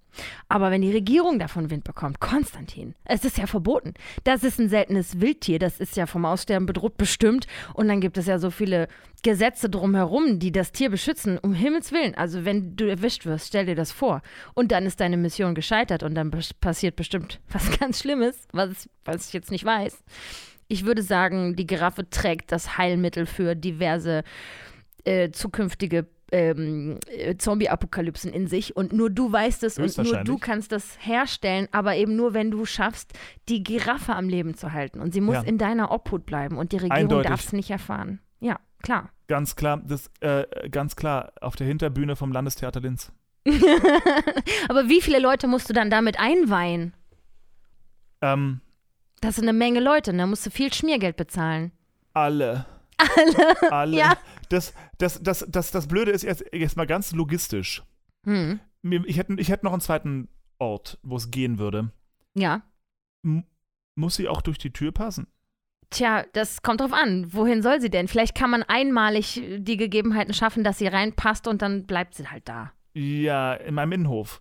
Aber 0.48 0.70
wenn 0.70 0.82
die 0.82 0.92
Regierung 0.92 1.38
davon 1.38 1.70
Wind 1.70 1.84
bekommt, 1.84 2.20
Konstantin, 2.20 2.94
es 3.04 3.24
ist 3.24 3.38
ja 3.38 3.46
verboten. 3.46 3.94
Das 4.24 4.44
ist 4.44 4.58
ein 4.58 4.68
seltenes 4.68 5.20
Wildtier, 5.20 5.58
das 5.58 5.80
ist 5.80 5.96
ja 5.96 6.06
vom 6.06 6.24
Aussterben 6.24 6.66
bedroht 6.66 6.96
bestimmt. 6.96 7.46
Und 7.74 7.88
dann 7.88 8.00
gibt 8.00 8.18
es 8.18 8.26
ja 8.26 8.38
so 8.38 8.50
viele 8.50 8.88
Gesetze 9.22 9.68
drumherum, 9.68 10.38
die 10.38 10.52
das 10.52 10.72
Tier 10.72 10.90
beschützen, 10.90 11.38
um 11.38 11.52
Himmels 11.52 11.92
Willen. 11.92 12.14
Also 12.14 12.44
wenn 12.44 12.76
du 12.76 12.88
erwischt 12.88 13.26
wirst, 13.26 13.48
stell 13.48 13.66
dir 13.66 13.74
das 13.74 13.92
vor. 13.92 14.22
Und 14.54 14.72
dann 14.72 14.86
ist 14.86 15.00
deine 15.00 15.16
Mission 15.16 15.54
gescheitert 15.54 16.02
und 16.02 16.14
dann 16.14 16.30
passiert 16.60 16.96
bestimmt 16.96 17.40
was 17.50 17.78
ganz 17.78 18.00
Schlimmes, 18.00 18.46
was, 18.52 18.88
was 19.04 19.28
ich 19.28 19.32
jetzt 19.32 19.50
nicht 19.50 19.64
weiß. 19.64 20.02
Ich 20.68 20.84
würde 20.86 21.02
sagen, 21.02 21.56
die 21.56 21.66
Giraffe 21.66 22.08
trägt 22.08 22.52
das 22.52 22.78
Heilmittel 22.78 23.26
für 23.26 23.56
diverse 23.56 24.22
äh, 25.04 25.30
zukünftige 25.30 26.06
ähm, 26.32 26.98
äh, 27.08 27.36
Zombie-Apokalypsen 27.36 28.32
in 28.32 28.46
sich 28.46 28.76
und 28.76 28.92
nur 28.92 29.10
du 29.10 29.30
weißt 29.32 29.62
es 29.64 29.78
und 29.78 29.96
nur 29.98 30.24
du 30.24 30.38
kannst 30.38 30.72
das 30.72 30.96
herstellen, 31.00 31.68
aber 31.72 31.96
eben 31.96 32.16
nur, 32.16 32.34
wenn 32.34 32.50
du 32.50 32.64
schaffst, 32.66 33.12
die 33.48 33.62
Giraffe 33.62 34.14
am 34.14 34.28
Leben 34.28 34.54
zu 34.54 34.72
halten. 34.72 35.00
Und 35.00 35.12
sie 35.14 35.20
muss 35.20 35.34
Ja. 35.36 35.42
in 35.42 35.58
deiner 35.58 35.90
Obhut 35.90 36.26
bleiben 36.26 36.56
und 36.58 36.72
die 36.72 36.76
Regierung 36.78 37.22
darf 37.22 37.44
es 37.44 37.52
nicht 37.52 37.70
erfahren. 37.70 38.20
Ja, 38.40 38.58
klar. 38.82 39.10
Ganz 39.28 39.54
klar, 39.56 39.80
das, 39.84 40.10
äh, 40.20 40.44
ganz 40.70 40.96
klar, 40.96 41.32
auf 41.40 41.56
der 41.56 41.66
Hinterbühne 41.66 42.16
vom 42.16 42.32
Landestheater 42.32 42.80
Linz. 42.80 43.12
aber 44.68 44.88
wie 44.88 45.00
viele 45.00 45.18
Leute 45.18 45.46
musst 45.46 45.68
du 45.68 45.72
dann 45.72 45.90
damit 45.90 46.18
einweihen? 46.18 46.94
Ähm, 48.22 48.60
Das 49.20 49.36
sind 49.36 49.44
eine 49.48 49.56
Menge 49.56 49.80
Leute, 49.80 50.12
da 50.12 50.26
musst 50.26 50.46
du 50.46 50.50
viel 50.50 50.72
Schmiergeld 50.72 51.16
bezahlen. 51.16 51.72
alle. 52.14 52.66
Alle. 53.16 53.62
Alle. 53.72 53.96
Ja. 53.96 54.18
Das, 54.48 54.74
das, 54.98 55.22
das, 55.22 55.46
das, 55.48 55.70
das 55.70 55.86
Blöde 55.86 56.10
ist 56.10 56.22
jetzt, 56.22 56.44
jetzt 56.52 56.76
mal 56.76 56.86
ganz 56.86 57.12
logistisch. 57.12 57.82
Hm. 58.26 58.60
Ich 58.82 59.16
hätte, 59.16 59.34
ich 59.38 59.50
hätte 59.50 59.66
noch 59.66 59.72
einen 59.72 59.80
zweiten 59.80 60.28
Ort, 60.58 60.98
wo 61.02 61.16
es 61.16 61.30
gehen 61.30 61.58
würde. 61.58 61.90
Ja. 62.34 62.62
M 63.24 63.44
muss 63.96 64.14
sie 64.16 64.28
auch 64.28 64.40
durch 64.40 64.56
die 64.56 64.72
Tür 64.72 64.92
passen? 64.92 65.26
Tja, 65.90 66.24
das 66.32 66.62
kommt 66.62 66.80
drauf 66.80 66.92
an. 66.92 67.32
Wohin 67.34 67.62
soll 67.62 67.80
sie 67.80 67.90
denn? 67.90 68.08
Vielleicht 68.08 68.34
kann 68.34 68.50
man 68.50 68.62
einmalig 68.62 69.42
die 69.58 69.76
Gegebenheiten 69.76 70.32
schaffen, 70.32 70.64
dass 70.64 70.78
sie 70.78 70.86
reinpasst 70.86 71.48
und 71.48 71.60
dann 71.60 71.86
bleibt 71.86 72.14
sie 72.14 72.28
halt 72.28 72.48
da. 72.48 72.72
Ja, 72.94 73.54
in 73.54 73.74
meinem 73.74 73.92
Innenhof. 73.92 74.40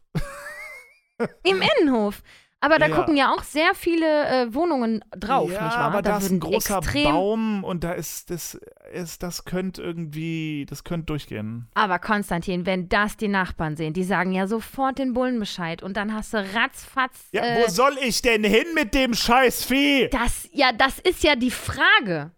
Im 1.43 1.61
Innenhof. 1.61 2.23
Aber 2.61 2.77
da 2.77 2.87
Ja. 2.87 2.95
gucken 2.97 3.15
ja 3.15 3.31
auch 3.31 3.43
sehr 3.43 3.73
viele 3.73 4.05
äh, 4.27 4.53
Wohnungen 4.53 5.01
drauf, 5.17 5.49
ja, 5.49 5.63
nicht 5.63 5.77
wahr? 5.77 5.85
aber 5.85 6.01
da 6.01 6.17
ist 6.17 6.23
würden 6.23 6.35
ein 6.37 6.39
großer 6.41 6.81
Baum 6.81 7.63
und 7.63 7.85
da 7.85 7.93
ist 7.93 8.29
das, 8.29 8.59
ist, 8.91 9.23
das 9.23 9.45
könnte 9.45 9.81
irgendwie, 9.81 10.65
das 10.69 10.83
könnte 10.83 11.05
durchgehen. 11.05 11.69
Aber 11.73 11.99
Konstantin, 11.99 12.65
wenn 12.65 12.89
das 12.89 13.15
die 13.15 13.29
Nachbarn 13.29 13.77
sehen, 13.77 13.93
die 13.93 14.03
sagen 14.03 14.33
ja 14.33 14.45
sofort 14.45 14.99
den 14.99 15.13
Bullen 15.13 15.39
Bescheid 15.39 15.81
und 15.81 15.95
dann 15.95 16.13
hast 16.13 16.33
du 16.33 16.37
ratzfatz. 16.53 17.27
Ja, 17.31 17.43
äh, 17.45 17.63
wo 17.63 17.69
soll 17.69 17.97
ich 18.03 18.21
denn 18.21 18.43
hin 18.43 18.65
mit 18.75 18.93
dem 18.93 19.13
Scheißvieh? 19.13 20.09
das, 20.09 20.49
ja, 20.51 20.71
das 20.73 20.99
ist 20.99 21.23
ja 21.23 21.35
die 21.37 21.51
Frage. 21.51 22.31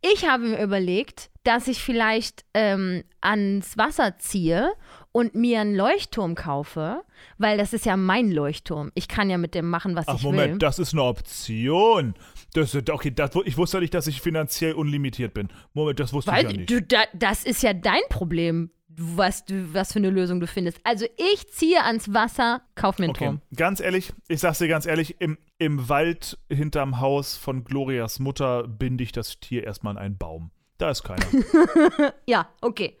Ich 0.00 0.28
habe 0.28 0.42
mir 0.44 0.60
überlegt, 0.62 1.30
dass 1.44 1.68
ich 1.68 1.82
vielleicht 1.82 2.44
ähm, 2.52 3.04
ans 3.20 3.78
Wasser 3.78 4.18
ziehe 4.18 4.72
und 5.12 5.34
mir 5.34 5.60
einen 5.60 5.74
Leuchtturm 5.74 6.34
kaufe, 6.34 7.02
weil 7.38 7.56
das 7.58 7.72
ist 7.72 7.86
ja 7.86 7.96
mein 7.96 8.30
Leuchtturm. 8.30 8.92
Ich 8.94 9.08
kann 9.08 9.30
ja 9.30 9.38
mit 9.38 9.54
dem 9.54 9.68
machen, 9.70 9.96
was 9.96 10.06
Ach, 10.08 10.16
ich 10.16 10.22
Moment, 10.22 10.52
will. 10.52 10.58
das 10.58 10.78
ist 10.78 10.92
eine 10.92 11.02
Option. 11.02 12.14
Das, 12.54 12.74
ist- 12.74 12.90
okay, 12.90 13.10
das, 13.10 13.30
ich 13.44 13.56
wusste 13.56 13.80
nicht, 13.80 13.94
dass 13.94 14.06
ich 14.06 14.20
finanziell 14.20 14.74
unlimitiert 14.74 15.34
bin. 15.34 15.48
Moment, 15.74 15.98
das 16.00 16.12
wusste 16.12 16.30
ich 16.32 16.42
ja 16.42 16.48
Weil 16.48 16.56
nicht. 16.56 16.70
du, 16.70 16.82
da, 16.82 16.98
das 17.14 17.44
ist 17.44 17.62
ja 17.62 17.72
dein 17.72 18.02
Problem, 18.10 18.70
was, 19.00 19.44
du, 19.44 19.72
was 19.74 19.92
für 19.92 19.98
eine 20.00 20.10
Lösung 20.10 20.40
du 20.40 20.46
findest. 20.46 20.78
Also 20.82 21.06
ich 21.16 21.48
ziehe 21.52 21.84
ans 21.84 22.12
Wasser, 22.12 22.62
kauf 22.74 22.98
mir 22.98 23.04
einen 23.04 23.10
Okay, 23.10 23.24
Turm. 23.26 23.40
ganz 23.54 23.80
ehrlich, 23.80 24.12
ich 24.28 24.40
sag's 24.40 24.58
dir 24.58 24.66
ganz 24.68 24.86
ehrlich, 24.86 25.20
im, 25.20 25.38
im 25.58 25.88
Wald 25.88 26.36
hinterm 26.50 27.00
Haus 27.00 27.36
von 27.36 27.64
Glorias 27.64 28.18
Mutter 28.18 28.66
binde 28.66 29.04
ich 29.04 29.12
das 29.12 29.38
Tier 29.40 29.64
erstmal 29.64 29.92
an 29.96 30.02
einen 30.02 30.18
Baum. 30.18 30.50
Da 30.78 30.90
ist 30.90 31.02
keiner. 31.04 31.24
Ja, 32.26 32.48
okay. 32.60 32.96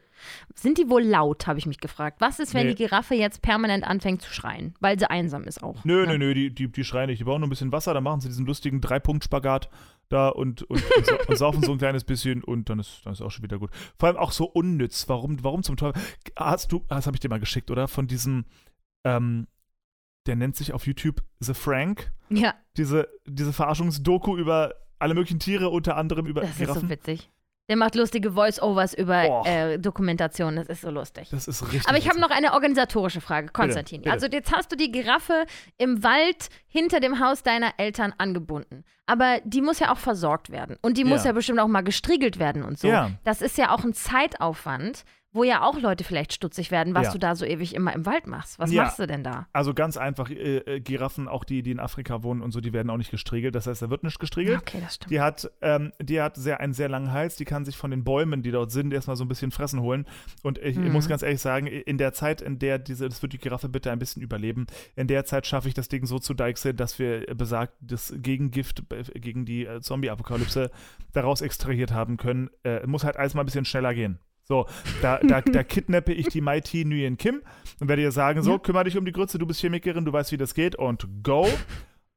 Sind 0.54 0.78
die 0.78 0.88
wohl 0.88 1.02
laut, 1.02 1.46
habe 1.46 1.58
ich 1.58 1.66
mich 1.66 1.78
gefragt. 1.78 2.20
Was 2.20 2.38
ist, 2.38 2.54
wenn 2.54 2.66
Nee. 2.66 2.74
die 2.74 2.84
Giraffe 2.84 3.14
jetzt 3.14 3.42
permanent 3.42 3.84
anfängt 3.84 4.22
zu 4.22 4.32
schreien? 4.32 4.74
Weil 4.80 4.98
sie 4.98 5.08
einsam 5.10 5.44
ist 5.44 5.62
auch. 5.62 5.84
Nö, 5.84 6.02
ne? 6.06 6.12
nö, 6.12 6.18
nö, 6.18 6.34
die, 6.34 6.54
die, 6.54 6.70
die 6.70 6.84
schreien 6.84 7.08
nicht. 7.08 7.20
Die 7.20 7.24
brauchen 7.24 7.40
nur 7.40 7.46
ein 7.46 7.50
bisschen 7.50 7.72
Wasser, 7.72 7.94
dann 7.94 8.04
machen 8.04 8.20
sie 8.20 8.28
diesen 8.28 8.46
lustigen 8.46 8.80
Dreipunkt-Spagat 8.80 9.68
da 10.08 10.28
und, 10.30 10.62
und, 10.62 10.82
und, 10.96 11.06
sa- 11.06 11.18
und 11.28 11.36
saufen 11.36 11.62
so 11.62 11.72
ein 11.72 11.78
kleines 11.78 12.04
bisschen 12.04 12.42
und 12.42 12.70
dann 12.70 12.78
ist, 12.78 13.00
dann 13.04 13.12
ist 13.12 13.20
auch 13.20 13.30
schon 13.30 13.42
wieder 13.44 13.58
gut. 13.58 13.70
Vor 13.98 14.08
allem 14.08 14.16
auch 14.16 14.32
so 14.32 14.46
unnütz. 14.46 15.08
Warum, 15.08 15.42
warum 15.44 15.62
zum 15.62 15.76
Teufel? 15.76 16.00
Hast 16.36 16.72
du, 16.72 16.84
das 16.88 17.06
habe 17.06 17.16
ich 17.16 17.20
dir 17.20 17.28
mal 17.28 17.40
geschickt, 17.40 17.70
oder? 17.70 17.88
Von 17.88 18.06
diesem, 18.06 18.46
ähm, 19.04 19.46
der 20.26 20.36
nennt 20.36 20.56
sich 20.56 20.72
auf 20.72 20.86
YouTube 20.86 21.22
The 21.40 21.54
Frank. 21.54 22.10
Ja, 22.30 22.54
Diese, 22.76 23.08
diese 23.26 23.52
Verarschungsdoku 23.52 24.36
über 24.36 24.74
alle 24.98 25.14
möglichen 25.14 25.38
Tiere, 25.40 25.68
unter 25.70 25.96
anderem 25.96 26.26
über 26.26 26.40
das 26.40 26.50
ist 26.50 26.58
Giraffen. 26.58 26.82
so 26.82 26.88
witzig. 26.90 27.30
Der 27.68 27.76
macht 27.76 27.94
lustige 27.94 28.32
Voice-Overs 28.32 28.94
über 28.94 29.44
äh, 29.46 29.78
Dokumentationen. 29.78 30.56
Das 30.56 30.68
ist 30.68 30.80
so 30.80 30.90
lustig. 30.90 31.28
Das 31.30 31.46
ist 31.48 31.62
richtig. 31.64 31.86
Aber 31.88 31.98
ich 31.98 32.08
habe 32.08 32.18
noch 32.18 32.30
eine 32.30 32.54
organisatorische 32.54 33.20
Frage, 33.20 33.48
Konstantin. 33.48 34.00
bitte. 34.02 34.12
Also 34.12 34.26
jetzt 34.26 34.52
hast 34.54 34.72
du 34.72 34.76
die 34.76 34.90
Giraffe 34.90 35.44
im 35.76 36.02
Wald 36.02 36.48
hinter 36.66 37.00
dem 37.00 37.20
Haus 37.20 37.42
deiner 37.42 37.72
Eltern 37.76 38.14
angebunden. 38.16 38.84
Aber 39.04 39.38
die 39.44 39.60
muss 39.60 39.80
ja 39.80 39.92
auch 39.92 39.98
versorgt 39.98 40.50
werden. 40.50 40.76
Und 40.80 40.96
die 40.96 41.04
muss 41.04 41.24
Ja. 41.24 41.30
ja 41.30 41.32
bestimmt 41.32 41.60
auch 41.60 41.68
mal 41.68 41.82
gestriegelt 41.82 42.38
werden 42.38 42.62
und 42.62 42.78
so. 42.78 42.88
Ja. 42.88 43.10
Das 43.24 43.42
ist 43.42 43.58
ja 43.58 43.70
auch 43.74 43.84
ein 43.84 43.92
Zeitaufwand, 43.92 45.04
wo 45.38 45.44
ja 45.44 45.62
auch 45.62 45.78
Leute 45.80 46.04
vielleicht 46.04 46.32
stutzig 46.32 46.70
werden, 46.70 46.94
was 46.94 47.06
Ja. 47.06 47.12
du 47.12 47.18
da 47.18 47.34
so 47.36 47.44
ewig 47.46 47.74
immer 47.74 47.94
im 47.94 48.04
Wald 48.04 48.26
machst. 48.26 48.58
Was 48.58 48.72
Ja. 48.72 48.82
machst 48.84 48.98
du 48.98 49.06
denn 49.06 49.22
da? 49.24 49.46
Also 49.52 49.72
ganz 49.72 49.96
einfach, 49.96 50.28
äh, 50.30 50.58
äh, 50.58 50.80
Giraffen, 50.80 51.28
auch 51.28 51.44
die, 51.44 51.62
die 51.62 51.70
in 51.70 51.80
Afrika 51.80 52.22
wohnen 52.22 52.42
und 52.42 52.50
so, 52.52 52.60
die 52.60 52.72
werden 52.72 52.90
auch 52.90 52.96
nicht 52.96 53.10
gestriegelt. 53.10 53.54
Das 53.54 53.66
heißt, 53.66 53.80
da 53.82 53.88
wird 53.90 54.02
nicht 54.02 54.18
gestriegelt. 54.18 54.58
Okay, 54.60 54.78
das 54.82 54.96
stimmt. 54.96 55.12
Die 55.12 55.20
hat, 55.20 55.50
ähm, 55.62 55.92
die 56.02 56.20
hat 56.20 56.36
sehr, 56.36 56.60
einen 56.60 56.74
sehr 56.74 56.88
langen 56.88 57.12
Hals, 57.12 57.36
die 57.36 57.44
kann 57.44 57.64
sich 57.64 57.76
von 57.76 57.90
den 57.90 58.04
Bäumen, 58.04 58.42
die 58.42 58.50
dort 58.50 58.70
sind, 58.72 58.92
erstmal 58.92 59.16
so 59.16 59.24
ein 59.24 59.28
bisschen 59.28 59.50
fressen 59.52 59.80
holen. 59.80 60.06
Und 60.42 60.58
ich, 60.58 60.76
ich 60.76 60.78
Mhm. 60.78 60.92
muss 60.92 61.08
ganz 61.08 61.22
ehrlich 61.22 61.40
sagen, 61.40 61.66
in 61.68 61.96
der 61.98 62.12
Zeit, 62.12 62.42
in 62.42 62.58
der 62.58 62.78
diese, 62.78 63.08
das 63.08 63.22
wird 63.22 63.32
die 63.32 63.38
Giraffe 63.38 63.68
bitte 63.68 63.90
ein 63.92 63.98
bisschen 63.98 64.20
überleben, 64.22 64.66
in 64.96 65.06
der 65.06 65.24
Zeit 65.24 65.46
schaffe 65.46 65.68
ich 65.68 65.74
das 65.74 65.88
Ding 65.88 66.04
so 66.06 66.18
zu 66.18 66.34
deichseln, 66.34 66.76
dass 66.76 66.98
wir 66.98 67.20
besagt 67.36 67.74
das 67.80 68.12
Gegengift 68.16 68.82
äh, 68.92 69.04
gegen 69.20 69.44
die 69.44 69.66
äh, 69.66 69.80
Zombie-Apokalypse 69.80 70.70
daraus 71.12 71.40
extrahiert 71.42 71.92
haben 71.92 72.16
können. 72.16 72.50
Äh, 72.64 72.86
muss 72.86 73.04
halt 73.04 73.16
alles 73.16 73.34
mal 73.34 73.42
ein 73.42 73.46
bisschen 73.46 73.64
schneller 73.64 73.94
gehen. 73.94 74.18
So, 74.50 74.66
da, 75.02 75.18
da, 75.18 75.42
da 75.42 75.62
kidnappe 75.62 76.14
ich 76.14 76.28
die 76.28 76.40
Mighty 76.40 76.82
Nguyen 76.82 77.18
Kim 77.18 77.42
und 77.80 77.88
werde 77.88 78.00
ihr 78.00 78.12
sagen, 78.12 78.42
so, 78.42 78.58
kümmere 78.58 78.84
dich 78.84 78.96
um 78.96 79.04
die 79.04 79.12
Grütze, 79.12 79.38
du 79.38 79.46
bist 79.46 79.60
Chemikerin, 79.60 80.06
du 80.06 80.12
weißt, 80.12 80.32
wie 80.32 80.38
das 80.38 80.54
geht 80.54 80.74
und 80.74 81.06
go. 81.22 81.46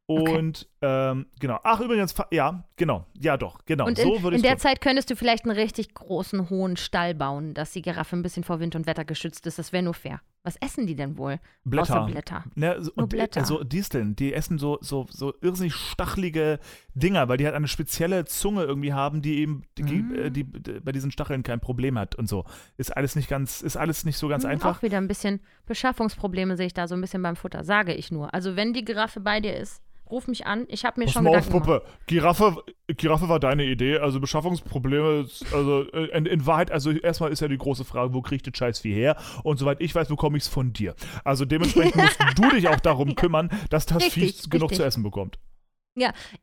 Okay. 0.08 0.38
Und 0.38 0.70
ähm, 0.82 1.26
genau. 1.40 1.60
Ach, 1.64 1.82
übrigens, 1.82 2.16
ja, 2.32 2.64
genau. 2.78 3.06
Ja, 3.20 3.36
doch, 3.36 3.66
genau. 3.66 3.86
Und 3.86 4.00
in, 4.00 4.06
so 4.06 4.24
würde 4.24 4.38
in 4.38 4.44
der 4.44 4.58
Zeit 4.58 4.80
könntest 4.80 5.10
du 5.10 5.18
vielleicht 5.18 5.44
einen 5.44 5.58
richtig 5.58 5.94
großen, 5.94 6.50
hohen 6.50 6.78
Stall 6.78 7.16
bauen, 7.16 7.54
dass 7.54 7.72
die 7.72 7.82
Giraffe 7.82 8.16
ein 8.16 8.22
bisschen 8.22 8.46
vor 8.46 8.62
Wind 8.62 8.76
und 8.76 8.88
Wetter 8.88 9.04
geschützt 9.04 9.46
ist. 9.46 9.60
Das 9.60 9.74
wäre 9.74 9.84
nur 9.84 9.94
fair. 9.94 10.22
Was 10.44 10.56
essen 10.58 10.88
die 10.88 10.96
denn 10.96 11.18
wohl? 11.18 11.40
Blätter. 11.64 12.02
Außer 12.02 12.12
Blätter. 12.12 12.44
Ne, 12.56 12.76
so, 12.80 12.92
Nur 12.96 13.04
und, 13.04 13.10
Blätter. 13.10 13.46
So 13.46 13.64
Disteln, 13.64 14.16
die 14.16 14.34
essen 14.34 14.58
so, 14.58 14.80
so, 14.82 15.06
so 15.10 15.34
irrsinnig 15.42 15.76
stachelige 15.76 16.60
Dinger, 16.96 17.30
weil 17.30 17.38
die 17.38 17.46
halt 17.46 17.54
eine 17.56 17.68
spezielle 17.68 18.26
Zunge 18.26 18.64
irgendwie 18.64 18.92
haben, 18.94 19.22
die 19.22 19.38
eben 19.38 19.62
die, 19.78 19.84
Mhm. 19.84 20.16
äh, 20.16 20.30
die, 20.32 20.44
die 20.46 20.80
bei 20.80 20.92
diesen 20.92 21.12
Stacheln 21.12 21.44
kein 21.44 21.60
Problem 21.60 21.96
hat 22.00 22.16
und 22.16 22.28
so. 22.28 22.44
Ist 22.78 22.96
alles 22.98 23.16
nicht 23.16 23.30
ganz, 23.30 23.62
ist 23.62 23.78
alles 23.78 24.04
nicht 24.04 24.18
so 24.18 24.28
ganz 24.30 24.44
Hm, 24.44 24.50
einfach. 24.52 24.78
Auch 24.78 24.82
wieder 24.82 24.98
ein 24.98 25.08
bisschen 25.08 25.42
Beschaffungsprobleme 25.68 26.58
sehe 26.58 26.66
ich 26.68 26.74
da 26.74 26.88
so 26.88 26.96
ein 26.96 27.02
bisschen 27.02 27.22
beim 27.22 27.36
Futter, 27.36 27.64
sage 27.64 27.94
ich 27.94 28.12
nur. 28.12 28.34
Also 28.34 28.56
wenn 28.56 28.74
die 28.74 28.84
Giraffe 28.86 29.20
bei 29.20 29.40
dir 29.42 29.56
ist, 29.56 29.82
ruf 30.12 30.28
mich 30.28 30.46
an. 30.46 30.66
Ich 30.68 30.86
habe 30.86 31.00
mir 31.00 31.06
Pass 31.06 31.14
schon 31.14 31.24
mal 31.24 31.30
auf, 31.32 31.46
Gedanken 31.48 31.64
gemacht. 31.66 31.84
Puppe. 31.84 31.98
Giraffe, 32.08 32.64
Giraffe 32.88 33.30
war 33.30 33.40
deine 33.40 33.66
Idee. 33.66 33.98
Also 33.98 34.20
Beschaffungsprobleme, 34.20 35.26
also 35.54 35.92
äh, 35.92 36.18
in, 36.18 36.26
in 36.26 36.46
Wahrheit, 36.46 36.72
also 36.72 36.92
erstmal 36.92 37.32
ist 37.32 37.42
ja 37.42 37.48
die 37.48 37.58
große 37.58 37.86
Frage, 37.86 38.14
wo 38.14 38.22
kriegt 38.22 38.48
das 38.48 38.58
Scheißvieh 38.58 38.94
her? 38.94 39.18
Und 39.44 39.58
soweit 39.58 39.82
ich 39.82 39.96
weiß, 39.96 40.10
bekomme 40.10 40.38
ich 40.38 40.44
es 40.44 40.50
von 40.50 40.74
dir. 40.74 40.96
Also 41.24 41.46
dementsprechend 41.46 41.96
musst 41.96 42.20
du 42.36 42.50
dich 42.50 42.68
auch 42.68 42.80
darum 42.80 43.16
kümmern, 43.16 43.50
dass 43.70 43.86
das 43.86 44.04
Richtig, 44.04 44.42
Vieh 44.42 44.50
genug 44.50 44.72
richtig. 44.72 44.78
zu 44.78 44.86
essen 44.86 45.04
bekommt. 45.04 45.38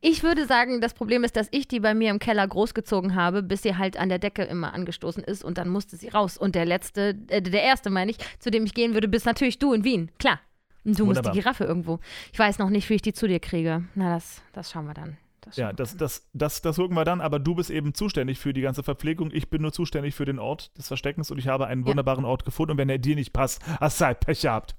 Ich 0.01 0.21
würde 0.23 0.45
sagen, 0.45 0.79
das 0.79 0.93
Problem 0.93 1.23
ist, 1.23 1.35
dass 1.35 1.47
ich 1.51 1.67
die 1.67 1.79
bei 1.79 1.93
mir 1.93 2.11
im 2.11 2.19
Keller 2.19 2.47
großgezogen 2.47 3.15
habe, 3.15 3.41
bis 3.41 3.63
sie 3.63 3.75
halt 3.75 3.97
an 3.97 4.09
der 4.09 4.19
Decke 4.19 4.43
immer 4.43 4.73
angestoßen 4.73 5.23
ist 5.23 5.43
und 5.43 5.57
dann 5.57 5.69
musste 5.69 5.97
sie 5.97 6.09
raus. 6.09 6.37
Und 6.37 6.53
der 6.55 6.65
letzte, 6.65 7.17
äh, 7.29 7.41
der 7.41 7.63
erste 7.63 7.89
meine 7.89 8.11
ich, 8.11 8.17
zu 8.39 8.51
dem 8.51 8.65
ich 8.65 8.73
gehen 8.73 8.93
würde, 8.93 9.07
bist 9.07 9.25
natürlich 9.25 9.57
du 9.57 9.73
in 9.73 9.83
Wien. 9.83 10.11
Klar. 10.19 10.39
Und 10.85 10.97
du 10.97 11.05
musst 11.05 11.17
Wunderbar. 11.17 11.31
die 11.33 11.39
Giraffe 11.39 11.63
irgendwo. 11.65 11.99
Ich 12.31 12.39
weiß 12.39 12.59
noch 12.59 12.69
nicht, 12.69 12.89
wie 12.89 12.95
ich 12.95 13.01
die 13.01 13.13
zu 13.13 13.27
dir 13.27 13.39
kriege. 13.39 13.83
Na, 13.95 14.13
das, 14.13 14.41
das 14.53 14.71
schauen 14.71 14.85
wir 14.85 14.93
dann. 14.93 15.17
Das 15.41 15.55
Ja, 15.55 15.71
das, 15.73 15.95
das, 15.95 16.27
das, 16.33 16.61
das 16.61 16.75
gucken 16.75 16.95
wir 16.95 17.05
dann, 17.05 17.21
aber 17.21 17.39
du 17.39 17.55
bist 17.55 17.69
eben 17.69 17.93
zuständig 17.93 18.39
für 18.39 18.51
die 18.53 18.61
ganze 18.61 18.83
Verpflegung. 18.83 19.31
Ich 19.31 19.49
bin 19.49 19.61
nur 19.61 19.71
zuständig 19.71 20.15
für 20.15 20.25
den 20.25 20.37
Ort 20.39 20.77
des 20.77 20.87
Versteckens 20.87 21.31
und 21.31 21.37
ich 21.37 21.47
habe 21.47 21.67
einen 21.67 21.83
Ja. 21.83 21.87
wunderbaren 21.87 22.25
Ort 22.25 22.43
gefunden. 22.45 22.71
Und 22.71 22.77
wenn 22.77 22.89
er 22.89 22.97
dir 22.97 23.15
nicht 23.15 23.31
passt, 23.33 23.61
hast 23.79 24.01
du 24.01 24.05
halt 24.05 24.19
Pech 24.21 24.41
gehabt. 24.41 24.75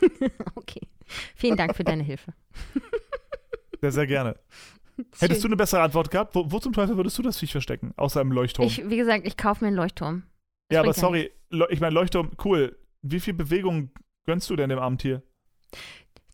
Okay. 0.54 0.80
Vielen 1.34 1.56
Dank 1.56 1.74
für 1.74 1.84
deine 1.84 2.02
Hilfe. 2.02 2.32
Sehr, 3.80 3.92
sehr 3.92 4.06
gerne. 4.06 4.36
Hättest 5.20 5.44
du 5.44 5.48
eine 5.48 5.56
bessere 5.56 5.80
Antwort 5.82 6.10
gehabt? 6.10 6.34
Wo, 6.34 6.50
wo 6.50 6.58
zum 6.58 6.72
Teufel 6.72 6.96
würdest 6.96 7.16
du 7.16 7.22
das 7.22 7.38
Viech 7.38 7.52
verstecken? 7.52 7.94
Außer 7.96 8.20
im 8.20 8.32
Leuchtturm. 8.32 8.66
Ich, 8.66 8.88
wie 8.90 8.96
gesagt, 8.96 9.24
ich 9.26 9.36
kaufe 9.36 9.62
mir 9.64 9.68
einen 9.68 9.76
Leuchtturm. 9.76 10.24
Das 10.68 10.74
ja, 10.76 10.80
aber 10.82 10.92
sorry, 10.92 11.30
ich 11.70 11.80
meine, 11.80 11.94
Leuchtturm, 11.94 12.32
cool. 12.44 12.76
Wie 13.02 13.20
viel 13.20 13.34
Bewegung 13.34 13.90
gönnst 14.26 14.50
du 14.50 14.56
denn 14.56 14.68
dem 14.70 14.80
armen 14.80 14.98
Tier? 14.98 15.22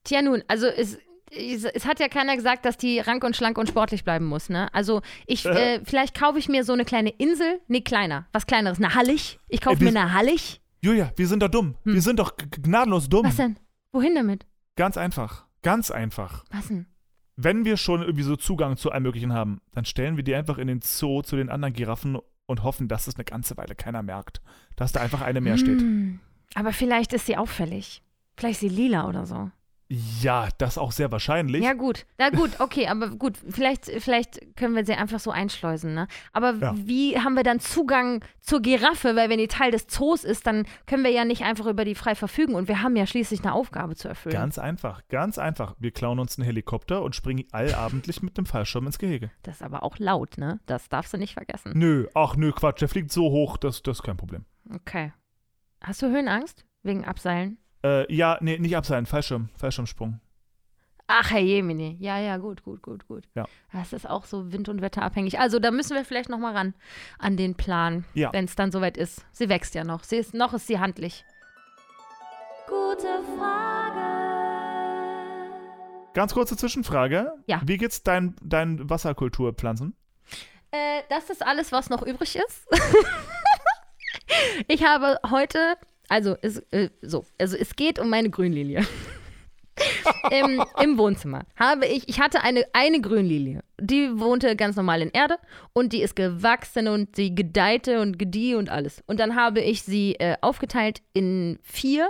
Tja, 0.04 0.22
nun, 0.22 0.42
also 0.48 0.66
es, 0.66 0.98
es, 1.30 1.86
hat 1.86 2.00
ja 2.00 2.08
keiner 2.08 2.36
gesagt, 2.36 2.64
dass 2.64 2.76
die 2.76 2.98
rank 3.00 3.24
und 3.24 3.36
schlank 3.36 3.58
und 3.58 3.68
sportlich 3.68 4.04
bleiben 4.04 4.26
muss, 4.26 4.48
ne? 4.48 4.72
Also 4.74 5.02
ich, 5.26 5.46
Äh. 5.46 5.80
vielleicht 5.84 6.18
kaufe 6.18 6.38
ich 6.38 6.48
mir 6.48 6.64
so 6.64 6.72
eine 6.72 6.84
kleine 6.84 7.10
Insel, 7.10 7.60
nee, 7.68 7.80
kleiner, 7.80 8.26
was 8.32 8.46
kleineres, 8.46 8.78
eine 8.78 8.94
Hallig. 8.94 9.38
Ich 9.48 9.60
kaufe 9.60 9.82
mir 9.82 9.90
eine 9.90 10.12
Hallig. 10.12 10.60
Julia, 10.80 11.12
wir 11.16 11.26
sind 11.26 11.42
doch 11.42 11.48
dumm. 11.48 11.76
Hm. 11.84 11.94
Wir 11.94 12.02
sind 12.02 12.18
doch 12.18 12.36
gnadenlos 12.36 13.08
dumm. 13.08 13.26
Was 13.26 13.36
denn? 13.36 13.58
Wohin 13.92 14.14
damit? 14.14 14.44
Ganz 14.76 14.96
einfach. 14.96 15.46
Ganz 15.62 15.90
einfach. 15.90 16.44
Was 16.50 16.68
denn? 16.68 16.86
Wenn 17.36 17.64
wir 17.64 17.76
schon 17.78 18.02
irgendwie 18.02 18.22
so 18.22 18.36
Zugang 18.36 18.76
zu 18.76 18.92
allem 18.92 19.02
Möglichen 19.02 19.32
haben, 19.32 19.60
dann 19.72 19.86
stellen 19.86 20.16
wir 20.16 20.24
die 20.24 20.34
einfach 20.34 20.58
in 20.58 20.68
den 20.68 20.82
Zoo 20.82 21.22
zu 21.22 21.36
den 21.36 21.48
anderen 21.48 21.72
Giraffen 21.74 22.18
und 22.46 22.62
hoffen, 22.62 22.86
dass 22.86 23.06
es 23.06 23.16
eine 23.16 23.24
ganze 23.24 23.56
Weile 23.56 23.74
keiner 23.74 24.02
merkt. 24.02 24.40
Dass 24.76 24.92
da 24.92 25.00
einfach 25.00 25.22
eine 25.22 25.40
mehr 25.40 25.56
steht. 25.56 25.80
Hm, 25.80 26.20
aber 26.54 26.72
vielleicht 26.72 27.12
ist 27.12 27.26
sie 27.26 27.36
auffällig. 27.36 28.02
Vielleicht 28.36 28.62
ist 28.62 28.68
sie 28.70 28.74
lila 28.74 29.08
oder 29.08 29.26
so. 29.26 29.50
Ja, 30.22 30.48
das 30.58 30.78
auch 30.78 30.92
sehr 30.92 31.12
wahrscheinlich. 31.12 31.62
Ja, 31.62 31.74
gut. 31.74 32.06
Na 32.18 32.30
gut, 32.30 32.58
okay, 32.58 32.88
aber 32.88 33.10
gut, 33.10 33.36
vielleicht, 33.50 33.84
vielleicht 33.84 34.56
können 34.56 34.74
wir 34.74 34.84
sie 34.86 34.94
einfach 34.94 35.20
so 35.20 35.30
einschleusen, 35.30 35.92
ne? 35.94 36.08
Aber 36.32 36.54
Ja. 36.54 36.72
wie 36.74 37.18
haben 37.20 37.34
wir 37.34 37.42
dann 37.42 37.60
Zugang 37.60 38.24
zur 38.40 38.62
Giraffe? 38.62 39.14
Weil 39.14 39.28
wenn 39.28 39.38
die 39.38 39.46
Teil 39.46 39.70
des 39.72 39.86
Zoos 39.86 40.24
ist, 40.24 40.46
dann 40.46 40.66
können 40.86 41.04
wir 41.04 41.10
ja 41.10 41.26
nicht 41.26 41.42
einfach 41.42 41.66
über 41.66 41.84
die 41.84 41.94
frei 41.94 42.14
verfügen 42.14 42.54
und 42.54 42.66
wir 42.66 42.80
haben 42.82 42.96
ja 42.96 43.06
schließlich 43.06 43.44
eine 43.44 43.52
Aufgabe 43.52 43.94
zu 43.94 44.08
erfüllen. 44.08 44.32
Ganz 44.32 44.58
einfach, 44.58 45.02
ganz 45.08 45.38
einfach. 45.38 45.74
Wir 45.78 45.90
klauen 45.90 46.18
uns 46.18 46.38
einen 46.38 46.46
Helikopter 46.46 47.02
und 47.02 47.14
springen 47.14 47.44
allabendlich 47.52 48.22
mit 48.22 48.38
dem 48.38 48.46
Fallschirm 48.46 48.86
ins 48.86 48.98
Gehege. 48.98 49.30
Das 49.42 49.56
ist 49.56 49.62
aber 49.62 49.82
auch 49.82 49.98
laut, 49.98 50.38
ne? 50.38 50.60
Das 50.64 50.88
darfst 50.88 51.12
du 51.12 51.18
nicht 51.18 51.34
vergessen. 51.34 51.72
Nö, 51.76 52.08
ach 52.14 52.36
nö, 52.36 52.52
Quatsch, 52.52 52.80
der 52.80 52.88
fliegt 52.88 53.12
so 53.12 53.30
hoch, 53.30 53.58
das, 53.58 53.82
das 53.82 53.98
ist 53.98 54.02
kein 54.02 54.16
Problem. 54.16 54.46
Okay. 54.74 55.12
Hast 55.82 56.00
du 56.00 56.06
Höhenangst? 56.06 56.64
Wegen 56.82 57.04
Abseilen? 57.04 57.58
Äh, 57.84 58.12
ja, 58.12 58.38
nee, 58.40 58.58
nicht 58.58 58.76
abseilen, 58.76 59.06
Fallschirm, 59.06 59.50
Fallschirmsprung. 59.56 60.20
Ach, 61.06 61.30
Herr 61.30 61.40
Jemine. 61.40 61.96
Ja, 61.98 62.18
ja, 62.18 62.38
gut, 62.38 62.62
gut, 62.64 62.80
gut, 62.80 63.06
gut. 63.06 63.24
Ja. 63.34 63.44
Das 63.72 63.92
ist 63.92 64.08
auch 64.08 64.24
so 64.24 64.52
wind- 64.52 64.70
und 64.70 64.80
wetterabhängig. 64.80 65.38
Also 65.38 65.58
da 65.58 65.70
müssen 65.70 65.94
wir 65.94 66.04
vielleicht 66.04 66.30
noch 66.30 66.38
mal 66.38 66.54
ran 66.56 66.72
an 67.18 67.36
den 67.36 67.56
Plan, 67.56 68.06
Ja. 68.14 68.32
wenn 68.32 68.46
es 68.46 68.56
dann 68.56 68.72
soweit 68.72 68.96
ist. 68.96 69.26
Sie 69.32 69.50
wächst 69.50 69.74
ja 69.74 69.84
noch. 69.84 70.02
Sie 70.02 70.16
ist, 70.16 70.32
noch 70.32 70.54
ist 70.54 70.66
sie 70.66 70.78
handlich. 70.78 71.26
Gute 72.66 73.22
Frage. 73.36 74.00
Ganz 76.14 76.32
kurze 76.32 76.56
Zwischenfrage. 76.56 77.34
Ja. 77.46 77.60
Wie 77.66 77.76
geht's 77.76 78.02
deinen 78.02 78.34
dein 78.42 78.88
Wasserkulturpflanzen? 78.88 79.94
Äh, 80.70 81.02
das 81.10 81.28
ist 81.28 81.44
alles, 81.44 81.70
was 81.70 81.90
noch 81.90 82.02
übrig 82.02 82.36
ist. 82.36 82.66
ich 84.68 84.82
habe 84.84 85.18
heute, 85.30 85.76
also 86.08 86.36
es, 86.42 86.58
äh, 86.70 86.90
so, 87.02 87.24
also 87.38 87.56
es 87.56 87.76
geht 87.76 87.98
um 87.98 88.10
meine 88.10 88.30
Grünlilie. 88.30 88.84
Im, 90.30 90.62
Im 90.80 90.98
Wohnzimmer 90.98 91.44
habe 91.56 91.86
ich, 91.86 92.08
ich 92.08 92.20
hatte 92.20 92.42
eine, 92.42 92.64
eine 92.72 93.00
Grünlilie. 93.00 93.62
Die 93.80 94.18
wohnte 94.18 94.54
ganz 94.56 94.76
normal 94.76 95.02
in 95.02 95.10
Erde 95.10 95.36
und 95.72 95.92
die 95.92 96.02
ist 96.02 96.14
gewachsen 96.14 96.86
und 96.86 97.16
sie 97.16 97.34
gedeihte 97.34 98.00
und 98.00 98.18
gedieh 98.18 98.54
und 98.54 98.68
alles. 98.68 99.02
Und 99.06 99.18
dann 99.18 99.34
habe 99.34 99.60
ich 99.60 99.82
sie 99.82 100.14
äh, 100.14 100.36
aufgeteilt 100.40 101.02
in 101.12 101.58
vier 101.62 102.08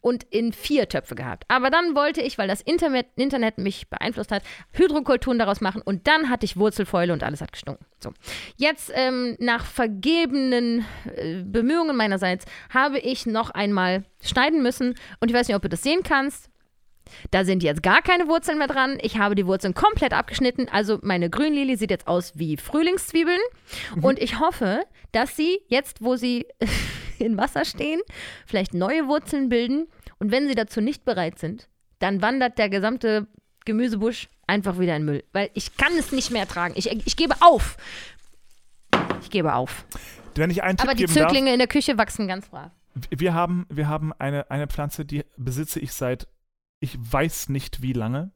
und 0.00 0.24
in 0.24 0.52
vier 0.52 0.88
Töpfe 0.88 1.14
gehabt. 1.14 1.44
Aber 1.48 1.70
dann 1.70 1.94
wollte 1.94 2.20
ich, 2.20 2.38
weil 2.38 2.48
das 2.48 2.60
Internet, 2.60 3.06
Internet 3.16 3.58
mich 3.58 3.88
beeinflusst 3.88 4.32
hat, 4.32 4.42
Hydrokulturen 4.72 5.38
daraus 5.38 5.60
machen 5.60 5.82
und 5.82 6.06
dann 6.06 6.30
hatte 6.30 6.44
ich 6.44 6.56
Wurzelfäule 6.56 7.12
und 7.12 7.22
alles 7.22 7.40
hat 7.40 7.52
gestunken. 7.52 7.84
So. 8.02 8.12
Jetzt, 8.56 8.92
ähm, 8.94 9.36
nach 9.38 9.64
vergebenen 9.64 10.84
äh, 11.16 11.42
Bemühungen 11.42 11.96
meinerseits, 11.96 12.44
habe 12.70 12.98
ich 12.98 13.26
noch 13.26 13.50
einmal 13.50 14.04
schneiden 14.22 14.62
müssen 14.62 14.94
und 15.20 15.30
ich 15.30 15.36
weiß 15.36 15.48
nicht, 15.48 15.56
ob 15.56 15.62
du 15.62 15.68
das 15.68 15.82
sehen 15.82 16.02
kannst. 16.02 16.50
Da 17.30 17.44
sind 17.44 17.62
jetzt 17.62 17.82
gar 17.82 18.02
keine 18.02 18.28
Wurzeln 18.28 18.58
mehr 18.58 18.66
dran. 18.66 18.98
Ich 19.00 19.18
habe 19.18 19.34
die 19.34 19.46
Wurzeln 19.46 19.74
komplett 19.74 20.12
abgeschnitten. 20.12 20.68
Also 20.68 20.98
meine 21.02 21.30
Grünlilie 21.30 21.76
sieht 21.76 21.90
jetzt 21.90 22.08
aus 22.08 22.32
wie 22.36 22.56
Frühlingszwiebeln. 22.56 23.40
Und 24.02 24.18
ich 24.18 24.40
hoffe, 24.40 24.82
dass 25.12 25.36
sie 25.36 25.60
jetzt, 25.68 26.02
wo 26.02 26.16
sie 26.16 26.46
in 27.24 27.36
Wasser 27.36 27.64
stehen, 27.64 28.00
vielleicht 28.46 28.74
neue 28.74 29.06
Wurzeln 29.08 29.48
bilden. 29.48 29.86
Und 30.18 30.30
wenn 30.30 30.48
sie 30.48 30.54
dazu 30.54 30.80
nicht 30.80 31.04
bereit 31.04 31.38
sind, 31.38 31.68
dann 31.98 32.22
wandert 32.22 32.58
der 32.58 32.68
gesamte 32.68 33.26
Gemüsebusch 33.64 34.28
einfach 34.46 34.78
wieder 34.78 34.96
in 34.96 35.04
Müll. 35.04 35.24
Weil 35.32 35.50
ich 35.54 35.76
kann 35.76 35.92
es 35.98 36.12
nicht 36.12 36.30
mehr 36.30 36.42
ertragen. 36.42 36.74
Ich, 36.76 36.90
ich 36.90 37.16
gebe 37.16 37.34
auf. 37.40 37.76
Ich 39.20 39.30
gebe 39.30 39.54
auf. 39.54 39.84
Wenn 40.34 40.50
ich 40.50 40.62
einen 40.62 40.76
Tipp 40.76 40.86
Aber 40.86 40.94
die 40.94 41.04
geben 41.04 41.14
darf, 41.14 41.28
Zöglinge 41.28 41.52
in 41.52 41.58
der 41.58 41.68
Küche 41.68 41.98
wachsen 41.98 42.28
ganz 42.28 42.48
brav. 42.48 42.70
wir 43.10 43.34
haben, 43.34 43.66
wir 43.70 43.88
haben 43.88 44.12
eine, 44.12 44.50
eine 44.50 44.66
Pflanze, 44.66 45.04
die 45.04 45.24
besitze 45.36 45.80
ich 45.80 45.92
seit 45.92 46.28
ich 46.80 46.96
weiß 47.00 47.48
nicht 47.48 47.82
wie 47.82 47.92
lange. 47.92 48.32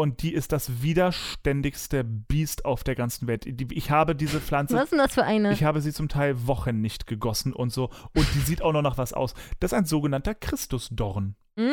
Und 0.00 0.22
die 0.22 0.32
ist 0.32 0.52
das 0.52 0.80
widerständigste 0.80 2.04
Biest 2.04 2.64
auf 2.64 2.84
der 2.84 2.94
ganzen 2.94 3.26
Welt. 3.26 3.46
Ich 3.72 3.90
habe 3.90 4.14
diese 4.14 4.40
Pflanze 4.40 4.76
Was 4.76 4.84
ist 4.84 4.90
denn 4.92 5.00
das 5.00 5.12
für 5.12 5.24
eine? 5.24 5.52
Ich 5.52 5.64
habe 5.64 5.80
sie 5.80 5.92
zum 5.92 6.08
Teil 6.08 6.46
Wochen 6.46 6.80
nicht 6.80 7.08
gegossen 7.08 7.52
und 7.52 7.72
so. 7.72 7.90
Und 8.14 8.26
die 8.34 8.38
sieht 8.38 8.62
auch 8.62 8.72
noch 8.72 8.82
nach 8.82 8.96
was 8.96 9.12
aus. 9.12 9.34
Das 9.58 9.72
ist 9.72 9.78
ein 9.78 9.86
sogenannter 9.86 10.36
Christusdorn. 10.36 11.34
Mmh, 11.56 11.72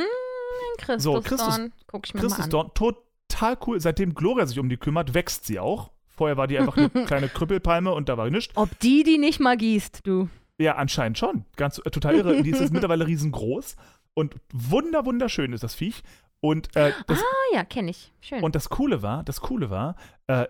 Christus, 0.79 1.03
So, 1.03 1.21
Christus- 1.21 1.59
Guck 1.85 2.07
ich 2.07 2.15
mir 2.15 2.21
mal 2.21 2.25
an. 2.25 2.31
Christusdorn, 2.31 2.71
total 2.73 3.57
cool. 3.67 3.79
Seitdem 3.79 4.15
Gloria 4.15 4.47
sich 4.47 4.57
um 4.57 4.69
die 4.69 4.77
kümmert, 4.77 5.13
wächst 5.13 5.45
sie 5.45 5.59
auch. 5.59 5.91
Vorher 6.07 6.35
war 6.35 6.47
die 6.47 6.57
einfach 6.57 6.77
eine 6.77 6.89
kleine 7.05 7.29
Krüppelpalme 7.29 7.93
und 7.93 8.09
da 8.09 8.17
war 8.17 8.27
nichts. 8.31 8.57
Ob 8.57 8.79
die 8.79 9.03
die 9.03 9.19
nicht 9.19 9.39
mal 9.39 9.55
gießt, 9.55 9.99
du. 10.03 10.29
Ja, 10.57 10.77
anscheinend 10.77 11.19
schon. 11.19 11.45
Ganz 11.57 11.77
äh, 11.77 11.91
total 11.91 12.15
irre. 12.15 12.41
Die 12.41 12.49
ist 12.49 12.59
jetzt 12.59 12.73
mittlerweile 12.73 13.05
riesengroß. 13.05 13.75
Und 14.17 14.35
wunder, 14.53 15.05
wunderschön 15.05 15.51
ist 15.53 15.63
das 15.63 15.75
Viech. 15.75 16.01
Und, 16.45 16.75
äh, 16.75 16.91
das, 17.07 17.19
Ah 17.19 17.55
ja, 17.55 17.63
kenne 17.63 17.91
ich. 17.91 18.13
Schön. 18.21 18.43
und 18.43 18.55
das 18.55 18.69
Coole 18.69 19.01
war, 19.01 19.23
das 19.23 19.41
Coole 19.41 19.69
war, 19.69 19.95
äh, 20.27 20.45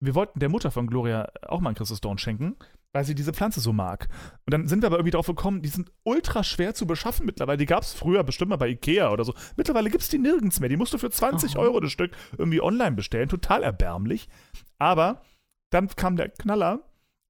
wir 0.00 0.14
wollten 0.14 0.38
der 0.38 0.48
Mutter 0.50 0.70
von 0.70 0.86
Gloria 0.86 1.30
auch 1.48 1.60
mal 1.60 1.70
einen 1.70 1.76
Christusdorn 1.76 2.18
schenken, 2.18 2.56
weil 2.92 3.04
sie 3.04 3.14
diese 3.14 3.32
Pflanze 3.32 3.60
so 3.60 3.72
mag. 3.72 4.08
Und 4.44 4.52
dann 4.52 4.68
sind 4.68 4.82
wir 4.82 4.88
aber 4.88 4.96
irgendwie 4.96 5.12
drauf 5.12 5.26
gekommen, 5.26 5.62
die 5.62 5.68
sind 5.68 5.90
ultra 6.02 6.44
schwer 6.44 6.74
zu 6.74 6.86
beschaffen 6.86 7.24
mittlerweile. 7.24 7.56
Die 7.56 7.66
gab 7.66 7.82
es 7.82 7.94
früher 7.94 8.22
bestimmt 8.22 8.50
mal 8.50 8.56
bei 8.56 8.68
Ikea 8.68 9.10
oder 9.10 9.24
so. 9.24 9.34
Mittlerweile 9.56 9.90
gibt 9.90 10.02
es 10.02 10.10
die 10.10 10.18
nirgends 10.18 10.60
mehr. 10.60 10.68
Die 10.68 10.76
musst 10.76 10.92
du 10.92 10.98
für 10.98 11.10
20 11.10 11.56
Aha. 11.56 11.62
Euro 11.62 11.80
das 11.80 11.90
Stück 11.90 12.12
irgendwie 12.36 12.60
online 12.60 12.92
bestellen. 12.92 13.28
Total 13.28 13.62
erbärmlich. 13.62 14.28
Aber 14.78 15.22
dann 15.70 15.88
kam 15.88 16.16
der 16.16 16.28
Knaller, 16.28 16.80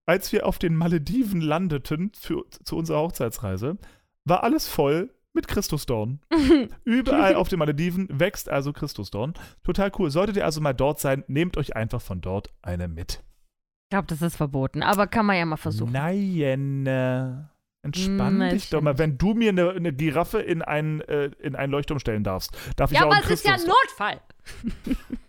als 0.04 0.32
wir 0.32 0.46
auf 0.46 0.58
den 0.58 0.74
Malediven 0.74 1.40
landeten 1.40 2.10
für, 2.18 2.44
zu 2.50 2.76
unserer 2.76 2.98
Hochzeitsreise, 2.98 3.78
war 4.24 4.42
alles 4.42 4.68
voll 4.68 5.13
mit 5.34 5.48
Christusdorn. 5.48 6.20
Überall 6.84 7.34
auf 7.34 7.48
den 7.48 7.58
Malediven 7.58 8.08
wächst 8.10 8.48
also 8.48 8.72
Christusdorn. 8.72 9.34
Total 9.62 9.90
cool. 9.98 10.10
Solltet 10.10 10.36
ihr 10.36 10.44
also 10.44 10.60
mal 10.60 10.72
dort 10.72 11.00
sein, 11.00 11.24
nehmt 11.26 11.56
euch 11.56 11.76
einfach 11.76 12.00
von 12.00 12.20
dort 12.20 12.50
eine 12.62 12.88
mit. 12.88 13.22
ich 13.86 13.90
glaube, 13.90 14.06
das 14.06 14.22
ist 14.22 14.36
verboten, 14.36 14.82
aber 14.82 15.06
kann 15.06 15.26
man 15.26 15.36
ja 15.36 15.44
mal 15.44 15.56
versuchen. 15.56 15.92
Nein, 15.92 16.86
äh, 16.86 17.32
entspann 17.82 18.40
Hm, 18.40 18.50
dich 18.50 18.70
doch 18.70 18.80
mal. 18.80 18.96
Wenn 18.98 19.18
du 19.18 19.34
mir 19.34 19.50
eine, 19.50 19.70
eine 19.70 19.92
Giraffe 19.92 20.40
in 20.40 20.62
einen, 20.62 21.00
äh, 21.02 21.30
in 21.40 21.54
einen 21.56 21.72
Leuchtturm 21.72 21.98
stellen 21.98 22.24
darfst, 22.24 22.56
darf 22.76 22.92
ich 22.92 22.98
Ja, 22.98 23.04
auch 23.06 23.12
aber 23.12 23.24
es 23.24 23.30
ist 23.30 23.44
ja 23.44 23.54
ein. 23.54 23.60
Notfall. 23.66 24.20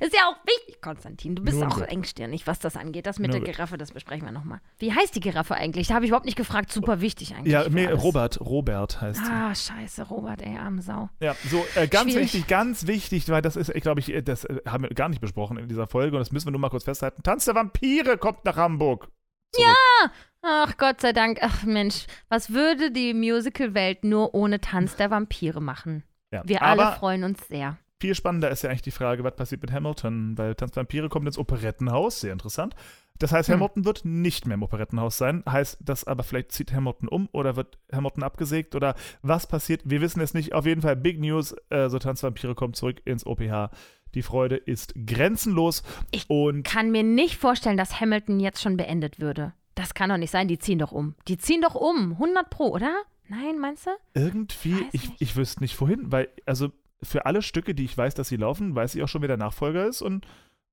ist 0.00 0.14
ja 0.14 0.28
auch 0.28 0.36
wichtig, 0.44 0.80
Konstantin. 0.80 1.34
Du 1.34 1.42
bist 1.42 1.58
Nun 1.58 1.70
auch 1.70 1.80
engstirnig, 1.80 2.46
was 2.46 2.58
das 2.58 2.76
angeht. 2.76 3.06
Das 3.06 3.18
mit 3.18 3.32
der. 3.32 3.40
Giraffe, 3.40 3.78
das 3.78 3.92
besprechen 3.92 4.26
wir 4.26 4.32
nochmal. 4.32 4.60
Wie 4.78 4.92
heißt 4.92 5.14
die 5.14 5.20
Giraffe 5.20 5.54
eigentlich? 5.54 5.88
Da 5.88 5.94
habe 5.94 6.04
ich 6.04 6.10
überhaupt 6.10 6.26
nicht 6.26 6.36
gefragt. 6.36 6.72
Super 6.72 7.00
wichtig 7.00 7.34
eigentlich. 7.34 7.52
Ja, 7.52 7.68
nee, 7.68 7.86
alles. 7.86 8.02
Robert, 8.02 8.40
Robert 8.40 9.00
heißt 9.00 9.24
sie. 9.24 9.30
Ah, 9.30 9.54
scheiße, 9.54 10.04
Robert, 10.08 10.42
ey, 10.42 10.56
arme 10.56 10.82
Sau. 10.82 11.08
Ja, 11.20 11.34
so 11.48 11.64
äh, 11.74 11.88
ganz 11.88 12.12
Schwierig. 12.12 12.34
wichtig, 12.34 12.46
ganz 12.46 12.86
wichtig, 12.86 13.28
weil 13.28 13.42
das 13.42 13.56
ist, 13.56 13.70
ich 13.70 13.82
glaube, 13.82 14.00
ich, 14.00 14.12
äh, 14.12 14.22
das 14.22 14.44
äh, 14.44 14.60
haben 14.66 14.84
wir 14.84 14.90
gar 14.90 15.08
nicht 15.08 15.20
besprochen 15.20 15.56
in 15.56 15.68
dieser 15.68 15.86
Folge 15.86 16.16
und 16.16 16.20
das 16.20 16.32
müssen 16.32 16.48
wir 16.48 16.52
nur 16.52 16.60
mal 16.60 16.70
kurz 16.70 16.84
festhalten. 16.84 17.22
Tanz 17.22 17.46
der 17.46 17.54
Vampire 17.54 18.18
kommt 18.18 18.44
nach 18.44 18.56
Hamburg. 18.56 19.08
Zurück. 19.52 19.76
Ach 20.42 20.76
Gott 20.76 21.00
sei 21.00 21.12
Dank. 21.12 21.38
Ach 21.42 21.64
Mensch, 21.64 22.06
was 22.28 22.50
würde 22.50 22.90
die 22.90 23.14
Musical-Welt 23.14 24.04
nur 24.04 24.34
ohne 24.34 24.60
Tanz 24.60 24.96
der 24.96 25.10
Vampire 25.10 25.60
machen? 25.60 26.04
Ja. 26.32 26.42
Wir 26.44 26.62
alle 26.62 26.92
freuen 26.92 27.24
uns 27.24 27.46
sehr. 27.48 27.76
Viel 28.00 28.14
spannender 28.14 28.50
ist 28.50 28.62
ja 28.62 28.70
eigentlich 28.70 28.82
die 28.82 28.90
Frage, 28.90 29.22
was 29.24 29.36
passiert 29.36 29.62
mit 29.62 29.72
Hamilton, 29.72 30.36
weil 30.38 30.54
Tanz 30.54 30.72
der 30.72 30.82
Vampire 30.82 31.08
kommt 31.08 31.26
ins 31.26 31.38
Operettenhaus, 31.38 32.20
sehr 32.20 32.32
interessant. 32.32 32.74
Das 33.18 33.32
heißt, 33.32 33.48
Hm. 33.50 33.56
Hamilton 33.56 33.84
wird 33.84 34.04
nicht 34.06 34.46
mehr 34.46 34.54
im 34.54 34.62
Operettenhaus 34.62 35.18
sein. 35.18 35.44
Heißt 35.46 35.78
das 35.80 36.04
aber, 36.04 36.22
vielleicht 36.22 36.52
zieht 36.52 36.72
Hamilton 36.72 37.08
um 37.08 37.28
oder 37.32 37.54
wird 37.54 37.78
Hamilton 37.92 38.22
abgesägt 38.22 38.74
oder 38.74 38.94
was 39.20 39.46
passiert? 39.46 39.82
Wir 39.84 40.00
wissen 40.00 40.20
es 40.22 40.32
nicht. 40.32 40.54
Auf 40.54 40.64
jeden 40.64 40.80
Fall 40.80 40.96
Big 40.96 41.20
News. 41.20 41.54
Äh, 41.68 41.90
so 41.90 41.98
Tanz 41.98 42.20
der 42.22 42.28
Vampire 42.28 42.54
kommt 42.54 42.76
zurück 42.76 43.02
ins 43.04 43.26
OPH. 43.26 43.70
Die 44.14 44.22
Freude 44.22 44.56
ist 44.56 44.94
grenzenlos. 45.06 45.82
Ich 46.10 46.28
und 46.30 46.62
Kann 46.64 46.90
mir 46.90 47.02
nicht 47.02 47.36
vorstellen, 47.36 47.76
dass 47.76 48.00
Hamilton 48.00 48.40
jetzt 48.40 48.62
schon 48.62 48.76
beendet 48.78 49.20
würde. 49.20 49.52
Das 49.74 49.92
kann 49.94 50.08
doch 50.08 50.16
nicht 50.16 50.30
sein. 50.30 50.48
Die 50.48 50.58
ziehen 50.58 50.78
doch 50.78 50.90
um. 50.92 51.14
Die 51.28 51.36
ziehen 51.36 51.60
doch 51.60 51.74
um. 51.74 52.12
100 52.12 52.48
Pro, 52.48 52.68
oder? 52.70 53.02
Nein, 53.28 53.58
meinst 53.60 53.86
du? 53.86 53.90
irgendwie, 54.14 54.76
ich, 54.92 55.10
nicht. 55.10 55.20
ich 55.22 55.36
wüsste 55.36 55.60
nicht 55.60 55.78
wohin, 55.80 56.10
weil, 56.10 56.28
also 56.46 56.70
für 57.02 57.26
alle 57.26 57.42
Stücke, 57.42 57.74
die 57.74 57.84
ich 57.84 57.96
weiß, 57.96 58.14
dass 58.14 58.28
sie 58.28 58.36
laufen, 58.36 58.74
weiß 58.74 58.94
ich 58.94 59.02
auch 59.02 59.08
schon, 59.08 59.22
wer 59.22 59.28
der 59.28 59.36
Nachfolger 59.36 59.86
ist 59.86 60.02
und 60.02 60.26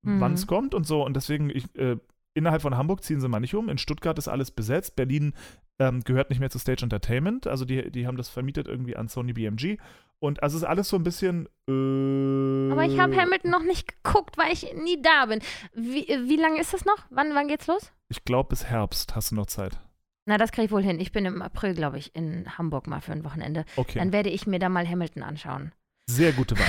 Mhm. 0.03 0.21
wann 0.21 0.33
es 0.33 0.45
kommt 0.47 0.73
und 0.75 0.85
so. 0.85 1.03
Und 1.03 1.15
deswegen, 1.15 1.49
ich, 1.49 1.65
äh, 1.75 1.97
innerhalb 2.35 2.61
von 2.61 2.77
Hamburg 2.77 3.03
ziehen 3.03 3.19
sie 3.19 3.27
mal 3.27 3.39
nicht 3.39 3.55
um. 3.55 3.67
In 3.67 3.77
Stuttgart 3.79 4.17
ist 4.19 4.27
alles 4.27 4.51
besetzt. 4.51 4.95
Berlin 4.95 5.33
ähm, 5.79 6.03
gehört 6.03 6.29
nicht 6.29 6.39
mehr 6.39 6.51
zu 6.51 6.59
Stage 6.59 6.83
Entertainment. 6.83 7.47
Also 7.47 7.65
die, 7.65 7.91
die 7.91 8.05
haben 8.07 8.15
das 8.15 8.29
vermietet 8.29 8.67
irgendwie 8.67 8.95
an 8.95 9.07
Sony 9.07 9.33
BMG. 9.33 9.77
Und 10.19 10.41
also 10.43 10.55
ist 10.57 10.63
alles 10.63 10.89
so 10.89 10.97
ein 10.97 11.03
bisschen. 11.03 11.47
Äh, 11.67 12.71
Aber 12.71 12.85
ich 12.85 12.99
habe 12.99 13.15
Hamilton 13.15 13.51
noch 13.51 13.63
nicht 13.63 13.87
geguckt, 14.03 14.37
weil 14.37 14.53
ich 14.53 14.71
nie 14.75 15.01
da 15.01 15.25
bin. 15.25 15.39
Wie, 15.73 16.07
wie 16.07 16.37
lange 16.37 16.59
ist 16.61 16.73
das 16.73 16.85
noch? 16.85 16.97
Wann, 17.09 17.33
wann 17.35 17.47
geht's 17.47 17.67
los? 17.67 17.91
Ich 18.09 18.23
glaube, 18.23 18.49
bis 18.49 18.65
Herbst 18.65 19.15
hast 19.15 19.31
du 19.31 19.35
noch 19.35 19.47
Zeit. 19.47 19.79
Na, 20.25 20.37
das 20.37 20.51
kriege 20.51 20.65
ich 20.65 20.71
wohl 20.71 20.83
hin. 20.83 20.99
Ich 20.99 21.11
bin 21.11 21.25
im 21.25 21.41
April, 21.41 21.73
glaube 21.73 21.97
ich, 21.97 22.15
in 22.15 22.57
Hamburg 22.57 22.87
mal 22.87 23.01
für 23.01 23.13
ein 23.13 23.23
Wochenende. 23.23 23.65
Okay. 23.77 23.99
Dann 23.99 24.11
werde 24.11 24.29
ich 24.29 24.45
mir 24.47 24.59
da 24.59 24.69
mal 24.69 24.87
Hamilton 24.87 25.23
anschauen. 25.23 25.71
Sehr 26.09 26.31
gute 26.31 26.57
Wahl. 26.57 26.65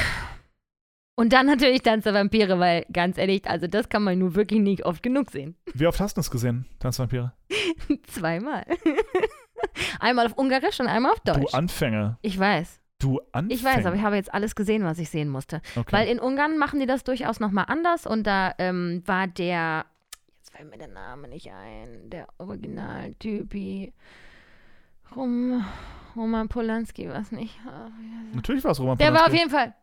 Und 1.15 1.33
dann 1.33 1.47
natürlich 1.47 1.83
Tanz 1.83 2.05
der 2.05 2.15
Vampire, 2.15 2.61
weil 2.61 2.85
ganz 2.93 3.19
ehrlich, 3.19 3.49
also 3.49 3.67
das 3.67 3.89
kann 3.89 4.05
man 4.05 4.19
nur 4.19 4.35
wirklich 4.37 4.61
nicht 4.61 4.85
oft 4.85 5.03
genug 5.03 5.31
sehen. 5.33 5.57
Wie 5.75 5.87
oft 5.87 5.99
hast 5.99 6.17
du 6.17 6.21
es 6.21 6.31
gesehen, 6.31 6.67
Tanzvampire? 6.79 7.33
Zweimal. 8.07 8.65
einmal 10.01 10.27
auf 10.27 10.35
Ungarisch 10.35 10.79
und 10.79 10.87
einmal 10.87 11.13
auf 11.13 11.21
Deutsch. 11.21 11.53
Du 11.53 11.57
Anfänger. 11.57 12.19
ich 12.23 12.39
weiß. 12.39 12.81
Du 13.01 13.21
Anfänger. 13.33 13.55
Ich 13.55 13.65
weiß, 13.65 13.87
aber 13.87 13.97
ich 13.97 14.03
habe 14.03 14.17
jetzt 14.17 14.33
alles 14.33 14.55
gesehen, 14.55 14.85
was 14.85 14.99
ich 14.99 15.11
sehen 15.11 15.29
musste. 15.29 15.61
okay. 15.77 15.91
Weil 15.91 16.09
in 16.09 16.21
Ungarn 16.21 16.59
machen 16.59 16.81
die 16.81 16.87
das 16.87 17.05
durchaus 17.05 17.41
nochmal 17.41 17.65
anders 17.69 18.07
und 18.07 18.25
da 18.25 18.55
ähm, 18.59 19.03
war 19.07 19.27
der, 19.27 19.87
jetzt 20.37 20.53
fällt 20.53 20.71
mir 20.71 20.79
der 20.79 20.89
Name 20.89 21.29
nicht 21.29 21.51
ein, 21.51 22.11
der 22.11 22.29
Originaltypi, 22.39 23.93
Rom, 25.17 25.65
Roman 26.17 26.49
Polanski, 26.49 27.09
was 27.09 27.33
nicht. 27.33 27.59
Ah, 27.67 27.89
Natürlich 28.35 28.65
war 28.65 28.73
es 28.73 28.81
Roman 28.81 28.99
Der 28.99 29.07
Polanski. 29.07 29.21
war 29.25 29.33
auf 29.33 29.39
jeden 29.39 29.51
Fall, 29.51 29.75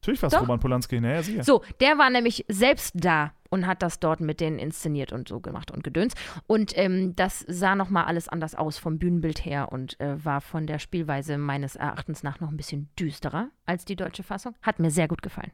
Natürlich 0.00 0.20
war 0.22 0.28
es. 0.28 0.40
Roman 0.40 0.58
Polanski. 0.58 1.00
Naja, 1.00 1.22
sicher. 1.22 1.44
so, 1.44 1.62
der 1.80 1.96
war 1.96 2.10
nämlich 2.10 2.44
selbst 2.48 2.92
da 2.96 3.32
und 3.50 3.66
hat 3.68 3.82
das 3.82 4.00
dort 4.00 4.20
mit 4.20 4.40
denen 4.40 4.58
inszeniert 4.58 5.12
und 5.12 5.28
so 5.28 5.38
gemacht 5.40 5.70
und 5.70 5.84
gedöns. 5.84 6.14
Und 6.48 6.76
ähm, 6.76 7.14
das 7.14 7.44
sah 7.46 7.76
nochmal 7.76 8.06
alles 8.06 8.28
anders 8.28 8.54
aus 8.56 8.78
vom 8.78 8.98
Bühnenbild 8.98 9.44
her 9.44 9.70
und 9.70 10.00
äh, 10.00 10.24
war 10.24 10.40
von 10.40 10.66
der 10.66 10.80
Spielweise 10.80 11.38
meines 11.38 11.76
Erachtens 11.76 12.22
nach 12.24 12.40
noch 12.40 12.48
ein 12.50 12.56
bisschen 12.56 12.88
düsterer 12.98 13.50
als 13.64 13.84
die 13.84 13.94
deutsche 13.94 14.22
Fassung. 14.24 14.54
Hat 14.62 14.80
mir 14.80 14.90
sehr 14.90 15.06
gut 15.06 15.22
gefallen. 15.22 15.52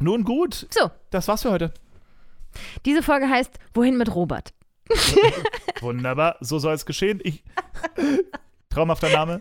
Nun 0.00 0.24
gut, 0.24 0.66
So, 0.70 0.90
das 1.10 1.28
war's 1.28 1.42
für 1.42 1.52
heute. 1.52 1.72
diese 2.86 3.02
Folge 3.04 3.28
heißt 3.30 3.58
Wohin 3.74 3.96
mit 3.98 4.12
Robert? 4.14 4.52
Wunderbar, 5.80 6.36
so 6.40 6.58
soll 6.58 6.74
es 6.74 6.86
geschehen. 6.86 7.20
Ich, 7.22 7.44
traumhafter 8.70 9.10
Name. 9.10 9.40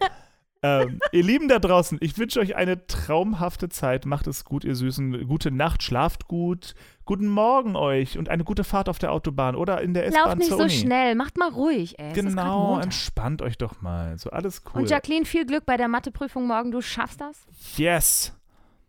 Ähm, 0.64 1.00
ihr 1.12 1.24
Lieben 1.24 1.48
da 1.48 1.60
draußen, 1.60 2.00
ich 2.02 2.18
wünsche 2.18 2.40
euch 2.40 2.56
eine 2.56 2.88
traumhafte 2.88 3.70
Zeit. 3.70 4.08
Macht 4.08 4.26
es 4.26 4.46
gut, 4.46 4.64
ihr 4.64 4.74
Süßen. 4.76 5.28
Gute 5.28 5.52
Nacht, 5.52 5.84
schlaft 5.84 6.28
gut. 6.28 6.74
Guten 7.06 7.28
Morgen 7.28 7.76
euch 7.76 8.18
und 8.18 8.30
eine 8.30 8.44
gute 8.44 8.64
Fahrt 8.64 8.90
auf 8.90 8.98
der 8.98 9.12
Autobahn 9.12 9.56
oder 9.56 9.82
in 9.82 9.94
der 9.94 10.06
Lauft 10.06 10.18
S-Bahn 10.18 10.38
nicht 10.40 10.50
zur 10.50 10.58
so 10.58 10.70
schnell, 10.70 11.14
macht 11.14 11.38
mal 11.38 11.50
ruhig, 11.50 12.00
ey. 12.00 12.14
Genau, 12.14 12.80
entspannt 12.80 13.44
euch 13.44 13.60
doch 13.60 13.82
mal. 13.82 14.18
So 14.18 14.32
alles 14.32 14.64
cool. 14.74 14.82
Und 14.82 14.90
Jacqueline, 14.90 15.26
viel 15.26 15.46
Glück 15.46 15.68
bei 15.68 15.78
der 15.78 15.88
Matheprüfung 15.88 16.48
morgen. 16.48 16.72
Du 16.72 16.82
schaffst 16.82 17.22
das? 17.22 17.46
Yes. 17.78 18.34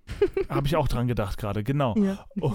Habe 0.48 0.66
ich 0.66 0.76
auch 0.76 0.88
dran 0.88 1.06
gedacht 1.06 1.38
gerade, 1.38 1.64
genau. 1.64 1.94
Ja. 1.96 2.24
Oh. 2.40 2.54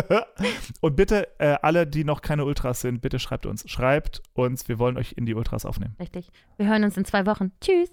Und 0.80 0.96
bitte, 0.96 1.28
äh, 1.38 1.56
alle, 1.62 1.86
die 1.86 2.04
noch 2.04 2.22
keine 2.22 2.44
Ultras 2.44 2.80
sind, 2.80 3.00
bitte 3.00 3.18
schreibt 3.18 3.46
uns. 3.46 3.68
Schreibt 3.68 4.22
uns, 4.34 4.68
wir 4.68 4.78
wollen 4.78 4.96
euch 4.96 5.12
in 5.12 5.26
die 5.26 5.34
Ultras 5.34 5.64
aufnehmen. 5.64 5.96
Richtig. 5.98 6.30
Wir 6.56 6.68
hören 6.68 6.84
uns 6.84 6.96
in 6.96 7.04
zwei 7.04 7.26
Wochen. 7.26 7.52
Tschüss. 7.60 7.90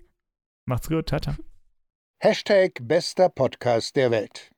Macht's 0.66 0.90
gut, 0.90 1.10
ciao, 1.10 1.20
ciao. 1.20 1.36
Hashtag 2.22 2.80
bester 2.82 3.30
Podcast 3.30 3.96
der 3.96 4.10
Welt. 4.12 4.55